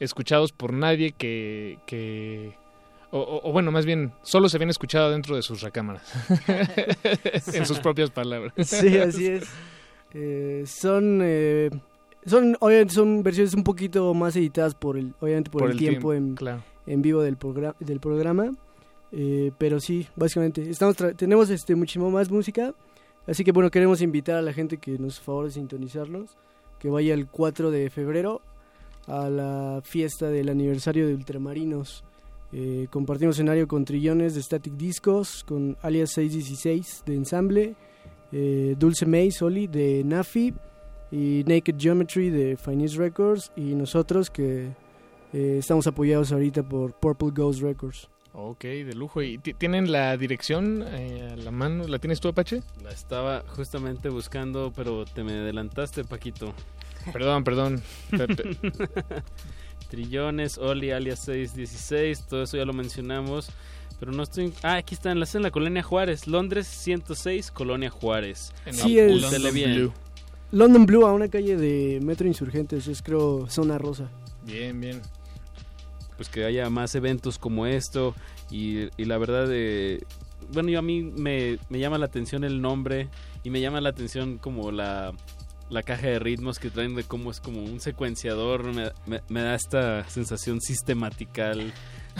escuchados 0.00 0.52
por 0.52 0.72
nadie 0.72 1.12
que... 1.12 1.76
que 1.86 2.54
o, 3.10 3.18
o- 3.18 3.50
o 3.50 3.52
bueno, 3.52 3.70
más 3.70 3.84
bien, 3.84 4.14
solo 4.22 4.48
se 4.48 4.56
habían 4.56 4.70
escuchado 4.70 5.10
dentro 5.10 5.36
de 5.36 5.42
sus 5.42 5.60
recámaras. 5.60 6.10
en 7.52 7.66
sus 7.66 7.80
propias 7.80 8.08
palabras. 8.08 8.54
Sí, 8.66 8.96
así 8.96 9.26
es. 9.26 9.44
Eh, 10.14 10.62
son, 10.64 11.20
eh, 11.22 11.68
son, 12.26 12.56
obviamente 12.60 12.94
son 12.94 13.22
versiones 13.22 13.54
un 13.54 13.64
poquito 13.64 14.12
más 14.14 14.34
editadas 14.36 14.74
por 14.74 14.96
el, 14.96 15.14
obviamente 15.20 15.50
por, 15.50 15.62
Por 15.62 15.70
el, 15.70 15.76
el 15.76 15.78
tiempo, 15.78 16.10
tiempo, 16.10 16.14
en, 16.30 16.34
claro. 16.34 16.62
en 16.86 17.02
vivo 17.02 17.22
del, 17.22 17.38
progra- 17.38 17.76
del 17.80 18.00
programa. 18.00 18.50
Eh, 19.12 19.52
pero 19.58 19.78
sí, 19.80 20.06
básicamente, 20.16 20.68
estamos 20.68 20.96
tra- 20.96 21.14
tenemos 21.16 21.48
este 21.50 21.74
muchísimo 21.74 22.10
más 22.10 22.30
música. 22.30 22.74
Así 23.26 23.44
que 23.44 23.52
bueno, 23.52 23.70
queremos 23.70 24.02
invitar 24.02 24.36
a 24.36 24.42
la 24.42 24.52
gente 24.52 24.76
que 24.78 24.98
nos 24.98 25.20
favor 25.20 25.46
de 25.46 25.52
sintonizarnos, 25.52 26.36
que 26.78 26.90
vaya 26.90 27.14
el 27.14 27.26
4 27.28 27.70
de 27.70 27.88
febrero 27.90 28.42
a 29.06 29.28
la 29.30 29.80
fiesta 29.84 30.28
del 30.28 30.48
aniversario 30.48 31.06
de 31.06 31.14
Ultramarinos. 31.14 32.04
Eh, 32.52 32.86
compartimos 32.90 33.36
escenario 33.36 33.66
con 33.66 33.84
Trillones 33.84 34.34
de 34.34 34.42
Static 34.42 34.74
Discos, 34.74 35.42
con 35.44 35.76
Alias 35.82 36.10
616 36.12 37.02
de 37.06 37.14
Ensamble, 37.14 37.74
eh, 38.32 38.76
Dulce 38.78 39.06
May 39.06 39.30
Soli 39.30 39.66
de 39.66 40.02
Nafi 40.04 40.52
y 41.14 41.44
Naked 41.46 41.76
Geometry 41.78 42.30
de 42.30 42.56
Finance 42.56 42.96
Records 42.98 43.52
y 43.56 43.74
nosotros 43.74 44.30
que 44.30 44.68
eh, 45.32 45.56
estamos 45.58 45.86
apoyados 45.86 46.32
ahorita 46.32 46.62
por 46.62 46.92
Purple 46.94 47.30
Ghost 47.32 47.60
Records. 47.62 48.08
Ok, 48.32 48.64
de 48.64 48.94
lujo. 48.94 49.22
¿Y 49.22 49.38
ti- 49.38 49.54
tienen 49.54 49.92
la 49.92 50.16
dirección 50.16 50.84
eh, 50.88 51.28
a 51.32 51.36
la 51.36 51.52
mano? 51.52 51.86
¿La 51.86 52.00
tienes 52.00 52.18
tú, 52.20 52.26
Apache? 52.28 52.62
La 52.82 52.90
estaba 52.90 53.44
justamente 53.54 54.08
buscando, 54.08 54.72
pero 54.74 55.04
te 55.04 55.22
me 55.22 55.32
adelantaste, 55.34 56.02
Paquito. 56.02 56.52
Perdón, 57.12 57.44
perdón. 57.44 57.82
Pepe. 58.10 58.58
Trillones, 59.88 60.58
Oli, 60.58 60.90
alias 60.90 61.20
616, 61.20 62.26
todo 62.26 62.42
eso 62.42 62.56
ya 62.56 62.64
lo 62.64 62.72
mencionamos. 62.72 63.50
Pero 64.00 64.10
no 64.10 64.24
estoy. 64.24 64.52
Ah, 64.62 64.74
aquí 64.74 64.94
está, 64.94 65.12
en 65.12 65.20
la, 65.20 65.26
en 65.32 65.42
la 65.42 65.50
Colonia 65.52 65.82
Juárez, 65.82 66.26
Londres 66.26 66.66
106, 66.66 67.50
Colonia 67.52 67.90
Juárez. 67.90 68.52
Sí, 68.72 68.98
es 68.98 69.52
bien. 69.52 69.92
London 70.54 70.86
Blue 70.86 71.06
a 71.06 71.12
una 71.12 71.28
calle 71.28 71.56
de 71.56 72.00
Metro 72.02 72.26
Insurgentes, 72.26 72.86
es 72.86 73.02
creo 73.02 73.46
zona 73.48 73.76
rosa. 73.78 74.08
Bien, 74.46 74.80
bien. 74.80 75.00
Pues 76.16 76.28
que 76.28 76.44
haya 76.44 76.70
más 76.70 76.94
eventos 76.94 77.38
como 77.38 77.66
esto. 77.66 78.14
Y, 78.50 78.88
y 78.96 79.04
la 79.04 79.18
verdad, 79.18 79.48
eh, 79.50 80.00
bueno, 80.52 80.68
yo 80.70 80.78
a 80.78 80.82
mí 80.82 81.02
me, 81.02 81.58
me 81.68 81.78
llama 81.78 81.98
la 81.98 82.06
atención 82.06 82.44
el 82.44 82.60
nombre 82.62 83.08
y 83.42 83.50
me 83.50 83.60
llama 83.60 83.80
la 83.80 83.88
atención 83.88 84.38
como 84.38 84.70
la, 84.70 85.12
la 85.70 85.82
caja 85.82 86.06
de 86.06 86.18
ritmos 86.20 86.58
que 86.60 86.70
traen 86.70 86.94
de 86.94 87.02
cómo 87.04 87.30
es 87.32 87.40
como 87.40 87.62
un 87.64 87.80
secuenciador. 87.80 88.64
Me, 88.72 88.92
me- 89.06 89.22
me 89.28 89.40
da 89.42 89.54
esta 89.56 90.08
sensación 90.08 90.60
sistematical. 90.60 91.72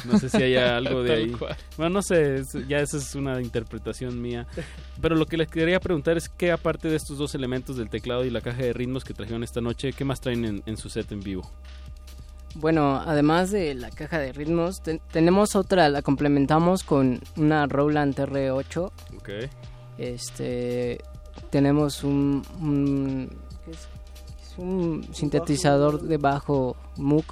No 0.05 0.19
sé 0.19 0.29
si 0.29 0.43
haya 0.43 0.77
algo 0.79 1.03
de 1.03 1.13
ahí. 1.13 1.31
cual. 1.31 1.57
Bueno, 1.77 1.95
no 1.95 2.03
sé, 2.03 2.37
es- 2.39 2.53
ya 2.69 2.81
esa 2.81 2.97
es 2.99 3.15
una 3.15 3.41
interpretación 3.41 4.21
mía. 4.21 4.47
Pero 5.01 5.15
lo 5.17 5.27
que 5.27 5.37
les 5.37 5.49
quería 5.49 5.81
preguntar 5.81 6.17
es 6.17 6.29
que 6.29 6.53
aparte 6.53 6.89
de 6.89 6.97
estos 6.97 7.19
dos 7.19 7.35
elementos 7.35 7.77
del 7.77 7.89
teclado 7.91 8.25
y 8.25 8.31
la 8.31 8.41
caja 8.41 8.63
de 8.63 8.73
ritmos 8.73 9.05
que 9.05 9.15
trajeron 9.15 9.43
esta 9.45 9.61
noche, 9.61 9.93
¿qué 9.93 10.05
más 10.05 10.21
traen 10.21 10.45
en, 10.45 10.63
en 10.67 10.77
su 10.77 10.89
set 10.89 11.11
en 11.13 11.21
vivo? 11.21 11.51
Bueno, 12.57 13.03
además 13.05 13.51
de 13.51 13.75
la 13.75 13.91
caja 13.91 14.19
de 14.19 14.33
ritmos, 14.33 14.81
ten- 14.83 15.01
tenemos 15.11 15.57
otra, 15.57 15.89
la 15.89 16.03
complementamos 16.03 16.85
con 16.85 17.21
una 17.37 17.67
Roland 17.67 18.15
R8. 18.17 18.91
Ok. 19.17 19.31
Este, 19.99 21.01
tenemos 21.51 22.05
un, 22.05 22.43
un, 22.61 23.29
¿qué 23.65 23.71
es? 23.73 23.79
Es 24.53 24.59
un 24.59 25.05
sintetizador 25.13 26.01
de 26.03 26.17
bajo 26.19 26.77
Moog 26.97 27.25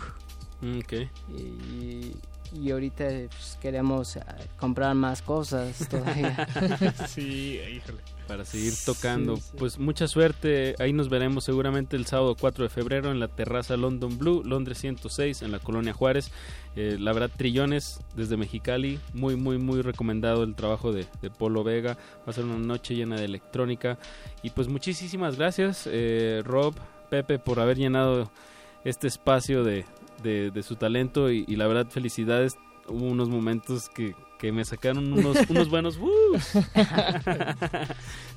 Mm, 0.60 0.78
Ok. 0.78 0.92
y, 1.36 2.12
y 2.54 2.70
ahorita 2.70 3.04
pues, 3.28 3.58
queremos 3.60 4.16
ah, 4.16 4.36
comprar 4.58 4.94
más 4.94 5.22
cosas 5.22 5.88
todavía. 5.90 6.46
sí, 7.08 7.60
híjole. 7.76 7.98
Para 8.26 8.44
seguir 8.44 8.72
tocando. 8.86 9.36
Sí, 9.36 9.42
sí. 9.42 9.56
Pues 9.58 9.78
mucha 9.78 10.06
suerte. 10.06 10.74
Ahí 10.78 10.92
nos 10.92 11.08
veremos 11.08 11.44
seguramente 11.44 11.96
el 11.96 12.06
sábado 12.06 12.36
4 12.38 12.64
de 12.64 12.70
febrero 12.70 13.10
en 13.10 13.20
la 13.20 13.28
terraza 13.28 13.76
London 13.76 14.16
Blue, 14.16 14.42
Londres 14.44 14.78
106, 14.78 15.42
en 15.42 15.50
la 15.50 15.58
colonia 15.58 15.92
Juárez. 15.92 16.30
Eh, 16.76 16.96
la 16.98 17.12
verdad, 17.12 17.30
trillones 17.36 18.00
desde 18.14 18.36
Mexicali. 18.36 19.00
Muy, 19.12 19.36
muy, 19.36 19.58
muy 19.58 19.82
recomendado 19.82 20.44
el 20.44 20.54
trabajo 20.54 20.92
de, 20.92 21.06
de 21.20 21.30
Polo 21.30 21.64
Vega. 21.64 21.98
Va 22.20 22.30
a 22.30 22.32
ser 22.32 22.44
una 22.44 22.58
noche 22.58 22.94
llena 22.94 23.16
de 23.16 23.24
electrónica. 23.24 23.98
Y 24.42 24.50
pues 24.50 24.68
muchísimas 24.68 25.36
gracias, 25.36 25.88
eh, 25.90 26.42
Rob, 26.44 26.74
Pepe, 27.10 27.38
por 27.38 27.60
haber 27.60 27.76
llenado 27.76 28.30
este 28.84 29.08
espacio 29.08 29.64
de, 29.64 29.84
de- 30.22 30.50
de 30.50 30.62
su 30.62 30.76
talento. 30.76 31.30
Y, 31.30 31.44
y 31.48 31.56
la 31.56 31.66
verdad, 31.66 31.88
felicidades. 31.90 32.56
Hubo 32.88 33.04
unos 33.06 33.28
momentos 33.28 33.88
que, 33.88 34.14
que 34.40 34.50
me 34.52 34.64
sacaron 34.64 35.12
unos, 35.12 35.36
unos 35.50 35.68
buenos... 35.70 35.96
"Wuus". 36.00 36.50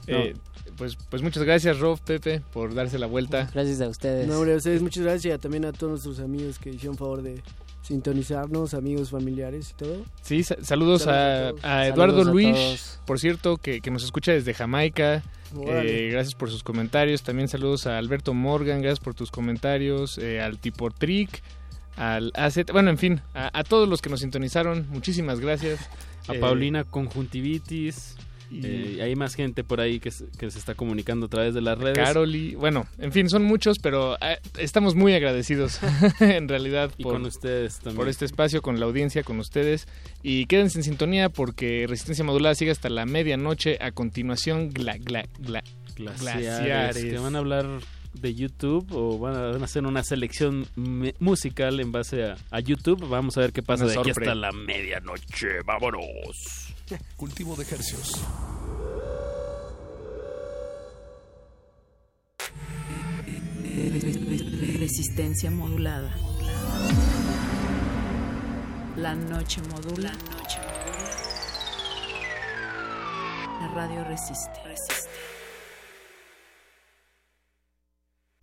Eh, 0.07 0.33
pues, 0.77 0.95
pues 1.09 1.21
muchas 1.21 1.43
gracias, 1.43 1.79
Rob, 1.79 1.99
Pepe, 1.99 2.41
por 2.53 2.73
darse 2.73 2.99
la 2.99 3.07
vuelta. 3.07 3.49
Gracias 3.53 3.81
a 3.81 3.87
ustedes. 3.89 4.27
No, 4.27 4.35
hombre, 4.37 4.53
a 4.53 4.57
ustedes 4.57 4.81
muchas 4.81 5.03
gracias 5.03 5.35
y 5.35 5.39
también 5.39 5.65
a 5.65 5.71
todos 5.71 5.91
nuestros 6.05 6.19
amigos 6.19 6.59
que 6.59 6.69
hicieron 6.69 6.97
favor 6.97 7.21
de 7.23 7.41
sintonizarnos, 7.81 8.73
amigos, 8.73 9.09
familiares 9.11 9.71
y 9.71 9.73
todo. 9.75 10.03
Sí, 10.21 10.43
sa- 10.43 10.57
saludos, 10.61 11.03
Saludos 11.03 11.63
a, 11.63 11.67
a 11.77 11.79
a 11.81 11.87
Eduardo 11.87 12.23
Saludos 12.23 12.27
a 12.27 12.31
Luis, 12.31 12.55
todos. 12.55 12.99
por 13.05 13.19
cierto, 13.19 13.57
que, 13.57 13.81
que 13.81 13.91
nos 13.91 14.03
escucha 14.03 14.31
desde 14.31 14.53
Jamaica. 14.53 15.23
Eh, 15.67 16.09
gracias 16.11 16.35
por 16.35 16.49
sus 16.49 16.63
comentarios. 16.63 17.23
También 17.23 17.47
saludos 17.47 17.87
a 17.87 17.97
Alberto 17.97 18.33
Morgan, 18.33 18.81
gracias 18.81 18.99
por 18.99 19.13
tus 19.13 19.31
comentarios. 19.31 20.17
eh, 20.17 20.41
al 20.41 20.59
Tipo 20.59 20.89
Trick, 20.91 21.41
al 21.97 22.31
AZ, 22.35 22.57
bueno, 22.71 22.89
en 22.89 22.97
fin, 22.97 23.21
a, 23.33 23.57
a 23.57 23.63
todos 23.63 23.87
los 23.87 24.01
que 24.01 24.09
nos 24.09 24.19
sintonizaron, 24.21 24.87
muchísimas 24.89 25.39
gracias. 25.39 25.79
a 26.27 26.33
Eh, 26.35 26.39
Paulina 26.39 26.83
Conjuntivitis. 26.83 28.15
eh, 28.51 28.99
hay 29.01 29.15
más 29.15 29.33
gente 29.35 29.63
por 29.63 29.81
ahí 29.81 29.99
que, 29.99 30.11
se- 30.11 30.27
que 30.37 30.49
se 30.51 30.59
está 30.59 30.75
comunicando 30.75 31.25
a 31.25 31.29
través 31.29 31.53
de 31.53 31.61
las 31.61 31.77
redes. 31.77 31.97
Caroli, 31.97 32.53
bueno, 32.55 32.85
en 32.99 33.11
fin, 33.11 33.27
son 33.29 33.43
muchos, 33.43 33.79
pero 33.81 34.15
eh, 34.21 34.37
estamos 34.59 34.93
muy 34.95 35.13
agradecidos 35.13 35.79
en 36.19 36.47
realidad 36.47 36.91
Y 36.97 37.03
por, 37.03 37.13
con 37.13 37.25
ustedes 37.25 37.77
también. 37.77 37.95
por 37.97 38.07
este 38.07 38.25
espacio, 38.25 38.61
con 38.61 38.79
la 38.79 38.85
audiencia, 38.85 39.23
con 39.23 39.39
ustedes. 39.39 39.87
Y 40.21 40.45
quédense 40.45 40.77
en 40.79 40.83
sintonía 40.83 41.29
porque 41.29 41.85
Resistencia 41.89 42.23
Modulada 42.23 42.55
sigue 42.55 42.71
hasta 42.71 42.89
la 42.89 43.05
medianoche. 43.05 43.77
A 43.81 43.91
continuación, 43.91 44.69
gla, 44.71 44.97
gla, 44.99 45.25
gla, 45.39 45.63
glaciares, 45.95 47.03
que 47.03 47.17
van 47.17 47.35
a 47.35 47.39
hablar 47.39 47.65
de 48.19 48.33
YouTube 48.33 48.87
o 48.91 49.17
van 49.19 49.35
a, 49.35 49.41
van 49.51 49.61
a 49.61 49.65
hacer 49.65 49.85
una 49.85 50.03
selección 50.03 50.67
musical 51.19 51.79
en 51.79 51.91
base 51.91 52.23
a, 52.23 52.37
a 52.51 52.59
YouTube. 52.59 53.07
Vamos 53.07 53.37
a 53.37 53.41
ver 53.41 53.53
qué 53.53 53.61
pasa 53.61 53.85
Una 53.85 53.93
de 53.93 53.99
aquí 53.99 54.09
hasta 54.11 54.35
la 54.35 54.51
medianoche. 54.51 55.61
Vámonos. 55.65 56.73
Cultivo 57.15 57.55
de 57.55 57.63
ejercicios. 57.63 58.21
Resistencia 64.79 65.51
modulada. 65.51 66.15
La 68.97 69.15
noche 69.15 69.61
modula. 69.69 70.11
La 73.59 73.67
radio 73.73 74.03
resiste. 74.03 75.04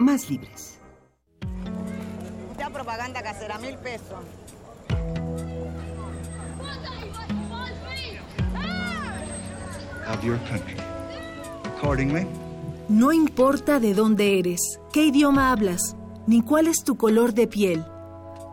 más 0.00 0.28
libres. 0.30 0.78
Ya 2.58 2.70
propaganda 2.70 3.22
casera, 3.22 3.58
mil 3.58 3.76
pesos. 3.78 4.24
of 10.12 10.24
your 10.24 10.38
country. 10.48 10.76
Accordingly, 11.76 12.26
No 12.88 13.12
importa 13.12 13.78
de 13.78 13.94
dónde 13.94 14.38
eres, 14.40 14.60
qué 14.92 15.04
idioma 15.06 15.52
hablas, 15.52 15.94
ni 16.26 16.42
cuál 16.42 16.66
es 16.66 16.82
tu 16.84 16.96
color 16.96 17.32
de 17.34 17.46
piel. 17.46 17.84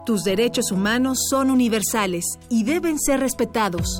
Tus 0.05 0.23
derechos 0.23 0.71
humanos 0.71 1.17
son 1.29 1.49
universales 1.49 2.23
y 2.49 2.63
deben 2.63 2.99
ser 2.99 3.19
respetados. 3.19 3.99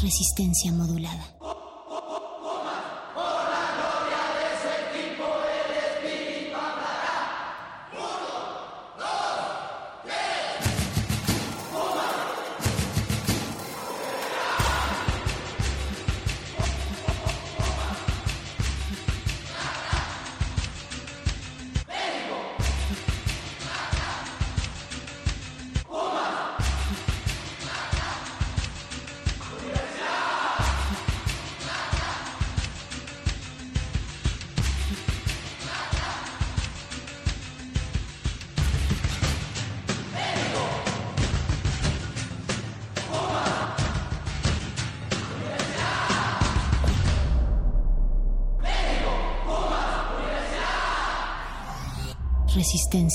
Resistencia 0.00 0.70
modulada. 0.70 1.24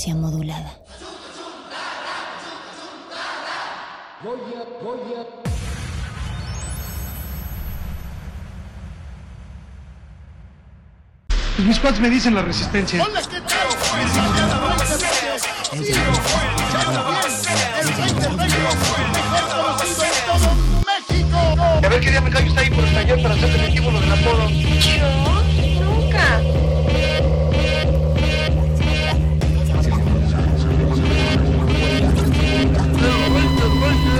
Resistencia 0.04 0.14
modulada. 0.14 0.70
Mis 11.56 11.78
cuates 11.78 12.00
me 12.00 12.10
dicen 12.10 12.34
la 12.34 12.42
resistencia. 12.42 13.02
A 21.82 21.88
ver 21.88 22.00
qué 22.00 22.10
día 22.10 22.20
me 22.20 22.30
callo 22.30 22.48
está 22.48 22.60
ahí 22.60 22.70
por 22.70 22.84
estallar 22.84 23.22
para 23.22 23.34
hacer 23.34 23.50
definitivo 23.50 23.90
lo 23.90 24.00
del 24.00 24.12
apodo. 24.12 24.48
Yo 24.50 25.82
nunca. 25.82 26.63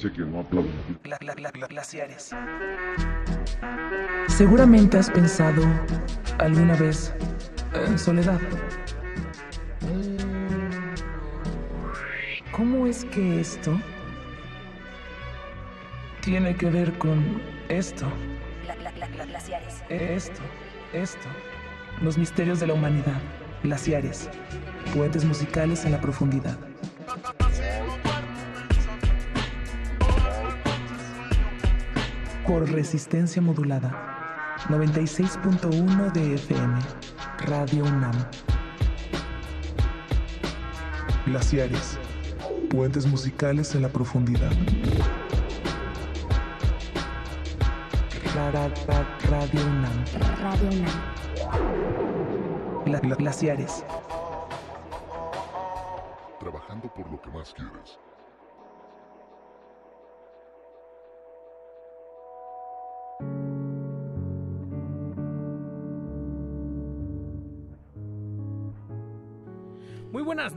que 0.00 0.22
no 0.22 0.40
aplauden. 0.40 0.72
Gla- 1.02 1.18
gla- 1.18 1.34
gla- 1.34 1.52
gla- 1.52 1.68
glaciares. 1.68 2.30
Seguramente 4.28 4.98
has 4.98 5.10
pensado 5.10 5.62
alguna 6.38 6.74
vez 6.76 7.12
en 7.74 7.98
soledad. 7.98 8.40
¿Cómo 12.52 12.86
es 12.86 13.04
que 13.04 13.40
esto 13.40 13.78
tiene 16.20 16.56
que 16.56 16.70
ver 16.70 16.96
con 16.98 17.40
esto? 17.68 18.06
glaciares. 19.26 19.82
Esto, 19.88 20.40
esto. 20.92 21.28
Los 22.02 22.16
misterios 22.18 22.60
de 22.60 22.66
la 22.68 22.74
humanidad. 22.74 23.20
Glaciares. 23.62 24.28
Puentes 24.94 25.24
musicales 25.24 25.84
en 25.84 25.92
la 25.92 26.00
profundidad. 26.00 26.56
Por 32.68 32.76
resistencia 32.76 33.40
modulada. 33.40 34.56
96.1 34.68 36.12
de 36.12 36.34
FM. 36.34 36.78
Radio 37.46 37.84
UNAM. 37.84 38.12
Glaciares. 41.26 41.98
Puentes 42.68 43.06
musicales 43.06 43.74
en 43.74 43.82
la 43.82 43.88
profundidad. 43.88 44.50
Ra- 48.34 48.50
ra- 48.50 48.68
ra- 48.86 49.18
Radio 49.30 49.60
UNAM. 49.66 50.04
Radio 50.42 50.68
UNAM. 50.68 51.00
Gla- 52.84 53.00
gla- 53.00 53.16
glaciares. 53.16 53.84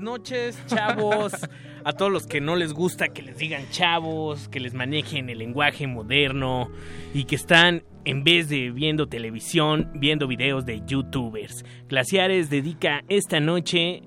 Noches, 0.02 0.62
chavos. 0.68 1.34
A 1.84 1.94
todos 1.94 2.12
los 2.12 2.28
que 2.28 2.42
no 2.42 2.56
les 2.56 2.74
gusta 2.74 3.08
que 3.08 3.24
les 3.24 3.38
digan 3.38 3.68
chavos, 3.72 4.48
que 4.50 4.60
les 4.60 4.76
manejen 4.76 5.30
el 5.30 5.40
lenguaje 5.40 5.88
moderno 5.88 6.70
y 7.12 7.24
que 7.24 7.36
están, 7.36 7.84
en 8.06 8.24
vez 8.24 8.50
de 8.50 8.70
viendo 8.70 9.08
televisión, 9.08 9.90
viendo 9.96 10.28
videos 10.28 10.66
de 10.66 10.84
youtubers. 10.86 11.66
Glaciares 11.90 12.52
dedica 12.52 13.04
esta 13.10 13.40
noche 13.40 14.04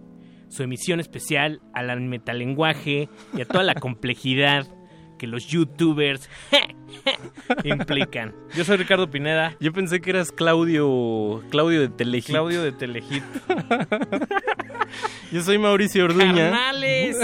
su 0.48 0.62
emisión 0.62 1.00
especial 1.00 1.60
al 1.72 2.00
metalenguaje 2.00 3.08
y 3.36 3.40
a 3.40 3.44
toda 3.44 3.64
la 3.64 3.74
complejidad 3.80 4.68
que 5.18 5.26
los 5.26 5.46
youtubers 5.46 6.28
implican. 7.64 8.34
Yo 8.54 8.64
soy 8.64 8.76
Ricardo 8.76 9.10
Pineda. 9.10 9.56
Yo 9.60 9.72
pensé 9.72 10.00
que 10.00 10.10
eras 10.10 10.32
Claudio, 10.32 11.42
Claudio 11.50 11.80
de 11.80 11.88
Telehit. 11.88 12.26
Claudio 12.26 12.62
de 12.62 12.72
Telehit. 12.72 13.22
Yo 15.32 15.42
soy 15.42 15.58
Mauricio 15.58 16.04
Orduña. 16.04 16.50
¡Carnales! 16.50 17.16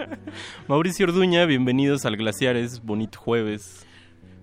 Mauricio 0.68 1.06
Orduña, 1.06 1.44
bienvenidos 1.44 2.04
al 2.04 2.16
Glaciares, 2.16 2.82
bonito 2.82 3.18
jueves. 3.18 3.86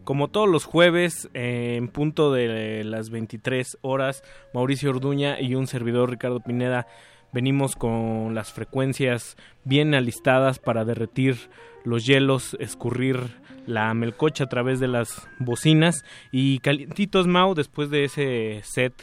Como 0.03 0.29
todos 0.29 0.47
los 0.47 0.65
jueves, 0.65 1.29
eh, 1.33 1.75
en 1.77 1.87
punto 1.87 2.31
de 2.31 2.83
las 2.83 3.09
23 3.09 3.79
horas, 3.81 4.23
Mauricio 4.53 4.91
Orduña 4.91 5.41
y 5.41 5.55
un 5.55 5.67
servidor 5.67 6.11
Ricardo 6.11 6.41
Pineda 6.41 6.87
venimos 7.35 7.75
con 7.75 8.33
las 8.33 8.53
frecuencias 8.53 9.35
bien 9.65 9.93
alistadas 9.93 10.57
para 10.57 10.85
derretir 10.85 11.35
los 11.85 12.05
hielos, 12.05 12.57
escurrir 12.59 13.19
la 13.67 13.93
melcocha 13.93 14.43
a 14.43 14.47
través 14.47 14.79
de 14.79 14.87
las 14.87 15.27
bocinas 15.39 16.03
y 16.31 16.59
calientitos 16.59 17.27
Mau 17.27 17.55
después 17.55 17.89
de 17.89 18.03
ese 18.03 18.61
set 18.63 18.93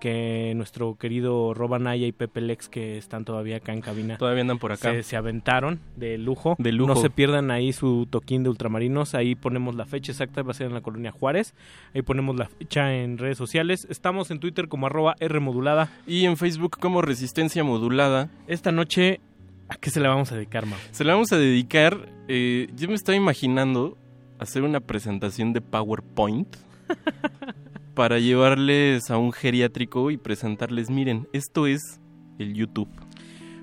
que 0.00 0.54
nuestro 0.56 0.96
querido 0.96 1.52
Robanaya 1.52 2.06
y 2.06 2.12
Pepe 2.12 2.40
Lex 2.40 2.68
que 2.70 2.96
están 2.96 3.24
todavía 3.26 3.58
acá 3.58 3.74
en 3.74 3.82
cabina 3.82 4.16
Todavía 4.16 4.40
andan 4.40 4.58
por 4.58 4.72
acá. 4.72 4.92
se, 4.92 5.02
se 5.02 5.16
aventaron 5.16 5.78
de 5.94 6.16
lujo. 6.18 6.56
De 6.58 6.72
lujo. 6.72 6.94
No 6.94 7.00
se 7.00 7.10
pierdan 7.10 7.50
ahí 7.50 7.72
su 7.72 8.08
toquín 8.10 8.42
de 8.42 8.48
ultramarinos. 8.48 9.14
Ahí 9.14 9.34
ponemos 9.34 9.74
la 9.74 9.84
fecha 9.84 10.10
exacta, 10.10 10.42
va 10.42 10.52
a 10.52 10.54
ser 10.54 10.68
en 10.68 10.74
la 10.74 10.80
colonia 10.80 11.12
Juárez. 11.12 11.54
Ahí 11.94 12.00
ponemos 12.00 12.34
la 12.36 12.46
fecha 12.46 12.94
en 12.94 13.18
redes 13.18 13.36
sociales. 13.36 13.86
Estamos 13.90 14.30
en 14.30 14.40
Twitter 14.40 14.68
como 14.68 14.86
arroba 14.86 15.16
Rmodulada. 15.20 15.90
Y 16.06 16.24
en 16.24 16.38
Facebook 16.38 16.78
como 16.80 17.02
Resistencia 17.02 17.62
Modulada. 17.62 18.30
Esta 18.46 18.72
noche, 18.72 19.20
¿a 19.70 19.76
qué 19.76 19.90
se 19.90 20.00
la 20.00 20.08
vamos 20.08 20.30
a 20.32 20.34
dedicar, 20.34 20.66
Mau? 20.66 20.78
Se 20.90 21.04
la 21.04 21.14
vamos 21.14 21.32
a 21.32 21.38
dedicar. 21.38 22.08
eh, 22.28 22.68
yo 22.76 22.88
me 22.88 22.94
estaba 22.94 23.16
imaginando 23.16 23.96
hacer 24.38 24.62
una 24.62 24.80
presentación 24.80 25.52
de 25.52 25.60
PowerPoint 25.60 26.56
para 27.94 28.18
llevarles 28.18 29.10
a 29.10 29.16
un 29.18 29.32
geriátrico 29.32 30.10
y 30.10 30.16
presentarles, 30.16 30.90
miren, 30.90 31.28
esto 31.32 31.66
es 31.66 32.00
el 32.38 32.54
YouTube. 32.54 32.88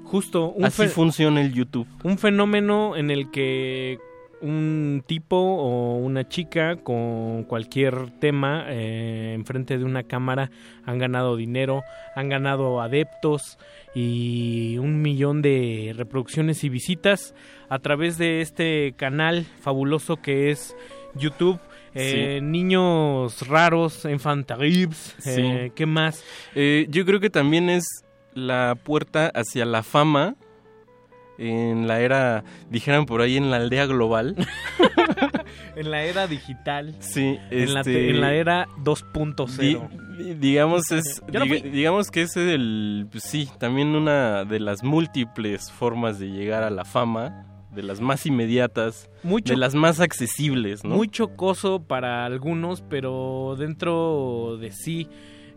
Justo, 0.03 0.49
un 0.51 0.65
Así 0.65 0.87
funciona 0.87 1.41
el 1.41 1.53
YouTube. 1.53 1.87
un 2.03 2.17
fenómeno 2.17 2.95
en 2.95 3.11
el 3.11 3.29
que 3.29 3.99
un 4.41 5.03
tipo 5.07 5.35
o 5.37 5.95
una 5.97 6.27
chica 6.27 6.75
con 6.77 7.43
cualquier 7.45 8.11
tema 8.19 8.65
eh, 8.67 9.33
enfrente 9.35 9.77
de 9.77 9.83
una 9.83 10.03
cámara 10.03 10.51
han 10.85 10.99
ganado 10.99 11.35
dinero, 11.35 11.83
han 12.15 12.29
ganado 12.29 12.81
adeptos 12.81 13.57
y 13.95 14.77
un 14.77 15.01
millón 15.01 15.41
de 15.41 15.93
reproducciones 15.97 16.63
y 16.63 16.69
visitas 16.69 17.33
a 17.69 17.79
través 17.79 18.17
de 18.17 18.41
este 18.41 18.93
canal 18.95 19.45
fabuloso 19.61 20.17
que 20.17 20.51
es 20.51 20.75
YouTube. 21.15 21.59
Eh, 21.95 22.41
Niños 22.43 23.47
raros, 23.47 24.05
infantaribs, 24.05 25.15
Sí. 25.17 25.41
eh, 25.41 25.71
¿qué 25.73 25.87
más? 25.87 26.23
Eh, 26.53 26.85
yo 26.89 27.05
creo 27.05 27.19
que 27.19 27.31
también 27.31 27.69
es 27.71 27.85
la 28.35 28.75
puerta 28.83 29.31
hacia 29.33 29.65
la 29.65 29.81
fama 29.81 30.35
en 31.37 31.87
la 31.87 31.99
era, 32.01 32.43
dijeran 32.69 33.05
por 33.05 33.21
ahí, 33.21 33.37
en 33.37 33.51
la 33.51 33.57
aldea 33.57 33.85
global. 33.85 34.35
En 35.75 35.91
la 35.91 36.03
era 36.03 36.27
digital. 36.27 36.95
Sí, 36.99 37.37
En, 37.51 37.73
la, 37.73 37.81
este, 37.81 38.09
en 38.09 38.19
la 38.21 38.33
era 38.33 38.67
2.0. 38.83 39.57
Di- 40.17 40.23
di- 40.23 40.33
digamos 40.33 40.91
es 40.91 41.21
no 41.31 41.45
digamos 41.45 42.09
que 42.09 42.23
es 42.23 42.35
el 42.35 43.07
pues 43.11 43.23
sí 43.23 43.47
también 43.59 43.89
una 43.89 44.43
de 44.43 44.59
las 44.59 44.83
múltiples 44.83 45.71
formas 45.71 46.17
de 46.19 46.27
llegar 46.31 46.63
a 46.63 46.69
la 46.71 46.83
fama 46.83 47.45
de 47.71 47.83
las 47.83 48.01
más 48.01 48.25
inmediatas 48.25 49.09
Mucho- 49.23 49.53
de 49.53 49.59
las 49.59 49.75
más 49.75 49.99
accesibles 49.99 50.83
no 50.83 50.95
Muy 50.95 51.07
chocoso 51.09 51.83
para 51.83 52.25
algunos, 52.25 52.81
pero 52.81 53.55
dentro 53.57 54.57
de 54.59 54.71
sí 54.71 55.07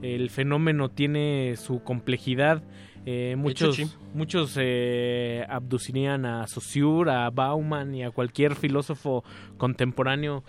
el 0.02 0.30
fenómeno 0.30 0.88
tiene 0.90 1.56
su 1.56 1.82
complejidad. 1.82 2.62
Eh, 3.06 3.34
muchos 3.38 3.78
muchos 4.12 4.56
eh, 4.60 5.44
abducirían 5.48 6.26
a 6.26 6.46
Saussure, 6.46 7.10
a 7.10 7.30
Bauman 7.30 7.94
y 7.94 8.02
a 8.02 8.10
cualquier 8.10 8.54
filósofo 8.56 9.24
contemporáneo 9.56 10.44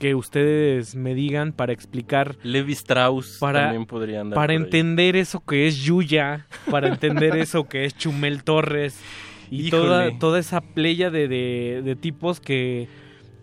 que 0.00 0.14
ustedes 0.14 0.94
me 0.96 1.14
digan 1.14 1.52
para 1.52 1.72
explicar 1.72 2.36
Levi 2.42 2.72
Strauss 2.72 3.38
para, 3.38 3.62
también 3.64 3.86
podría 3.86 4.22
andar 4.22 4.34
para 4.34 4.52
ahí. 4.52 4.56
entender 4.56 5.14
eso 5.16 5.40
que 5.46 5.66
es 5.68 5.76
Yuya, 5.78 6.46
para 6.70 6.88
entender 6.88 7.36
eso 7.36 7.68
que 7.68 7.84
es 7.84 7.96
Chumel 7.96 8.42
Torres 8.42 9.00
y 9.50 9.66
Híjole. 9.68 9.70
toda, 9.82 10.18
toda 10.18 10.38
esa 10.40 10.60
playa 10.60 11.10
de, 11.10 11.28
de- 11.28 11.82
de 11.84 11.96
tipos 11.96 12.40
que 12.40 12.88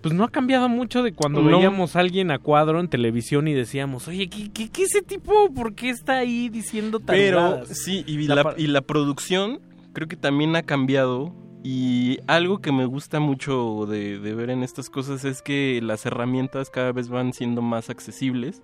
pues 0.07 0.17
no 0.17 0.23
ha 0.23 0.29
cambiado 0.29 0.69
mucho 0.69 1.03
de 1.03 1.13
cuando 1.13 1.41
No. 1.41 1.57
veíamos 1.57 1.95
a 1.95 1.99
alguien 1.99 2.31
a 2.31 2.39
cuadro 2.39 2.79
en 2.79 2.88
televisión 2.88 3.47
y 3.47 3.53
decíamos, 3.53 4.07
oye, 4.07 4.29
¿qué, 4.29 4.49
qué, 4.51 4.69
qué 4.69 4.84
ese 4.84 5.01
tipo? 5.01 5.31
¿Por 5.53 5.75
qué 5.75 5.89
está 5.89 6.17
ahí 6.19 6.49
diciendo 6.49 6.99
pero 6.99 7.38
tarugadas?" 7.39 7.77
sí 7.77 8.03
y 8.07 8.27
La 8.27 8.35
la, 8.35 8.43
par- 8.43 8.55
y 8.59 8.67
la 8.67 8.81
producción 8.81 9.59
creo 9.93 10.07
que 10.07 10.15
también 10.15 10.55
ha 10.55 10.63
cambiado 10.63 11.34
y 11.63 12.19
algo 12.27 12.59
que 12.59 12.71
me 12.71 12.85
gusta 12.85 13.19
mucho 13.19 13.85
de, 13.89 14.19
de 14.19 14.34
ver 14.35 14.49
en 14.51 14.63
estas 14.63 14.89
cosas 14.89 15.25
es 15.25 15.41
que 15.41 15.79
las 15.84 16.05
herramientas 16.05 16.69
cada 16.69 16.91
vez 16.91 17.09
van 17.09 17.34
siendo 17.34 17.61
más 17.61 17.89
accesibles 17.89 18.61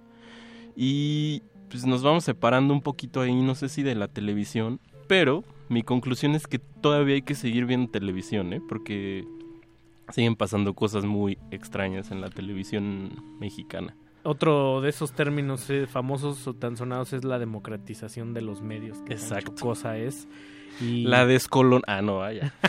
y 0.75 1.41
pues 1.69 1.85
nos 1.85 2.03
vamos 2.03 2.23
separando 2.23 2.73
un 2.73 2.81
poquito 2.81 3.21
ahí, 3.21 3.33
no 3.41 3.55
sé 3.55 3.67
si 3.69 3.83
de 3.83 3.95
la 3.95 4.07
televisión, 4.07 4.79
pero 5.07 5.43
mi 5.69 5.81
conclusión 5.81 6.35
es 6.35 6.45
que 6.47 6.59
todavía 6.59 7.15
hay 7.15 7.21
que 7.23 7.35
seguir 7.35 7.65
viendo 7.65 7.91
televisión, 7.91 8.53
¿eh? 8.53 8.61
porque 8.69 9.25
siguen 10.11 10.35
pasando 10.35 10.73
cosas 10.73 11.05
muy 11.05 11.37
extrañas 11.51 12.11
en 12.11 12.21
la 12.21 12.29
televisión 12.29 13.11
mexicana. 13.39 13.95
Otro 14.23 14.79
de 14.81 14.89
esos 14.89 15.11
términos 15.13 15.69
eh, 15.69 15.85
famosos 15.85 16.47
o 16.47 16.53
tan 16.53 16.77
sonados 16.77 17.11
es 17.13 17.23
la 17.25 17.39
democratización 17.39 18.33
de 18.33 18.41
los 18.41 18.61
medios. 18.61 18.99
Que 19.05 19.13
Exacto. 19.13 19.53
cosa 19.59 19.97
es. 19.97 20.27
Y... 20.81 21.03
La 21.03 21.25
descolon... 21.25 21.81
Ah, 21.87 22.01
no, 22.01 22.19
vaya. 22.19 22.53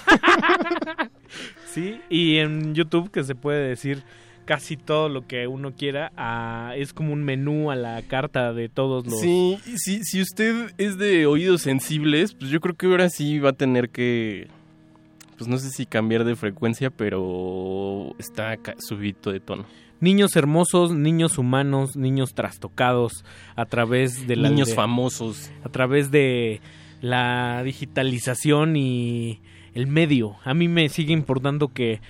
Sí, 1.67 2.01
y 2.09 2.37
en 2.37 2.75
YouTube 2.75 3.11
que 3.11 3.25
se 3.25 3.35
puede 3.35 3.67
decir 3.69 4.05
casi 4.45 4.77
todo 4.77 5.09
lo 5.09 5.27
que 5.27 5.49
uno 5.49 5.73
quiera. 5.75 6.13
a- 6.17 6.75
es 6.77 6.93
como 6.93 7.13
un 7.13 7.25
menú 7.25 7.71
a 7.71 7.77
la 7.77 8.01
carta 8.03 8.53
de 8.53 8.69
todos 8.69 9.05
los... 9.07 9.21
Sí, 9.21 9.59
si, 9.77 10.05
si 10.05 10.21
usted 10.23 10.73
es 10.79 10.99
de 10.99 11.27
oídos 11.27 11.63
sensibles, 11.63 12.35
pues 12.35 12.51
yo 12.51 12.61
creo 12.61 12.77
que 12.77 12.87
ahora 12.87 13.09
sí 13.09 13.41
va 13.41 13.51
a 13.51 13.55
tener 13.55 13.91
que, 13.91 14.47
pues 15.37 15.49
no 15.49 15.59
sé 15.59 15.71
si 15.71 15.87
cambiar 15.87 16.25
de 16.25 16.37
frecuencia, 16.37 16.91
pero 16.91 18.15
está 18.19 18.57
subito 18.79 19.31
de 19.33 19.41
tono. 19.41 19.65
Niños 20.01 20.37
hermosos, 20.37 20.93
niños 20.93 21.39
humanos, 21.39 21.97
niños 21.97 22.35
trastocados 22.35 23.25
a 23.57 23.65
través 23.67 24.27
de 24.27 24.37
la... 24.37 24.51
Niños 24.51 24.69
de- 24.69 24.75
famosos. 24.75 25.51
A 25.65 25.69
través 25.69 26.11
de 26.11 26.61
la 27.01 27.63
digitalización 27.65 28.77
y 28.77 29.41
el 29.75 29.87
medio. 29.87 30.37
A 30.45 30.55
mí 30.55 30.69
me 30.69 30.89
sigue 30.89 31.13
importando 31.13 31.69
que 31.69 32.01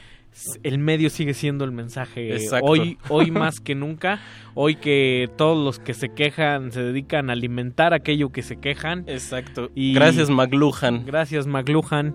el 0.65 0.79
medio 0.79 1.11
sigue 1.11 1.35
siendo 1.35 1.65
el 1.65 1.71
mensaje. 1.73 2.35
Exacto. 2.35 2.67
Hoy, 2.67 2.99
hoy 3.09 3.31
más 3.31 3.61
que 3.61 3.75
nunca, 3.75 4.21
hoy 4.55 4.77
que 4.77 5.31
todos 5.37 5.63
los 5.65 5.79
que 5.79 5.95
se 5.95 6.09
quejan 6.09 6.73
se 6.73 6.83
dedican 6.83 7.31
a 7.31 7.35
alimentar 7.35 7.95
aquello 7.95 8.31
que 8.31 8.43
se 8.43 8.57
quejan. 8.57 9.05
Exacto. 9.07 9.71
Y 9.75 9.95
Gracias, 9.95 10.31
McLuhan. 10.31 11.05
Gracias, 11.07 11.47
McLuhan. 11.47 12.15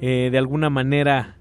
Eh, 0.00 0.28
de 0.30 0.38
alguna 0.38 0.70
manera 0.70 1.36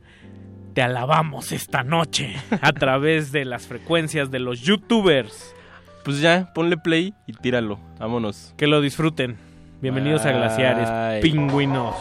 te 0.73 0.81
alabamos 0.81 1.51
esta 1.51 1.84
noche 1.84 2.35
a 2.61 2.71
través 2.73 3.31
de 3.31 3.45
las 3.45 3.67
frecuencias 3.67 4.31
de 4.31 4.39
los 4.39 4.61
youtubers. 4.61 5.55
Pues 6.03 6.19
ya, 6.19 6.51
ponle 6.53 6.77
play 6.77 7.13
y 7.27 7.34
tíralo. 7.34 7.80
Vámonos. 7.99 8.53
Que 8.57 8.67
lo 8.67 8.81
disfruten. 8.81 9.38
Bienvenidos 9.81 10.25
a. 10.25 10.31
Glaciares, 10.31 11.21
pingüinos. 11.21 11.95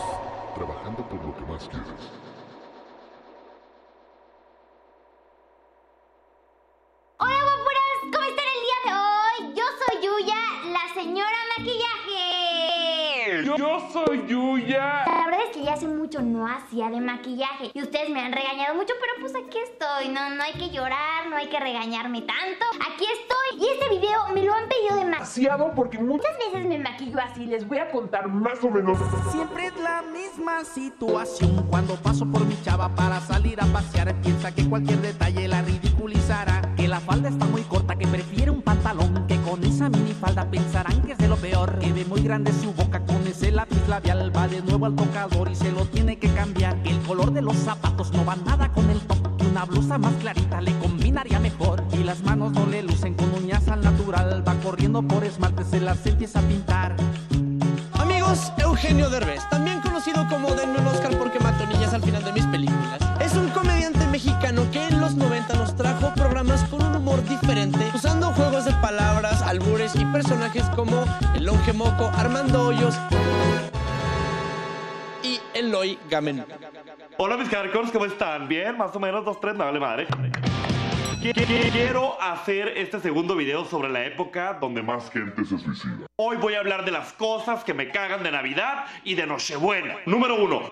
Trabajando 0.54 1.08
por 1.08 1.24
lo 1.24 1.36
que 1.36 1.44
más 1.52 1.68
quieres. 1.68 1.88
Hola 7.18 7.34
guapuras, 7.42 7.98
¿cómo 8.02 8.24
están 8.28 8.46
el 8.54 8.60
día 8.66 8.78
de 8.84 8.92
hoy? 8.92 9.54
Yo 9.56 9.64
soy 9.80 9.96
Yuya, 10.04 10.42
la 10.72 10.84
señora 10.94 11.38
maquillaje. 11.56 12.28
Yo, 13.58 13.72
soy 13.92 14.16
Yuya. 14.28 15.04
Hace 15.72 15.88
mucho 15.88 16.20
no 16.20 16.46
hacía 16.46 16.90
de 16.90 17.00
maquillaje 17.00 17.70
y 17.72 17.82
ustedes 17.82 18.10
me 18.10 18.20
han 18.20 18.32
regañado 18.32 18.74
mucho, 18.74 18.92
pero 19.00 19.12
pues 19.20 19.34
aquí 19.34 19.58
estoy. 19.58 20.08
No, 20.12 20.30
no 20.30 20.42
hay 20.42 20.52
que 20.52 20.70
llorar, 20.70 21.28
no 21.28 21.36
hay 21.36 21.48
que 21.48 21.58
regañarme 21.58 22.22
tanto. 22.22 22.64
Aquí 22.92 23.04
estoy 23.04 23.66
y 23.66 23.72
este 23.72 23.88
video 23.88 24.28
me 24.34 24.42
lo 24.42 24.54
han 24.54 24.68
pedido 24.68 24.96
demasiado 24.96 25.72
porque 25.74 25.98
muchas 25.98 26.36
veces 26.38 26.66
me 26.66 26.78
maquillo 26.78 27.18
así. 27.20 27.46
Les 27.46 27.66
voy 27.66 27.78
a 27.78 27.90
contar 27.90 28.28
más 28.28 28.62
o 28.62 28.70
menos. 28.70 28.98
Siempre 29.30 29.66
es 29.66 29.76
la 29.76 30.02
misma 30.02 30.64
situación 30.64 31.66
Cuando 31.68 31.94
paso 31.96 32.26
por 32.26 32.44
mi 32.44 32.60
chava 32.62 32.94
para 32.94 33.20
salir 33.20 33.60
a 33.60 33.66
pasear 33.66 34.14
Piensa 34.20 34.54
que 34.54 34.68
cualquier 34.68 35.00
detalle 35.00 35.48
la 35.48 35.62
ridiculizará 35.62 36.74
Que 36.76 36.88
la 36.88 37.00
falda 37.00 37.28
está 37.28 37.44
muy 37.46 37.62
corta, 37.62 37.96
que 37.96 38.06
prefiere 38.06 38.50
un 38.50 38.62
pantalón 38.62 39.26
Que 39.26 39.36
con 39.52 39.64
esa 39.64 39.90
minifalda 39.90 40.50
pensarán 40.50 41.02
que 41.02 41.12
es 41.12 41.18
de 41.18 41.28
lo 41.28 41.36
peor. 41.36 41.78
Que 41.78 41.92
ve 41.92 42.06
muy 42.06 42.22
grande 42.22 42.50
su 42.54 42.72
boca 42.72 43.00
con 43.00 43.26
ese 43.26 43.50
lápiz 43.50 43.86
labial. 43.86 44.34
Va 44.34 44.48
de 44.48 44.62
nuevo 44.62 44.86
al 44.86 44.96
tocador 44.96 45.50
y 45.50 45.54
se 45.54 45.70
lo 45.70 45.84
tiene 45.84 46.16
que 46.16 46.32
cambiar. 46.32 46.78
El 46.84 46.98
color 47.00 47.34
de 47.34 47.42
los 47.42 47.56
zapatos 47.56 48.14
no 48.14 48.24
va 48.24 48.34
nada 48.34 48.72
con 48.72 48.88
el 48.88 48.98
top. 49.00 49.36
Que 49.36 49.46
una 49.46 49.66
blusa 49.66 49.98
más 49.98 50.14
clarita 50.14 50.62
le 50.62 50.72
combinaría 50.78 51.38
mejor. 51.38 51.84
Y 51.92 51.98
las 51.98 52.22
manos 52.22 52.52
no 52.52 52.64
le 52.64 52.82
lucen 52.82 53.12
con 53.12 53.30
uñas 53.34 53.68
al 53.68 53.82
natural. 53.82 54.42
Va 54.48 54.54
corriendo 54.54 55.02
por 55.02 55.22
esmalte, 55.22 55.64
se 55.66 55.80
las 55.80 56.06
empieza 56.06 56.38
a 56.38 56.42
pintar. 56.42 56.96
Amigos, 58.00 58.52
Eugenio 58.56 59.10
Derbez, 59.10 59.46
también 59.50 59.82
conocido 59.82 60.26
como 60.30 60.54
Denme 60.54 60.78
un 60.78 60.86
Oscar 60.86 61.14
porque 61.18 61.38
mato 61.40 61.66
niñas 61.66 61.92
al 61.92 62.02
final 62.02 62.24
de 62.24 62.32
mis 62.32 62.46
películas, 62.46 62.98
es 63.20 63.34
un 63.34 63.48
comediante 63.50 64.06
mexicano 64.06 64.62
que 64.72 64.88
en 64.88 65.00
los 65.00 65.14
90 65.14 65.54
nos 65.54 65.76
personajes 70.12 70.64
como 70.76 71.04
el 71.34 71.44
Longe 71.44 71.72
Moco, 71.72 72.10
Armando 72.14 72.66
Hoyos 72.68 72.94
y 75.22 75.40
Eloy 75.54 75.98
Gamen. 76.10 76.44
Hola 77.18 77.36
mis 77.36 77.48
hardcores, 77.48 77.90
¿cómo 77.90 78.04
están? 78.04 78.48
¿Bien? 78.48 78.76
Más 78.76 78.94
o 78.94 79.00
menos, 79.00 79.24
dos, 79.24 79.40
tres, 79.40 79.54
me 79.54 79.64
vale 79.64 79.80
madre. 79.80 80.06
Qui- 81.20 81.32
qui- 81.32 81.70
Quiero 81.72 82.20
hacer 82.20 82.68
este 82.76 83.00
segundo 83.00 83.36
video 83.36 83.64
sobre 83.64 83.88
la 83.88 84.04
época 84.04 84.58
donde 84.60 84.82
más 84.82 85.08
gente 85.10 85.44
se 85.44 85.58
suicida. 85.58 86.06
Hoy 86.16 86.36
voy 86.36 86.54
a 86.54 86.58
hablar 86.58 86.84
de 86.84 86.90
las 86.90 87.12
cosas 87.12 87.62
que 87.64 87.72
me 87.74 87.88
cagan 87.90 88.22
de 88.22 88.30
Navidad 88.32 88.84
y 89.04 89.14
de 89.14 89.26
Nochebuena. 89.26 89.96
Número 90.06 90.36
uno. 90.42 90.70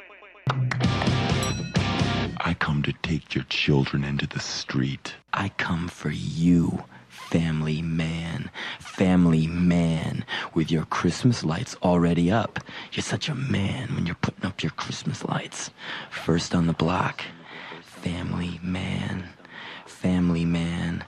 I 2.45 2.55
come 2.55 2.83
to 2.83 2.93
take 3.03 3.23
your 3.35 3.45
children 3.49 4.03
into 4.05 4.27
the 4.27 4.41
street. 4.41 5.15
I 5.33 5.51
come 5.62 5.89
for 5.89 6.11
you, 6.11 6.81
family 7.31 7.81
man, 7.81 8.51
family 8.81 9.47
man, 9.47 10.24
with 10.52 10.69
your 10.69 10.85
Christmas 10.86 11.44
lights 11.44 11.77
already 11.81 12.28
up. 12.28 12.59
You're 12.90 13.05
such 13.05 13.28
a 13.28 13.36
man 13.36 13.94
when 13.94 14.05
you're 14.05 14.16
putting 14.16 14.44
up 14.44 14.65
your 14.65 14.73
Christmas 14.73 15.24
lights. 15.24 15.70
First 16.11 16.57
on 16.57 16.66
the 16.66 16.73
block, 16.73 17.23
family 17.85 18.59
man, 18.65 19.28
family 19.86 20.44
man. 20.44 21.05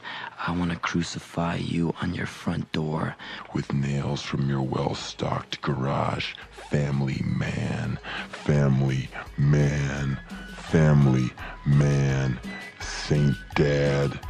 I 0.47 0.53
want 0.57 0.70
to 0.70 0.77
crucify 0.77 1.57
you 1.57 1.93
on 2.03 2.15
your 2.15 2.27
front 2.27 2.70
door 2.73 3.16
With 3.53 3.73
nails 3.73 4.23
from 4.23 4.49
your 4.49 4.62
well 4.62 4.94
stocked 4.94 5.61
garage. 5.61 6.35
Family 6.70 7.20
man. 7.24 7.99
Family 8.28 9.09
man. 9.36 10.20
Family 10.55 11.32
man. 11.66 12.39
Saint 12.81 13.36
Dad. 13.57 14.20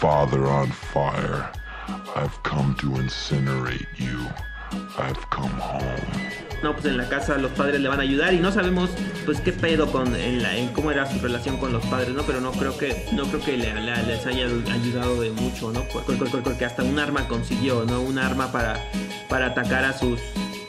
Father 0.00 0.46
on 0.46 0.68
fire. 0.92 1.50
I've 2.16 2.42
come 2.42 2.74
to 2.80 2.86
incinerate 3.00 3.86
you. 3.98 4.18
I've 4.98 5.18
come 5.30 5.50
home. 5.60 6.30
No, 6.62 6.74
pues 6.74 6.84
en 6.84 6.96
la 6.98 7.08
casa 7.08 7.38
los 7.38 7.50
padres 7.52 7.80
le 7.80 7.88
van 7.88 8.00
a 8.00 8.02
ayudar 8.02 8.34
y 8.34 8.38
no 8.38 8.52
sabemos 8.52 8.90
pues 9.24 9.40
qué 9.40 9.52
pedo 9.52 9.90
con 9.90 10.14
en 10.14 10.68
cómo 10.74 10.90
era 10.90 11.10
su 11.10 11.18
relación 11.18 11.56
con 11.56 11.72
los 11.72 11.84
padres, 11.86 12.10
¿no? 12.10 12.22
Pero 12.22 12.40
no 12.40 12.52
creo 12.52 12.76
que 12.76 13.06
no 13.12 13.24
creo 13.24 13.40
que 13.40 13.56
le- 13.56 13.74
le- 13.80 14.02
les 14.04 14.26
haya 14.26 14.44
ayudado 14.46 15.20
de 15.22 15.30
mucho, 15.30 15.72
¿no? 15.72 15.82
Por- 15.88 16.04
por- 16.04 16.18
por- 16.30 16.42
Porque 16.42 16.64
hasta 16.66 16.82
un 16.82 16.98
arma 16.98 17.26
consiguió, 17.28 17.84
¿no? 17.86 18.00
Un 18.02 18.18
arma 18.18 18.52
para 18.52 18.76
para 19.28 19.46
atacar 19.46 19.84
a 19.84 19.96
sus 19.96 20.20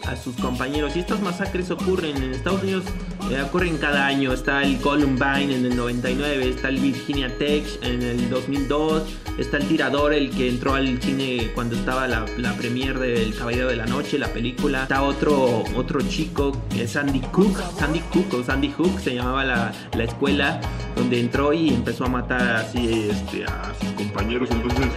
a 0.07 0.15
sus 0.15 0.35
compañeros. 0.35 0.95
Y 0.95 0.99
estas 0.99 1.21
masacres 1.21 1.71
ocurren 1.71 2.17
en 2.17 2.31
Estados 2.31 2.63
Unidos, 2.63 2.85
eh, 3.31 3.41
ocurren 3.41 3.77
cada 3.77 4.05
año. 4.05 4.33
Está 4.33 4.63
el 4.63 4.79
Columbine 4.79 5.55
en 5.55 5.65
el 5.65 5.75
99, 5.75 6.49
está 6.49 6.69
el 6.69 6.79
Virginia 6.79 7.35
Tech 7.37 7.63
en 7.83 8.01
el 8.01 8.29
2002, 8.29 9.03
está 9.37 9.57
el 9.57 9.67
Tirador, 9.67 10.13
el 10.13 10.29
que 10.31 10.49
entró 10.49 10.73
al 10.73 11.01
cine 11.01 11.51
cuando 11.53 11.75
estaba 11.75 12.07
la, 12.07 12.25
la 12.37 12.53
premier 12.53 12.99
del 12.99 13.35
Caballero 13.35 13.69
de 13.69 13.75
la 13.75 13.85
Noche, 13.85 14.17
la 14.17 14.29
película. 14.29 14.83
Está 14.83 15.03
otro, 15.03 15.63
otro 15.75 16.01
chico, 16.01 16.51
es 16.77 16.91
Sandy 16.91 17.21
Cook, 17.31 17.57
Sandy 17.77 17.99
Cook 18.11 18.33
o 18.33 18.43
Sandy 18.43 18.71
Hook, 18.71 18.99
se 18.99 19.15
llamaba 19.15 19.43
la, 19.43 19.71
la 19.95 20.03
escuela, 20.03 20.61
donde 20.95 21.19
entró 21.19 21.53
y 21.53 21.69
empezó 21.69 22.05
a 22.05 22.09
matar 22.09 22.41
así 22.57 23.09
este, 23.09 23.45
a 23.45 23.73
sus 23.79 23.91
compañeros. 23.91 24.49
Entonces, 24.51 24.87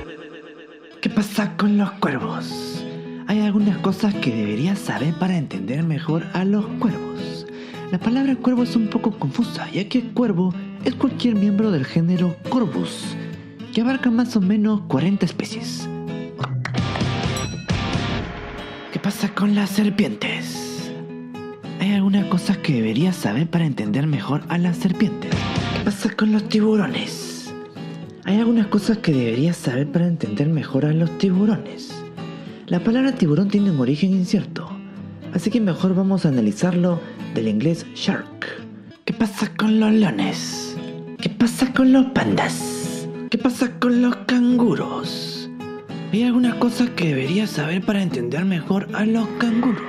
¿Qué 1.04 1.10
pasa 1.10 1.54
con 1.58 1.76
los 1.76 1.90
cuervos? 2.00 2.73
Hay 3.26 3.40
algunas 3.40 3.78
cosas 3.78 4.14
que 4.14 4.34
deberías 4.34 4.78
saber 4.78 5.14
para 5.14 5.38
entender 5.38 5.82
mejor 5.82 6.26
a 6.34 6.44
los 6.44 6.66
cuervos. 6.78 7.46
La 7.90 7.98
palabra 7.98 8.36
cuervo 8.36 8.64
es 8.64 8.76
un 8.76 8.88
poco 8.88 9.12
confusa, 9.18 9.70
ya 9.70 9.88
que 9.88 10.02
cuervo 10.12 10.54
es 10.84 10.94
cualquier 10.94 11.34
miembro 11.34 11.70
del 11.70 11.86
género 11.86 12.36
Corvus, 12.50 13.16
que 13.72 13.80
abarca 13.80 14.10
más 14.10 14.36
o 14.36 14.42
menos 14.42 14.82
40 14.88 15.24
especies. 15.24 15.88
¿Qué 18.92 18.98
pasa 18.98 19.34
con 19.34 19.54
las 19.54 19.70
serpientes? 19.70 20.92
Hay 21.80 21.92
algunas 21.92 22.26
cosas 22.26 22.58
que 22.58 22.74
deberías 22.74 23.16
saber 23.16 23.48
para 23.48 23.64
entender 23.64 24.06
mejor 24.06 24.42
a 24.48 24.58
las 24.58 24.76
serpientes. 24.76 25.30
¿Qué 25.30 25.84
pasa 25.84 26.10
con 26.10 26.30
los 26.30 26.46
tiburones? 26.48 27.54
Hay 28.24 28.38
algunas 28.38 28.66
cosas 28.66 28.98
que 28.98 29.12
deberías 29.12 29.56
saber 29.56 29.90
para 29.90 30.06
entender 30.06 30.48
mejor 30.48 30.84
a 30.84 30.92
los 30.92 31.16
tiburones. 31.18 31.93
La 32.66 32.80
palabra 32.80 33.12
tiburón 33.12 33.48
tiene 33.48 33.70
un 33.70 33.80
origen 33.80 34.14
incierto, 34.14 34.66
así 35.34 35.50
que 35.50 35.60
mejor 35.60 35.94
vamos 35.94 36.24
a 36.24 36.30
analizarlo 36.30 36.98
del 37.34 37.48
inglés 37.48 37.84
shark. 37.94 38.64
¿Qué 39.04 39.12
pasa 39.12 39.54
con 39.54 39.80
los 39.80 39.92
leones? 39.92 40.74
¿Qué 41.20 41.28
pasa 41.28 41.70
con 41.74 41.92
los 41.92 42.06
pandas? 42.06 43.06
¿Qué 43.28 43.36
pasa 43.36 43.78
con 43.78 44.00
los 44.00 44.16
canguros? 44.26 45.50
Hay 46.10 46.22
algunas 46.22 46.54
cosas 46.54 46.88
que 46.96 47.08
deberías 47.08 47.50
saber 47.50 47.84
para 47.84 48.02
entender 48.02 48.46
mejor 48.46 48.88
a 48.94 49.04
los 49.04 49.28
canguros. 49.38 49.82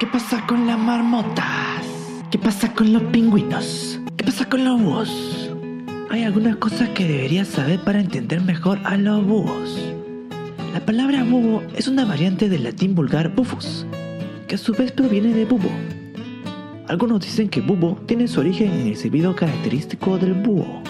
¿Qué 0.00 0.06
pasa 0.06 0.46
con 0.46 0.66
las 0.66 0.78
marmotas? 0.78 1.84
¿Qué 2.30 2.38
pasa 2.38 2.72
con 2.72 2.94
los 2.94 3.02
pingüinos? 3.02 4.00
¿Qué 4.16 4.24
pasa 4.24 4.48
con 4.48 4.64
los 4.64 4.80
búhos? 4.80 5.50
Hay 6.08 6.22
algunas 6.22 6.56
cosas 6.56 6.88
que 6.90 7.06
deberías 7.06 7.48
saber 7.48 7.80
para 7.80 8.00
entender 8.00 8.40
mejor 8.40 8.78
a 8.84 8.96
los 8.96 9.22
búhos. 9.22 9.78
La 10.72 10.80
palabra 10.80 11.22
búho 11.22 11.62
es 11.76 11.86
una 11.86 12.06
variante 12.06 12.48
del 12.48 12.64
latín 12.64 12.94
vulgar 12.94 13.34
bufus, 13.34 13.84
que 14.48 14.54
a 14.54 14.58
su 14.58 14.72
vez 14.72 14.90
proviene 14.90 15.34
de 15.34 15.44
bubo. 15.44 15.68
Algunos 16.88 17.20
dicen 17.20 17.50
que 17.50 17.60
bubo 17.60 17.98
tiene 18.06 18.26
su 18.26 18.40
origen 18.40 18.72
en 18.72 18.86
el 18.86 18.96
silbido 18.96 19.36
característico 19.36 20.16
del 20.16 20.32
búho. 20.32 20.82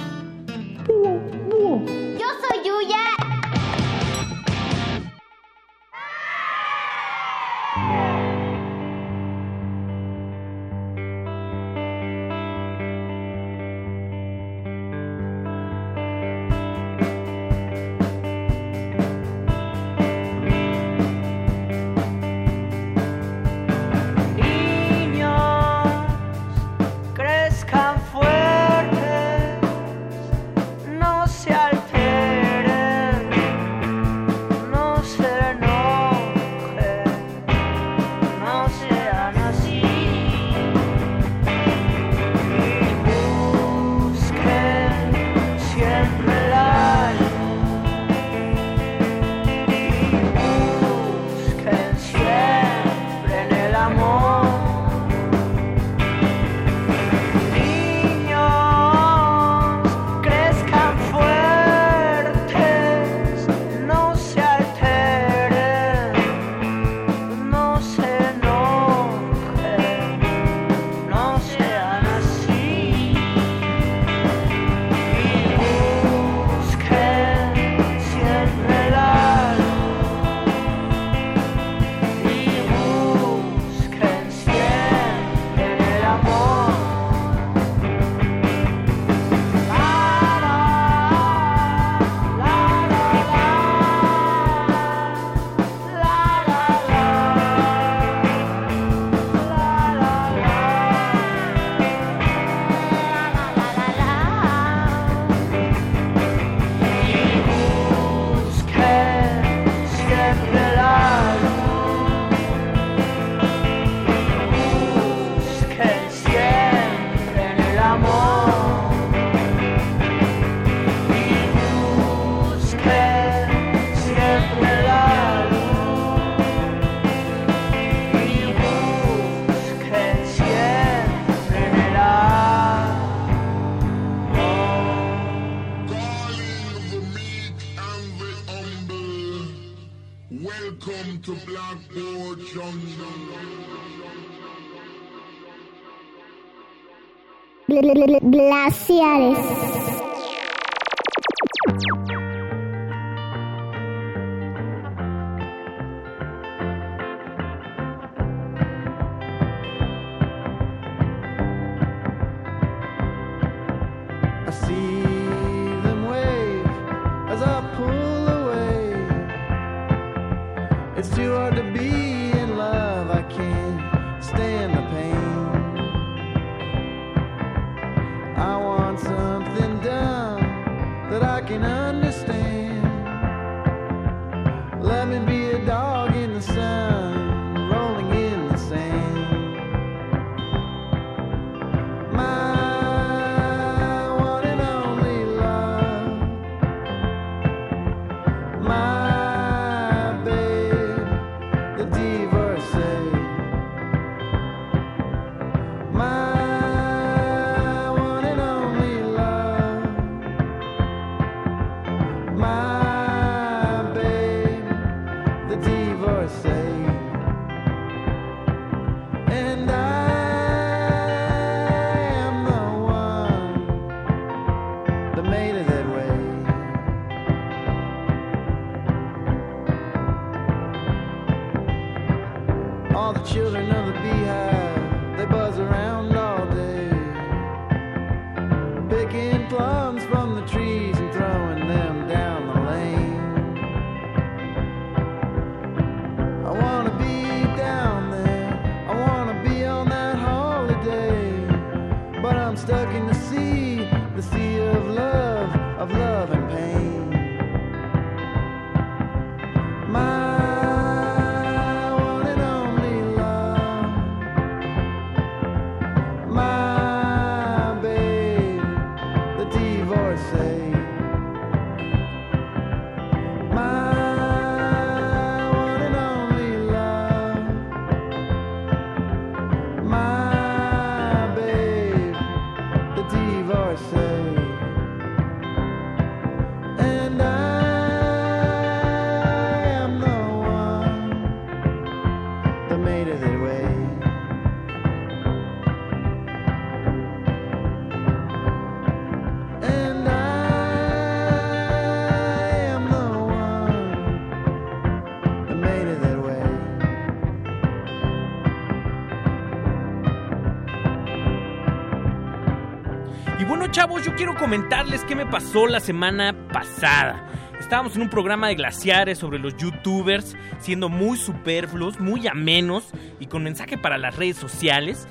Chavos, 313.82 314.04
yo 314.04 314.14
quiero 314.14 314.36
comentarles 314.36 315.02
qué 315.02 315.16
me 315.16 315.26
pasó 315.26 315.66
la 315.66 315.80
semana 315.80 316.32
pasada. 316.52 317.26
Estábamos 317.58 317.96
en 317.96 318.02
un 318.02 318.10
programa 318.10 318.46
de 318.46 318.54
glaciares 318.54 319.18
sobre 319.18 319.40
los 319.40 319.56
youtubers, 319.56 320.36
siendo 320.60 320.88
muy 320.88 321.18
superfluos, 321.18 321.98
muy 321.98 322.28
amenos 322.28 322.92
y 323.18 323.26
con 323.26 323.42
mensaje 323.42 323.76
para 323.76 323.98
las 323.98 324.14
redes 324.14 324.36
sociales. 324.36 325.08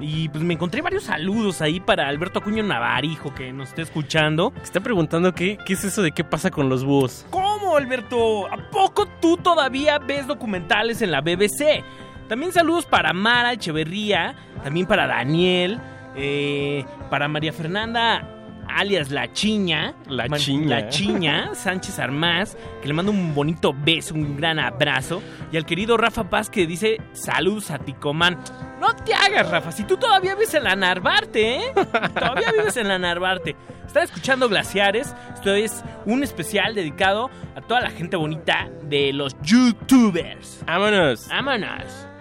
Y 0.00 0.30
pues 0.30 0.42
me 0.42 0.54
encontré 0.54 0.80
varios 0.80 1.04
saludos 1.04 1.60
ahí 1.60 1.80
para 1.80 2.08
Alberto 2.08 2.38
Acuño 2.38 2.62
Navarijo 2.62 3.34
que 3.34 3.52
nos 3.52 3.68
está 3.68 3.82
escuchando. 3.82 4.54
Está 4.62 4.80
preguntando 4.80 5.34
qué, 5.34 5.58
qué 5.66 5.74
es 5.74 5.84
eso 5.84 6.00
de 6.00 6.12
qué 6.12 6.24
pasa 6.24 6.50
con 6.50 6.70
los 6.70 6.82
búhos. 6.82 7.26
¿Cómo, 7.28 7.76
Alberto? 7.76 8.50
¿A 8.50 8.70
poco 8.70 9.04
tú 9.20 9.36
todavía 9.36 9.98
ves 9.98 10.26
documentales 10.26 11.02
en 11.02 11.10
la 11.10 11.20
BBC? 11.20 11.84
También 12.26 12.52
saludos 12.52 12.86
para 12.86 13.12
Mara 13.12 13.52
Echeverría, 13.52 14.34
también 14.62 14.86
para 14.86 15.06
Daniel, 15.06 15.78
eh, 16.16 16.84
para 17.10 17.28
María 17.28 17.52
Fernanda 17.52 18.34
alias 18.68 19.10
La 19.10 19.32
Chiña. 19.32 19.94
La 20.08 20.28
Chiña. 20.28 20.68
La 20.68 20.88
Chiña, 20.88 21.50
Sánchez 21.54 21.98
Armás, 21.98 22.56
que 22.80 22.88
le 22.88 22.94
mando 22.94 23.12
un 23.12 23.34
bonito 23.34 23.74
beso, 23.74 24.14
un 24.14 24.36
gran 24.36 24.58
abrazo. 24.58 25.22
Y 25.52 25.56
al 25.56 25.66
querido 25.66 25.96
Rafa 25.96 26.28
Paz 26.28 26.50
que 26.50 26.66
dice 26.66 26.98
saludos 27.12 27.70
a 27.70 27.78
Ticomán. 27.78 28.38
No 28.80 28.94
te 28.94 29.14
hagas, 29.14 29.50
Rafa, 29.50 29.72
si 29.72 29.84
tú 29.84 29.96
todavía 29.96 30.34
vives 30.34 30.54
en 30.54 30.64
la 30.64 30.76
Narvarte, 30.76 31.56
¿eh? 31.56 31.72
Todavía 31.74 32.52
vives 32.52 32.76
en 32.76 32.88
la 32.88 32.98
Narvarte. 32.98 33.56
Están 33.86 34.04
escuchando 34.04 34.48
Glaciares. 34.48 35.14
Esto 35.34 35.54
es 35.54 35.84
un 36.04 36.22
especial 36.22 36.74
dedicado 36.74 37.30
a 37.54 37.60
toda 37.60 37.80
la 37.80 37.90
gente 37.90 38.16
bonita 38.16 38.68
de 38.82 39.12
los 39.12 39.36
YouTubers. 39.42 40.64
¡Vámonos! 40.66 41.28
¡Vámonos! 41.28 42.13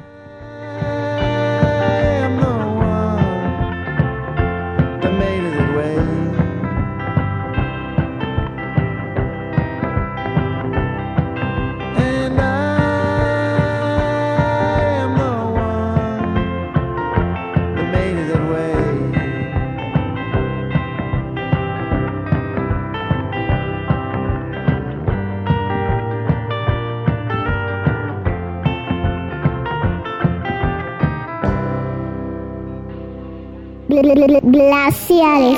Glaciares. 34.16 35.58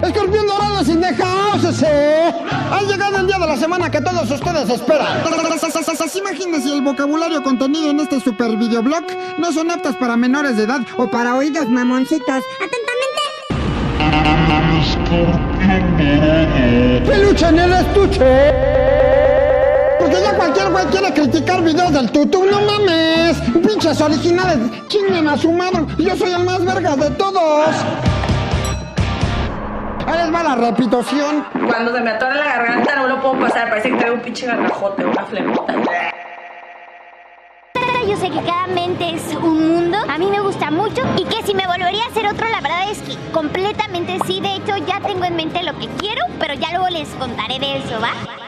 Escorpión 0.00 0.46
dorado 0.46 0.82
sin 0.82 1.00
dejársese. 1.00 2.34
Ha 2.70 2.80
llegado 2.82 3.18
el 3.18 3.26
día 3.26 3.38
de 3.38 3.46
la 3.46 3.56
semana 3.56 3.90
que 3.90 4.00
todos 4.00 4.30
ustedes 4.30 4.70
esperan. 4.70 5.22
Imagínense 6.16 6.72
el 6.72 6.82
vocabulario 6.82 7.42
contenido 7.42 7.90
en 7.90 8.00
este 8.00 8.20
super 8.20 8.56
videoblog 8.56 9.04
no 9.38 9.52
son 9.52 9.70
aptas 9.70 9.96
para 9.96 10.16
menores 10.16 10.56
de 10.56 10.64
edad 10.64 10.80
o 10.96 11.10
para 11.10 11.34
oídos 11.34 11.68
mamoncitos. 11.68 12.42
Peluche 17.06 17.48
en 17.48 17.58
el 17.58 17.72
estuche. 17.72 18.73
Güey 20.74 20.86
quiere 20.86 21.14
criticar 21.14 21.62
videos 21.62 21.92
del 21.92 22.10
tutú, 22.10 22.44
no 22.46 22.60
mames. 22.62 23.40
Pinches 23.64 24.00
originales, 24.00 24.58
chinguen 24.88 25.28
a 25.28 25.38
su 25.38 25.52
madre. 25.52 25.86
Yo 25.98 26.16
soy 26.16 26.32
el 26.32 26.42
más 26.42 26.64
verga 26.64 26.96
de 26.96 27.10
todos. 27.12 27.68
Ahí 30.04 30.18
les 30.18 30.34
va 30.34 30.42
la 30.42 30.56
repetición. 30.56 31.46
Cuando 31.68 31.94
se 31.94 32.00
me 32.00 32.10
atora 32.10 32.34
la 32.34 32.44
garganta 32.44 32.96
no 32.96 33.06
lo 33.06 33.22
puedo 33.22 33.38
pasar, 33.38 33.68
parece 33.68 33.90
que 33.90 33.98
traigo 33.98 34.16
un 34.16 34.22
pinche 34.22 34.46
garrajote, 34.46 35.04
una 35.04 35.24
flemota. 35.26 35.74
Yo 38.08 38.16
sé 38.16 38.30
que 38.30 38.42
cada 38.42 38.66
mente 38.66 39.14
es 39.14 39.32
un 39.36 39.68
mundo, 39.68 39.98
a 40.08 40.18
mí 40.18 40.26
me 40.26 40.40
gusta 40.40 40.72
mucho 40.72 41.02
y 41.16 41.24
que 41.24 41.44
si 41.44 41.54
me 41.54 41.68
volvería 41.68 42.02
a 42.02 42.08
hacer 42.08 42.26
otro, 42.26 42.48
la 42.48 42.60
verdad 42.60 42.90
es 42.90 42.98
que 42.98 43.16
completamente 43.30 44.18
sí. 44.26 44.40
De 44.40 44.56
hecho, 44.56 44.76
ya 44.78 44.98
tengo 44.98 45.24
en 45.24 45.36
mente 45.36 45.62
lo 45.62 45.78
que 45.78 45.86
quiero, 46.00 46.22
pero 46.40 46.54
ya 46.54 46.70
luego 46.70 46.88
les 46.88 47.08
contaré 47.10 47.60
de 47.60 47.76
eso, 47.76 48.00
¿va? 48.00 48.43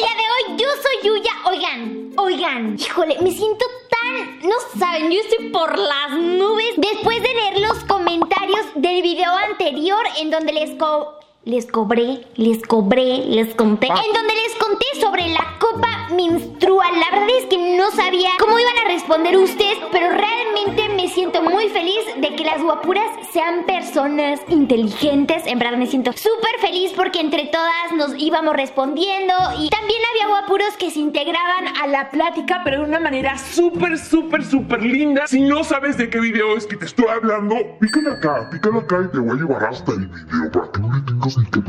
Día 0.00 0.08
de 0.16 0.52
hoy. 0.52 0.58
Yo 0.58 0.68
soy 0.82 1.08
Yuya. 1.08 1.32
Oigan, 1.44 2.12
oigan, 2.16 2.76
híjole, 2.78 3.18
me 3.20 3.30
siento 3.30 3.64
tan. 3.90 4.48
No 4.48 4.54
saben, 4.78 5.10
yo 5.10 5.20
estoy 5.20 5.50
por 5.50 5.78
las 5.78 6.12
nubes 6.12 6.74
después 6.76 7.22
de 7.22 7.34
leer 7.34 7.58
los 7.60 7.84
comentarios 7.84 8.66
del 8.74 9.02
video 9.02 9.30
anterior 9.30 10.02
en 10.18 10.30
donde 10.30 10.52
les 10.52 10.70
co 10.78 11.19
les 11.44 11.66
cobré, 11.66 12.26
les 12.36 12.62
cobré, 12.62 13.24
les 13.26 13.54
conté. 13.54 13.86
En 13.86 14.12
donde 14.12 14.34
les 14.34 14.54
conté 14.56 14.86
sobre 15.00 15.28
la 15.28 15.58
copa 15.58 15.88
menstrual. 16.14 16.92
La 17.00 17.18
verdad 17.18 17.36
es 17.38 17.46
que 17.46 17.76
no 17.78 17.90
sabía 17.92 18.30
cómo 18.38 18.58
iban 18.58 18.78
a 18.84 18.88
responder 18.88 19.36
ustedes, 19.38 19.78
pero 19.90 20.10
realmente 20.10 20.88
me 20.94 21.08
siento 21.08 21.42
muy 21.42 21.68
feliz 21.70 22.00
de 22.20 22.36
que 22.36 22.44
las 22.44 22.62
guapuras 22.62 23.06
sean 23.32 23.64
personas 23.64 24.40
inteligentes. 24.48 25.46
En 25.46 25.58
verdad 25.58 25.78
me 25.78 25.86
siento 25.86 26.12
súper 26.12 26.60
feliz 26.60 26.92
porque 26.94 27.20
entre 27.20 27.46
todas 27.46 27.92
nos 27.96 28.12
íbamos 28.18 28.54
respondiendo 28.54 29.32
y 29.58 29.70
también 29.70 30.00
había 30.10 30.28
guapuros 30.28 30.76
que 30.78 30.90
se 30.90 30.98
integraban 30.98 31.68
a 31.80 31.86
la 31.86 32.10
plática, 32.10 32.60
pero 32.64 32.80
de 32.80 32.84
una 32.84 33.00
manera 33.00 33.38
Súper, 33.38 33.96
súper, 33.96 34.44
súper 34.44 34.82
linda. 34.82 35.26
Si 35.26 35.40
no 35.40 35.64
sabes 35.64 35.96
de 35.96 36.10
qué 36.10 36.20
video 36.20 36.56
es 36.56 36.66
que 36.66 36.76
te 36.76 36.84
estoy 36.84 37.06
hablando, 37.06 37.56
pícale 37.80 38.10
acá, 38.10 38.48
pícale 38.50 38.80
acá 38.80 39.02
y 39.06 39.12
te 39.12 39.18
voy 39.18 39.30
a 39.30 39.34
llevar 39.34 39.64
hasta 39.64 39.92
el 39.92 40.06
video 40.06 40.50
para 40.52 40.70
que 40.72 40.80
no 40.80 40.94
le 40.94 41.02
tengas 41.02 41.29
El 41.36 41.44
15 41.44 41.62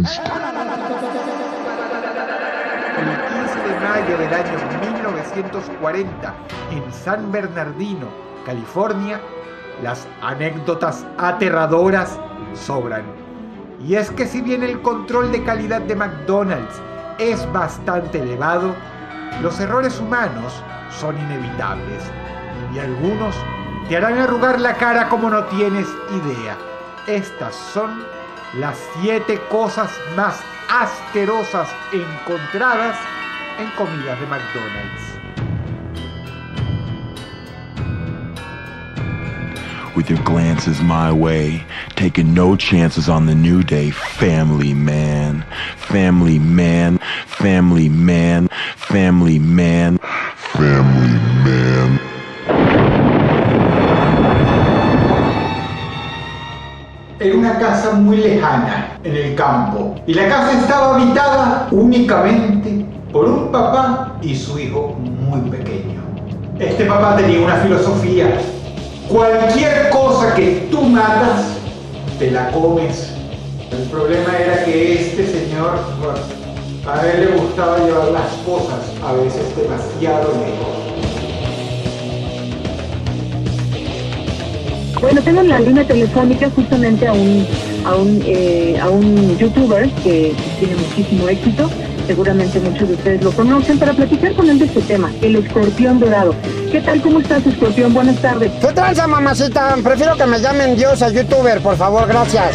de 3.67 3.79
mayo 3.79 4.17
del 4.17 4.33
año 4.33 4.57
1940, 4.97 6.33
en 6.71 6.93
San 6.93 7.31
Bernardino, 7.31 8.07
California, 8.45 9.19
las 9.83 10.07
anécdotas 10.21 11.05
aterradoras 11.17 12.19
sobran. 12.53 13.03
Y 13.85 13.95
es 13.95 14.09
que 14.11 14.25
si 14.25 14.41
bien 14.41 14.63
el 14.63 14.81
control 14.81 15.31
de 15.31 15.43
calidad 15.43 15.81
de 15.81 15.95
McDonald's 15.95 16.81
es 17.19 17.51
bastante 17.51 18.19
elevado, 18.19 18.73
los 19.41 19.59
errores 19.59 19.99
humanos 19.99 20.53
son 20.89 21.17
inevitables. 21.19 22.03
Y 22.73 22.79
algunos 22.79 23.35
te 23.87 23.97
harán 23.97 24.17
arrugar 24.17 24.59
la 24.59 24.75
cara 24.75 25.09
como 25.09 25.29
no 25.29 25.43
tienes 25.45 25.87
idea. 26.09 26.57
Estas 27.07 27.55
son 27.55 28.03
las 28.53 28.77
siete 28.99 29.39
cosas 29.49 29.91
más 30.15 30.39
asquerosas 30.69 31.69
encontradas 31.91 32.97
en 33.57 33.69
comidas 33.71 34.19
de 34.19 34.27
McDonald's. 34.27 35.21
with 39.95 40.09
your 40.09 40.23
glances 40.23 40.81
my 40.81 41.11
way, 41.11 41.63
taking 41.95 42.33
no 42.33 42.55
chances 42.55 43.09
on 43.09 43.25
the 43.25 43.35
new 43.35 43.61
day. 43.61 43.91
Family 43.91 44.73
man, 44.73 45.45
family 45.75 46.39
man, 46.39 46.97
family 47.27 47.89
man, 47.89 48.47
family 48.77 49.37
man, 49.37 49.97
family 49.97 51.07
man. 51.43 51.99
En 57.21 57.37
una 57.37 57.59
casa 57.59 57.91
muy 57.91 58.17
lejana, 58.17 58.97
en 59.03 59.15
el 59.15 59.35
campo. 59.35 59.95
Y 60.07 60.13
la 60.15 60.27
casa 60.27 60.59
estaba 60.59 60.95
habitada 60.95 61.67
únicamente 61.69 62.83
por 63.11 63.25
un 63.25 63.51
papá 63.51 64.17
y 64.23 64.35
su 64.35 64.57
hijo 64.57 64.95
muy 64.97 65.41
pequeño. 65.41 66.01
Este 66.59 66.85
papá 66.85 67.15
tenía 67.17 67.41
una 67.41 67.57
filosofía. 67.57 68.39
Cualquier 69.07 69.89
cosa 69.91 70.33
que 70.33 70.67
tú 70.71 70.81
matas, 70.81 71.57
te 72.17 72.31
la 72.31 72.51
comes. 72.51 73.13
El 73.71 73.83
problema 73.89 74.37
era 74.37 74.65
que 74.65 74.93
este 74.93 75.27
señor, 75.27 75.75
a 76.87 77.07
él 77.07 77.19
le 77.21 77.37
gustaba 77.37 77.77
llevar 77.77 78.07
las 78.07 78.31
cosas 78.45 78.79
a 79.05 79.13
veces 79.13 79.55
demasiado 79.55 80.31
lejos. 80.31 80.80
Bueno, 85.01 85.21
tengo 85.23 85.41
en 85.41 85.49
la 85.49 85.59
línea 85.59 85.83
telefónica 85.85 86.49
justamente 86.55 87.07
a 87.07 87.13
un, 87.13 87.45
a 87.85 87.95
un, 87.95 88.21
eh, 88.25 88.77
a 88.79 88.89
un 88.89 89.35
youtuber 89.37 89.89
que 90.03 90.33
tiene 90.59 90.75
muchísimo 90.75 91.27
éxito. 91.27 91.69
Seguramente 92.05 92.59
muchos 92.59 92.87
de 92.87 92.93
ustedes 92.95 93.23
lo 93.23 93.31
conocen 93.31 93.79
para 93.79 93.93
platicar 93.93 94.33
con 94.33 94.49
él 94.49 94.59
de 94.59 94.65
este 94.65 94.81
tema, 94.81 95.09
el 95.21 95.35
escorpión 95.37 95.99
dorado. 95.99 96.35
¿Qué 96.71 96.81
tal? 96.81 97.01
¿Cómo 97.01 97.19
estás, 97.19 97.45
escorpión? 97.47 97.93
Buenas 97.93 98.21
tardes. 98.21 98.51
¿Qué 98.59 98.67
tranza, 98.73 99.07
mamacita? 99.07 99.75
Prefiero 99.83 100.15
que 100.17 100.25
me 100.25 100.39
llamen 100.39 100.75
Dios 100.75 101.01
a 101.01 101.09
youtuber, 101.09 101.61
por 101.61 101.77
favor, 101.77 102.07
gracias. 102.07 102.51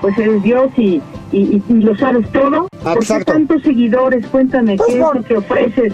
Pues 0.00 0.16
eres 0.18 0.42
Dios 0.42 0.68
y, 0.76 1.00
y, 1.32 1.38
y- 1.56 1.62
y 1.68 1.74
lo 1.74 1.96
sabes 1.96 2.30
todo. 2.30 2.68
¿Por 2.82 2.92
qué 2.94 2.98
Exacto. 3.00 3.32
tantos 3.32 3.62
seguidores? 3.62 4.26
Cuéntame, 4.26 4.76
¿qué 4.86 4.92
es 4.92 4.98
lo 4.98 5.22
que 5.22 5.36
ofreces? 5.38 5.92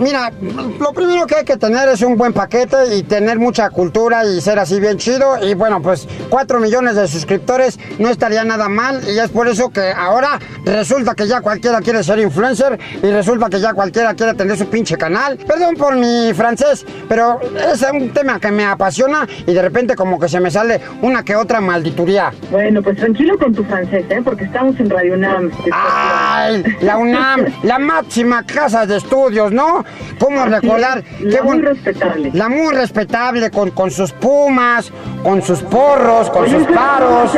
Mira, 0.00 0.32
lo 0.80 0.92
primero 0.92 1.26
que 1.26 1.36
hay 1.36 1.44
que 1.44 1.56
tener 1.56 1.88
es 1.88 2.02
un 2.02 2.16
buen 2.16 2.32
paquete 2.32 2.96
y 2.96 3.02
tener 3.02 3.38
mucha 3.38 3.70
cultura 3.70 4.24
y 4.24 4.40
ser 4.40 4.58
así 4.58 4.80
bien 4.80 4.98
chido. 4.98 5.44
Y 5.44 5.54
bueno, 5.54 5.80
pues 5.80 6.06
4 6.28 6.60
millones 6.60 6.96
de 6.96 7.06
suscriptores 7.08 7.78
no 7.98 8.08
estaría 8.08 8.44
nada 8.44 8.68
mal. 8.68 9.00
Y 9.08 9.18
es 9.18 9.30
por 9.30 9.48
eso 9.48 9.70
que 9.70 9.92
ahora 9.92 10.38
resulta 10.64 11.14
que 11.14 11.26
ya 11.26 11.40
cualquiera 11.40 11.80
quiere 11.80 12.02
ser 12.02 12.18
influencer 12.18 12.78
y 13.02 13.10
resulta 13.10 13.48
que 13.48 13.60
ya 13.60 13.72
cualquiera 13.72 14.14
quiere 14.14 14.34
tener 14.34 14.56
su 14.56 14.66
pinche 14.66 14.96
canal. 14.96 15.38
Perdón 15.38 15.76
por 15.76 15.96
mi 15.96 16.32
francés, 16.34 16.84
pero 17.08 17.40
es 17.72 17.84
un 17.92 18.10
tema 18.10 18.40
que 18.40 18.50
me 18.50 18.64
apasiona 18.64 19.26
y 19.46 19.52
de 19.52 19.62
repente 19.62 19.94
como 19.94 20.18
que 20.18 20.28
se 20.28 20.40
me 20.40 20.50
sale 20.50 20.80
una 21.02 21.22
que 21.22 21.36
otra 21.36 21.60
maldituría. 21.60 22.32
Bueno, 22.50 22.82
pues 22.82 22.96
tranquilo 22.96 23.38
con 23.38 23.54
tu 23.54 23.64
francés, 23.64 24.04
¿eh? 24.08 24.20
Porque 24.24 24.44
estamos 24.44 24.78
en 24.80 24.90
Radio 24.90 25.14
UNAM. 25.14 25.50
¡Ay! 25.72 26.64
La 26.80 26.98
UNAM, 26.98 27.46
la 27.62 27.78
máxima 27.78 28.44
casa 28.44 28.86
de 28.86 28.96
estudios, 28.96 29.52
¿no? 29.52 29.83
¿Cómo 30.18 30.44
recordar? 30.44 31.04
es, 31.20 31.32
la 31.32 31.42
muy 31.42 31.60
respetable. 31.60 32.30
La 32.32 32.48
muy 32.48 32.74
respetable, 32.74 33.50
con, 33.50 33.70
con 33.70 33.90
sus 33.90 34.12
pumas, 34.12 34.92
con 35.22 35.42
sus 35.42 35.60
porros, 35.62 36.30
con 36.30 36.44
Oye, 36.44 36.58
sus 36.58 36.66
paros. 36.74 37.30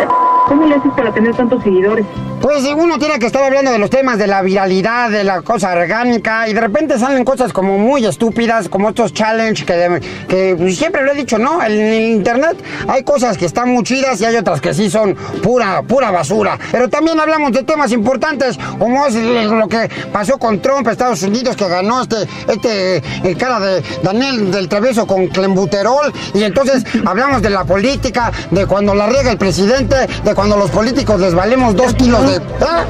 ¿Cómo 0.46 0.64
le 0.66 0.76
haces 0.76 0.92
para 0.96 1.12
tener 1.12 1.34
tantos 1.34 1.62
seguidores? 1.64 2.06
Pues 2.40 2.62
uno 2.64 2.98
tiene 2.98 3.18
que 3.18 3.26
estar 3.26 3.42
hablando 3.42 3.72
de 3.72 3.78
los 3.78 3.90
temas 3.90 4.18
de 4.18 4.28
la 4.28 4.42
viralidad, 4.42 5.10
de 5.10 5.24
la 5.24 5.42
cosa 5.42 5.72
orgánica, 5.72 6.46
y 6.48 6.52
de 6.52 6.60
repente 6.60 6.98
salen 6.98 7.24
cosas 7.24 7.52
como 7.52 7.78
muy 7.78 8.04
estúpidas, 8.04 8.68
como 8.68 8.90
estos 8.90 9.12
challenge 9.12 9.64
que, 9.64 10.00
que 10.28 10.70
siempre 10.72 11.02
lo 11.02 11.12
he 11.12 11.14
dicho, 11.16 11.38
¿no? 11.38 11.60
En 11.64 11.72
el 11.72 12.10
internet 12.10 12.56
hay 12.86 13.02
cosas 13.02 13.36
que 13.36 13.46
están 13.46 13.70
muy 13.70 13.82
chidas 13.82 14.20
y 14.20 14.26
hay 14.26 14.36
otras 14.36 14.60
que 14.60 14.74
sí 14.74 14.88
son 14.90 15.16
pura, 15.42 15.82
pura 15.82 16.10
basura. 16.12 16.58
Pero 16.70 16.88
también 16.88 17.18
hablamos 17.18 17.50
de 17.52 17.64
temas 17.64 17.90
importantes, 17.90 18.58
como 18.78 19.06
es 19.06 19.14
lo 19.14 19.66
que 19.66 19.90
pasó 20.12 20.38
con 20.38 20.60
Trump, 20.60 20.86
Estados 20.86 21.22
Unidos, 21.22 21.56
que 21.56 21.66
ganó 21.66 22.02
este, 22.02 22.16
este, 22.48 23.02
el 23.28 23.36
cara 23.36 23.60
de 23.60 23.82
Daniel 24.02 24.50
del 24.50 24.68
Travieso 24.68 25.06
con 25.06 25.26
clembuterol, 25.28 26.12
y 26.34 26.42
entonces 26.42 26.84
hablamos 27.04 27.42
de 27.42 27.50
la 27.50 27.64
política, 27.64 28.32
de 28.50 28.66
cuando 28.66 28.94
la 28.94 29.06
riega 29.06 29.30
el 29.30 29.38
presidente, 29.38 29.96
de 30.24 30.34
cuando 30.34 30.56
los 30.56 30.70
políticos 30.70 31.20
les 31.20 31.34
valemos 31.34 31.74
dos 31.74 31.94
kilos 31.94 32.28
de... 32.28 32.40
¿Ah? 32.60 32.84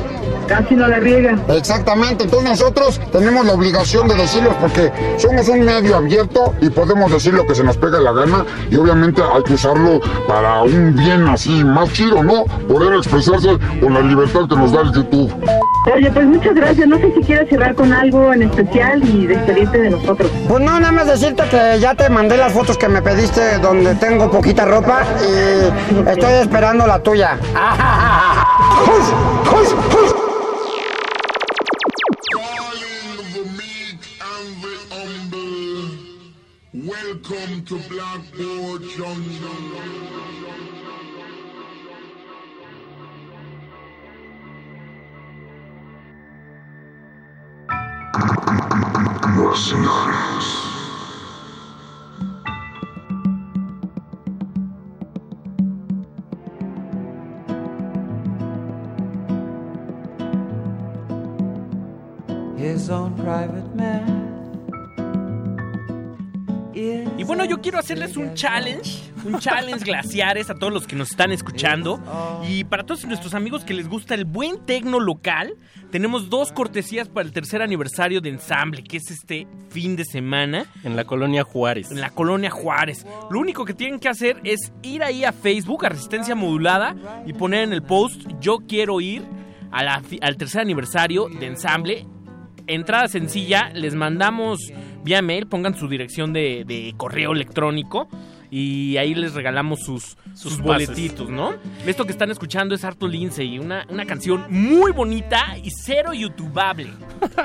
Casi 0.47 0.75
no 0.75 0.89
la 0.89 0.99
riega. 0.99 1.37
Exactamente, 1.49 2.25
entonces 2.25 2.51
nosotros 2.51 3.01
tenemos 3.13 3.45
la 3.45 3.53
obligación 3.53 4.09
de 4.09 4.15
decirlos 4.15 4.55
porque 4.61 4.93
somos 5.19 5.49
un 5.49 5.63
medio 5.63 5.97
abierto 5.97 6.55
y 6.61 6.71
podemos 6.71 7.11
decir 7.11 7.35
lo 7.35 7.47
que 7.47 7.55
se 7.55 7.65
nos 7.65 7.77
pega 7.77 7.99
la 7.99 8.13
gana 8.13 8.45
y 8.71 8.77
obviamente 8.77 9.23
hay 9.23 9.43
que 9.43 9.55
usarlo 9.55 10.01
para 10.27 10.63
un 10.63 10.95
bien 10.95 11.27
así 11.29 11.65
más 11.65 11.93
chido, 11.93 12.23
¿no? 12.23 12.45
Poder 12.69 12.95
expresarse 12.95 13.59
con 13.81 13.95
la 13.95 14.01
libertad 14.01 14.49
que 14.49 14.57
nos 14.57 14.73
da 14.73 14.83
el 14.83 14.93
YouTube. 14.93 15.33
Oye, 15.95 16.11
pues 16.11 16.27
muchas 16.27 16.55
gracias. 16.55 16.89
No 16.89 16.99
sé 16.99 17.13
si 17.15 17.21
quieres 17.21 17.49
cerrar 17.49 17.75
con 17.75 17.93
algo 17.93 18.33
en 18.33 18.43
especial 18.43 19.03
y 19.05 19.27
despedirte 19.27 19.79
de 19.79 19.91
nosotros. 19.91 20.31
Pues 20.49 20.61
no, 20.61 20.81
nada 20.81 20.93
más 20.93 21.07
decirte 21.07 21.45
que 21.49 21.79
ya 21.81 21.95
te 21.95 22.09
mandé 22.09 22.37
las 22.37 22.53
fotos 22.53 22.77
que 22.77 22.89
me 22.89 23.03
pediste 23.03 23.59
donde 23.59 23.95
tengo 23.95 24.31
poquita 24.31 24.65
ropa 24.65 25.03
y 25.21 26.09
estoy 26.09 26.33
esperando 26.43 26.87
la 26.87 26.99
tuya. 26.99 27.39
Welcome 37.03 37.65
to 37.67 37.79
Blackboard 37.91 38.83
Junction. 38.83 39.67
His 62.57 62.89
own 62.89 63.15
private 63.17 63.75
man. 63.75 64.16
Bueno, 67.27 67.45
yo 67.45 67.61
quiero 67.61 67.79
hacerles 67.79 68.17
un 68.17 68.35
challenge, 68.35 69.13
un 69.25 69.39
challenge 69.39 69.85
glaciares 69.85 70.49
a 70.51 70.55
todos 70.55 70.73
los 70.73 70.87
que 70.87 70.97
nos 70.97 71.11
están 71.11 71.33
escuchando. 71.33 72.01
Y 72.49 72.65
para 72.65 72.85
todos 72.85 73.05
nuestros 73.07 73.35
amigos 73.35 73.65
que 73.65 73.75
les 73.75 73.89
gusta 73.89 74.15
el 74.15 74.25
buen 74.25 74.65
tecno 74.65 75.01
local, 75.01 75.55
tenemos 75.91 76.31
dos 76.31 76.53
cortesías 76.53 77.09
para 77.09 77.27
el 77.27 77.33
tercer 77.33 77.63
aniversario 77.63 78.21
de 78.21 78.31
Ensamble, 78.31 78.83
que 78.85 78.97
es 78.99 79.11
este 79.11 79.47
fin 79.71 79.97
de 79.97 80.05
semana. 80.05 80.67
En 80.85 80.97
la 80.97 81.05
colonia 81.05 81.43
Juárez. 81.45 81.91
En 81.91 82.01
la 82.01 82.11
colonia 82.11 82.51
Juárez. 82.51 83.07
Lo 83.31 83.39
único 83.41 83.65
que 83.65 83.75
tienen 83.75 83.99
que 84.01 84.09
hacer 84.09 84.41
es 84.45 84.73
ir 84.83 85.03
ahí 85.03 85.25
a 85.25 85.33
Facebook, 85.33 85.85
a 85.87 85.89
Resistencia 85.91 86.35
Modulada, 86.35 86.95
y 87.27 87.33
poner 87.33 87.63
en 87.65 87.73
el 87.73 87.83
post, 87.83 88.23
yo 88.41 88.59
quiero 88.69 89.01
ir 89.01 89.23
a 89.73 89.83
la 89.83 90.01
fi- 90.01 90.19
al 90.23 90.37
tercer 90.37 90.61
aniversario 90.61 91.29
de 91.29 91.47
Ensamble. 91.47 92.07
Entrada 92.67 93.09
sencilla, 93.09 93.71
les 93.75 93.95
mandamos 93.95 94.61
vía 95.05 95.23
mail, 95.23 95.47
pongan 95.47 95.77
su 95.77 95.89
dirección 95.89 96.33
de, 96.33 96.65
de 96.67 96.95
correo 96.97 97.33
electrónico 97.33 98.09
y 98.51 98.97
ahí 98.97 99.15
les 99.15 99.35
regalamos 99.35 99.81
sus, 99.81 100.17
sus, 100.35 100.55
Sus 100.55 100.61
boletitos, 100.61 101.29
¿no? 101.29 101.55
Esto 101.87 102.05
que 102.05 102.13
están 102.13 102.31
escuchando 102.31 102.75
es 102.75 102.85
Arto 102.85 103.09
Lindsay, 103.09 103.59
una, 103.59 103.87
una 103.89 104.07
canción 104.07 104.47
muy 104.49 104.93
bonita 104.93 105.57
y 105.63 105.71
cero 105.71 106.13
youtubable. 106.13 106.93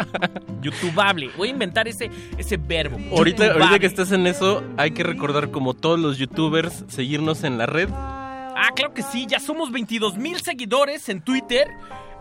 youtubable. 0.61 1.29
Voy 1.37 1.49
a 1.49 1.51
inventar 1.51 1.87
ese, 1.87 2.09
ese 2.37 2.57
verbo. 2.57 2.97
Ahorita, 3.15 3.53
ahorita 3.53 3.79
que 3.79 3.87
estás 3.87 4.11
en 4.11 4.27
eso, 4.27 4.63
hay 4.77 4.91
que 4.91 5.03
recordar, 5.03 5.51
como 5.51 5.73
todos 5.73 5.99
los 5.99 6.17
youtubers, 6.17 6.85
seguirnos 6.87 7.43
en 7.43 7.57
la 7.57 7.65
red. 7.65 7.89
Ah, 7.91 8.69
claro 8.75 8.93
que 8.93 9.01
sí, 9.01 9.25
ya 9.27 9.39
somos 9.39 9.71
22 9.71 10.17
mil 10.17 10.39
seguidores 10.39 11.09
en 11.09 11.21
Twitter, 11.21 11.67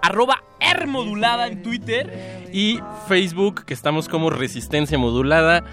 arroba 0.03 0.43
Rmodulada 0.61 1.47
en 1.47 1.63
Twitter. 1.63 2.49
Y 2.53 2.81
Facebook, 3.09 3.65
que 3.65 3.75
estamos 3.75 4.09
como 4.09 4.31
Resistencia 4.31 4.99
Modulada. 4.99 5.65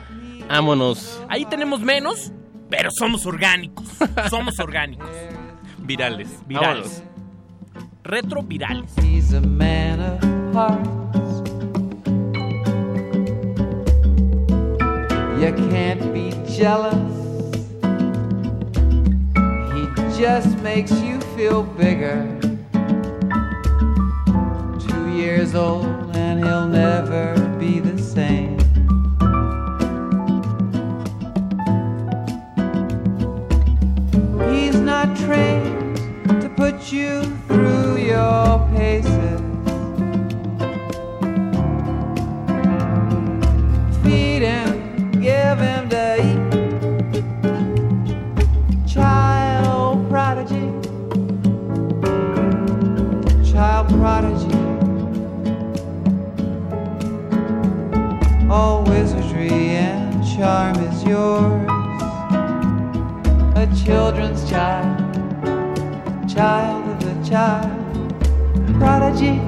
Ámonos. 0.49 1.21
Ahí 1.29 1.45
tenemos 1.45 1.81
menos, 1.81 2.31
pero 2.69 2.89
somos 2.91 3.25
orgánicos. 3.25 3.85
Somos 4.29 4.59
orgánicos. 4.59 5.09
Virales. 5.79 6.29
Virales. 6.47 7.03
Retro 8.03 8.41
virales. 8.41 8.91
He's 9.01 9.33
a 9.33 9.41
man 9.41 9.99
of 9.99 10.53
parts. 10.53 10.97
You 15.39 15.53
can't 15.69 16.13
be 16.13 16.31
jealous. 16.49 16.95
He 19.73 20.21
just 20.21 20.57
makes 20.63 20.91
you 21.01 21.19
feel 21.35 21.63
bigger. 21.63 22.25
Years 25.17 25.55
old 25.55 26.15
and 26.15 26.39
he'll 26.45 26.67
never 26.67 27.33
be 27.57 27.79
the 27.79 27.97
same. 27.97 28.59
He's 34.47 34.79
not 34.79 35.17
trained 35.17 35.97
to 36.41 36.49
put 36.55 36.91
you 36.91 37.23
through 37.47 37.97
your 37.97 38.59
paces. 38.75 39.41
Feed 44.03 44.43
him, 44.43 45.11
give 45.19 45.59
him 45.59 45.89
to 45.89 46.05
eat. 46.27 46.39
Child 48.87 50.09
prodigy, 50.09 50.71
child 53.51 53.89
prodigy. 53.89 54.46
Charm 60.37 60.75
is 60.75 61.03
yours. 61.03 61.67
A 63.55 63.67
children's 63.83 64.47
child 64.47 65.07
child 66.31 67.03
of 67.03 67.25
a 67.25 67.27
child, 67.27 67.71
prodigy. 68.77 69.39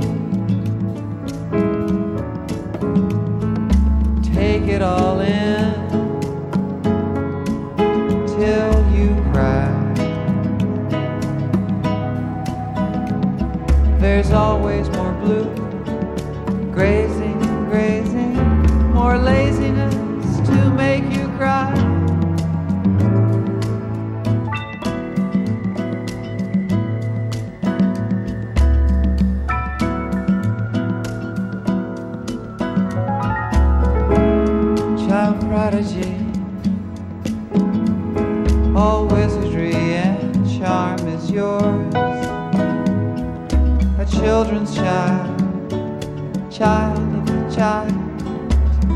Take 4.34 4.64
it 4.64 4.82
all 4.82 5.19
in 5.19 5.76
till 8.26 8.74
you 8.92 9.09
cry. 9.32 9.69
There's 14.00 14.32
always 14.32 14.90
more 14.90 15.14
blue, 15.22 15.53
grazing, 16.72 17.40
grazing, 17.69 18.34
more 18.95 19.19
laziness 19.19 19.49
All 38.80 39.08
wizardry 39.08 39.74
and 39.74 40.58
charm 40.58 41.06
is 41.09 41.30
yours. 41.30 41.93
A 43.99 44.06
children's 44.09 44.74
child, 44.74 45.38
child 46.49 46.98
of 46.98 47.30
a 47.30 47.53
child, 47.53 47.91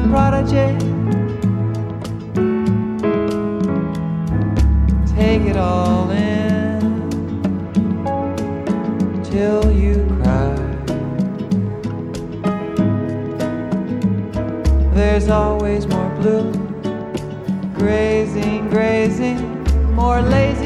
prodigy. 0.10 0.72
Take 5.14 5.42
it 5.42 5.58
all 5.58 6.10
in 6.12 6.80
till 9.22 9.70
you 9.70 10.06
cry. 10.22 10.56
There's 14.94 15.28
always 15.28 15.86
more 15.88 16.10
blue, 16.22 16.54
grazing, 17.74 18.70
grazing, 18.70 19.53
more 20.04 20.22
lazy. 20.22 20.63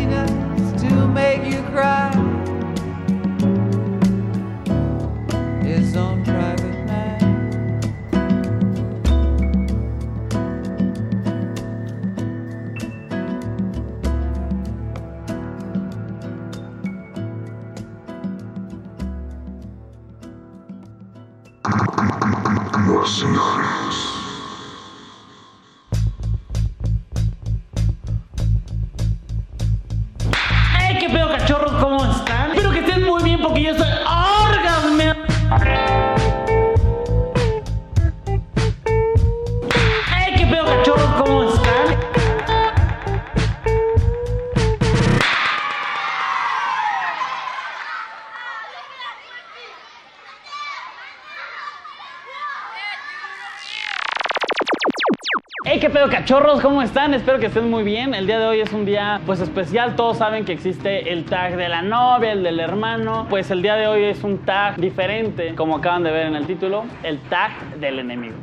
Qué 55.87 55.93
pedo 55.93 56.09
cachorros, 56.09 56.59
¿cómo 56.59 56.81
están? 56.81 57.13
Espero 57.13 57.39
que 57.39 57.45
estén 57.45 57.69
muy 57.69 57.81
bien. 57.81 58.13
El 58.13 58.27
día 58.27 58.39
de 58.39 58.45
hoy 58.45 58.59
es 58.59 58.73
un 58.73 58.83
día 58.83 59.21
pues 59.25 59.39
especial. 59.39 59.95
Todos 59.95 60.17
saben 60.17 60.43
que 60.43 60.51
existe 60.51 61.13
el 61.13 61.23
tag 61.23 61.55
de 61.55 61.69
la 61.69 61.81
novia, 61.81 62.33
el 62.33 62.43
del 62.43 62.59
hermano. 62.59 63.25
Pues 63.29 63.51
el 63.51 63.61
día 63.61 63.75
de 63.75 63.87
hoy 63.87 64.03
es 64.03 64.21
un 64.21 64.39
tag 64.39 64.75
diferente, 64.75 65.55
como 65.55 65.77
acaban 65.77 66.03
de 66.03 66.11
ver 66.11 66.25
en 66.25 66.35
el 66.35 66.45
título, 66.45 66.83
el 67.03 67.19
tag 67.29 67.51
del 67.79 67.99
enemigo. 67.99 68.35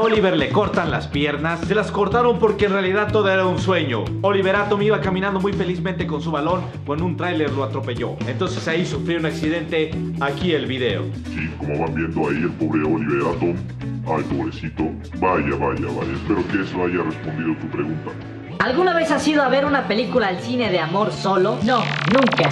Oliver 0.00 0.34
le 0.34 0.48
cortan 0.48 0.90
las 0.90 1.08
piernas? 1.08 1.60
Se 1.60 1.74
las 1.74 1.92
cortaron 1.92 2.38
porque 2.38 2.64
en 2.64 2.72
realidad 2.72 3.12
todo 3.12 3.30
era 3.30 3.44
un 3.44 3.58
sueño. 3.58 4.04
Oliver 4.22 4.56
Atom 4.56 4.80
iba 4.80 5.00
caminando 5.00 5.40
muy 5.40 5.52
felizmente 5.52 6.06
con 6.06 6.22
su 6.22 6.30
balón 6.30 6.62
cuando 6.86 7.04
un 7.04 7.18
tráiler 7.18 7.52
lo 7.52 7.64
atropelló. 7.64 8.16
Entonces 8.26 8.66
ahí 8.66 8.86
sufrió 8.86 9.18
un 9.18 9.26
accidente. 9.26 9.90
Aquí 10.20 10.52
el 10.52 10.64
video. 10.64 11.04
Sí, 11.26 11.50
como 11.58 11.78
van 11.80 11.94
viendo 11.94 12.28
ahí 12.28 12.36
el 12.36 12.50
pobre 12.52 12.82
Oliver 12.82 13.36
Atom. 13.36 13.56
Ay, 14.06 14.24
pobrecito. 14.24 14.84
Vaya, 15.18 15.54
vaya, 15.56 15.86
vaya. 15.86 16.12
Espero 16.14 16.48
que 16.48 16.62
eso 16.62 16.82
haya 16.82 17.02
respondido 17.02 17.54
tu 17.60 17.68
pregunta. 17.68 18.10
¿Alguna 18.60 18.94
vez 18.94 19.10
has 19.10 19.26
ido 19.28 19.42
a 19.42 19.48
ver 19.48 19.64
una 19.64 19.86
película 19.86 20.28
al 20.28 20.40
cine 20.40 20.70
de 20.70 20.78
amor 20.78 21.12
solo? 21.12 21.58
No, 21.62 21.82
nunca. 22.12 22.48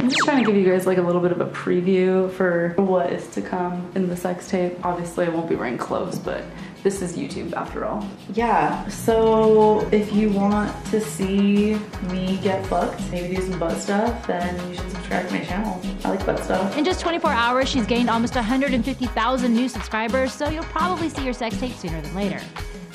I'm 0.00 0.10
just 0.10 0.20
trying 0.24 0.44
to 0.44 0.50
give 0.50 0.60
you 0.60 0.70
guys 0.70 0.86
like 0.86 0.98
a 0.98 1.02
little 1.02 1.20
bit 1.20 1.32
of 1.32 1.40
a 1.40 1.46
preview 1.46 2.30
for 2.30 2.74
what 2.76 3.10
is 3.10 3.26
to 3.28 3.40
come 3.40 3.86
in 3.94 4.08
the 4.08 4.16
sex 4.16 4.48
tape. 4.48 4.76
Obviously, 4.82 5.24
I 5.24 5.30
won't 5.30 5.48
be 5.48 5.54
wearing 5.54 5.78
clothes, 5.78 6.18
but 6.18 6.44
this 6.84 7.00
is 7.00 7.16
YouTube 7.16 7.54
after 7.54 7.86
all. 7.86 8.06
Yeah, 8.34 8.86
so 8.88 9.88
if 9.90 10.12
you 10.12 10.28
want 10.28 10.70
to 10.86 11.00
see 11.00 11.76
me 12.10 12.38
get 12.42 12.64
fucked, 12.66 13.00
maybe 13.10 13.34
do 13.34 13.42
some 13.42 13.58
butt 13.58 13.78
stuff, 13.78 14.26
then 14.26 14.54
you 14.68 14.76
should 14.76 14.90
subscribe 14.90 15.26
to 15.28 15.34
my 15.34 15.44
channel. 15.44 15.80
I 16.04 16.10
like 16.10 16.26
butt 16.26 16.44
stuff. 16.44 16.76
In 16.76 16.84
just 16.84 17.00
24 17.00 17.30
hours, 17.30 17.70
she's 17.70 17.86
gained 17.86 18.10
almost 18.10 18.34
150,000 18.34 19.54
new 19.54 19.68
subscribers, 19.68 20.34
so 20.34 20.50
you'll 20.50 20.62
probably 20.64 21.08
see 21.08 21.24
your 21.24 21.32
sex 21.32 21.58
tape 21.58 21.72
sooner 21.72 22.00
than 22.02 22.14
later. 22.14 22.40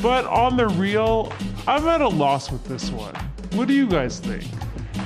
But 0.03 0.25
on 0.27 0.55
the 0.55 0.67
real, 0.67 1.33
I'm 1.67 1.87
at 1.87 2.01
a 2.01 2.07
loss 2.07 2.51
with 2.51 2.63
this 2.65 2.91
one. 2.91 3.15
What 3.53 3.67
do 3.67 3.73
you 3.73 3.87
guys 3.87 4.19
think? 4.19 4.45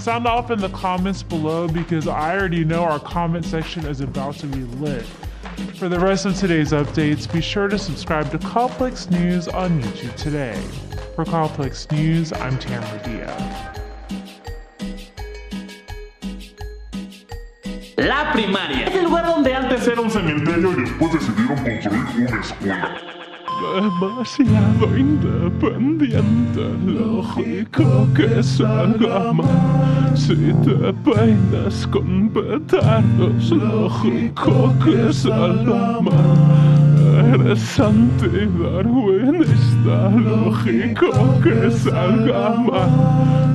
Sound 0.01 0.27
off 0.27 0.51
in 0.51 0.59
the 0.59 0.69
comments 0.69 1.23
below 1.23 1.69
because 1.69 2.09
I 2.09 2.37
already 2.37 2.65
know 2.65 2.83
our 2.83 2.99
comment 2.99 3.45
section 3.45 3.85
is 3.85 4.01
about 4.01 4.35
to 4.35 4.47
be 4.47 4.63
lit. 4.77 5.05
For 5.77 5.89
the 5.89 5.99
rest 5.99 6.25
of 6.25 6.35
today's 6.35 6.71
updates, 6.71 7.31
be 7.31 7.41
sure 7.41 7.67
to 7.67 7.77
subscribe 7.77 8.31
to 8.31 8.39
Complex 8.39 9.09
News 9.09 9.47
on 9.47 9.81
YouTube 9.81 10.15
today. 10.15 10.59
For 11.15 11.25
Complex 11.25 11.89
News, 11.91 12.33
I'm 12.33 12.57
Tamara 12.57 13.01
Diaz. 13.03 13.79
La 17.97 18.31
primaria 18.33 18.85
es 18.87 18.95
el 18.95 19.03
lugar 19.03 19.25
donde 19.25 19.53
antes 19.53 19.87
era 19.87 20.01
un 20.01 20.09
cementerio 20.09 20.71
y 20.71 20.81
después 20.81 21.13
decidieron 21.13 21.57
construir 21.63 22.27
una 22.27 22.41
escuela. 22.41 23.22
Demasiado 23.61 24.97
independiente, 24.97 26.65
lógico 26.85 28.07
que 28.13 28.43
salga 28.43 29.33
mal. 29.33 30.11
Si 30.15 30.35
te 30.35 30.93
peinas 31.05 31.87
con 31.87 32.29
petardos, 32.29 33.51
lógico 33.51 34.73
que 34.83 35.13
salga 35.13 36.01
mal. 36.01 36.93
Eres 37.33 37.79
antidarwinista, 37.79 40.09
lógico 40.11 41.39
que 41.41 41.71
salga 41.71 42.57
mal. 42.57 42.91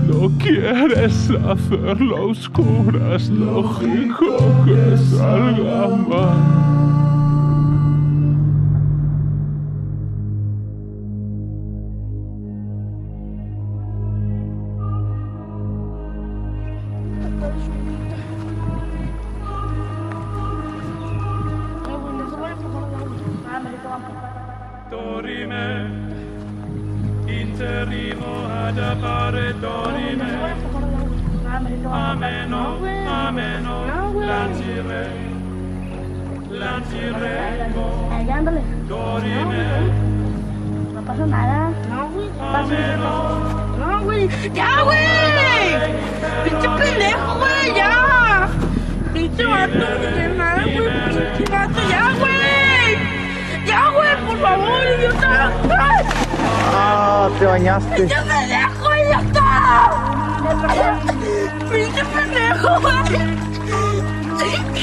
No 0.09 0.31
quieres 0.39 1.31
hacerlo 1.31 2.31
oscuras, 2.31 3.29
lógico 3.29 4.39
que 4.65 4.97
salga 4.97 5.89
mal. 5.89 6.78
Ah, 57.79 57.95
te 57.95 58.03
bañaste. 58.03 58.09
¡Pinche 58.09 58.21
pendejo, 58.25 58.89
idiota! 58.97 59.49
¡Pinche 61.71 62.05
pendejo! 62.05 62.71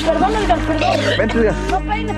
Perdón, 0.06 0.32
Edgar, 0.36 0.60
perdón. 0.60 1.18
Vente, 1.18 1.38
Edgar. 1.40 1.56
No 1.72 1.80
peines. 1.82 2.16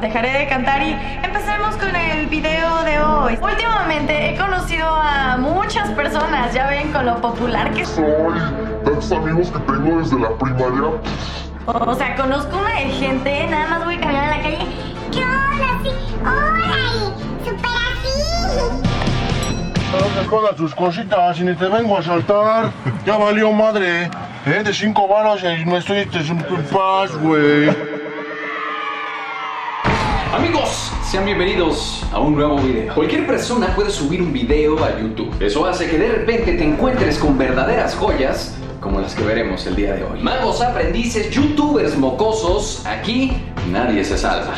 dejaré 0.00 0.30
de 0.38 0.48
cantar 0.48 0.82
y 0.82 0.92
empecemos 1.22 1.76
con 1.76 1.94
el 1.94 2.26
video 2.26 2.82
de 2.84 3.00
hoy. 3.00 3.38
Últimamente 3.40 4.30
he 4.30 4.36
conocido 4.36 4.86
a 4.86 5.36
muchas 5.36 5.90
personas, 5.90 6.54
ya 6.54 6.68
ven 6.68 6.90
con 6.92 7.06
lo 7.06 7.20
popular 7.20 7.72
que 7.72 7.84
soy, 7.84 8.04
tantos 8.84 9.12
amigos 9.12 9.50
que 9.50 9.58
tengo 9.60 10.00
desde 10.00 10.18
la 10.18 10.30
primaria. 10.30 10.90
O 11.66 11.94
sea, 11.94 12.16
conozco 12.16 12.58
una 12.58 12.70
de 12.70 12.90
gente, 12.90 13.46
nada 13.48 13.66
más 13.68 13.84
voy 13.84 13.98
caminando 13.98 14.32
en 14.32 14.38
la 14.38 14.42
calle. 14.42 14.66
¿Qué 15.12 15.22
onda? 15.22 15.78
Sí, 15.82 15.90
órale, 16.22 17.14
super 17.44 17.70
así. 17.92 18.18
No 20.30 20.38
tus 20.56 20.74
cositas 20.74 21.38
y 21.38 21.44
ni 21.44 21.54
te 21.54 21.66
vengo 21.66 21.98
a 21.98 22.02
saltar. 22.02 22.70
Ya 23.04 23.16
valió 23.16 23.52
madre. 23.52 24.10
¿Eh? 24.46 24.62
De 24.64 24.72
cinco 24.72 25.06
balas 25.06 25.42
y 25.42 25.66
me 25.66 25.78
estoy... 25.78 26.06
Te... 26.06 26.20
Paz, 26.72 27.14
güey. 27.18 27.89
Sean 31.10 31.24
bienvenidos 31.24 32.06
a 32.12 32.20
un 32.20 32.36
nuevo 32.36 32.56
video. 32.58 32.94
Cualquier 32.94 33.26
persona 33.26 33.74
puede 33.74 33.90
subir 33.90 34.22
un 34.22 34.32
video 34.32 34.78
a 34.84 34.96
YouTube. 34.96 35.34
Eso 35.42 35.66
hace 35.66 35.90
que 35.90 35.98
de 35.98 36.06
repente 36.06 36.52
te 36.52 36.62
encuentres 36.62 37.18
con 37.18 37.36
verdaderas 37.36 37.96
joyas 37.96 38.54
como 38.78 39.00
las 39.00 39.16
que 39.16 39.24
veremos 39.24 39.66
el 39.66 39.74
día 39.74 39.94
de 39.94 40.04
hoy. 40.04 40.22
Magos, 40.22 40.62
aprendices, 40.62 41.28
youtubers 41.30 41.98
mocosos, 41.98 42.86
aquí 42.86 43.32
nadie 43.72 44.04
se 44.04 44.16
salva. 44.16 44.54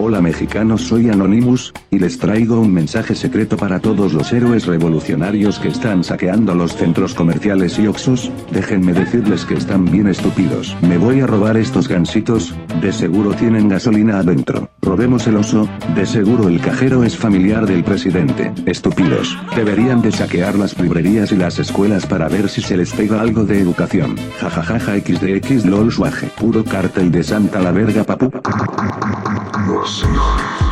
Hola 0.00 0.20
mexicanos 0.20 0.82
soy 0.82 1.10
Anonymous, 1.10 1.74
y 1.90 1.98
les 1.98 2.20
traigo 2.20 2.60
un 2.60 2.72
mensaje 2.72 3.16
secreto 3.16 3.56
para 3.56 3.80
todos 3.80 4.12
los 4.12 4.32
héroes 4.32 4.64
revolucionarios 4.66 5.58
que 5.58 5.68
están 5.68 6.04
saqueando 6.04 6.54
los 6.54 6.76
centros 6.76 7.14
comerciales 7.14 7.80
y 7.80 7.88
oxos, 7.88 8.30
déjenme 8.52 8.92
decirles 8.92 9.44
que 9.44 9.54
están 9.54 9.86
bien 9.86 10.06
estúpidos. 10.06 10.76
Me 10.82 10.98
voy 10.98 11.20
a 11.20 11.26
robar 11.26 11.56
estos 11.56 11.88
gansitos, 11.88 12.54
de 12.80 12.92
seguro 12.92 13.34
tienen 13.34 13.68
gasolina 13.68 14.20
adentro. 14.20 14.70
Robemos 14.82 15.26
el 15.26 15.36
oso, 15.36 15.68
de 15.96 16.06
seguro 16.06 16.48
el 16.48 16.60
cajero 16.60 17.02
es 17.02 17.16
familiar 17.16 17.66
del 17.66 17.82
presidente. 17.82 18.52
Estúpidos, 18.66 19.36
deberían 19.56 20.00
de 20.00 20.12
saquear 20.12 20.54
las 20.54 20.78
librerías 20.78 21.32
y 21.32 21.36
las 21.36 21.58
escuelas 21.58 22.06
para 22.06 22.28
ver 22.28 22.48
si 22.48 22.62
se 22.62 22.76
les 22.76 22.92
pega 22.92 23.20
algo 23.20 23.44
de 23.44 23.60
educación. 23.60 24.14
Jajajaja 24.38 24.94
xdx 24.96 25.66
lol 25.66 25.90
suaje. 25.90 26.28
Puro 26.38 26.64
cartel 26.64 27.10
de 27.10 27.24
santa 27.24 27.60
la 27.60 27.72
verga 27.72 28.04
papu. 28.04 28.30
沈 29.88 30.67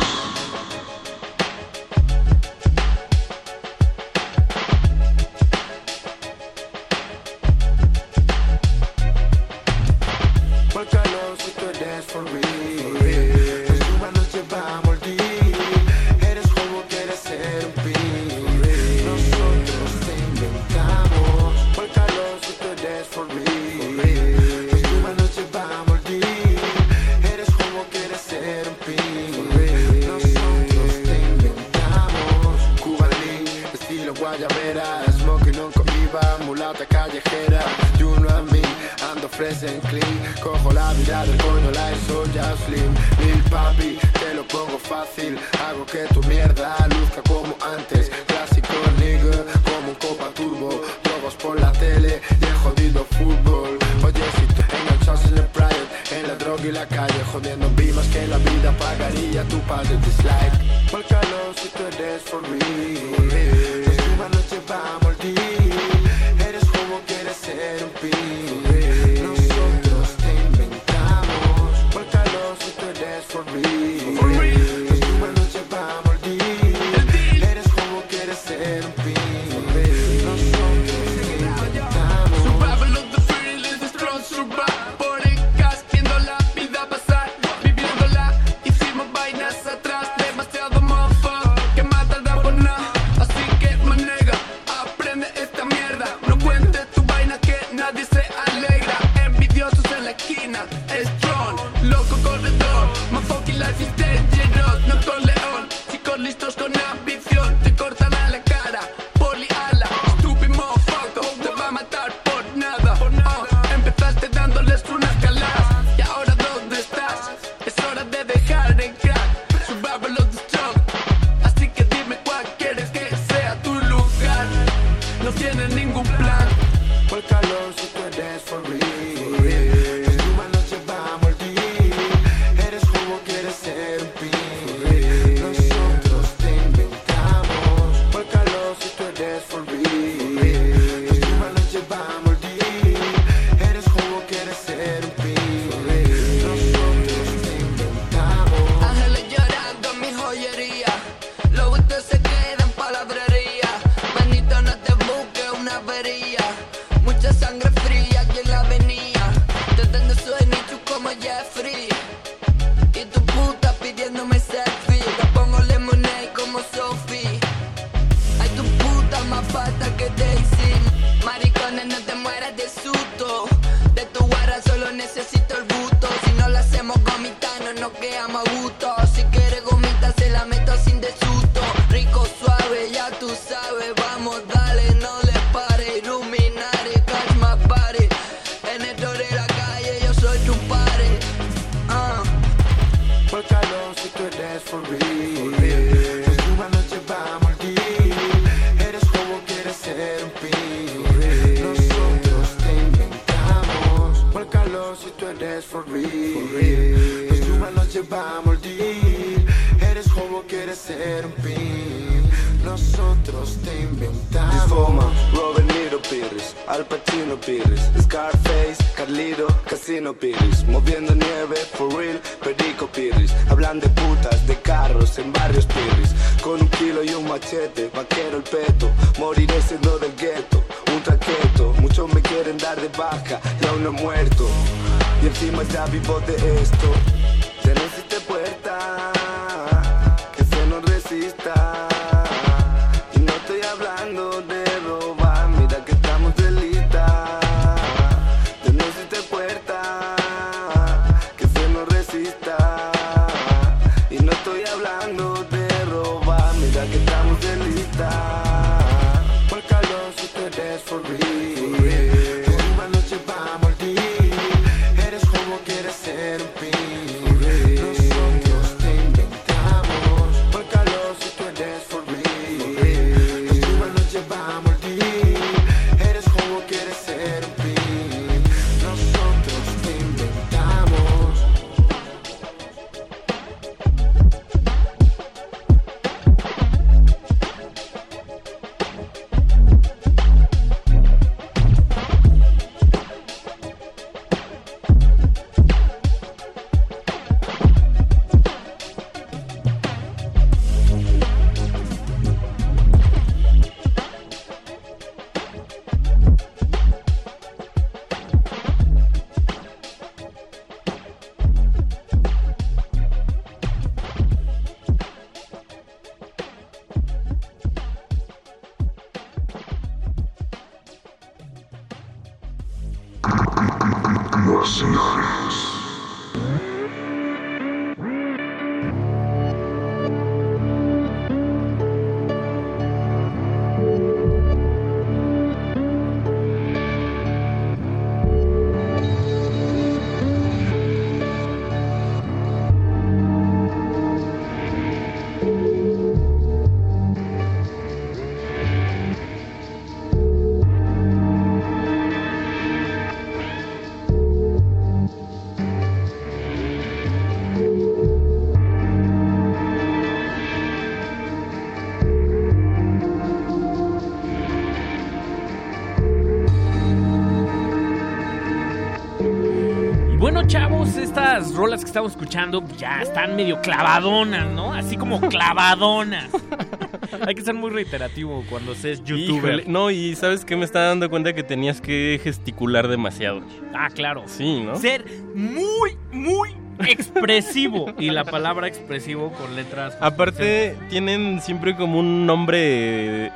rolas 371.57 371.81
que 371.81 371.87
estamos 371.87 372.11
escuchando 372.11 372.63
ya 372.77 373.01
están 373.01 373.35
medio 373.35 373.59
clavadonas, 373.61 374.47
¿no? 374.53 374.73
Así 374.73 374.95
como 374.95 375.19
clavadonas. 375.19 376.29
Hay 377.27 377.35
que 377.35 377.41
ser 377.41 377.55
muy 377.55 377.71
reiterativo 377.71 378.43
cuando 378.49 378.75
seas 378.75 379.03
youtuber. 379.03 379.55
Híjole, 379.55 379.63
no, 379.67 379.89
y 379.91 380.15
¿sabes 380.15 380.45
qué? 380.45 380.55
Me 380.55 380.65
estaba 380.65 380.85
dando 380.85 381.09
cuenta 381.09 381.33
que 381.33 381.43
tenías 381.43 381.81
que 381.81 382.19
gesticular 382.23 382.87
demasiado. 382.87 383.41
Ah, 383.73 383.89
claro. 383.93 384.23
Sí, 384.27 384.61
¿no? 384.61 384.75
Ser 384.75 385.03
muy, 385.33 385.97
muy 386.11 386.49
expresivo. 386.85 387.87
y 387.97 388.11
la 388.11 388.23
palabra 388.23 388.67
expresivo 388.67 389.31
con 389.31 389.55
letras. 389.55 389.97
Aparte, 389.99 390.75
tienen 390.89 391.41
siempre 391.41 391.75
como 391.75 391.99
un 391.99 392.25
nombre. 392.25 393.31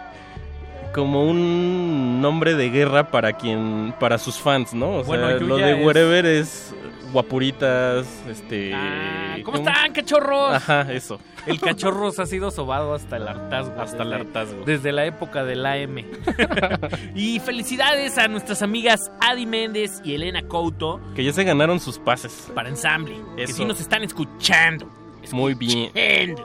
Como 0.94 1.24
un 1.24 2.22
nombre 2.22 2.54
de 2.56 2.70
guerra 2.70 3.10
para 3.10 3.34
quien. 3.34 3.94
para 4.00 4.18
sus 4.18 4.38
fans, 4.38 4.74
¿no? 4.74 4.98
O 4.98 5.04
Bueno, 5.06 5.28
sea, 5.30 5.38
lo 5.40 5.58
de 5.58 5.80
es- 5.80 5.86
Wherever 5.86 6.26
es 6.26 6.71
guapuritas, 7.12 8.08
este. 8.30 8.74
Ah, 8.74 9.38
¿Cómo 9.44 9.58
están, 9.58 9.94
cachorros? 9.94 10.54
Ajá, 10.54 10.92
eso. 10.92 11.20
El 11.46 11.60
cachorros 11.60 12.20
ha 12.20 12.26
sido 12.26 12.52
sobado 12.52 12.94
hasta 12.94 13.18
el 13.18 13.28
hartazgo. 13.28 13.82
Hasta 13.82 14.04
el 14.04 14.14
hartazgo. 14.14 14.64
Desde 14.66 14.92
la 14.92 15.06
época 15.06 15.44
del 15.44 15.66
AM. 15.66 16.06
y 17.16 17.40
felicidades 17.40 18.18
a 18.18 18.28
nuestras 18.28 18.62
amigas 18.62 19.12
Adi 19.20 19.46
Méndez 19.46 20.02
y 20.04 20.14
Elena 20.14 20.44
Couto 20.44 21.02
Que 21.16 21.24
ya 21.24 21.34
se 21.34 21.44
ganaron 21.44 21.80
sus 21.80 21.98
pases. 21.98 22.52
para 22.54 22.70
ensamble. 22.70 23.16
Que 23.36 23.48
sí 23.48 23.66
nos 23.66 23.80
están 23.80 24.04
escuchando. 24.04 24.90
Muy 25.32 25.54
bien. 25.54 25.92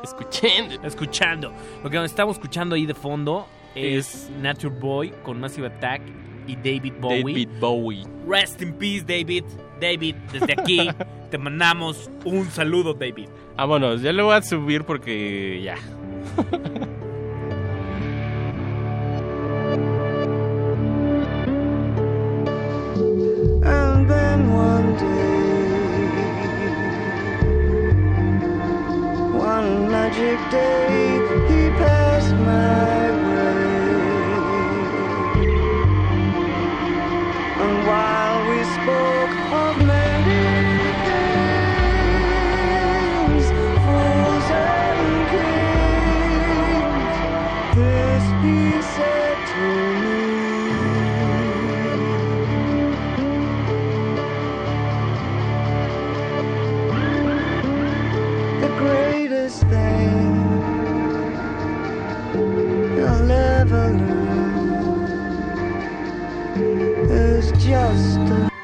Escuchando. 0.03 0.83
Escuchando. 0.83 1.53
Lo 1.83 1.91
que 1.91 1.97
nos 1.97 2.07
estamos 2.07 2.37
escuchando 2.37 2.75
ahí 2.75 2.87
de 2.87 2.95
fondo 2.95 3.47
es 3.75 4.31
Nature 4.41 4.75
Boy 4.75 5.13
con 5.23 5.41
Massive 5.41 5.67
Attack 5.67 6.03
y 6.47 6.57
David 6.57 6.95
Bowie. 7.01 7.23
David 7.23 7.49
Bowie. 7.61 8.05
Rest 8.27 8.63
in 8.63 8.73
peace, 8.75 9.05
David. 9.05 9.45
David, 9.81 10.17
desde 10.33 10.53
aquí 10.53 10.89
te 11.31 11.39
mandamos 11.39 12.11
un 12.25 12.47
saludo, 12.51 12.95
David. 12.95 13.29
Vámonos, 13.57 14.03
ya 14.03 14.13
lo 14.13 14.27
voy 14.27 14.37
a 14.37 14.43
subir 14.43 14.85
porque 14.85 15.61
ya. 15.63 15.77
And 23.65 24.09
then 24.09 24.53
one 24.53 24.97
day, 24.97 26.07
one 29.39 29.91
magic 29.91 30.39
day, 30.51 31.19
he 31.49 31.71
passed 31.79 32.35
my 32.35 33.06
just 67.67 68.19
a 68.31 68.56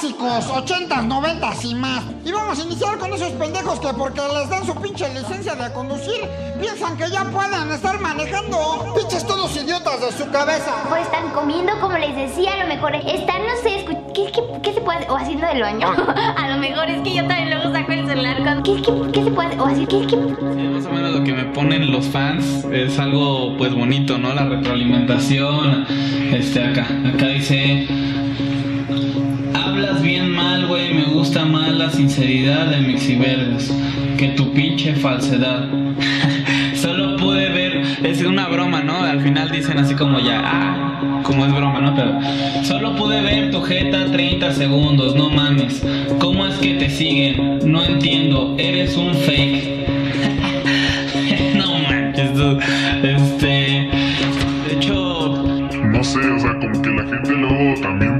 clásicos, 0.00 0.46
80s, 0.46 1.06
90s 1.06 1.64
y 1.64 1.74
más. 1.74 2.04
Y 2.24 2.32
vamos 2.32 2.58
a 2.58 2.62
iniciar 2.62 2.98
con 2.98 3.12
esos 3.12 3.32
pendejos 3.32 3.80
que 3.80 3.88
porque 3.88 4.20
les 4.20 4.48
dan 4.48 4.64
su 4.64 4.74
pinche 4.76 5.06
licencia 5.12 5.54
de 5.54 5.70
conducir, 5.72 6.20
piensan 6.58 6.96
que 6.96 7.10
ya 7.10 7.24
pueden 7.24 7.70
estar 7.70 8.00
manejando. 8.00 8.94
Pinches 8.96 9.26
todos 9.26 9.54
idiotas 9.56 10.00
de 10.00 10.12
su 10.12 10.30
cabeza. 10.30 10.74
O 10.90 10.96
están 10.96 11.30
comiendo, 11.34 11.78
como 11.80 11.98
les 11.98 12.16
decía, 12.16 12.54
a 12.54 12.64
lo 12.64 12.68
mejor 12.68 12.94
están, 12.94 13.42
no 13.42 13.54
sé, 13.62 13.84
¿qué, 14.14 14.32
qué, 14.32 14.42
qué 14.62 14.72
se 14.72 14.80
puede? 14.80 15.06
O 15.10 15.16
haciendo 15.16 15.46
del 15.46 15.60
baño. 15.60 15.88
a 16.36 16.48
lo 16.48 16.56
mejor 16.56 16.88
es 16.88 17.02
que 17.02 17.16
yo 17.16 17.26
también 17.26 17.50
luego 17.50 17.72
saco 17.72 17.92
el 17.92 18.06
celular 18.06 18.42
con. 18.42 18.62
¿Qué, 18.62 18.82
qué, 18.82 18.92
qué 19.12 19.24
se 19.24 19.30
puede? 19.30 19.60
O 19.60 19.66
así, 19.66 19.86
¿qué, 19.86 20.06
qué? 20.06 20.16
Más 20.16 20.86
o 20.86 20.92
menos 20.92 21.12
lo 21.12 21.24
que 21.24 21.34
me 21.34 21.44
ponen 21.46 21.92
los 21.92 22.06
fans 22.06 22.64
es 22.72 22.98
algo 22.98 23.54
pues 23.58 23.74
bonito, 23.74 24.16
¿no? 24.16 24.32
La 24.32 24.46
retroalimentación. 24.46 25.86
Este 26.32 26.64
acá, 26.64 26.86
acá 27.12 27.26
dice 27.26 27.86
gusta 31.30 31.44
más 31.44 31.70
la 31.70 31.88
sinceridad 31.92 32.66
de 32.66 32.80
Mixiverdes 32.80 33.72
que 34.18 34.30
tu 34.30 34.52
pinche 34.52 34.96
falsedad. 34.96 35.68
Solo 36.74 37.16
pude 37.18 37.48
ver, 37.50 37.82
es 38.02 38.20
una 38.22 38.48
broma, 38.48 38.82
¿no? 38.82 39.04
Al 39.04 39.20
final 39.20 39.48
dicen 39.48 39.78
así 39.78 39.94
como 39.94 40.18
ya, 40.18 40.42
ah, 40.44 41.20
como 41.22 41.46
es 41.46 41.54
broma, 41.54 41.80
¿no? 41.80 41.94
Pero 41.94 42.18
solo 42.64 42.96
pude 42.96 43.22
ver 43.22 43.52
tu 43.52 43.62
jeta 43.62 44.10
30 44.10 44.54
segundos, 44.54 45.14
no 45.14 45.30
mames. 45.30 45.80
¿Cómo 46.18 46.46
es 46.46 46.56
que 46.56 46.74
te 46.74 46.90
siguen? 46.90 47.60
No 47.64 47.84
entiendo, 47.84 48.56
eres 48.58 48.96
un 48.96 49.14
fake. 49.14 49.86
no 51.54 51.78
manches. 51.78 52.30
Este. 53.04 53.46
De 54.66 54.72
hecho. 54.72 55.44
No 55.84 56.02
sé, 56.02 56.18
o 56.18 56.40
sea, 56.40 56.58
como 56.58 56.82
que 56.82 56.90
la 56.90 57.04
gente 57.04 57.32
luego 57.34 57.80
también 57.82 58.19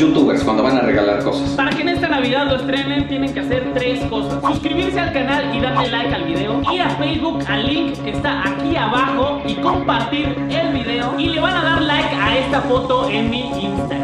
youtubers 0.00 0.42
cuando 0.42 0.62
van 0.62 0.78
a 0.78 0.80
regalar 0.80 1.22
cosas? 1.22 1.50
Para 1.50 1.70
que 1.70 1.82
en 1.82 1.90
esta 1.90 2.08
Navidad 2.08 2.46
lo 2.46 2.56
estrenen 2.56 3.06
tienen 3.06 3.32
que 3.34 3.40
hacer 3.40 3.72
tres 3.74 4.00
cosas. 4.06 4.40
Suscribirse 4.42 4.98
al 4.98 5.12
canal 5.12 5.54
y 5.54 5.60
darle 5.60 5.88
like 5.88 6.14
al 6.14 6.24
video. 6.24 6.62
Ir 6.72 6.82
a 6.82 6.90
Facebook 6.90 7.44
al 7.46 7.66
link 7.66 8.02
que 8.02 8.10
está 8.10 8.48
aquí 8.48 8.76
abajo 8.76 9.42
y 9.46 9.54
compartir 9.56 10.34
el 10.48 10.72
video. 10.72 11.18
Y 11.18 11.26
le 11.28 11.40
van 11.40 11.54
a 11.54 11.62
dar 11.62 11.82
like 11.82 12.14
a 12.14 12.38
esta 12.38 12.62
foto 12.62 13.08
en 13.10 13.30
mi 13.30 13.40
Instagram. 13.62 13.99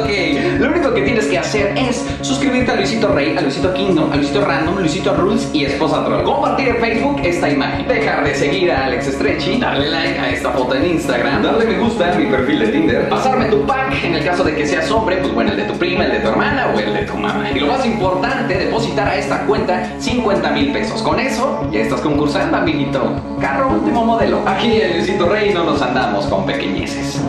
Ok, 0.00 0.10
lo 0.58 0.68
único 0.68 0.92
que 0.92 1.02
tienes 1.02 1.26
que 1.26 1.38
hacer 1.38 1.76
es 1.78 2.04
suscribirte 2.20 2.70
a 2.70 2.76
Luisito 2.76 3.08
Rey, 3.08 3.36
a 3.36 3.40
Luisito 3.40 3.72
Kingdom, 3.72 4.12
a 4.12 4.16
Luisito 4.16 4.44
Random, 4.44 4.78
Luisito 4.78 5.14
Rules 5.14 5.48
y 5.54 5.64
Esposa 5.64 6.04
Troll. 6.04 6.22
Compartir 6.22 6.68
en 6.68 6.76
Facebook 6.76 7.20
esta 7.24 7.48
imagen. 7.48 7.88
Dejar 7.88 8.24
de 8.24 8.34
seguir 8.34 8.72
a 8.72 8.86
Alex 8.86 9.06
Stretchy, 9.06 9.58
darle 9.58 9.88
like 9.88 10.18
a 10.18 10.30
esta 10.30 10.50
foto 10.50 10.74
en 10.74 10.86
Instagram, 10.86 11.42
darle 11.42 11.64
me 11.64 11.78
gusta 11.78 12.12
a 12.12 12.14
mi 12.14 12.26
perfil 12.26 12.58
de 12.58 12.68
Tinder, 12.68 13.08
pasarme 13.08 13.46
tu 13.46 13.64
pack 13.64 14.04
en 14.04 14.14
el 14.14 14.24
caso 14.24 14.44
de 14.44 14.54
que 14.54 14.66
seas 14.66 14.90
hombre, 14.90 15.16
pues 15.16 15.32
bueno, 15.32 15.52
el 15.52 15.56
de 15.56 15.64
tu 15.64 15.74
prima, 15.78 16.04
el 16.04 16.12
de 16.12 16.18
tu 16.18 16.28
hermana 16.28 16.72
o 16.74 16.78
el 16.78 16.92
de 16.92 17.02
tu 17.02 17.14
mamá. 17.14 17.50
Y 17.54 17.60
lo 17.60 17.68
más 17.68 17.86
importante, 17.86 18.54
depositar 18.54 19.08
a 19.08 19.16
esta 19.16 19.46
cuenta 19.46 19.90
50 19.98 20.50
mil 20.50 20.72
pesos. 20.72 21.02
Con 21.02 21.18
eso 21.20 21.66
ya 21.72 21.80
estás 21.80 22.00
concursando, 22.02 22.58
amiguito. 22.58 23.00
Carro 23.40 23.70
último 23.70 24.04
modelo. 24.04 24.42
Aquí 24.46 24.80
en 24.80 24.98
Luisito 24.98 25.26
Rey 25.28 25.54
no 25.54 25.64
nos 25.64 25.80
andamos 25.80 26.26
con 26.26 26.44
pequeñeces. 26.44 27.20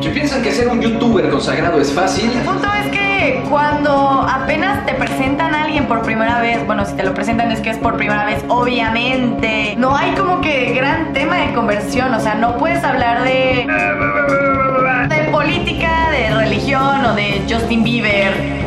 Si 0.00 0.08
piensan 0.08 0.42
que 0.42 0.52
ser 0.52 0.68
un 0.68 0.80
youtuber 0.80 1.28
consagrado 1.28 1.80
es 1.80 1.92
fácil, 1.92 2.30
El 2.30 2.40
punto 2.40 2.66
es 2.82 2.90
que 2.90 3.44
cuando 3.50 4.26
apenas 4.28 4.86
te 4.86 4.94
presentan 4.94 5.54
a 5.54 5.64
alguien 5.64 5.86
por 5.86 6.02
primera 6.02 6.40
vez, 6.40 6.66
bueno, 6.66 6.86
si 6.86 6.94
te 6.94 7.02
lo 7.02 7.12
presentan 7.12 7.52
es 7.52 7.60
que 7.60 7.70
es 7.70 7.78
por 7.78 7.96
primera 7.96 8.24
vez, 8.24 8.42
obviamente, 8.48 9.74
no 9.76 9.94
hay 9.96 10.12
como 10.12 10.40
que 10.40 10.72
gran 10.72 11.12
tema 11.12 11.36
de 11.36 11.52
conversión, 11.52 12.14
o 12.14 12.20
sea, 12.20 12.36
no 12.36 12.56
puedes 12.56 12.82
hablar 12.82 13.22
de 13.24 13.66
de 15.08 15.24
política, 15.30 16.10
de 16.10 16.34
religión 16.34 17.04
o 17.04 17.14
de 17.14 17.42
Justin 17.48 17.84
Bieber. 17.84 18.57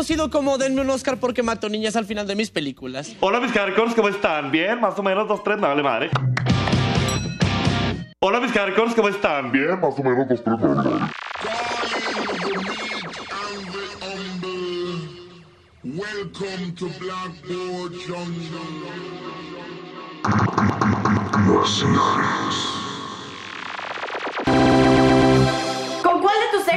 Conocido 0.00 0.30
como 0.30 0.56
Denme 0.56 0.80
un 0.80 0.88
Oscar 0.88 1.18
porque 1.18 1.42
mato 1.42 1.68
niñas 1.68 1.94
al 1.94 2.06
final 2.06 2.26
de 2.26 2.34
mis 2.34 2.50
películas. 2.50 3.14
Hola 3.20 3.38
mis 3.38 3.52
hardcores, 3.52 3.94
¿cómo 3.94 4.08
están? 4.08 4.50
Bien, 4.50 4.80
más 4.80 4.98
o 4.98 5.02
menos 5.02 5.28
dos, 5.28 5.44
tres, 5.44 5.58
no 5.58 5.68
vale 5.68 5.82
madre. 5.82 6.08
Hola 8.18 8.40
mis 8.40 8.50
hardcores, 8.50 8.94
¿cómo 8.94 9.08
están? 9.08 9.52
Bien, 9.52 9.78
más 9.78 9.98
o 9.98 10.02
menos 10.02 10.26
dos, 10.26 10.42
tres, 10.42 10.58
no 10.58 10.74
vale 10.74 10.88
madre. 10.88 11.12
Welcome 15.84 16.72
to 16.76 16.88
Blackboard 16.98 17.92
Jungle. 18.06 18.80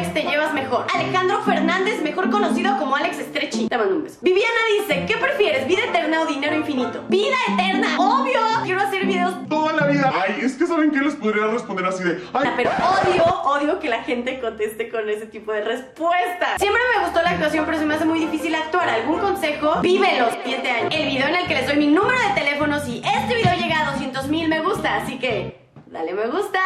Te 0.01 0.23
llevas 0.23 0.53
mejor? 0.53 0.87
Alejandro 0.93 1.41
Fernández, 1.43 2.01
mejor 2.01 2.31
conocido 2.31 2.77
como 2.77 2.95
Alex 2.95 3.17
Stretchy. 3.17 3.67
Te 3.67 3.77
mando 3.77 3.95
un 3.95 4.03
beso. 4.03 4.17
Viviana 4.21 4.59
dice, 4.79 5.05
¿qué 5.05 5.17
prefieres? 5.17 5.67
¿Vida 5.67 5.83
eterna 5.85 6.21
o 6.21 6.25
dinero 6.25 6.55
infinito? 6.55 7.03
¡Vida 7.09 7.35
eterna! 7.53 7.87
¡Obvio! 7.97 8.39
Quiero 8.63 8.81
hacer 8.81 9.05
videos 9.05 9.33
Toda 9.47 9.73
la 9.73 9.87
vida. 9.87 10.11
Ay, 10.13 10.41
es 10.41 10.53
que 10.53 10.65
saben 10.65 10.91
que 10.91 10.99
les 10.99 11.15
podría 11.15 11.47
responder 11.47 11.85
así 11.85 12.03
de. 12.03 12.23
Ay, 12.33 12.49
pero 12.55 12.71
odio, 12.71 13.23
odio 13.43 13.79
que 13.79 13.89
la 13.89 14.03
gente 14.03 14.39
conteste 14.39 14.89
con 14.89 15.07
ese 15.09 15.27
tipo 15.27 15.51
de 15.51 15.61
respuestas. 15.61 16.59
Siempre 16.59 16.81
me 16.97 17.05
gustó 17.05 17.21
la 17.21 17.31
actuación, 17.31 17.65
pero 17.65 17.77
se 17.77 17.85
me 17.85 17.93
hace 17.93 18.05
muy 18.05 18.19
difícil 18.19 18.55
actuar. 18.55 18.89
¿Algún 18.89 19.19
consejo? 19.19 19.79
Vive 19.81 20.19
los 20.19 20.33
7 20.43 20.69
años. 20.69 20.93
El 20.93 21.05
video 21.09 21.27
en 21.27 21.35
el 21.35 21.47
que 21.47 21.53
les 21.53 21.67
doy 21.67 21.77
mi 21.77 21.87
número 21.87 22.17
de 22.19 22.33
teléfono 22.33 22.79
si 22.79 23.01
este 23.05 23.35
video 23.35 23.53
llega 23.55 23.81
a 23.81 23.91
200 23.91 24.27
mil 24.27 24.47
me 24.47 24.61
gusta, 24.61 24.95
así 24.97 25.19
que 25.19 25.67
dale 25.87 26.13
me 26.13 26.27
gusta. 26.27 26.59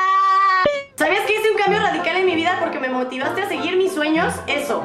¿Sabías 0.98 1.26
que 1.27 1.34
hice 1.35 1.51
un 1.51 1.58
cambio 1.59 1.80
radical 1.80 2.17
en 2.17 2.26
mi 2.26 2.34
vida 2.34 2.58
porque 2.59 2.80
me 2.80 2.90
motivaste 2.90 3.43
a 3.43 3.48
seguir 3.48 3.77
mis 3.77 3.93
sueños? 3.93 4.34
Eso. 4.48 4.84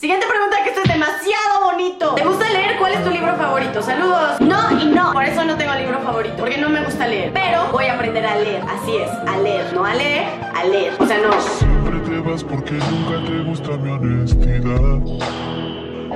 Siguiente 0.00 0.26
pregunta 0.26 0.56
que 0.64 0.70
esto 0.70 0.80
es 0.82 0.92
demasiado 0.92 1.70
bonito. 1.70 2.16
¿Te 2.16 2.24
gusta 2.24 2.50
leer? 2.50 2.78
¿Cuál 2.80 2.94
es 2.94 3.04
tu 3.04 3.10
libro 3.10 3.36
favorito? 3.36 3.80
Saludos. 3.80 4.40
No 4.40 4.76
y 4.76 4.86
no. 4.86 5.12
Por 5.12 5.22
eso 5.22 5.44
no 5.44 5.56
tengo 5.56 5.72
libro 5.76 6.00
favorito, 6.00 6.34
porque 6.36 6.58
no 6.58 6.68
me 6.68 6.84
gusta 6.84 7.06
leer. 7.06 7.30
Pero 7.32 7.68
voy 7.70 7.84
a 7.84 7.94
aprender 7.94 8.26
a 8.26 8.38
leer. 8.38 8.62
Así 8.62 8.96
es, 8.96 9.10
a 9.28 9.38
leer. 9.38 9.72
No 9.72 9.84
a 9.84 9.94
leer, 9.94 10.24
a 10.52 10.64
leer. 10.64 10.94
O 10.98 11.06
sea, 11.06 11.18
no. 11.18 11.40
Siempre 11.40 12.00
te 12.00 12.18
vas 12.28 12.42
porque 12.42 12.72
nunca 12.72 13.24
te 13.24 13.38
gusta 13.44 13.76
mi 13.76 13.90
honestidad. 13.92 14.98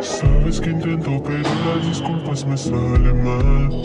Sabes 0.03 0.61
que 0.61 0.71
intento, 0.71 1.23
pero 1.25 1.49
las 1.77 1.87
disculpas 1.87 2.45
me 2.45 2.57
salen 2.57 3.23
mal. 3.23 3.85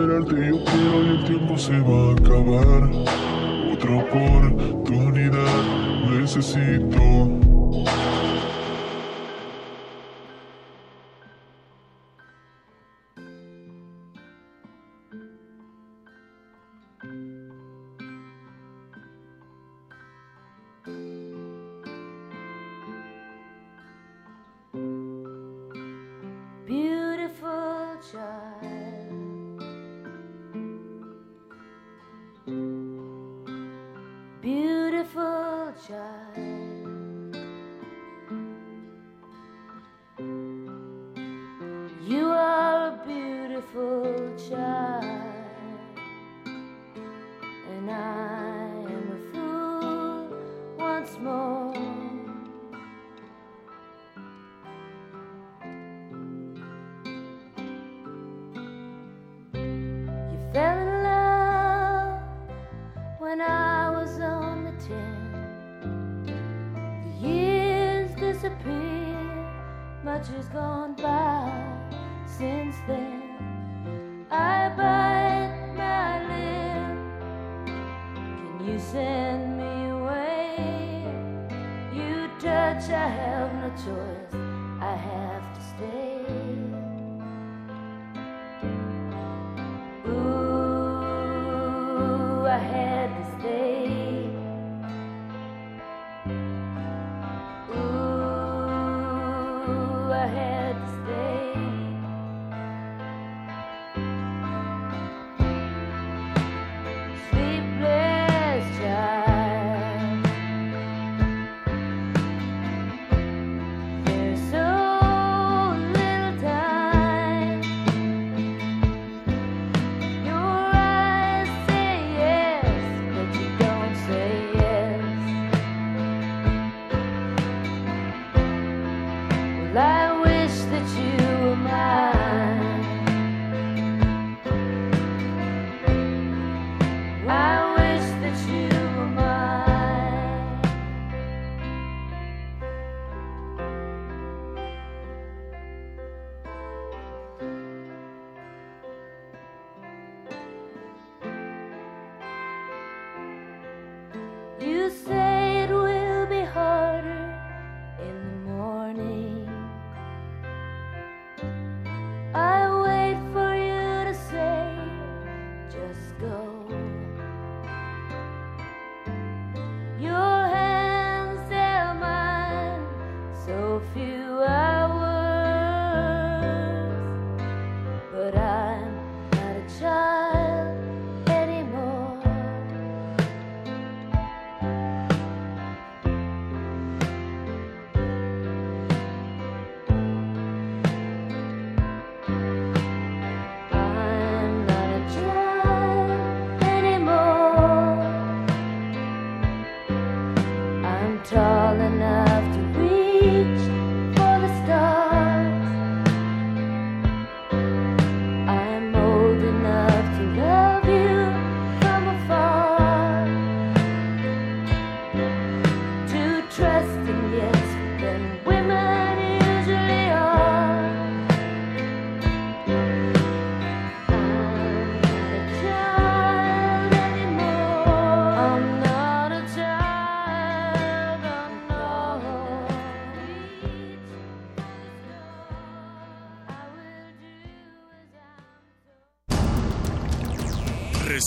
Recuperarte 0.00 0.48
yo 0.48 0.64
quiero 0.64 1.04
y 1.04 1.08
el 1.08 1.24
tiempo 1.24 1.58
se 1.58 1.78
va 1.80 2.08
a 2.08 2.12
acabar. 2.12 2.90
Otra 3.70 3.96
oportunidad 3.98 5.62
necesito. 6.08 7.28